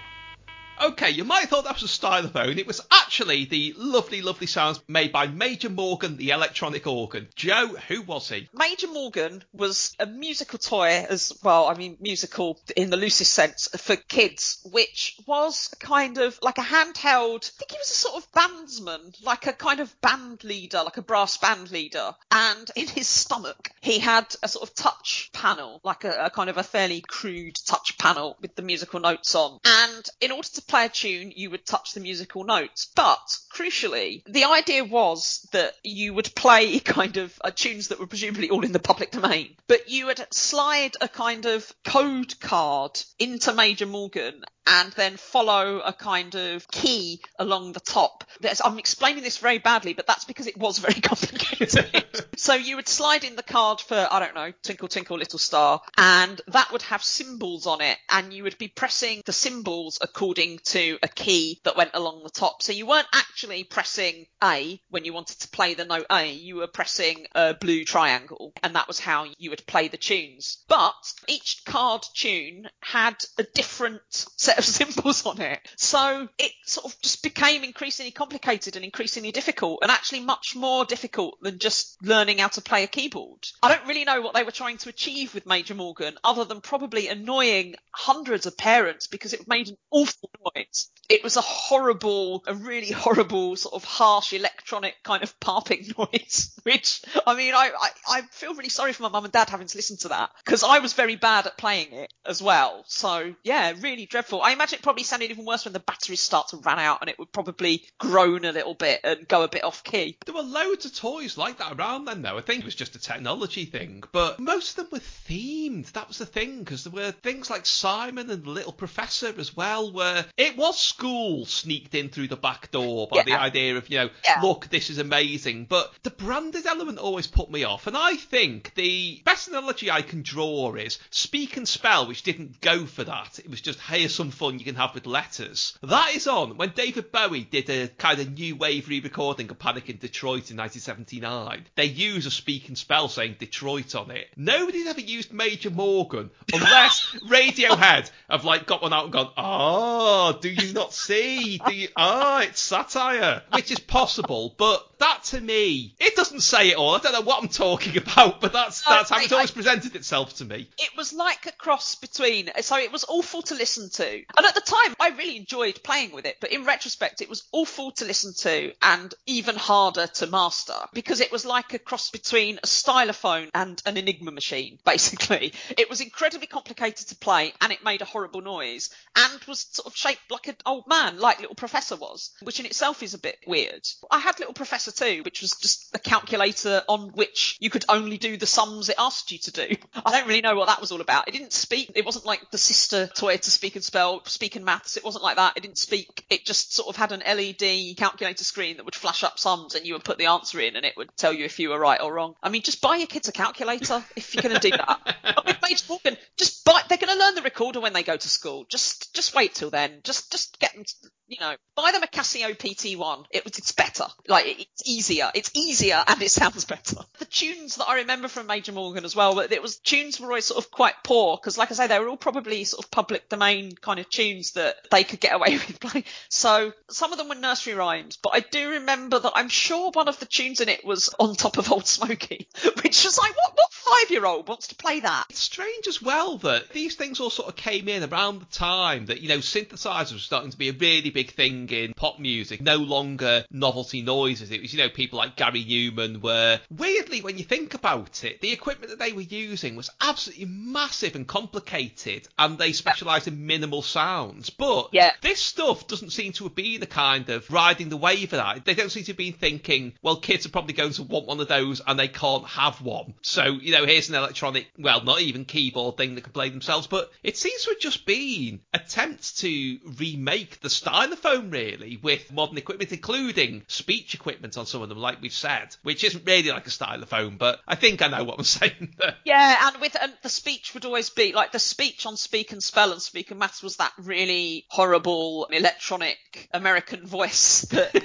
Okay, 0.82 1.12
you 1.12 1.24
might 1.24 1.42
have 1.42 1.50
thought 1.50 1.64
that 1.66 1.80
was 1.80 1.84
a 1.84 2.02
stylophone. 2.02 2.58
It 2.58 2.68
was 2.68 2.82
actually 2.92 3.46
the 3.46 3.74
lovely, 3.78 4.22
lovely 4.22 4.48
sounds 4.48 4.82
made 4.88 5.12
by 5.12 5.28
Major 5.28 5.70
Morgan, 5.70 6.18
the 6.18 6.32
electronic 6.32 6.88
organ. 6.88 7.30
Joe, 7.36 7.68
who 7.88 8.02
was 8.02 8.28
he? 8.28 8.50
Major 8.54 8.88
Morgan 8.88 9.44
was 9.54 9.96
a 10.00 10.06
musical 10.06 10.60
toy 10.60 11.06
as 11.10 11.32
well, 11.44 11.68
I 11.68 11.76
mean 11.76 11.98
musical 12.02 12.60
in 12.76 12.90
the 12.90 12.98
loosest 12.98 13.34
sense 13.34 13.70
for 13.78 13.96
kids, 13.96 14.60
which 14.72 15.18
was 15.26 15.70
kind 15.80 16.18
of 16.18 16.38
like 16.42 16.58
a 16.58 16.62
handheld, 16.62 17.46
I 17.46 17.54
think 17.60 17.72
he 17.72 17.78
was 17.78 17.92
a 17.92 17.96
sort 17.96 18.24
of 18.24 18.32
bandsman, 18.32 19.24
like 19.24 19.48
a 19.48 19.54
kind 19.54 19.80
of 19.80 20.02
band 20.02 20.44
leader, 20.44 20.82
like 20.84 20.98
a 20.98 21.02
brass 21.02 21.38
band 21.38 21.72
leader. 21.72 22.14
And 22.32 22.70
in 22.76 22.88
his 22.88 23.08
stomach, 23.08 23.72
he 23.80 24.00
had 24.00 24.36
a 24.42 24.48
sort 24.48 24.68
of 24.68 24.76
touch 24.76 25.30
panel, 25.34 25.80
like 25.84 26.04
a, 26.04 26.26
a 26.26 26.30
kind 26.30 26.50
of 26.50 26.58
a 26.58 26.64
fairly 26.64 27.02
crude 27.02 27.56
touch 27.66 27.98
panel 27.98 28.38
with 28.42 28.56
the 28.56 28.64
musical 28.64 29.00
notes 29.00 29.36
on. 29.36 29.60
And 29.64 30.10
in 30.20 30.32
order 30.32 30.48
to 30.48 30.63
play 30.68 30.86
a 30.86 30.90
tune, 30.90 31.32
you 31.36 31.50
would 31.50 31.66
touch 31.66 31.94
the 31.94 32.00
musical 32.00 32.44
notes. 32.44 32.90
But 32.96 33.38
crucially, 33.54 34.24
the 34.26 34.46
idea 34.46 34.84
was 34.84 35.48
that 35.52 35.74
you 35.84 36.14
would 36.14 36.34
play 36.36 36.80
kind 36.80 37.18
of 37.18 37.38
uh, 37.44 37.52
tunes 37.52 37.90
that 37.90 38.00
were 38.00 38.08
presumably 38.08 38.50
all 38.50 38.64
in 38.64 38.72
the 38.72 38.80
public 38.80 39.12
domain, 39.12 39.56
but 39.68 39.90
you 39.90 40.08
would 40.08 40.26
slide 40.32 40.96
a 41.02 41.08
kind 41.08 41.46
of 41.46 41.72
code 41.86 42.40
card 42.40 43.00
into 43.20 43.54
Major 43.54 43.86
Morgan 43.86 44.44
and 44.66 44.92
then 44.94 45.18
follow 45.18 45.80
a 45.80 45.94
kind 45.94 46.36
of 46.36 46.68
key 46.70 47.22
along 47.38 47.74
the 47.74 47.80
top. 47.80 48.24
There's, 48.40 48.62
I'm 48.64 48.80
explaining 48.80 49.24
this 49.24 49.38
very 49.38 49.58
badly, 49.58 49.94
but 49.94 50.08
that's 50.08 50.26
because 50.26 50.48
it 50.48 50.58
was 50.58 50.78
very 50.80 50.94
complicated. 51.02 52.06
so 52.38 52.54
you 52.54 52.76
would 52.76 52.88
slide 52.88 53.24
in 53.24 53.36
the 53.36 53.44
card 53.44 53.82
for, 53.82 54.08
I 54.10 54.20
don't 54.20 54.36
know, 54.36 54.52
Twinkle 54.64 54.88
Twinkle 54.88 55.18
Little 55.18 55.40
Star, 55.40 55.82
and 55.98 56.40
that 56.48 56.72
would 56.72 56.82
have 56.84 57.04
symbols 57.04 57.68
on 57.68 57.82
it, 57.82 57.98
and 58.10 58.34
you 58.34 58.44
would 58.44 58.58
be 58.58 58.68
pressing 58.68 59.22
the 59.26 59.34
symbols 59.34 60.00
according 60.02 60.60
to 60.66 60.98
a 61.04 61.08
key 61.08 61.60
that 61.64 61.78
went 61.78 61.92
along 61.94 62.24
the 62.24 62.30
top. 62.30 62.62
So 62.62 62.72
you 62.72 62.86
weren't 62.86 63.08
actually 63.14 63.64
pressing 63.64 64.26
A 64.44 64.82
when 64.90 65.06
you 65.06 65.14
wanted 65.14 65.40
to 65.42 65.48
play 65.50 65.74
the 65.74 65.86
note 65.86 66.06
A, 66.10 66.32
you 66.32 66.58
were 66.58 66.68
pressing 66.68 67.28
a 67.36 67.54
blue 67.54 67.86
triangle, 67.86 68.54
and 68.64 68.76
that 68.76 68.88
was 68.88 69.00
how 69.00 69.26
you 69.38 69.50
would 69.50 69.66
play 69.66 69.88
the 69.88 69.98
tunes. 69.98 70.64
But 70.68 70.94
each 71.28 71.64
card 71.66 72.06
tune 72.14 72.70
had 72.82 73.16
a 73.38 73.44
different 73.44 74.02
set 74.10 74.53
of 74.58 74.66
symbols 74.66 75.26
on 75.26 75.42
it. 75.42 75.60
So 75.76 76.28
it 76.38 76.52
sort 76.66 76.86
of 76.86 77.02
just 77.02 77.24
became 77.24 77.64
increasingly 77.64 78.12
complicated 78.12 78.76
and 78.76 78.86
increasingly 78.86 79.32
difficult, 79.32 79.80
and 79.82 79.92
actually 79.92 80.22
much 80.22 80.56
more 80.56 80.86
difficult 80.86 81.38
than 81.42 81.60
just 81.60 81.98
learning 82.04 82.40
how 82.40 82.48
to 82.50 82.62
play 82.62 82.84
a 82.84 82.88
keyboard. 82.88 83.48
I 83.62 83.74
don't 83.74 83.88
really 83.88 84.06
know 84.06 84.22
what 84.22 84.34
they 84.34 84.44
were 84.44 84.52
trying 84.52 84.78
to 84.80 84.90
achieve 84.90 85.34
with 85.34 85.46
Major 85.46 85.76
Morgan, 85.76 86.18
other 86.24 86.46
than 86.46 86.62
probably 86.62 87.08
annoying 87.08 87.76
hundreds 87.92 88.46
of 88.46 88.58
parents 88.58 89.08
because 89.08 89.34
it 89.34 89.48
made 89.48 89.70
an 89.70 89.78
awful 89.92 90.30
noise. 90.56 90.90
It 91.10 91.24
was 91.24 91.38
a 91.38 91.42
horrible, 91.42 92.44
a 92.48 92.54
really 92.54 92.92
horrible, 92.92 93.56
sort 93.56 93.76
of 93.76 93.84
harsh 93.84 94.34
electronic 94.34 94.96
kind 95.04 95.24
of 95.24 95.40
parping 95.40 95.94
noise, 95.98 96.60
which, 96.64 97.02
I 97.26 97.36
mean, 97.36 97.54
I, 97.54 97.72
I, 97.80 97.90
I 98.18 98.22
feel 98.32 98.56
really 98.56 98.70
sorry 98.70 98.94
for 98.94 99.04
my 99.04 99.10
mum 99.10 99.26
and 99.26 99.34
dad 99.34 99.50
having 99.50 99.68
to 99.68 99.78
listen 99.78 99.98
to 99.98 100.10
that 100.10 100.32
because 100.44 100.64
I 100.64 100.80
was 100.80 100.94
very 100.94 101.16
bad 101.16 101.46
at 101.46 101.58
playing 101.58 101.94
it 101.94 102.14
as 102.26 102.42
well. 102.42 102.84
So, 102.88 103.36
yeah, 103.44 103.74
really 103.80 104.06
dreadful. 104.06 104.42
I 104.44 104.52
imagine 104.54 104.78
it 104.80 104.84
probably 104.84 105.04
sounded 105.04 105.32
even 105.32 105.46
worse 105.46 105.66
when 105.66 105.74
the 105.74 105.80
batteries 105.80 106.20
start 106.20 106.50
to 106.50 106.58
run 106.58 106.80
out 106.80 107.00
and 107.02 107.10
it 107.10 107.18
would 107.18 107.32
probably 107.32 107.84
groan 107.98 108.46
a 108.46 108.52
little 108.52 108.74
bit 108.74 109.00
and 109.04 109.28
go 109.28 109.44
a 109.44 109.48
bit 109.48 109.64
off 109.64 109.84
key. 109.84 110.18
There 110.26 110.36
were 110.36 110.42
loads 110.42 110.86
of 110.86 110.94
toys 110.96 111.38
like 111.38 111.58
that 111.60 111.74
around 111.80 112.06
then, 112.06 112.22
though. 112.22 112.38
I 112.38 112.42
think 112.42 112.60
it 112.60 112.66
was 112.66 112.76
just 112.76 112.96
a 112.96 113.00
technology 113.00 113.66
thing, 113.66 114.04
but 114.12 114.40
most 114.40 114.72
of 114.72 114.76
them 114.76 114.88
were 114.92 115.00
themed. 115.00 115.92
That 115.94 116.08
was 116.08 116.18
the 116.18 116.26
thing, 116.26 116.60
because 116.60 116.84
there 116.84 116.94
were 116.94 117.12
things 117.12 117.50
like 117.50 117.66
Simon 117.66 118.30
and 118.30 118.44
the 118.44 118.50
Little 118.50 118.74
Professor 118.74 119.34
as 119.38 119.56
well, 119.56 119.92
where 119.92 120.26
it 120.38 120.58
was 120.58 120.78
school 120.78 121.46
sneaked 121.46 121.96
in 121.96 122.10
through 122.10 122.28
the 122.28 122.36
back 122.36 122.72
door 122.72 123.08
by 123.08 123.18
Yeah. 123.18 123.24
the 123.24 123.40
idea 123.40 123.78
of, 123.78 123.90
you 123.90 123.98
know, 124.00 124.10
Yeah. 124.26 124.42
look, 124.42 124.68
this 124.70 124.90
is 124.90 124.98
amazing. 124.98 125.66
But 125.66 125.94
the 126.04 126.10
branded 126.12 126.66
element 126.66 127.00
always 127.00 127.28
put 127.28 127.50
me 127.50 127.64
off, 127.64 127.88
and 127.88 127.96
I 127.96 128.16
think 128.18 128.74
the 128.76 129.22
best 129.24 129.48
analogy 129.48 129.90
I 129.90 130.02
can 130.02 130.22
draw 130.22 130.74
is 130.76 131.00
Speak 131.12 131.56
and 131.56 131.68
Spell, 131.68 132.08
which 132.08 132.24
didn't 132.24 132.60
go 132.60 132.86
for 132.86 133.06
that. 133.06 133.40
It 133.40 133.50
was 133.50 133.62
just, 133.62 133.80
here's 133.80 134.14
some 134.14 134.32
fun 134.34 134.60
you 134.60 134.66
can 134.66 134.76
have 134.76 134.94
with 134.94 135.06
letters. 135.06 135.78
That 135.82 136.16
is 136.16 136.28
on 136.28 136.58
when 136.58 136.74
David 136.76 137.12
Bowie 137.12 137.44
did 137.44 137.70
a 137.70 137.88
kind 137.88 138.20
of 138.20 138.38
new 138.38 138.56
wave 138.56 138.88
re-recording 138.90 139.50
of 139.50 139.60
Panic 139.60 139.90
in 139.90 139.98
Detroit 139.98 140.52
in 140.52 140.58
1979. 140.58 141.66
They 141.76 141.86
use 141.86 142.26
a 142.26 142.32
Speak 142.32 142.68
and 142.68 142.78
Spell 142.78 143.08
saying 143.08 143.38
Detroit 143.40 143.96
on 143.96 144.12
it. 144.12 144.28
Nobody's 144.36 144.88
ever 144.88 145.02
used 145.02 145.32
Major 145.32 145.70
Morgan 145.70 146.30
unless 146.52 147.16
Radiohead 147.28 148.10
have 148.30 148.46
like 148.46 148.66
got 148.66 148.82
one 148.82 148.94
out 148.94 149.06
and 149.06 149.14
gone, 149.14 149.32
oh, 149.38 150.38
do 150.42 150.50
you 150.50 150.74
not 150.74 150.94
see? 150.94 151.60
Do 151.66 151.74
you? 151.74 151.88
Ah, 151.96 152.42
it's 152.42 152.60
satire, 152.60 153.44
which 153.54 153.72
is 153.72 153.80
possible, 153.80 154.54
but 154.58 154.88
that 155.04 155.24
to 155.26 155.42
me, 155.42 155.94
it 156.00 156.16
doesn't 156.16 156.42
say 156.42 156.70
it 156.70 156.78
all. 156.78 156.96
I 156.96 157.00
don't 157.00 157.14
know 157.14 157.22
what 157.22 157.42
I'm 157.42 157.50
talking 157.50 157.98
about, 158.06 158.42
but 158.42 158.54
that's 158.54 158.88
No, 158.88 158.96
that's 158.96 159.10
how 159.10 159.20
it's 159.20 159.32
I- 159.32 159.36
always 159.36 159.52
presented 159.52 159.96
itself 159.96 160.36
to 160.38 160.46
me. 160.46 160.68
it 160.78 160.90
was 160.98 161.14
like 161.14 161.46
a 161.46 161.52
cross 161.52 161.96
between 161.96 162.50
so 162.62 162.78
it 162.78 162.92
was 162.92 163.06
awful 163.08 163.42
to 163.44 163.56
listen 163.56 163.90
to 163.90 164.06
and 164.38 164.46
at 164.48 164.56
the 164.56 164.62
time 164.62 164.96
i 165.00 165.10
really 165.18 165.38
enjoyed 165.38 165.82
playing 165.84 166.12
with 166.12 166.26
it 166.26 166.38
but 166.42 166.52
in 166.52 166.66
retrospect 166.66 167.22
it 167.22 167.30
was 167.30 167.44
awful 167.52 167.92
to 167.92 168.06
listen 168.06 168.34
to 168.34 168.72
and 168.82 169.14
even 169.26 169.56
harder 169.56 170.08
to 170.08 170.28
master 170.28 170.74
because 170.94 171.20
it 171.20 171.32
was 171.32 171.46
like 171.46 171.74
a 171.74 171.80
cross 171.80 172.10
between 172.12 172.58
a 172.58 172.68
stylophone 172.68 173.50
and 173.54 173.82
an 173.86 173.98
enigma 173.98 174.32
machine 174.32 174.78
basically 174.86 175.54
it 175.78 175.90
was 175.90 176.02
incredibly 176.02 176.48
complicated 176.48 177.08
to 177.08 177.16
play 177.16 177.54
and 177.62 177.72
it 177.72 177.84
made 177.84 178.02
a 178.02 178.06
horrible 178.06 178.42
noise 178.42 178.90
and 179.16 179.44
was 179.48 179.66
sort 179.72 179.88
of 179.88 179.96
shaped 179.96 180.22
like 180.30 180.48
an 180.48 180.56
old 180.66 180.86
man 180.88 181.20
like 181.20 181.40
little 181.40 181.56
professor 181.56 181.96
was 181.96 182.32
which 182.42 182.60
in 182.60 182.66
itself 182.66 183.02
is 183.04 183.14
a 183.14 183.20
bit 183.20 183.38
weird 183.48 183.86
i 184.12 184.20
had 184.20 184.38
little 184.40 184.54
professor 184.54 184.92
too 184.94 185.22
which 185.24 185.42
was 185.42 185.56
just 185.56 185.90
a 185.96 186.00
calculator 186.00 186.84
on 186.88 187.10
which 187.10 187.58
you 187.60 187.70
could 187.70 187.86
only 187.90 188.18
do 188.18 188.38
the 188.38 188.46
sums 188.46 188.90
it 188.90 188.96
asked 188.98 189.32
you 189.32 189.38
to 189.40 189.52
do. 189.52 189.76
I 190.06 190.12
don't 190.12 190.28
really 190.28 190.42
know 190.42 190.56
what 190.56 190.68
that 190.68 190.82
was 190.82 190.92
all 190.92 191.02
about. 191.02 191.28
It 191.28 191.32
didn't 191.32 191.54
speak 191.54 191.92
it 191.96 192.06
wasn't 192.06 192.26
like 192.26 192.52
the 192.52 192.58
sister 192.58 193.08
toy 193.08 193.38
to 193.38 193.52
speak 193.52 193.76
and 193.76 193.84
spell 193.84 194.24
speak 194.26 194.56
and 194.56 194.66
maths. 194.66 194.98
It 194.98 195.04
wasn't 195.04 195.24
like 195.24 195.38
that. 195.38 195.58
It 195.58 195.62
didn't 195.62 195.78
speak. 195.78 196.26
It 196.30 196.46
just 196.46 196.74
sort 196.74 196.90
of 196.90 196.96
had 196.96 197.12
an 197.12 197.22
led 197.26 197.98
calculator 197.98 198.44
screen 198.44 198.78
that 198.78 198.86
would 198.86 198.96
flash 198.96 199.24
up 199.24 199.40
sums 199.40 199.76
and 199.76 199.86
you 199.86 199.94
would 199.94 200.04
put 200.04 200.18
the 200.18 200.28
answer 200.28 200.60
in 200.60 200.76
and 200.76 200.86
it 200.86 200.96
would 200.98 201.16
tell 201.18 201.34
you 201.34 201.46
if 201.46 201.60
you 201.60 201.70
were 201.70 201.80
right 201.80 202.02
or 202.02 202.14
wrong. 202.14 202.36
I 202.42 202.50
mean 202.50 202.62
just 202.62 202.82
buy 202.82 202.98
your 202.98 203.08
kids 203.08 203.28
a 203.28 203.32
calculator 203.32 204.04
if 204.16 204.34
you're 204.34 204.44
going 204.44 204.60
to 204.60 204.72
do 204.72 204.76
that. 204.76 205.44
With 205.46 205.58
Major 205.62 205.86
Morgan, 205.90 206.18
just 206.38 206.64
buy 206.66 206.82
they're 206.88 206.98
going 206.98 207.14
to 207.14 207.20
learn 207.20 207.36
the 207.36 207.42
recorder 207.42 207.80
when 207.80 207.94
they 207.94 208.04
go 208.04 208.16
to 208.16 208.30
school. 208.30 208.66
Just 208.70 209.14
just 209.14 209.36
wait 209.36 209.56
till 209.56 209.70
then. 209.70 210.02
Just 210.04 210.32
just 210.32 210.60
get 210.60 210.74
them 210.74 210.84
to, 210.84 210.94
you 211.28 211.38
know 211.40 211.56
buy 211.76 211.92
them 211.92 212.04
a 212.04 212.08
casio 212.08 212.56
pt1 212.56 213.26
it 213.32 213.44
was 213.44 213.58
it's 213.58 213.72
better. 213.72 214.06
Like 214.28 214.46
it, 214.46 214.68
It's 214.74 214.90
easier. 214.90 215.30
It's 215.36 215.52
easier 215.54 216.04
and 216.08 216.20
it 216.22 216.32
sounds 216.32 216.66
better. 216.66 216.98
The 217.20 217.26
tunes 217.26 217.76
that 217.76 217.88
I 217.88 217.98
remember 217.98 218.28
from 218.28 218.48
Major 218.48 218.72
Morgan 218.72 219.06
as 219.06 219.16
well, 219.16 219.36
but 219.36 219.52
it 219.52 219.62
was 219.62 219.78
tunes 219.78 220.20
were 220.20 220.28
always 220.28 220.46
sort 220.46 220.64
of 220.64 220.72
quite 220.72 220.96
poor 221.04 221.38
because, 221.38 221.60
like 221.60 221.70
I 221.72 221.76
say, 221.76 221.86
they 221.86 222.00
were 222.00 222.08
all 222.10 222.18
probably 222.18 222.64
sort 222.64 222.84
of 222.84 222.90
public 222.90 223.30
domain 223.30 223.74
kind 223.74 224.00
of 224.00 224.10
tunes 224.10 224.54
that 224.54 224.76
they 224.90 225.04
could 225.04 225.20
get 225.20 225.36
away 225.36 225.52
with 225.68 225.80
playing. 225.80 226.06
So 226.30 226.74
some 226.90 227.12
of 227.12 227.20
them 227.20 227.30
were 227.30 227.36
nursery 227.36 227.76
rhymes, 227.76 228.18
but 228.18 228.32
I 228.34 228.40
do 228.40 228.72
remember 228.72 229.20
that 229.20 229.34
I'm 229.36 229.50
sure 229.50 229.92
one 229.92 230.08
of 230.08 230.20
the 230.20 230.26
tunes 230.26 230.60
in 230.60 230.70
it 230.70 230.84
was 230.84 231.14
on 231.20 231.36
top 231.36 231.60
of 231.60 231.72
Old 231.72 231.86
Smoky, 231.86 232.48
which 232.82 233.06
was 233.06 233.20
like, 233.20 233.36
what, 233.36 233.54
what 233.56 233.72
five 233.72 234.10
year 234.10 234.26
old 234.26 234.48
wants 234.48 234.70
to 234.70 234.76
play 234.76 235.02
that? 235.02 235.26
It's 235.30 235.40
strange 235.40 235.88
as 235.88 236.02
well 236.02 236.38
that 236.40 236.70
these 236.70 236.96
things 236.96 237.20
all 237.20 237.30
sort 237.30 237.50
of 237.50 237.56
came 237.56 237.88
in 237.88 238.04
around 238.04 238.40
the 238.40 238.46
time 238.46 239.06
that, 239.06 239.22
you 239.22 239.30
know, 239.30 239.38
synthesizers 239.38 240.14
were 240.14 240.20
starting 240.20 240.50
to 240.50 240.58
be 240.58 240.70
a 240.70 240.74
really 240.74 241.12
big 241.12 241.32
thing 241.32 241.70
in 241.70 241.94
pop 241.94 242.18
music, 242.18 242.60
no 242.60 242.78
longer 242.78 243.46
novelty 243.52 244.02
noises. 244.02 244.50
It 244.50 244.63
was, 244.64 244.74
you 244.74 244.80
know, 244.80 244.90
people 244.90 245.20
like 245.20 245.36
Gary 245.36 245.64
Numan 245.64 246.22
were, 246.22 246.60
weirdly, 246.72 247.22
when 247.22 247.38
you 247.38 247.44
think 247.44 247.74
about 247.76 248.24
it, 248.24 248.42
the 248.42 248.52
equipment 248.52 248.90
that 248.90 249.00
they 249.00 249.14
were 249.14 249.22
using 249.22 249.76
was 249.76 249.90
absolutely 250.02 250.46
massive 250.46 251.16
and 251.16 251.28
complicated, 251.28 252.28
and 252.40 252.58
they 252.58 252.74
specialised 252.74 253.28
in 253.28 253.46
minimal 253.46 253.82
sounds. 253.82 254.50
But 254.50 254.90
Yeah. 254.92 255.12
this 255.22 255.42
stuff 255.42 255.88
doesn't 255.88 256.12
seem 256.12 256.34
to 256.34 256.46
have 256.46 256.56
been 256.56 256.80
the 256.80 256.88
kind 256.88 257.30
of 257.30 257.50
riding 257.52 257.90
the 257.90 257.98
wave 257.98 258.34
of 258.34 258.38
that. 258.38 258.66
They 258.66 258.74
don't 258.74 258.90
seem 258.92 259.04
to 259.04 259.12
have 259.12 259.18
been 259.18 259.34
thinking, 259.34 259.94
well, 260.02 260.18
kids 260.18 260.46
are 260.46 260.50
probably 260.50 260.74
going 260.74 260.94
to 260.94 261.04
want 261.04 261.28
one 261.28 261.40
of 261.40 261.48
those 261.48 261.82
and 261.86 262.00
they 262.00 262.08
can't 262.08 262.46
have 262.48 262.82
one. 262.82 263.14
So, 263.22 263.44
you 263.44 263.72
know, 263.74 263.86
here's 263.86 264.10
an 264.10 264.16
electronic, 264.16 264.68
well, 264.78 265.04
not 265.04 265.22
even 265.22 265.46
keyboard 265.46 265.98
thing 265.98 266.16
that 266.16 266.24
can 266.24 266.34
play 266.34 266.50
themselves, 266.50 266.88
but 266.88 267.12
it 267.22 267.38
seems 267.38 267.64
to 267.64 267.72
have 267.72 267.80
just 267.80 268.06
been 268.06 268.62
attempts 268.74 269.34
to 269.42 269.80
remake 270.00 270.60
the 270.62 270.70
stylophone, 270.70 271.52
really, 271.52 271.98
with 272.02 272.32
modern 272.32 272.58
equipment, 272.58 272.92
including 272.92 273.64
speech 273.68 274.14
equipment 274.14 274.53
on 274.58 274.66
some 274.66 274.82
of 274.82 274.90
them, 274.90 274.98
like 274.98 275.22
we've 275.22 275.34
said, 275.34 275.76
which 275.84 276.04
isn't 276.04 276.26
really 276.26 276.52
like 276.52 276.68
a 276.68 276.70
stylophone, 276.70 277.38
but 277.38 277.60
I 277.68 277.76
think 277.76 278.02
I 278.02 278.08
know 278.08 278.24
what 278.24 278.38
I'm 278.40 278.44
saying. 278.44 278.96
Yeah, 279.26 279.68
and 279.68 279.82
with 279.82 279.96
and 280.00 280.14
the 280.22 280.30
speech 280.30 280.74
would 280.74 280.86
always 280.86 281.10
be 281.10 281.34
like 281.34 281.52
the 281.52 281.60
speech 281.60 282.06
on 282.06 282.18
Speak 282.18 282.52
and 282.52 282.62
Spell 282.62 282.92
and 282.92 283.02
Speak 283.02 283.32
and 283.32 283.40
Maths 283.40 283.64
was 283.64 283.78
that 283.78 283.94
really 283.98 284.66
horrible 284.70 285.48
electronic 285.52 286.18
American 286.54 287.06
voice 287.14 287.62
that 287.72 287.96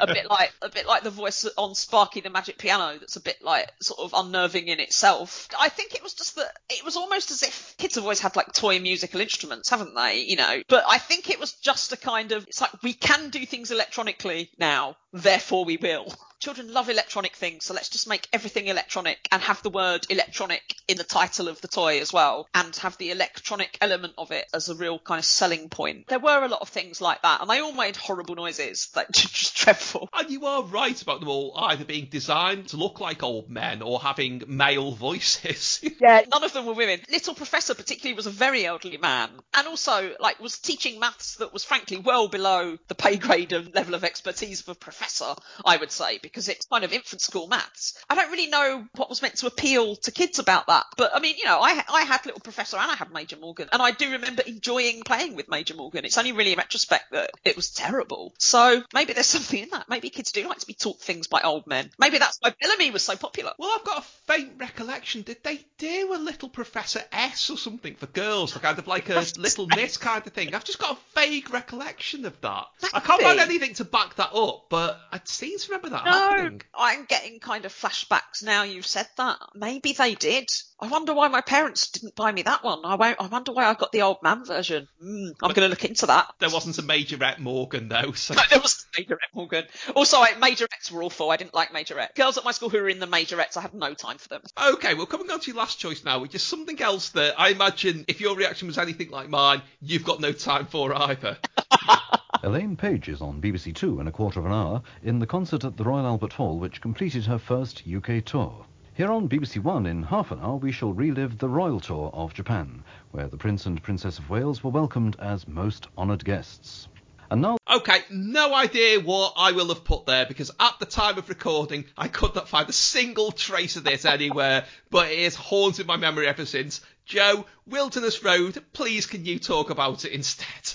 a 0.00 0.06
bit 0.06 0.28
like 0.28 0.52
a 0.62 0.68
bit 0.68 0.86
like 0.86 1.02
the 1.02 1.10
voice 1.10 1.46
on 1.56 1.74
Sparky 1.74 2.20
the 2.20 2.30
Magic 2.30 2.58
Piano 2.58 2.98
that's 2.98 3.16
a 3.16 3.20
bit 3.20 3.42
like 3.42 3.70
sort 3.80 4.00
of 4.00 4.14
unnerving 4.14 4.68
in 4.68 4.80
itself. 4.80 5.48
I 5.58 5.68
think 5.68 5.94
it 5.94 6.02
was 6.02 6.14
just 6.14 6.36
that 6.36 6.52
it 6.68 6.84
was 6.84 6.96
almost 6.96 7.30
as 7.30 7.42
if 7.42 7.74
kids 7.78 7.94
have 7.96 8.04
always 8.04 8.20
had 8.20 8.36
like 8.36 8.52
toy 8.52 8.78
musical 8.80 9.20
instruments, 9.20 9.68
haven't 9.68 9.94
they? 9.94 10.20
You 10.20 10.36
know, 10.36 10.62
but 10.68 10.84
I 10.88 10.98
think 10.98 11.30
it 11.30 11.40
was 11.40 11.52
just 11.52 11.92
a 11.92 11.96
kind 11.96 12.32
of 12.32 12.44
it's 12.46 12.60
like 12.60 12.82
we 12.82 12.92
can 12.92 13.30
do 13.30 13.44
things 13.44 13.70
electronically 13.70 14.50
now, 14.58 14.96
therefore 15.12 15.64
we 15.64 15.76
will. 15.76 15.97
Hill. 15.98 16.27
Children 16.40 16.72
love 16.72 16.88
electronic 16.88 17.34
things, 17.34 17.64
so 17.64 17.74
let's 17.74 17.88
just 17.88 18.08
make 18.08 18.28
everything 18.32 18.68
electronic 18.68 19.18
and 19.32 19.42
have 19.42 19.60
the 19.62 19.70
word 19.70 20.06
electronic 20.08 20.76
in 20.86 20.96
the 20.96 21.02
title 21.02 21.48
of 21.48 21.60
the 21.60 21.66
toy 21.66 22.00
as 22.00 22.12
well, 22.12 22.48
and 22.54 22.74
have 22.76 22.96
the 22.98 23.10
electronic 23.10 23.76
element 23.80 24.12
of 24.16 24.30
it 24.30 24.46
as 24.54 24.68
a 24.68 24.76
real 24.76 25.00
kind 25.00 25.18
of 25.18 25.24
selling 25.24 25.68
point. 25.68 26.06
There 26.06 26.20
were 26.20 26.44
a 26.44 26.48
lot 26.48 26.60
of 26.60 26.68
things 26.68 27.00
like 27.00 27.22
that, 27.22 27.40
and 27.40 27.50
they 27.50 27.58
all 27.58 27.72
made 27.72 27.96
horrible 27.96 28.36
noises, 28.36 28.88
like 28.94 29.08
just 29.12 29.56
dreadful. 29.56 30.08
And 30.12 30.30
you 30.30 30.46
are 30.46 30.62
right 30.62 31.00
about 31.02 31.18
them 31.18 31.28
all 31.28 31.54
either 31.56 31.84
being 31.84 32.06
designed 32.08 32.68
to 32.68 32.76
look 32.76 33.00
like 33.00 33.24
old 33.24 33.50
men 33.50 33.82
or 33.82 33.98
having 33.98 34.42
male 34.46 34.92
voices. 34.92 35.80
Yeah, 36.00 36.22
none 36.32 36.44
of 36.44 36.52
them 36.52 36.66
were 36.66 36.74
women. 36.74 37.00
Little 37.10 37.34
Professor 37.34 37.74
particularly 37.74 38.14
was 38.14 38.26
a 38.26 38.30
very 38.30 38.64
elderly 38.64 38.98
man, 38.98 39.30
and 39.52 39.66
also 39.66 40.14
like 40.20 40.38
was 40.38 40.58
teaching 40.58 41.00
maths 41.00 41.36
that 41.36 41.52
was 41.52 41.64
frankly 41.64 41.96
well 41.96 42.28
below 42.28 42.78
the 42.86 42.94
pay 42.94 43.16
grade 43.16 43.52
and 43.52 43.74
level 43.74 43.94
of 43.94 44.04
expertise 44.04 44.60
of 44.60 44.68
a 44.68 44.74
professor, 44.76 45.34
I 45.64 45.76
would 45.76 45.90
say, 45.90 46.18
because 46.28 46.48
it's 46.48 46.66
kind 46.66 46.84
of 46.84 46.92
infant 46.92 47.20
school 47.20 47.46
maths. 47.46 47.94
I 48.08 48.14
don't 48.14 48.30
really 48.30 48.48
know 48.48 48.86
what 48.96 49.08
was 49.08 49.22
meant 49.22 49.36
to 49.36 49.46
appeal 49.46 49.96
to 49.96 50.10
kids 50.10 50.38
about 50.38 50.66
that, 50.68 50.84
but 50.96 51.14
I 51.14 51.20
mean, 51.20 51.36
you 51.38 51.44
know, 51.44 51.58
I 51.60 51.82
I 51.88 52.02
had 52.02 52.24
Little 52.26 52.40
Professor 52.40 52.76
and 52.76 52.90
I 52.90 52.94
had 52.94 53.12
Major 53.12 53.36
Morgan, 53.36 53.68
and 53.72 53.82
I 53.82 53.90
do 53.90 54.12
remember 54.12 54.42
enjoying 54.46 55.02
playing 55.02 55.36
with 55.36 55.48
Major 55.48 55.74
Morgan. 55.74 56.04
It's 56.04 56.18
only 56.18 56.32
really 56.32 56.52
in 56.52 56.58
retrospect 56.58 57.12
that 57.12 57.30
it 57.44 57.56
was 57.56 57.70
terrible. 57.70 58.34
So 58.38 58.82
maybe 58.92 59.12
there's 59.12 59.26
something 59.38 59.62
in 59.62 59.70
that. 59.70 59.88
Maybe 59.88 60.10
kids 60.10 60.32
do 60.32 60.48
like 60.48 60.58
to 60.58 60.66
be 60.66 60.74
taught 60.74 61.00
things 61.00 61.26
by 61.26 61.40
old 61.42 61.66
men. 61.66 61.90
Maybe 61.98 62.18
that's 62.18 62.38
why 62.40 62.54
Bellamy 62.60 62.90
was 62.90 63.02
so 63.02 63.16
popular. 63.16 63.52
Well, 63.58 63.70
I've 63.74 63.84
got 63.84 63.98
a 63.98 64.06
faint 64.26 64.52
recollection. 64.58 65.22
Did 65.22 65.42
they 65.42 65.60
do 65.78 66.14
a 66.14 66.18
little 66.18 66.48
Professor 66.48 67.02
S 67.12 67.50
or 67.50 67.58
something 67.58 67.94
for 67.94 68.06
girls, 68.06 68.52
for 68.52 68.58
kind 68.58 68.78
of 68.78 68.86
like 68.86 69.08
a 69.08 69.24
Little 69.36 69.66
Miss 69.66 69.96
kind 69.96 70.26
of 70.26 70.32
thing? 70.32 70.54
I've 70.54 70.64
just 70.64 70.78
got 70.78 70.96
a 70.96 71.20
vague 71.20 71.52
recollection 71.52 72.24
of 72.24 72.40
that. 72.40 72.66
That 72.80 72.90
I 72.94 73.00
can't 73.00 73.22
find 73.22 73.40
anything 73.40 73.74
to 73.74 73.84
back 73.84 74.16
that 74.16 74.32
up, 74.34 74.66
but 74.68 75.00
I 75.12 75.20
seem 75.24 75.58
to 75.58 75.68
remember 75.68 75.90
that 75.90 76.04
No, 76.04 76.12
happening. 76.18 76.62
I'm 76.74 77.04
getting 77.04 77.40
kind 77.40 77.64
of 77.64 77.72
flashbacks 77.72 78.42
now 78.42 78.62
you've 78.62 78.86
said 78.86 79.08
that. 79.16 79.38
Maybe 79.54 79.92
they 79.92 80.14
did. 80.14 80.48
I 80.80 80.86
wonder 80.86 81.12
why 81.12 81.28
my 81.28 81.40
parents 81.40 81.90
didn't 81.90 82.14
buy 82.14 82.30
me 82.30 82.42
that 82.42 82.62
one. 82.62 82.84
I 82.84 82.94
won't, 82.94 83.20
I 83.20 83.26
wonder 83.26 83.52
why 83.52 83.64
I 83.64 83.74
got 83.74 83.90
the 83.90 84.02
old 84.02 84.18
man 84.22 84.44
version. 84.44 84.86
Mm, 85.02 85.34
I'm 85.42 85.52
going 85.52 85.66
to 85.66 85.68
look 85.68 85.84
into 85.84 86.06
that. 86.06 86.32
There 86.38 86.50
wasn't 86.50 86.78
a 86.78 86.82
Majorette 86.82 87.38
Morgan 87.40 87.88
though, 87.88 88.12
so 88.12 88.34
there 88.50 88.60
wasn't 88.60 88.86
a 88.96 89.02
Majorette 89.02 89.34
Morgan. 89.34 89.64
Also, 89.96 90.18
I, 90.18 90.28
Majorettes 90.32 90.90
were 90.92 91.02
awful. 91.02 91.30
I 91.30 91.36
didn't 91.36 91.54
like 91.54 91.70
Majorette. 91.70 92.14
Girls 92.14 92.38
at 92.38 92.44
my 92.44 92.52
school 92.52 92.68
who 92.68 92.78
were 92.78 92.88
in 92.88 93.00
the 93.00 93.06
Majorettes, 93.06 93.56
I 93.56 93.62
had 93.62 93.74
no 93.74 93.94
time 93.94 94.18
for 94.18 94.28
them. 94.28 94.42
Okay, 94.74 94.94
well, 94.94 95.06
coming 95.06 95.30
on 95.30 95.40
to 95.40 95.50
your 95.50 95.56
last 95.56 95.78
choice 95.78 96.04
now, 96.04 96.20
which 96.20 96.34
is 96.34 96.42
something 96.42 96.80
else 96.80 97.10
that 97.10 97.34
I 97.38 97.50
imagine 97.50 98.04
if 98.06 98.20
your 98.20 98.36
reaction 98.36 98.68
was 98.68 98.78
anything 98.78 99.10
like 99.10 99.28
mine, 99.28 99.62
you've 99.80 100.04
got 100.04 100.20
no 100.20 100.32
time 100.32 100.66
for 100.66 100.94
either. 100.94 101.38
Elaine 102.42 102.76
Paige 102.76 103.08
is 103.08 103.22
on 103.22 103.40
BBC 103.40 103.74
Two 103.74 104.00
in 104.00 104.06
a 104.06 104.12
quarter 104.12 104.38
of 104.38 104.44
an 104.44 104.52
hour 104.52 104.82
in 105.02 105.18
the 105.18 105.26
concert 105.26 105.64
at 105.64 105.78
the 105.78 105.84
Royal 105.84 106.06
Albert 106.06 106.34
Hall, 106.34 106.58
which 106.58 106.82
completed 106.82 107.24
her 107.24 107.38
first 107.38 107.84
UK 107.88 108.22
tour. 108.22 108.66
Here 108.92 109.10
on 109.10 109.30
BBC 109.30 109.62
One 109.62 109.86
in 109.86 110.02
half 110.02 110.30
an 110.30 110.40
hour, 110.40 110.56
we 110.56 110.70
shall 110.70 110.92
relive 110.92 111.38
the 111.38 111.48
royal 111.48 111.80
tour 111.80 112.10
of 112.12 112.34
Japan, 112.34 112.84
where 113.12 113.28
the 113.28 113.38
Prince 113.38 113.64
and 113.64 113.82
Princess 113.82 114.18
of 114.18 114.28
Wales 114.28 114.62
were 114.62 114.70
welcomed 114.70 115.16
as 115.18 115.48
most 115.48 115.86
honoured 115.96 116.24
guests. 116.24 116.88
And 117.30 117.40
now 117.40 117.56
Okay, 117.70 118.00
no 118.10 118.54
idea 118.54 119.00
what 119.00 119.34
I 119.36 119.52
will 119.52 119.68
have 119.68 119.84
put 119.84 120.06
there 120.06 120.26
because 120.26 120.50
at 120.58 120.78
the 120.78 120.86
time 120.86 121.16
of 121.18 121.28
recording, 121.28 121.84
I 121.96 122.08
could 122.08 122.34
not 122.34 122.48
find 122.48 122.68
a 122.68 122.72
single 122.72 123.32
trace 123.32 123.76
of 123.76 123.84
this 123.84 124.04
anywhere, 124.04 124.64
but 124.90 125.10
it 125.10 125.24
has 125.24 125.34
haunted 125.34 125.86
my 125.86 125.96
memory 125.96 126.26
ever 126.26 126.44
since. 126.44 126.80
Joe, 127.04 127.46
Wilderness 127.66 128.22
Road, 128.22 128.62
please 128.72 129.06
can 129.06 129.24
you 129.24 129.38
talk 129.38 129.70
about 129.70 130.04
it 130.04 130.12
instead? 130.12 130.74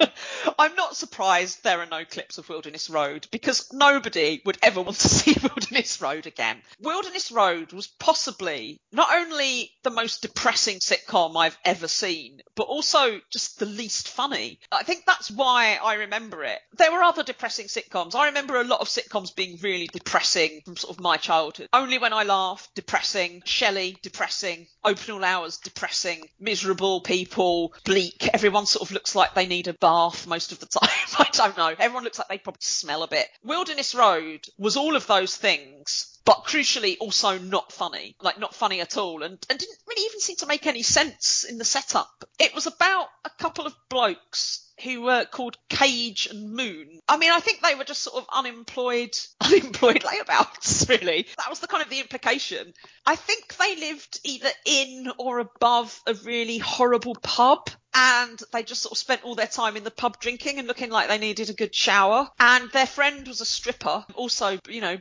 I'm 0.58 0.74
not 0.74 0.96
surprised 0.96 1.62
there 1.62 1.80
are 1.80 1.86
no 1.86 2.04
clips 2.04 2.38
of 2.38 2.48
Wilderness 2.48 2.90
Road 2.90 3.26
because 3.30 3.72
nobody 3.72 4.40
would 4.44 4.58
ever 4.62 4.80
want 4.80 4.96
to 4.98 5.08
see 5.08 5.36
Wilderness 5.42 6.00
Road 6.00 6.26
again. 6.26 6.58
Wilderness 6.80 7.30
Road 7.32 7.72
was 7.72 7.86
possibly 7.86 8.80
not 8.92 9.08
only 9.12 9.70
the 9.82 9.90
most 9.90 10.22
depressing 10.22 10.78
sitcom 10.78 11.36
I've 11.36 11.58
ever 11.64 11.88
seen, 11.88 12.40
but 12.54 12.64
also 12.64 13.20
just 13.32 13.58
the 13.58 13.66
least 13.66 14.08
funny. 14.08 14.58
I 14.70 14.82
think 14.82 15.04
that's 15.06 15.30
why 15.30 15.78
I 15.82 15.94
remember 15.94 16.44
it. 16.44 16.58
There 16.76 16.92
were 16.92 17.02
other 17.02 17.22
depressing 17.22 17.66
sitcoms. 17.66 18.14
I 18.14 18.26
remember 18.26 18.60
a 18.60 18.64
lot 18.64 18.80
of 18.80 18.88
sitcoms 18.88 19.34
being 19.34 19.58
really 19.62 19.88
depressing 19.92 20.62
from 20.64 20.76
sort 20.76 20.96
of 20.96 21.02
my 21.02 21.16
childhood. 21.16 21.68
Only 21.72 21.98
When 21.98 22.12
I 22.12 22.24
Laugh, 22.24 22.68
depressing. 22.74 23.42
Shelley, 23.44 23.96
depressing. 24.02 24.66
Open 24.84 25.14
All 25.14 25.24
Hours, 25.24 25.58
depressing. 25.58 26.28
Miserable 26.40 27.00
people, 27.00 27.74
bleak. 27.84 28.28
Everyone 28.32 28.66
sort 28.66 28.88
of 28.88 28.92
looks 28.92 29.14
like 29.14 29.34
they 29.34 29.46
need 29.46 29.68
a 29.68 29.74
bath 29.74 30.26
most 30.32 30.52
of 30.52 30.60
the 30.60 30.66
time. 30.80 30.88
I 31.18 31.28
don't 31.30 31.58
know. 31.58 31.74
Everyone 31.78 32.04
looks 32.04 32.18
like 32.18 32.28
they 32.28 32.38
probably 32.38 32.60
smell 32.62 33.02
a 33.02 33.08
bit. 33.08 33.28
Wilderness 33.44 33.94
Road 33.94 34.40
was 34.56 34.78
all 34.78 34.96
of 34.96 35.06
those 35.06 35.36
things, 35.36 36.18
but 36.24 36.44
crucially 36.46 36.96
also 37.00 37.38
not 37.38 37.70
funny. 37.70 38.16
Like 38.22 38.38
not 38.38 38.54
funny 38.54 38.80
at 38.80 38.96
all 38.96 39.22
and, 39.22 39.38
and 39.50 39.58
didn't 39.58 39.78
really 39.86 40.06
even 40.06 40.20
seem 40.20 40.36
to 40.36 40.46
make 40.46 40.66
any 40.66 40.82
sense 40.82 41.44
in 41.44 41.58
the 41.58 41.66
setup. 41.66 42.24
It 42.38 42.54
was 42.54 42.66
about 42.66 43.08
a 43.26 43.30
couple 43.38 43.66
of 43.66 43.74
blokes 43.90 44.70
who 44.82 45.02
were 45.02 45.26
called 45.26 45.58
Cage 45.68 46.28
and 46.30 46.54
Moon. 46.54 47.00
I 47.06 47.18
mean, 47.18 47.30
I 47.30 47.40
think 47.40 47.60
they 47.60 47.74
were 47.74 47.84
just 47.84 48.02
sort 48.02 48.22
of 48.22 48.28
unemployed, 48.32 49.16
unemployed 49.40 50.02
layabouts, 50.02 50.88
really. 50.88 51.26
That 51.36 51.50
was 51.50 51.60
the 51.60 51.68
kind 51.68 51.82
of 51.82 51.90
the 51.90 52.00
implication. 52.00 52.72
I 53.04 53.16
think 53.16 53.54
they 53.56 53.76
lived 53.76 54.20
either 54.24 54.50
in 54.64 55.12
or 55.18 55.40
above 55.40 56.00
a 56.06 56.14
really 56.14 56.58
horrible 56.58 57.16
pub. 57.22 57.68
And 57.94 58.40
they 58.52 58.62
just 58.62 58.82
sort 58.82 58.92
of 58.92 58.98
spent 58.98 59.24
all 59.24 59.34
their 59.34 59.46
time 59.46 59.76
in 59.76 59.84
the 59.84 59.90
pub 59.90 60.18
drinking 60.18 60.58
and 60.58 60.68
looking 60.68 60.90
like 60.90 61.08
they 61.08 61.18
needed 61.18 61.50
a 61.50 61.54
good 61.54 61.74
shower. 61.74 62.28
And 62.38 62.70
their 62.70 62.86
friend 62.86 63.26
was 63.28 63.40
a 63.40 63.46
stripper, 63.46 64.04
also, 64.14 64.58
you 64.68 64.80
know, 64.80 64.98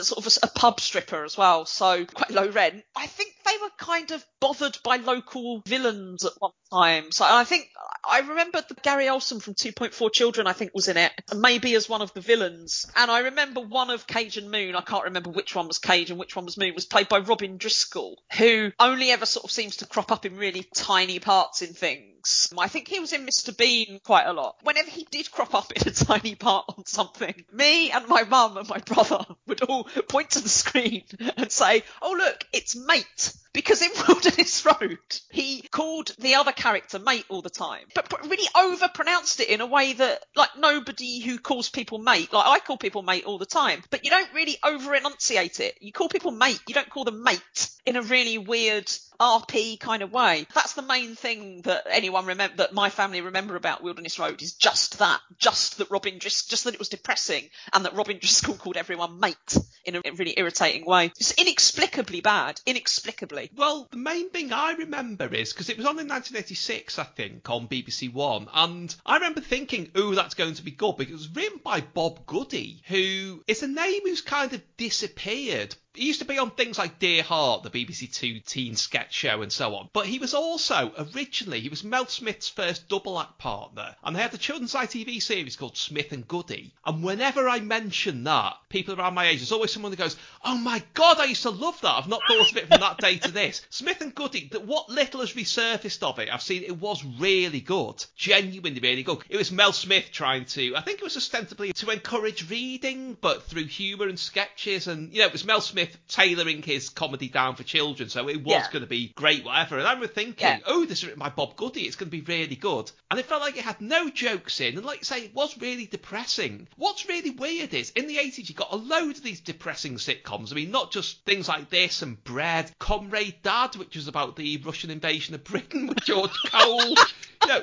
sort 0.00 0.24
of 0.24 0.32
a, 0.32 0.46
a 0.46 0.48
pub 0.48 0.80
stripper 0.80 1.24
as 1.24 1.36
well. 1.36 1.66
So 1.66 2.06
quite 2.06 2.30
low 2.30 2.48
rent. 2.48 2.84
I 2.96 3.06
think 3.06 3.34
they 3.44 3.56
were 3.60 3.70
kind 3.78 4.10
of 4.12 4.24
bothered 4.40 4.78
by 4.82 4.96
local 4.96 5.62
villains 5.66 6.24
at 6.24 6.32
one 6.38 6.52
time. 6.72 7.12
So 7.12 7.26
I 7.28 7.44
think 7.44 7.68
I 8.08 8.20
remember 8.20 8.62
the 8.66 8.74
Gary 8.74 9.08
Olsen 9.08 9.40
from 9.40 9.54
2.4 9.54 10.12
Children, 10.12 10.46
I 10.46 10.52
think 10.52 10.72
was 10.74 10.88
in 10.88 10.96
it, 10.96 11.12
maybe 11.34 11.74
as 11.74 11.88
one 11.88 12.02
of 12.02 12.14
the 12.14 12.20
villains. 12.20 12.86
And 12.96 13.10
I 13.10 13.20
remember 13.20 13.60
one 13.60 13.90
of 13.90 14.06
Cage 14.06 14.36
and 14.36 14.50
Moon, 14.50 14.74
I 14.74 14.80
can't 14.80 15.04
remember 15.04 15.30
which 15.30 15.54
one 15.54 15.68
was 15.68 15.78
Cage 15.78 16.10
and 16.10 16.18
which 16.18 16.36
one 16.36 16.44
was 16.44 16.56
Moon, 16.56 16.74
was 16.74 16.86
played 16.86 17.08
by 17.08 17.18
Robin 17.18 17.56
Driscoll, 17.58 18.22
who 18.38 18.72
only 18.78 19.10
ever 19.10 19.26
sort 19.26 19.44
of 19.44 19.50
seems 19.50 19.76
to 19.76 19.86
crop 19.86 20.10
up 20.10 20.24
in 20.24 20.36
really 20.36 20.66
tiny 20.74 21.18
parts 21.18 21.62
in 21.62 21.74
things. 21.74 22.09
Things. 22.20 22.52
I 22.58 22.68
think 22.68 22.88
he 22.88 23.00
was 23.00 23.12
in 23.12 23.26
Mr. 23.26 23.56
Bean 23.56 24.00
quite 24.04 24.26
a 24.26 24.32
lot. 24.32 24.56
Whenever 24.62 24.90
he 24.90 25.06
did 25.10 25.30
crop 25.30 25.54
up 25.54 25.72
in 25.72 25.88
a 25.88 25.90
tiny 25.90 26.34
part 26.34 26.66
on 26.76 26.86
something, 26.86 27.44
me 27.52 27.90
and 27.90 28.06
my 28.08 28.24
mum 28.24 28.56
and 28.56 28.68
my 28.68 28.78
brother 28.78 29.24
would 29.46 29.62
all 29.62 29.84
point 30.08 30.30
to 30.30 30.40
the 30.40 30.48
screen 30.48 31.04
and 31.36 31.50
say, 31.50 31.82
"Oh 32.02 32.12
look, 32.12 32.44
it's 32.52 32.76
mate." 32.76 33.34
Because 33.52 33.82
in 33.82 33.90
Wilderness 34.06 34.64
Road, 34.64 34.98
he 35.30 35.62
called 35.62 36.14
the 36.18 36.36
other 36.36 36.52
character 36.52 36.98
mate 36.98 37.24
all 37.28 37.42
the 37.42 37.50
time, 37.50 37.84
but, 37.94 38.08
but 38.08 38.28
really 38.28 38.48
overpronounced 38.54 39.40
it 39.40 39.48
in 39.48 39.60
a 39.60 39.66
way 39.66 39.92
that, 39.94 40.24
like, 40.36 40.50
nobody 40.56 41.20
who 41.20 41.38
calls 41.38 41.68
people 41.68 41.98
mate, 41.98 42.32
like 42.32 42.46
I 42.46 42.58
call 42.60 42.76
people 42.76 43.02
mate 43.02 43.24
all 43.24 43.38
the 43.38 43.46
time, 43.46 43.82
but 43.90 44.04
you 44.04 44.10
don't 44.10 44.32
really 44.34 44.58
over 44.62 44.94
enunciate 44.94 45.60
it. 45.60 45.76
You 45.80 45.92
call 45.92 46.08
people 46.08 46.30
mate, 46.30 46.60
you 46.68 46.74
don't 46.74 46.90
call 46.90 47.04
them 47.04 47.22
mate 47.22 47.70
in 47.86 47.96
a 47.96 48.02
really 48.02 48.38
weird 48.38 48.90
RP 49.20 49.78
kind 49.78 50.02
of 50.02 50.12
way. 50.12 50.46
That's 50.54 50.74
the 50.74 50.82
main 50.82 51.14
thing 51.14 51.62
that 51.62 51.86
anyone 51.90 52.26
remember 52.26 52.56
that 52.58 52.72
my 52.72 52.88
family 52.90 53.20
remember 53.20 53.56
about 53.56 53.82
Wilderness 53.82 54.18
Road 54.18 54.42
is 54.42 54.54
just 54.54 54.98
that, 54.98 55.20
just 55.38 55.78
that 55.78 55.90
Robin 55.90 56.18
Driscoll, 56.18 56.50
just 56.50 56.64
that 56.64 56.74
it 56.74 56.78
was 56.78 56.88
depressing, 56.88 57.48
and 57.72 57.84
that 57.84 57.94
Robin 57.94 58.18
Driscoll 58.18 58.54
called 58.54 58.76
everyone 58.76 59.20
mate 59.20 59.56
in 59.84 59.96
a 59.96 60.02
really 60.16 60.34
irritating 60.36 60.86
way. 60.86 61.12
It's 61.18 61.32
inexplicably 61.32 62.20
bad, 62.20 62.60
inexplicably. 62.66 63.39
Well, 63.56 63.88
the 63.90 63.96
main 63.96 64.30
thing 64.30 64.52
I 64.52 64.72
remember 64.72 65.32
is 65.32 65.52
because 65.52 65.68
it 65.70 65.76
was 65.76 65.86
on 65.86 65.98
in 65.98 66.08
1986, 66.08 66.98
I 66.98 67.04
think, 67.04 67.48
on 67.48 67.68
BBC 67.68 68.12
One, 68.12 68.48
and 68.52 68.94
I 69.06 69.14
remember 69.14 69.40
thinking, 69.40 69.90
"Oh, 69.94 70.14
that's 70.14 70.34
going 70.34 70.54
to 70.54 70.62
be 70.62 70.70
good," 70.70 70.96
because 70.96 71.10
it 71.12 71.14
was 71.14 71.28
written 71.30 71.60
by 71.62 71.80
Bob 71.80 72.26
Goody, 72.26 72.82
who 72.86 73.42
is 73.46 73.62
a 73.62 73.68
name 73.68 74.02
who's 74.04 74.20
kind 74.20 74.52
of 74.52 74.62
disappeared. 74.76 75.74
He 75.94 76.06
used 76.06 76.20
to 76.20 76.24
be 76.24 76.38
on 76.38 76.52
things 76.52 76.78
like 76.78 77.00
Dear 77.00 77.24
Heart, 77.24 77.64
the 77.64 77.70
BBC 77.70 78.14
Two 78.14 78.38
teen 78.38 78.76
sketch 78.76 79.12
show, 79.12 79.42
and 79.42 79.52
so 79.52 79.74
on. 79.74 79.90
But 79.92 80.06
he 80.06 80.20
was 80.20 80.34
also 80.34 80.92
originally 80.96 81.60
he 81.60 81.68
was 81.68 81.82
Mel 81.82 82.06
Smith's 82.06 82.48
first 82.48 82.88
double 82.88 83.18
act 83.18 83.38
partner, 83.38 83.96
and 84.04 84.14
they 84.14 84.22
had 84.22 84.32
a 84.32 84.38
children's 84.38 84.74
ITV 84.74 85.20
series 85.20 85.56
called 85.56 85.76
Smith 85.76 86.12
and 86.12 86.26
Goody. 86.28 86.72
And 86.86 87.02
whenever 87.02 87.48
I 87.48 87.58
mention 87.58 88.22
that, 88.24 88.56
people 88.68 88.94
around 88.94 89.14
my 89.14 89.26
age, 89.26 89.40
there's 89.40 89.50
always 89.50 89.72
someone 89.72 89.90
that 89.90 89.98
goes, 89.98 90.16
"Oh 90.44 90.56
my 90.56 90.80
God, 90.94 91.18
I 91.18 91.24
used 91.24 91.42
to 91.42 91.50
love 91.50 91.80
that. 91.80 91.96
I've 91.96 92.08
not 92.08 92.22
thought 92.28 92.52
of 92.52 92.56
it 92.56 92.68
from 92.68 92.80
that 92.80 92.98
day 93.00 93.18
to 93.18 93.32
this." 93.32 93.66
Smith 93.70 94.00
and 94.00 94.14
Goody, 94.14 94.48
that 94.52 94.64
what 94.64 94.88
little 94.88 95.20
has 95.20 95.32
resurfaced 95.32 96.04
of 96.04 96.20
it, 96.20 96.32
I've 96.32 96.40
seen 96.40 96.62
it 96.62 96.78
was 96.78 97.04
really 97.04 97.60
good, 97.60 98.04
genuinely 98.14 98.80
really 98.80 99.02
good. 99.02 99.24
It 99.28 99.36
was 99.36 99.50
Mel 99.50 99.72
Smith 99.72 100.10
trying 100.12 100.44
to, 100.46 100.76
I 100.76 100.82
think 100.82 101.00
it 101.00 101.04
was 101.04 101.16
ostensibly 101.16 101.72
to 101.72 101.90
encourage 101.90 102.48
reading, 102.48 103.18
but 103.20 103.42
through 103.42 103.66
humour 103.66 104.06
and 104.06 104.18
sketches, 104.18 104.86
and 104.86 105.12
you 105.12 105.18
know, 105.18 105.26
it 105.26 105.32
was 105.32 105.44
Mel 105.44 105.60
Smith 105.60 105.79
tailoring 106.08 106.62
his 106.62 106.88
comedy 106.88 107.28
down 107.28 107.56
for 107.56 107.62
children, 107.62 108.08
so 108.08 108.28
it 108.28 108.42
was 108.42 108.52
Yeah. 108.52 108.66
going 108.70 108.82
to 108.82 108.88
be 108.88 109.12
great, 109.14 109.44
whatever. 109.44 109.78
And 109.78 109.86
I 109.86 109.92
remember 109.92 110.12
thinking, 110.12 110.34
Yeah. 110.46 110.58
oh, 110.66 110.84
this 110.84 110.98
is 110.98 111.04
written 111.04 111.20
by 111.20 111.28
Bob 111.30 111.56
Goody, 111.56 111.82
it's 111.82 111.96
going 111.96 112.10
to 112.10 112.16
be 112.16 112.22
really 112.22 112.56
good. 112.56 112.90
And 113.10 113.18
it 113.18 113.26
felt 113.26 113.40
like 113.42 113.56
it 113.56 113.64
had 113.64 113.80
no 113.80 114.08
jokes 114.10 114.60
in, 114.60 114.76
and 114.76 114.84
like 114.86 114.98
you 115.00 115.04
say, 115.04 115.22
it 115.24 115.34
was 115.34 115.56
really 115.58 115.86
depressing. 115.86 116.68
What's 116.76 117.08
really 117.08 117.30
weird 117.30 117.74
is, 117.74 117.90
in 117.90 118.06
the 118.06 118.16
80s, 118.16 118.48
you 118.48 118.54
got 118.54 118.72
a 118.72 118.76
load 118.76 119.16
of 119.16 119.22
these 119.22 119.40
depressing 119.40 119.94
sitcoms. 119.96 120.52
I 120.52 120.54
mean, 120.56 120.70
not 120.70 120.90
just 120.92 121.24
things 121.24 121.48
like 121.48 121.70
this 121.70 122.02
and 122.02 122.22
Bread, 122.24 122.70
Comrade 122.78 123.42
Dad, 123.42 123.76
which 123.76 123.96
was 123.96 124.08
about 124.08 124.36
the 124.36 124.56
Russian 124.58 124.90
invasion 124.90 125.34
of 125.34 125.44
Britain 125.44 125.86
with 125.86 126.04
George 126.04 126.30
Cole. 126.50 126.80
you 127.42 127.48
know, 127.48 127.62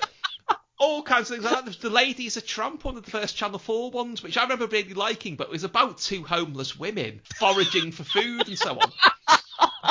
all 0.79 1.03
kinds 1.03 1.29
of 1.31 1.37
things 1.37 1.51
like. 1.51 1.79
The 1.79 1.89
Lady's 1.89 2.37
a 2.37 2.41
Tramp, 2.41 2.83
one 2.83 2.97
of 2.97 3.03
the 3.03 3.11
first 3.11 3.35
Channel 3.35 3.59
4 3.59 3.91
ones, 3.91 4.23
which 4.23 4.37
I 4.37 4.43
remember 4.43 4.67
really 4.67 4.93
liking, 4.93 5.35
but 5.35 5.47
it 5.47 5.51
was 5.51 5.63
about 5.63 5.97
two 5.97 6.23
homeless 6.23 6.77
women 6.77 7.21
foraging 7.35 7.91
for 7.91 8.03
food 8.03 8.47
and 8.47 8.57
so 8.57 8.79
on. 8.79 8.91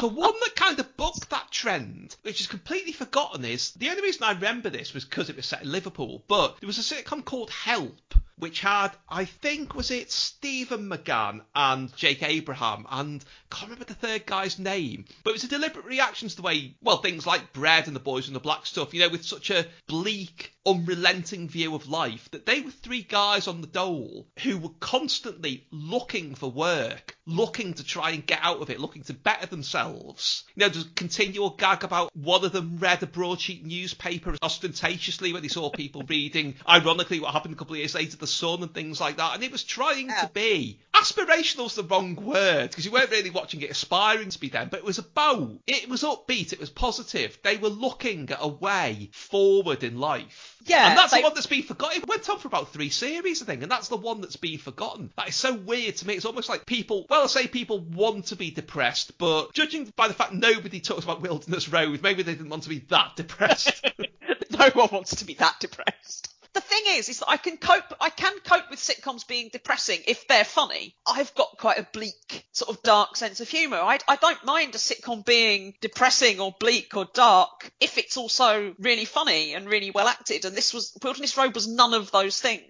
The 0.01 0.09
one 0.09 0.35
that 0.41 0.55
kind 0.55 0.79
of 0.79 0.97
bucked 0.97 1.31
that 1.31 1.51
trend, 1.51 2.17
which 2.23 2.41
is 2.41 2.47
completely 2.47 2.93
forgotten, 2.93 3.45
is 3.45 3.71
the 3.73 3.89
only 3.89 4.03
reason 4.03 4.25
I 4.25 4.33
remember 4.33 4.69
this 4.69 4.93
was 4.93 5.05
because 5.05 5.31
it 5.31 5.37
was 5.37 5.47
set 5.47 5.63
in 5.63 5.73
Liverpool, 5.73 6.23
but 6.29 6.61
there 6.61 6.67
was 6.67 6.79
a 6.79 6.83
sitcom 6.83 7.25
called 7.25 7.51
Help, 7.51 8.15
which 8.39 8.61
had, 8.61 8.91
I 9.09 9.25
think, 9.25 9.75
was 9.75 9.91
it 9.91 10.13
Stephen 10.13 10.89
McGann 10.89 11.41
and 11.55 11.95
Jake 11.97 12.23
Abraham, 12.23 12.87
and 12.91 13.25
can't 13.51 13.71
remember 13.71 13.85
the 13.85 13.95
third 13.95 14.27
guy's 14.27 14.59
name, 14.59 15.05
but 15.25 15.31
it 15.31 15.35
was 15.35 15.45
a 15.45 15.49
deliberate 15.49 15.87
reaction 15.87 16.29
to 16.29 16.37
the 16.37 16.43
way, 16.43 16.75
well, 16.83 16.99
things 16.99 17.27
like 17.27 17.53
Bread 17.53 17.87
and 17.87 17.97
the 17.97 18.01
Boys 18.01 18.27
and 18.27 18.37
the 18.37 18.41
Black 18.41 18.67
stuff, 18.67 18.93
you 18.93 19.01
know, 19.01 19.09
with 19.09 19.25
such 19.25 19.51
a 19.51 19.67
bleak, 19.87 20.53
unrelenting 20.67 21.49
view 21.49 21.75
of 21.75 21.89
life, 21.89 22.31
that 22.33 22.45
they 22.45 22.61
were 22.61 22.71
three 22.71 23.03
guys 23.03 23.47
on 23.47 23.61
the 23.61 23.67
dole 23.67 24.27
who 24.43 24.59
were 24.59 24.75
constantly 24.81 25.67
looking 25.71 26.35
for 26.35 26.51
work, 26.51 27.17
looking 27.25 27.75
to 27.75 27.85
try 27.85 28.11
and 28.11 28.27
get 28.27 28.41
out 28.43 28.61
of 28.61 28.69
it, 28.69 28.81
looking 28.81 29.03
to 29.05 29.15
better 29.15 29.47
themselves. 29.47 30.45
You 30.55 30.61
know, 30.61 30.69
there's 30.69 30.87
a 30.87 30.91
continual 30.91 31.51
gag 31.51 31.85
about 31.85 32.15
one 32.15 32.45
of 32.45 32.53
them 32.53 32.79
read 32.79 33.03
a 33.03 33.07
broadsheet 33.07 33.65
newspaper 33.65 34.35
ostentatiously 34.43 35.33
when 35.33 35.43
he 35.43 35.49
saw 35.49 35.71
people 35.71 36.03
reading, 36.09 36.57
ironically, 36.69 37.21
what 37.21 37.33
happened 37.33 37.55
a 37.55 37.57
couple 37.57 37.75
of 37.75 37.79
years 37.79 37.95
later, 37.95 38.17
The 38.27 38.33
Sun 38.33 38.63
and 38.65 38.75
things 38.75 39.01
like 39.01 39.19
that. 39.19 39.35
And 39.35 39.45
it 39.45 39.53
was 39.53 39.63
trying 39.63 40.09
to 40.09 40.29
be 40.35 40.81
aspirational's 40.93 41.77
the 41.77 41.85
wrong 41.85 42.17
word 42.17 42.71
because 42.71 42.85
you 42.85 42.91
weren't 42.91 43.11
really 43.11 43.31
watching 43.31 43.61
it 43.61 43.71
aspiring 43.71 44.31
to 44.31 44.41
be 44.41 44.49
them, 44.49 44.69
but 44.69 44.79
it 44.81 44.85
was 44.85 44.99
about, 44.99 45.53
it 45.67 45.89
was 45.89 46.03
upbeat, 46.03 46.53
it 46.53 46.59
was 46.59 46.71
positive. 46.71 47.39
They 47.45 47.57
were 47.57 47.69
looking 47.69 48.29
at 48.31 48.39
a 48.41 48.49
way 48.49 49.11
forward 49.13 49.85
in 49.85 49.99
life. 50.01 50.57
Yeah, 50.65 50.89
And 50.89 50.99
that's 50.99 51.13
they- 51.13 51.19
the 51.21 51.25
one 51.25 51.35
that's 51.35 51.47
been 51.47 51.63
forgotten. 51.63 52.03
It 52.03 52.09
went 52.09 52.29
on 52.29 52.39
for 52.41 52.49
about 52.49 52.73
three 52.73 52.91
series, 52.91 53.41
I 53.43 53.45
think, 53.45 53.63
and 53.63 53.71
that's 53.71 53.87
the 53.89 53.97
one 53.97 54.21
that's 54.21 54.37
been 54.37 54.59
forgotten. 54.59 55.13
That 55.17 55.29
is 55.29 55.37
so 55.37 55.55
weird 55.55 55.97
to 55.99 56.07
me. 56.09 56.15
It's 56.15 56.25
almost 56.25 56.49
like 56.49 56.67
people, 56.67 57.07
well, 57.09 57.23
I 57.23 57.27
say 57.29 57.47
people 57.47 57.79
want 57.79 58.27
to 58.27 58.37
be 58.37 58.51
depressed, 58.51 59.19
but 59.19 59.53
judging 59.55 59.93
by 59.95 60.09
the 60.09 60.15
fact 60.15 60.33
nobody 60.33 60.81
talks 60.81 61.05
about 61.05 61.21
Wilderness 61.21 61.69
Road, 61.69 62.03
maybe 62.03 62.25
they 62.25 62.33
didn't 62.35 62.49
want 62.49 62.65
to 62.65 62.69
be 62.69 62.81
that 62.89 63.15
depressed. 63.15 63.87
no 64.51 64.71
one 64.75 64.89
wants 64.91 65.17
to 65.17 65.25
be 65.25 65.35
that 65.35 65.61
depressed. 65.61 66.33
The 66.57 66.63
thing 66.63 66.85
is, 66.87 67.11
is 67.11 67.19
that 67.19 67.29
I 67.29 67.37
can 67.37 67.59
cope. 67.59 67.93
I 68.01 68.09
can 68.09 68.33
cope 68.39 68.71
with 68.71 68.79
sitcoms 68.79 69.27
being 69.29 69.51
depressing 69.53 70.01
if 70.07 70.27
they're 70.27 70.43
funny. 70.43 70.97
I've 71.07 71.35
got 71.35 71.59
quite 71.59 71.79
a 71.79 71.87
bleak, 71.93 72.47
sort 72.53 72.75
of 72.75 72.83
dark 72.83 73.15
sense 73.19 73.41
of 73.41 73.49
humour. 73.51 73.77
I, 73.77 73.99
I 74.09 74.17
don't 74.17 74.43
mind 74.43 74.75
a 74.75 74.79
sitcom 74.79 75.23
being 75.23 75.75
depressing 75.83 76.41
or 76.41 76.55
bleak 76.59 76.97
or 76.97 77.05
dark 77.13 77.71
if 77.79 77.99
it's 77.99 78.17
also 78.17 78.75
really 78.79 79.05
funny 79.05 79.53
and 79.53 79.69
really 79.69 79.91
well 79.91 80.09
acted. 80.09 80.47
And 80.47 80.57
this 80.57 80.73
was 80.73 80.97
Wilderness 81.03 81.37
Road 81.37 81.55
was 81.55 81.69
none 81.69 81.93
of 81.93 82.11
those 82.11 82.41
things. 82.41 82.63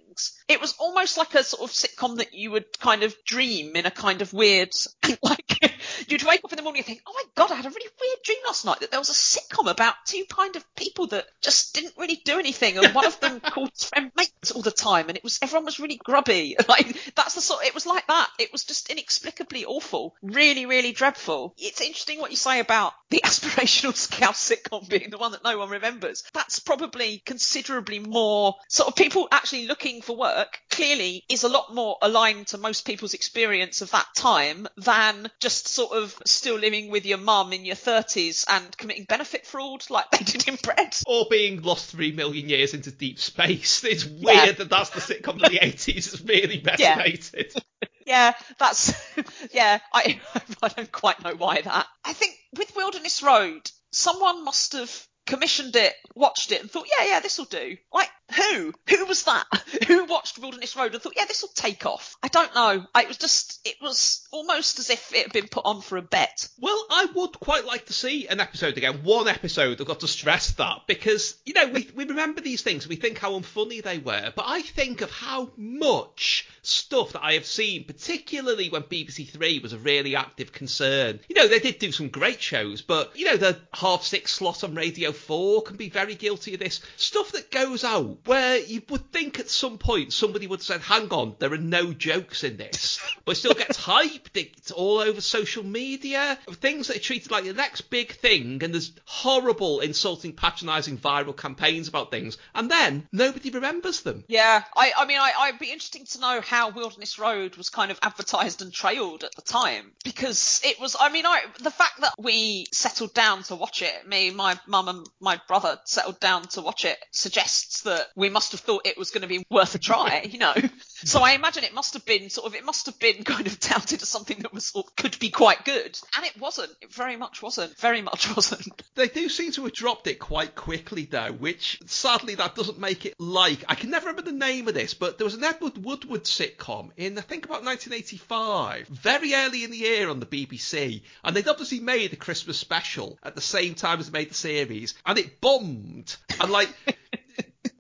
It 0.49 0.61
was 0.61 0.75
almost 0.79 1.19
like 1.19 1.35
a 1.35 1.45
sort 1.45 1.69
of 1.69 1.75
sitcom 1.75 2.17
that 2.19 2.35
you 2.35 2.51
would 2.53 2.79
kind 2.79 3.03
of 3.03 3.17
dream 3.25 3.77
in 3.77 3.87
a 3.87 3.91
kind 3.91 4.23
of 4.23 4.33
weird, 4.33 4.71
like 5.23 5.77
you'd 6.09 6.23
wake 6.23 6.45
up 6.45 6.53
in 6.53 6.57
the 6.57 6.63
morning 6.63 6.81
and 6.81 6.87
think, 6.87 7.03
oh 7.07 7.13
my 7.15 7.23
god, 7.35 7.53
I 7.53 7.57
had 7.57 7.67
a 7.67 7.71
really 7.71 7.91
weird 8.01 8.23
dream 8.25 8.39
last 8.47 8.65
night 8.65 8.81
that 8.81 8.91
there 8.91 9.01
was 9.01 9.09
a 9.09 9.13
sitcom 9.13 9.71
about 9.71 9.95
two 10.07 10.25
kind 10.29 10.57
of 10.57 10.75
people 10.75 11.09
that 11.09 11.27
just 11.41 11.75
didn't 11.75 11.95
really 11.97 12.21
do 12.25 12.39
anything, 12.39 12.79
and 12.79 12.95
one 12.95 13.07
of 13.07 13.19
them 13.21 13.41
called 13.53 13.71
his 13.71 13.85
friend 13.85 14.13
mate 14.17 14.31
all 14.55 14.63
the 14.63 14.71
time, 14.71 15.09
and 15.09 15.17
it 15.17 15.25
was 15.25 15.39
everyone 15.43 15.65
was 15.65 15.81
really 15.81 15.97
grubby. 15.97 16.57
Like 16.69 17.15
that's 17.15 17.35
the 17.35 17.41
sort. 17.41 17.65
It 17.65 17.75
was 17.75 17.87
like 17.87 18.07
that. 18.09 18.29
It 18.41 18.51
was 18.51 18.65
just 18.65 18.91
inexplicably 18.91 19.65
awful, 19.65 20.17
really, 20.21 20.67
really 20.67 20.91
dreadful. 20.91 21.55
It's 21.57 21.81
interesting 21.81 22.19
what 22.19 22.33
you 22.33 22.37
say 22.37 22.59
about 22.59 22.93
the 23.09 23.21
aspirational 23.25 23.95
scout 23.95 24.35
sitcom 24.35 24.89
being 24.89 25.11
the 25.11 25.19
one 25.19 25.33
that 25.33 25.45
no 25.45 25.57
one 25.59 25.71
remembers. 25.71 26.25
That's 26.35 26.59
probably 26.59 27.23
considerably 27.25 28.01
more 28.01 28.57
sort 28.69 28.89
of 28.89 28.97
people 28.97 29.29
actually 29.31 29.67
looking 29.69 30.03
for 30.07 30.17
work. 30.17 30.59
Clearly, 30.71 31.25
is 31.29 31.43
a 31.45 31.49
lot 31.49 31.75
more 31.75 31.97
aligned 32.03 32.49
to 32.49 32.59
most 32.59 32.87
people's 32.87 33.15
experience 33.15 33.83
of 33.83 33.91
that 33.91 34.07
time 34.17 34.67
than 34.77 35.31
just 35.41 35.69
sort 35.69 35.93
of 35.97 36.17
still 36.25 36.57
living 36.57 36.91
with 36.91 37.05
your 37.07 37.19
mum 37.19 37.53
in 37.53 37.65
your 37.65 37.77
30s 37.77 38.45
and 38.49 38.77
committing 38.77 39.05
benefit 39.05 39.47
fraud 39.47 39.85
like 39.91 40.11
they 40.13 40.25
did 40.25 40.47
in 40.49 40.57
Bread. 40.63 40.97
or 41.07 41.27
being 41.31 41.63
lost 41.63 41.91
three 41.91 42.13
million 42.13 42.49
years 42.49 42.73
into 42.75 42.91
deep 42.91 43.19
space. 43.19 43.85
It's 43.85 44.05
weird 44.05 44.23
Yeah. 44.47 44.53
that 44.53 44.71
that's 44.71 44.91
the 44.91 45.01
sitcom 45.01 45.43
of 45.43 45.51
the 45.51 45.59
80s 45.59 46.11
has 46.13 46.23
really 46.25 46.63
Yeah. 46.79 46.99
resonated. 47.03 47.61
Yeah, 48.07 48.35
that's 48.59 48.95
yeah. 49.53 49.79
I 49.93 50.21
I 50.63 50.69
don't 50.69 50.93
quite 50.93 51.23
know 51.25 51.35
why 51.35 51.61
that. 51.61 51.87
I 52.05 52.13
think 52.13 52.35
with 52.57 52.75
Wilderness 52.77 53.23
Road, 53.23 53.69
someone 53.93 54.45
must 54.45 54.73
have 54.75 55.07
commissioned 55.27 55.75
it, 55.75 55.93
watched 56.15 56.53
it, 56.53 56.61
and 56.61 56.71
thought, 56.71 56.87
yeah, 56.99 57.05
yeah, 57.07 57.21
this 57.21 57.37
will 57.39 57.47
do. 57.47 57.77
Like 57.93 58.09
who? 58.35 58.73
Who 58.89 59.05
was 59.07 59.25
that? 59.25 59.47
Who 59.87 60.05
watched 60.05 60.39
Wilderness 60.39 60.77
Road 60.77 60.93
and 60.93 61.03
thought, 61.03 61.15
yeah, 61.17 61.27
this 61.27 61.43
will 61.43 61.51
take 61.55 61.87
off? 61.87 62.17
I 62.23 62.29
don't 62.29 62.55
know. 62.55 62.85
I, 62.95 63.03
it 63.03 63.09
was 63.09 63.19
just, 63.19 63.61
it 63.65 63.77
was 63.81 64.27
almost 64.33 64.79
as 64.79 64.91
if 64.91 65.15
it 65.15 65.25
had 65.25 65.33
been 65.33 65.49
put 65.49 65.65
on 65.65 65.81
for 65.81 65.97
a 65.97 66.03
bet. 66.03 66.49
Well, 66.59 66.87
I 66.91 67.07
would 67.15 67.39
quite 67.39 67.65
like 67.65 67.87
to 67.87 67.93
see 67.93 68.27
an 68.27 68.41
episode 68.41 68.77
again. 68.77 69.01
One 69.05 69.29
episode, 69.29 69.81
I've 69.81 69.87
got 69.87 70.01
to 70.01 70.09
stress 70.09 70.53
that, 70.53 70.83
because, 70.87 71.37
you 71.45 71.55
know, 71.55 71.69
we, 71.69 71.89
we 71.95 72.05
remember 72.05 72.41
these 72.41 72.63
things, 72.63 72.89
we 72.89 72.97
think 72.97 73.19
how 73.19 73.39
unfunny 73.39 73.83
they 73.83 73.99
were, 73.99 74.33
but 74.35 74.45
I 74.49 74.63
think 74.63 75.03
of 75.03 75.11
how 75.11 75.51
much 75.57 76.49
stuff 76.63 77.13
that 77.13 77.25
I 77.25 77.35
have 77.35 77.47
seen, 77.47 77.85
particularly 77.85 78.71
when 78.71 78.83
BBC 78.83 79.31
Three 79.31 79.61
was 79.61 79.73
a 79.73 79.79
really 79.79 80.17
active 80.17 80.53
concern. 80.53 81.21
You 81.29 81.37
know, 81.37 81.49
they 81.49 81.61
did 81.61 81.79
do 81.79 81.93
some 81.93 82.09
great 82.09 82.43
shows, 82.43 82.83
but, 82.83 83.17
you 83.17 83.27
know, 83.27 83.37
the 83.37 83.61
half 83.73 84.03
six 84.03 84.33
slot 84.33 84.65
on 84.65 84.75
Radio 84.75 85.13
4 85.13 85.63
can 85.63 85.77
be 85.77 85.91
very 85.91 86.15
guilty 86.15 86.55
of 86.55 86.61
this. 86.61 86.81
Stuff 86.97 87.33
that 87.33 87.51
goes 87.51 87.85
out 87.85 88.16
where 88.25 88.59
you 88.59 88.83
would 88.89 88.97
would 88.97 89.13
think 89.13 89.39
at 89.39 89.51
some 89.51 89.77
point 89.77 90.11
somebody 90.11 90.47
would 90.47 90.61
have 90.61 90.65
said, 90.65 90.81
hang 90.81 91.11
on, 91.11 91.37
there 91.39 91.53
are 91.53 91.59
no 91.59 91.93
jokes 91.93 92.45
in 92.45 92.57
this. 92.57 92.99
but 93.27 93.33
it 93.33 93.39
still 93.39 93.53
gets 93.53 93.79
hyped. 93.79 94.37
It's 94.37 94.71
all 94.71 95.01
over 95.01 95.21
social 95.21 95.63
media. 95.63 96.39
Things 96.51 96.89
that 96.89 96.97
are 96.97 97.01
treated 97.01 97.31
like 97.31 97.45
the 97.45 97.53
next 97.53 97.83
big 97.83 98.13
thing, 98.13 98.63
and 98.63 98.73
there's 98.73 98.93
horrible, 99.05 99.81
insulting, 99.81 100.33
patronising 100.33 100.97
viral 100.97 101.37
campaigns 101.37 101.89
about 101.89 102.11
things. 102.11 102.39
And 102.55 102.71
then 102.71 103.07
nobody 103.13 103.51
remembers 103.51 104.01
them. 104.01 104.25
Yeah, 104.29 104.63
I, 104.75 104.93
I 104.97 105.05
mean, 105.05 105.19
I, 105.19 105.33
I'd 105.39 105.59
be 105.59 105.71
interesting 105.71 106.07
to 106.07 106.21
know 106.21 106.41
how 106.41 106.71
Wilderness 106.71 107.19
Road 107.19 107.57
was 107.57 107.69
kind 107.69 107.91
of 107.91 107.99
advertised 108.03 108.63
and 108.63 108.73
trailed 108.73 109.25
at 109.25 109.35
the 109.35 109.43
time 109.43 109.93
because 110.05 110.63
it 110.65 110.81
was. 110.81 110.97
I 110.99 111.11
mean, 111.11 111.27
I 111.27 111.43
the 111.61 111.71
fact 111.71 112.01
that 112.01 112.15
we 112.19 112.67
settled 112.73 113.13
down 113.13 113.43
to 113.45 113.57
watch 113.57 113.83
it, 113.83 114.09
me, 114.09 114.31
my 114.31 114.59
mum, 114.67 114.89
and 114.89 115.07
my 115.21 115.39
brother 115.49 115.79
settled 115.85 116.19
down 116.19 116.45
to 116.49 116.63
watch 116.63 116.87
it, 116.87 116.97
suggests 117.11 117.83
that 117.83 118.06
we 118.15 118.29
must 118.29 118.53
have 118.53 118.61
thought 118.61 118.87
it 118.87 118.99
was 118.99 119.11
going 119.11 119.23
to 119.23 119.29
be 119.29 119.45
worth 119.51 119.75
a 119.75 119.79
try, 119.79 120.23
you 120.31 120.39
know. 120.39 120.55
so 120.89 121.21
I 121.21 121.33
imagine 121.33 121.65
it 121.65 121.75
must 121.75 121.95
have 121.95 122.05
been 122.05 122.31
sort 122.31 122.47
of, 122.47 122.55
it 122.55 122.65
must 122.65 122.87
have 122.87 122.99
been 122.99 123.25
kind 123.25 123.47
of 123.47 123.59
touted 123.61 124.03
as 124.03 124.09
something 124.09 124.39
that 124.41 124.53
was 124.53 124.73
could 124.97 125.19
be 125.19 125.31
quite 125.31 125.65
good, 125.65 125.99
and 126.17 126.27
it 126.27 126.39
wasn't. 126.39 126.71
It 126.81 126.93
very 126.93 127.17
much 127.17 127.43
wasn't. 127.43 127.77
Very 127.79 128.03
much 128.03 128.35
wasn't. 128.37 128.83
They 128.95 129.09
do 129.09 129.29
seem 129.29 129.53
to 129.53 129.65
have 129.65 129.73
dropped 129.73 130.07
it 130.07 130.19
quite 130.19 130.55
quickly 130.55 131.05
though, 131.05 131.33
which 131.33 131.81
sadly 131.87 132.35
that 132.37 132.55
doesn't 132.55 132.79
make 132.79 133.07
it 133.07 133.15
like. 133.19 133.65
I 133.69 133.75
can 133.75 133.91
never 133.91 134.09
remember 134.09 134.31
the 134.31 134.37
name 134.37 134.69
of 134.69 134.75
this, 134.75 134.95
but 134.95 135.19
there 135.19 135.25
was 135.25 135.35
an 135.35 135.45
Edward 135.45 135.79
Woodward 135.79 136.25
sitcom 136.25 136.91
in 136.97 137.19
I 137.19 137.23
think 137.23 137.45
about 137.45 137.65
1985, 137.65 138.89
very 138.89 139.35
early 139.35 139.65
in 139.65 139.71
the 139.71 139.77
year 139.77 140.11
on 140.11 140.21
the 140.21 140.27
BBC, 140.27 141.03
and 141.25 141.35
they'd 141.35 141.49
obviously 141.49 141.81
made 141.81 142.13
a 142.13 142.17
Christmas 142.17 142.59
special 142.59 143.19
at 143.23 143.35
the 143.35 143.41
same 143.41 143.75
time 143.75 144.01
as 144.01 144.11
they 144.11 144.19
made 144.19 144.31
the 144.31 144.35
series, 144.35 144.95
and 145.05 145.19
it 145.19 145.41
bombed. 145.41 146.17
And 146.41 146.51
like. 146.51 146.69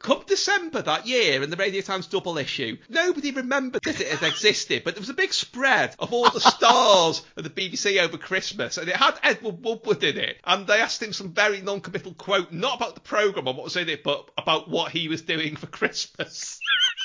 Come 0.06 0.22
December 0.24 0.82
that 0.82 1.08
year 1.08 1.42
in 1.42 1.50
the 1.50 1.56
Radio 1.56 1.80
Times 1.80 2.06
double 2.06 2.38
issue, 2.38 2.76
nobody 2.88 3.32
remembered 3.32 3.82
that 3.82 4.00
it 4.00 4.06
had 4.06 4.22
existed, 4.22 4.84
but 4.84 4.94
there 4.94 5.00
was 5.00 5.10
a 5.10 5.14
big 5.14 5.32
spread 5.32 5.96
of 5.98 6.12
all 6.12 6.30
the 6.30 6.38
stars 6.38 7.24
of 7.34 7.42
the 7.42 7.50
BBC 7.50 8.00
over 8.00 8.16
Christmas, 8.16 8.78
and 8.78 8.88
it 8.88 8.94
had 8.94 9.18
Edward 9.24 9.64
Woodward 9.64 10.04
in 10.04 10.16
it, 10.16 10.38
and 10.44 10.64
they 10.64 10.80
asked 10.80 11.02
him 11.02 11.12
some 11.12 11.32
very 11.32 11.60
non-committal 11.60 12.14
quote, 12.14 12.52
not 12.52 12.76
about 12.76 12.94
the 12.94 13.00
programme 13.00 13.48
or 13.48 13.54
what 13.54 13.64
was 13.64 13.76
in 13.76 13.88
it, 13.88 14.04
but 14.04 14.30
about 14.38 14.70
what 14.70 14.92
he 14.92 15.08
was 15.08 15.22
doing 15.22 15.56
for 15.56 15.66
Christmas. 15.66 16.60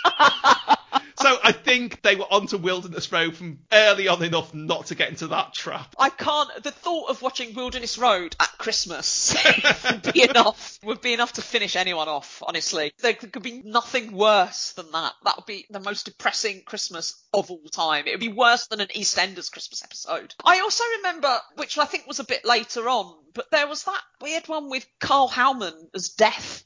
so 1.22 1.38
I 1.44 1.52
think 1.52 2.02
they 2.02 2.16
were 2.16 2.32
onto 2.32 2.58
Wilderness 2.58 3.12
Road 3.12 3.36
from 3.36 3.60
early 3.72 4.08
on 4.08 4.24
enough 4.24 4.54
not 4.54 4.88
to 4.88 4.96
get 4.96 5.10
into 5.10 5.28
that 5.28 5.54
trap. 5.54 5.96
I 5.98 6.10
can't. 6.10 6.64
The 6.64 6.72
thought 6.72 7.10
of 7.10 7.22
watching 7.22 7.54
Wilderness 7.54 7.98
Road 7.98 8.36
at 8.40 8.50
Christmas 8.58 9.36
would 9.92 10.14
be 10.14 10.24
enough. 10.24 10.80
Would 10.84 11.02
be 11.02 11.14
enough 11.14 11.34
to 11.34 11.42
finish 11.42 11.76
anyone 11.76 12.08
off. 12.08 12.42
Honestly, 12.46 12.94
there 13.00 13.14
could 13.14 13.44
be 13.44 13.62
nothing 13.64 14.12
worse 14.12 14.74
than 14.74 14.92
that. 14.92 15.14
That 15.24 15.38
would 15.38 15.46
be 15.46 15.66
the 15.70 15.80
most 15.80 16.06
depressing 16.06 16.64
Christmas 16.66 17.22
of 17.34 17.50
all 17.50 17.64
time. 17.72 18.08
It 18.08 18.12
would 18.12 18.20
be 18.20 18.30
worse 18.30 18.68
than 18.68 18.82
an 18.82 18.88
EastEnders 18.88 19.52
Christmas 19.52 19.84
episode. 19.84 20.34
I 20.44 20.60
also 20.60 20.84
remember, 20.98 21.38
which 21.56 21.78
I 21.78 21.86
think 21.86 22.08
was 22.08 22.20
a 22.20 22.26
bit 22.26 22.46
later 22.46 22.88
on, 22.90 23.16
but 23.34 23.50
there 23.52 23.68
was 23.68 23.84
that 23.84 24.02
weird 24.22 24.48
one 24.48 24.70
with 24.70 24.86
Karl 25.00 25.30
Howman 25.30 25.74
as 25.96 26.10
Death. 26.10 26.66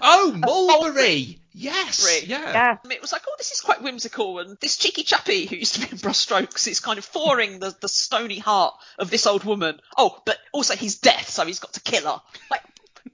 Oh, 0.00 0.40
oh, 0.46 0.66
Mulberry! 0.66 1.38
Yes, 1.52 2.04
Mulberry. 2.04 2.26
yeah. 2.26 2.76
It 2.90 3.00
was 3.00 3.12
like, 3.12 3.22
oh, 3.28 3.34
this 3.38 3.50
is 3.50 3.60
quite 3.60 3.82
whimsical. 3.82 4.38
And 4.38 4.56
this 4.60 4.76
cheeky 4.76 5.02
chappy 5.02 5.46
who 5.46 5.56
used 5.56 5.74
to 5.74 5.80
be 5.80 5.88
in 5.90 5.98
Brushstrokes 5.98 6.68
is 6.68 6.80
kind 6.80 6.98
of 6.98 7.04
thawing 7.04 7.58
the, 7.58 7.74
the 7.80 7.88
stony 7.88 8.38
heart 8.38 8.74
of 8.98 9.10
this 9.10 9.26
old 9.26 9.44
woman. 9.44 9.80
Oh, 9.96 10.18
but 10.24 10.38
also 10.52 10.74
he's 10.76 10.98
death, 10.98 11.28
so 11.28 11.44
he's 11.44 11.58
got 11.58 11.72
to 11.74 11.80
kill 11.80 12.04
her. 12.04 12.20
Like, 12.50 12.62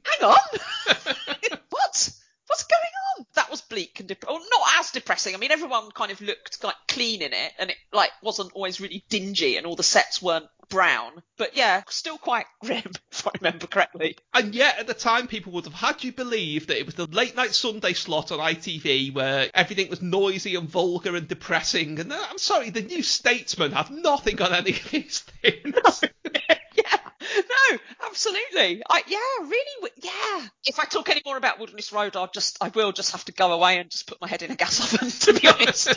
hang 0.04 0.30
on. 0.30 0.38
what? 1.70 2.10
What's 2.46 2.64
going 2.64 2.92
on? 3.18 3.26
That 3.34 3.50
was 3.50 3.60
bleak 3.62 3.98
and 4.00 4.08
dep- 4.08 4.24
well, 4.26 4.38
not 4.38 4.68
as 4.78 4.90
depressing. 4.92 5.34
I 5.34 5.38
mean, 5.38 5.50
everyone 5.50 5.90
kind 5.90 6.12
of 6.12 6.20
looked 6.20 6.62
like 6.62 6.76
clean 6.86 7.22
in 7.22 7.32
it, 7.32 7.52
and 7.58 7.70
it 7.70 7.76
like 7.92 8.10
wasn't 8.22 8.52
always 8.52 8.80
really 8.80 9.04
dingy, 9.08 9.56
and 9.56 9.66
all 9.66 9.76
the 9.76 9.82
sets 9.82 10.22
weren't 10.22 10.46
brown. 10.68 11.22
But 11.36 11.56
yeah, 11.56 11.82
still 11.88 12.18
quite 12.18 12.47
grim, 12.60 12.90
if 13.10 13.26
I 13.26 13.30
remember 13.40 13.66
correctly. 13.66 14.16
And 14.34 14.55
yet, 14.55 14.78
at 14.78 14.86
the 14.86 14.94
time, 14.94 15.26
people 15.26 15.52
would 15.52 15.64
have 15.64 15.74
had 15.74 16.05
you 16.05 16.12
believe 16.12 16.66
that 16.66 16.78
it 16.78 16.86
was 16.86 16.94
the 16.94 17.06
late 17.06 17.36
night 17.36 17.55
Sunday 17.55 17.93
slot 17.93 18.32
on 18.32 18.38
ITV 18.38 19.14
where 19.14 19.51
everything 19.55 19.88
was 19.88 20.02
noisy 20.02 20.55
and 20.55 20.68
vulgar 20.68 21.16
and 21.16 21.28
depressing. 21.28 21.98
And 22.01 22.12
uh, 22.12 22.26
I'm 22.30 22.38
sorry, 22.38 22.70
the 22.70 22.82
New 22.82 23.02
Statesman 23.02 23.72
had 23.72 23.90
nothing 23.90 24.40
on 24.43 24.52
any 24.52 24.72
of 24.72 24.90
these 24.90 25.20
things. 25.20 26.05
yeah, 26.76 26.98
no, 27.36 27.78
absolutely. 28.06 28.82
I 28.88 29.02
yeah, 29.06 29.48
really, 29.48 29.90
yeah. 30.02 30.46
If 30.64 30.78
I 30.78 30.84
talk 30.84 31.08
any 31.08 31.22
more 31.24 31.36
about 31.36 31.58
Wilderness 31.58 31.92
Road, 31.92 32.16
I'll 32.16 32.30
just, 32.30 32.58
I 32.60 32.68
will 32.68 32.92
just 32.92 33.12
have 33.12 33.24
to 33.26 33.32
go 33.32 33.52
away 33.52 33.78
and 33.78 33.90
just 33.90 34.06
put 34.06 34.20
my 34.20 34.28
head 34.28 34.42
in 34.42 34.50
a 34.50 34.56
gas 34.56 34.94
oven. 34.94 35.10
To 35.10 35.40
be 35.40 35.48
honest. 35.48 35.94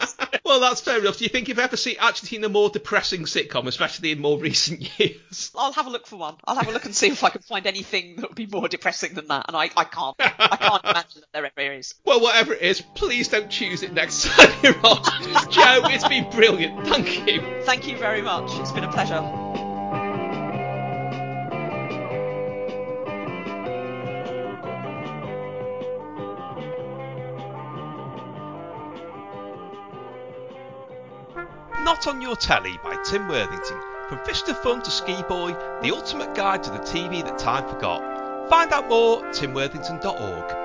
well, 0.44 0.60
that's 0.60 0.80
fair 0.80 0.98
enough. 0.98 1.18
Do 1.18 1.24
you 1.24 1.30
think 1.30 1.48
you've 1.48 1.58
ever 1.58 1.76
seen, 1.76 1.96
actually 1.98 2.28
seen 2.28 2.44
a 2.44 2.48
more 2.48 2.70
depressing 2.70 3.22
sitcom, 3.22 3.66
especially 3.66 4.12
in 4.12 4.20
more 4.20 4.38
recent 4.40 4.98
years? 4.98 5.50
I'll 5.56 5.72
have 5.72 5.86
a 5.86 5.90
look 5.90 6.06
for 6.06 6.16
one. 6.16 6.36
I'll 6.44 6.56
have 6.56 6.68
a 6.68 6.72
look 6.72 6.84
and 6.84 6.94
see 6.94 7.08
if 7.08 7.24
I 7.24 7.30
can 7.30 7.42
find 7.42 7.66
anything 7.66 8.16
that 8.16 8.28
would 8.30 8.36
be 8.36 8.46
more 8.46 8.68
depressing 8.68 9.14
than 9.14 9.28
that. 9.28 9.46
And 9.48 9.56
I, 9.56 9.70
I 9.76 9.84
can't. 9.84 10.16
I 10.18 10.56
can't 10.56 10.84
imagine 10.84 11.22
that 11.22 11.32
there 11.32 11.50
ever 11.56 11.72
is. 11.72 11.94
Well, 12.04 12.20
whatever 12.20 12.54
it 12.54 12.62
is, 12.62 12.80
please 12.80 13.28
don't 13.28 13.50
choose 13.50 13.82
it 13.82 13.92
next 13.92 14.24
time 14.26 14.50
you're 14.62 14.78
on. 14.84 15.02
Joe, 15.50 15.82
it's 15.90 16.06
been 16.06 16.28
brilliant. 16.30 16.86
Thank 16.86 17.26
you. 17.26 17.42
Thank 17.62 17.86
you 17.86 17.96
very 17.96 18.22
much. 18.22 18.50
It's 18.60 18.72
been 18.72 18.84
a 18.84 18.92
pleasure. 18.92 19.49
Not 31.84 32.06
on 32.06 32.20
Your 32.20 32.36
Telly 32.36 32.78
by 32.84 32.96
Tim 33.04 33.26
Worthington. 33.26 33.80
From 34.08 34.18
Fish 34.18 34.42
to 34.42 34.54
Fun 34.54 34.82
to 34.82 34.90
Ski 34.90 35.22
Boy, 35.22 35.54
the 35.80 35.92
ultimate 35.92 36.34
guide 36.34 36.62
to 36.64 36.70
the 36.70 36.78
TV 36.78 37.24
that 37.24 37.38
time 37.38 37.66
forgot. 37.66 38.50
Find 38.50 38.70
out 38.70 38.88
more 38.88 39.26
at 39.26 39.34
timworthington.org. 39.34 40.59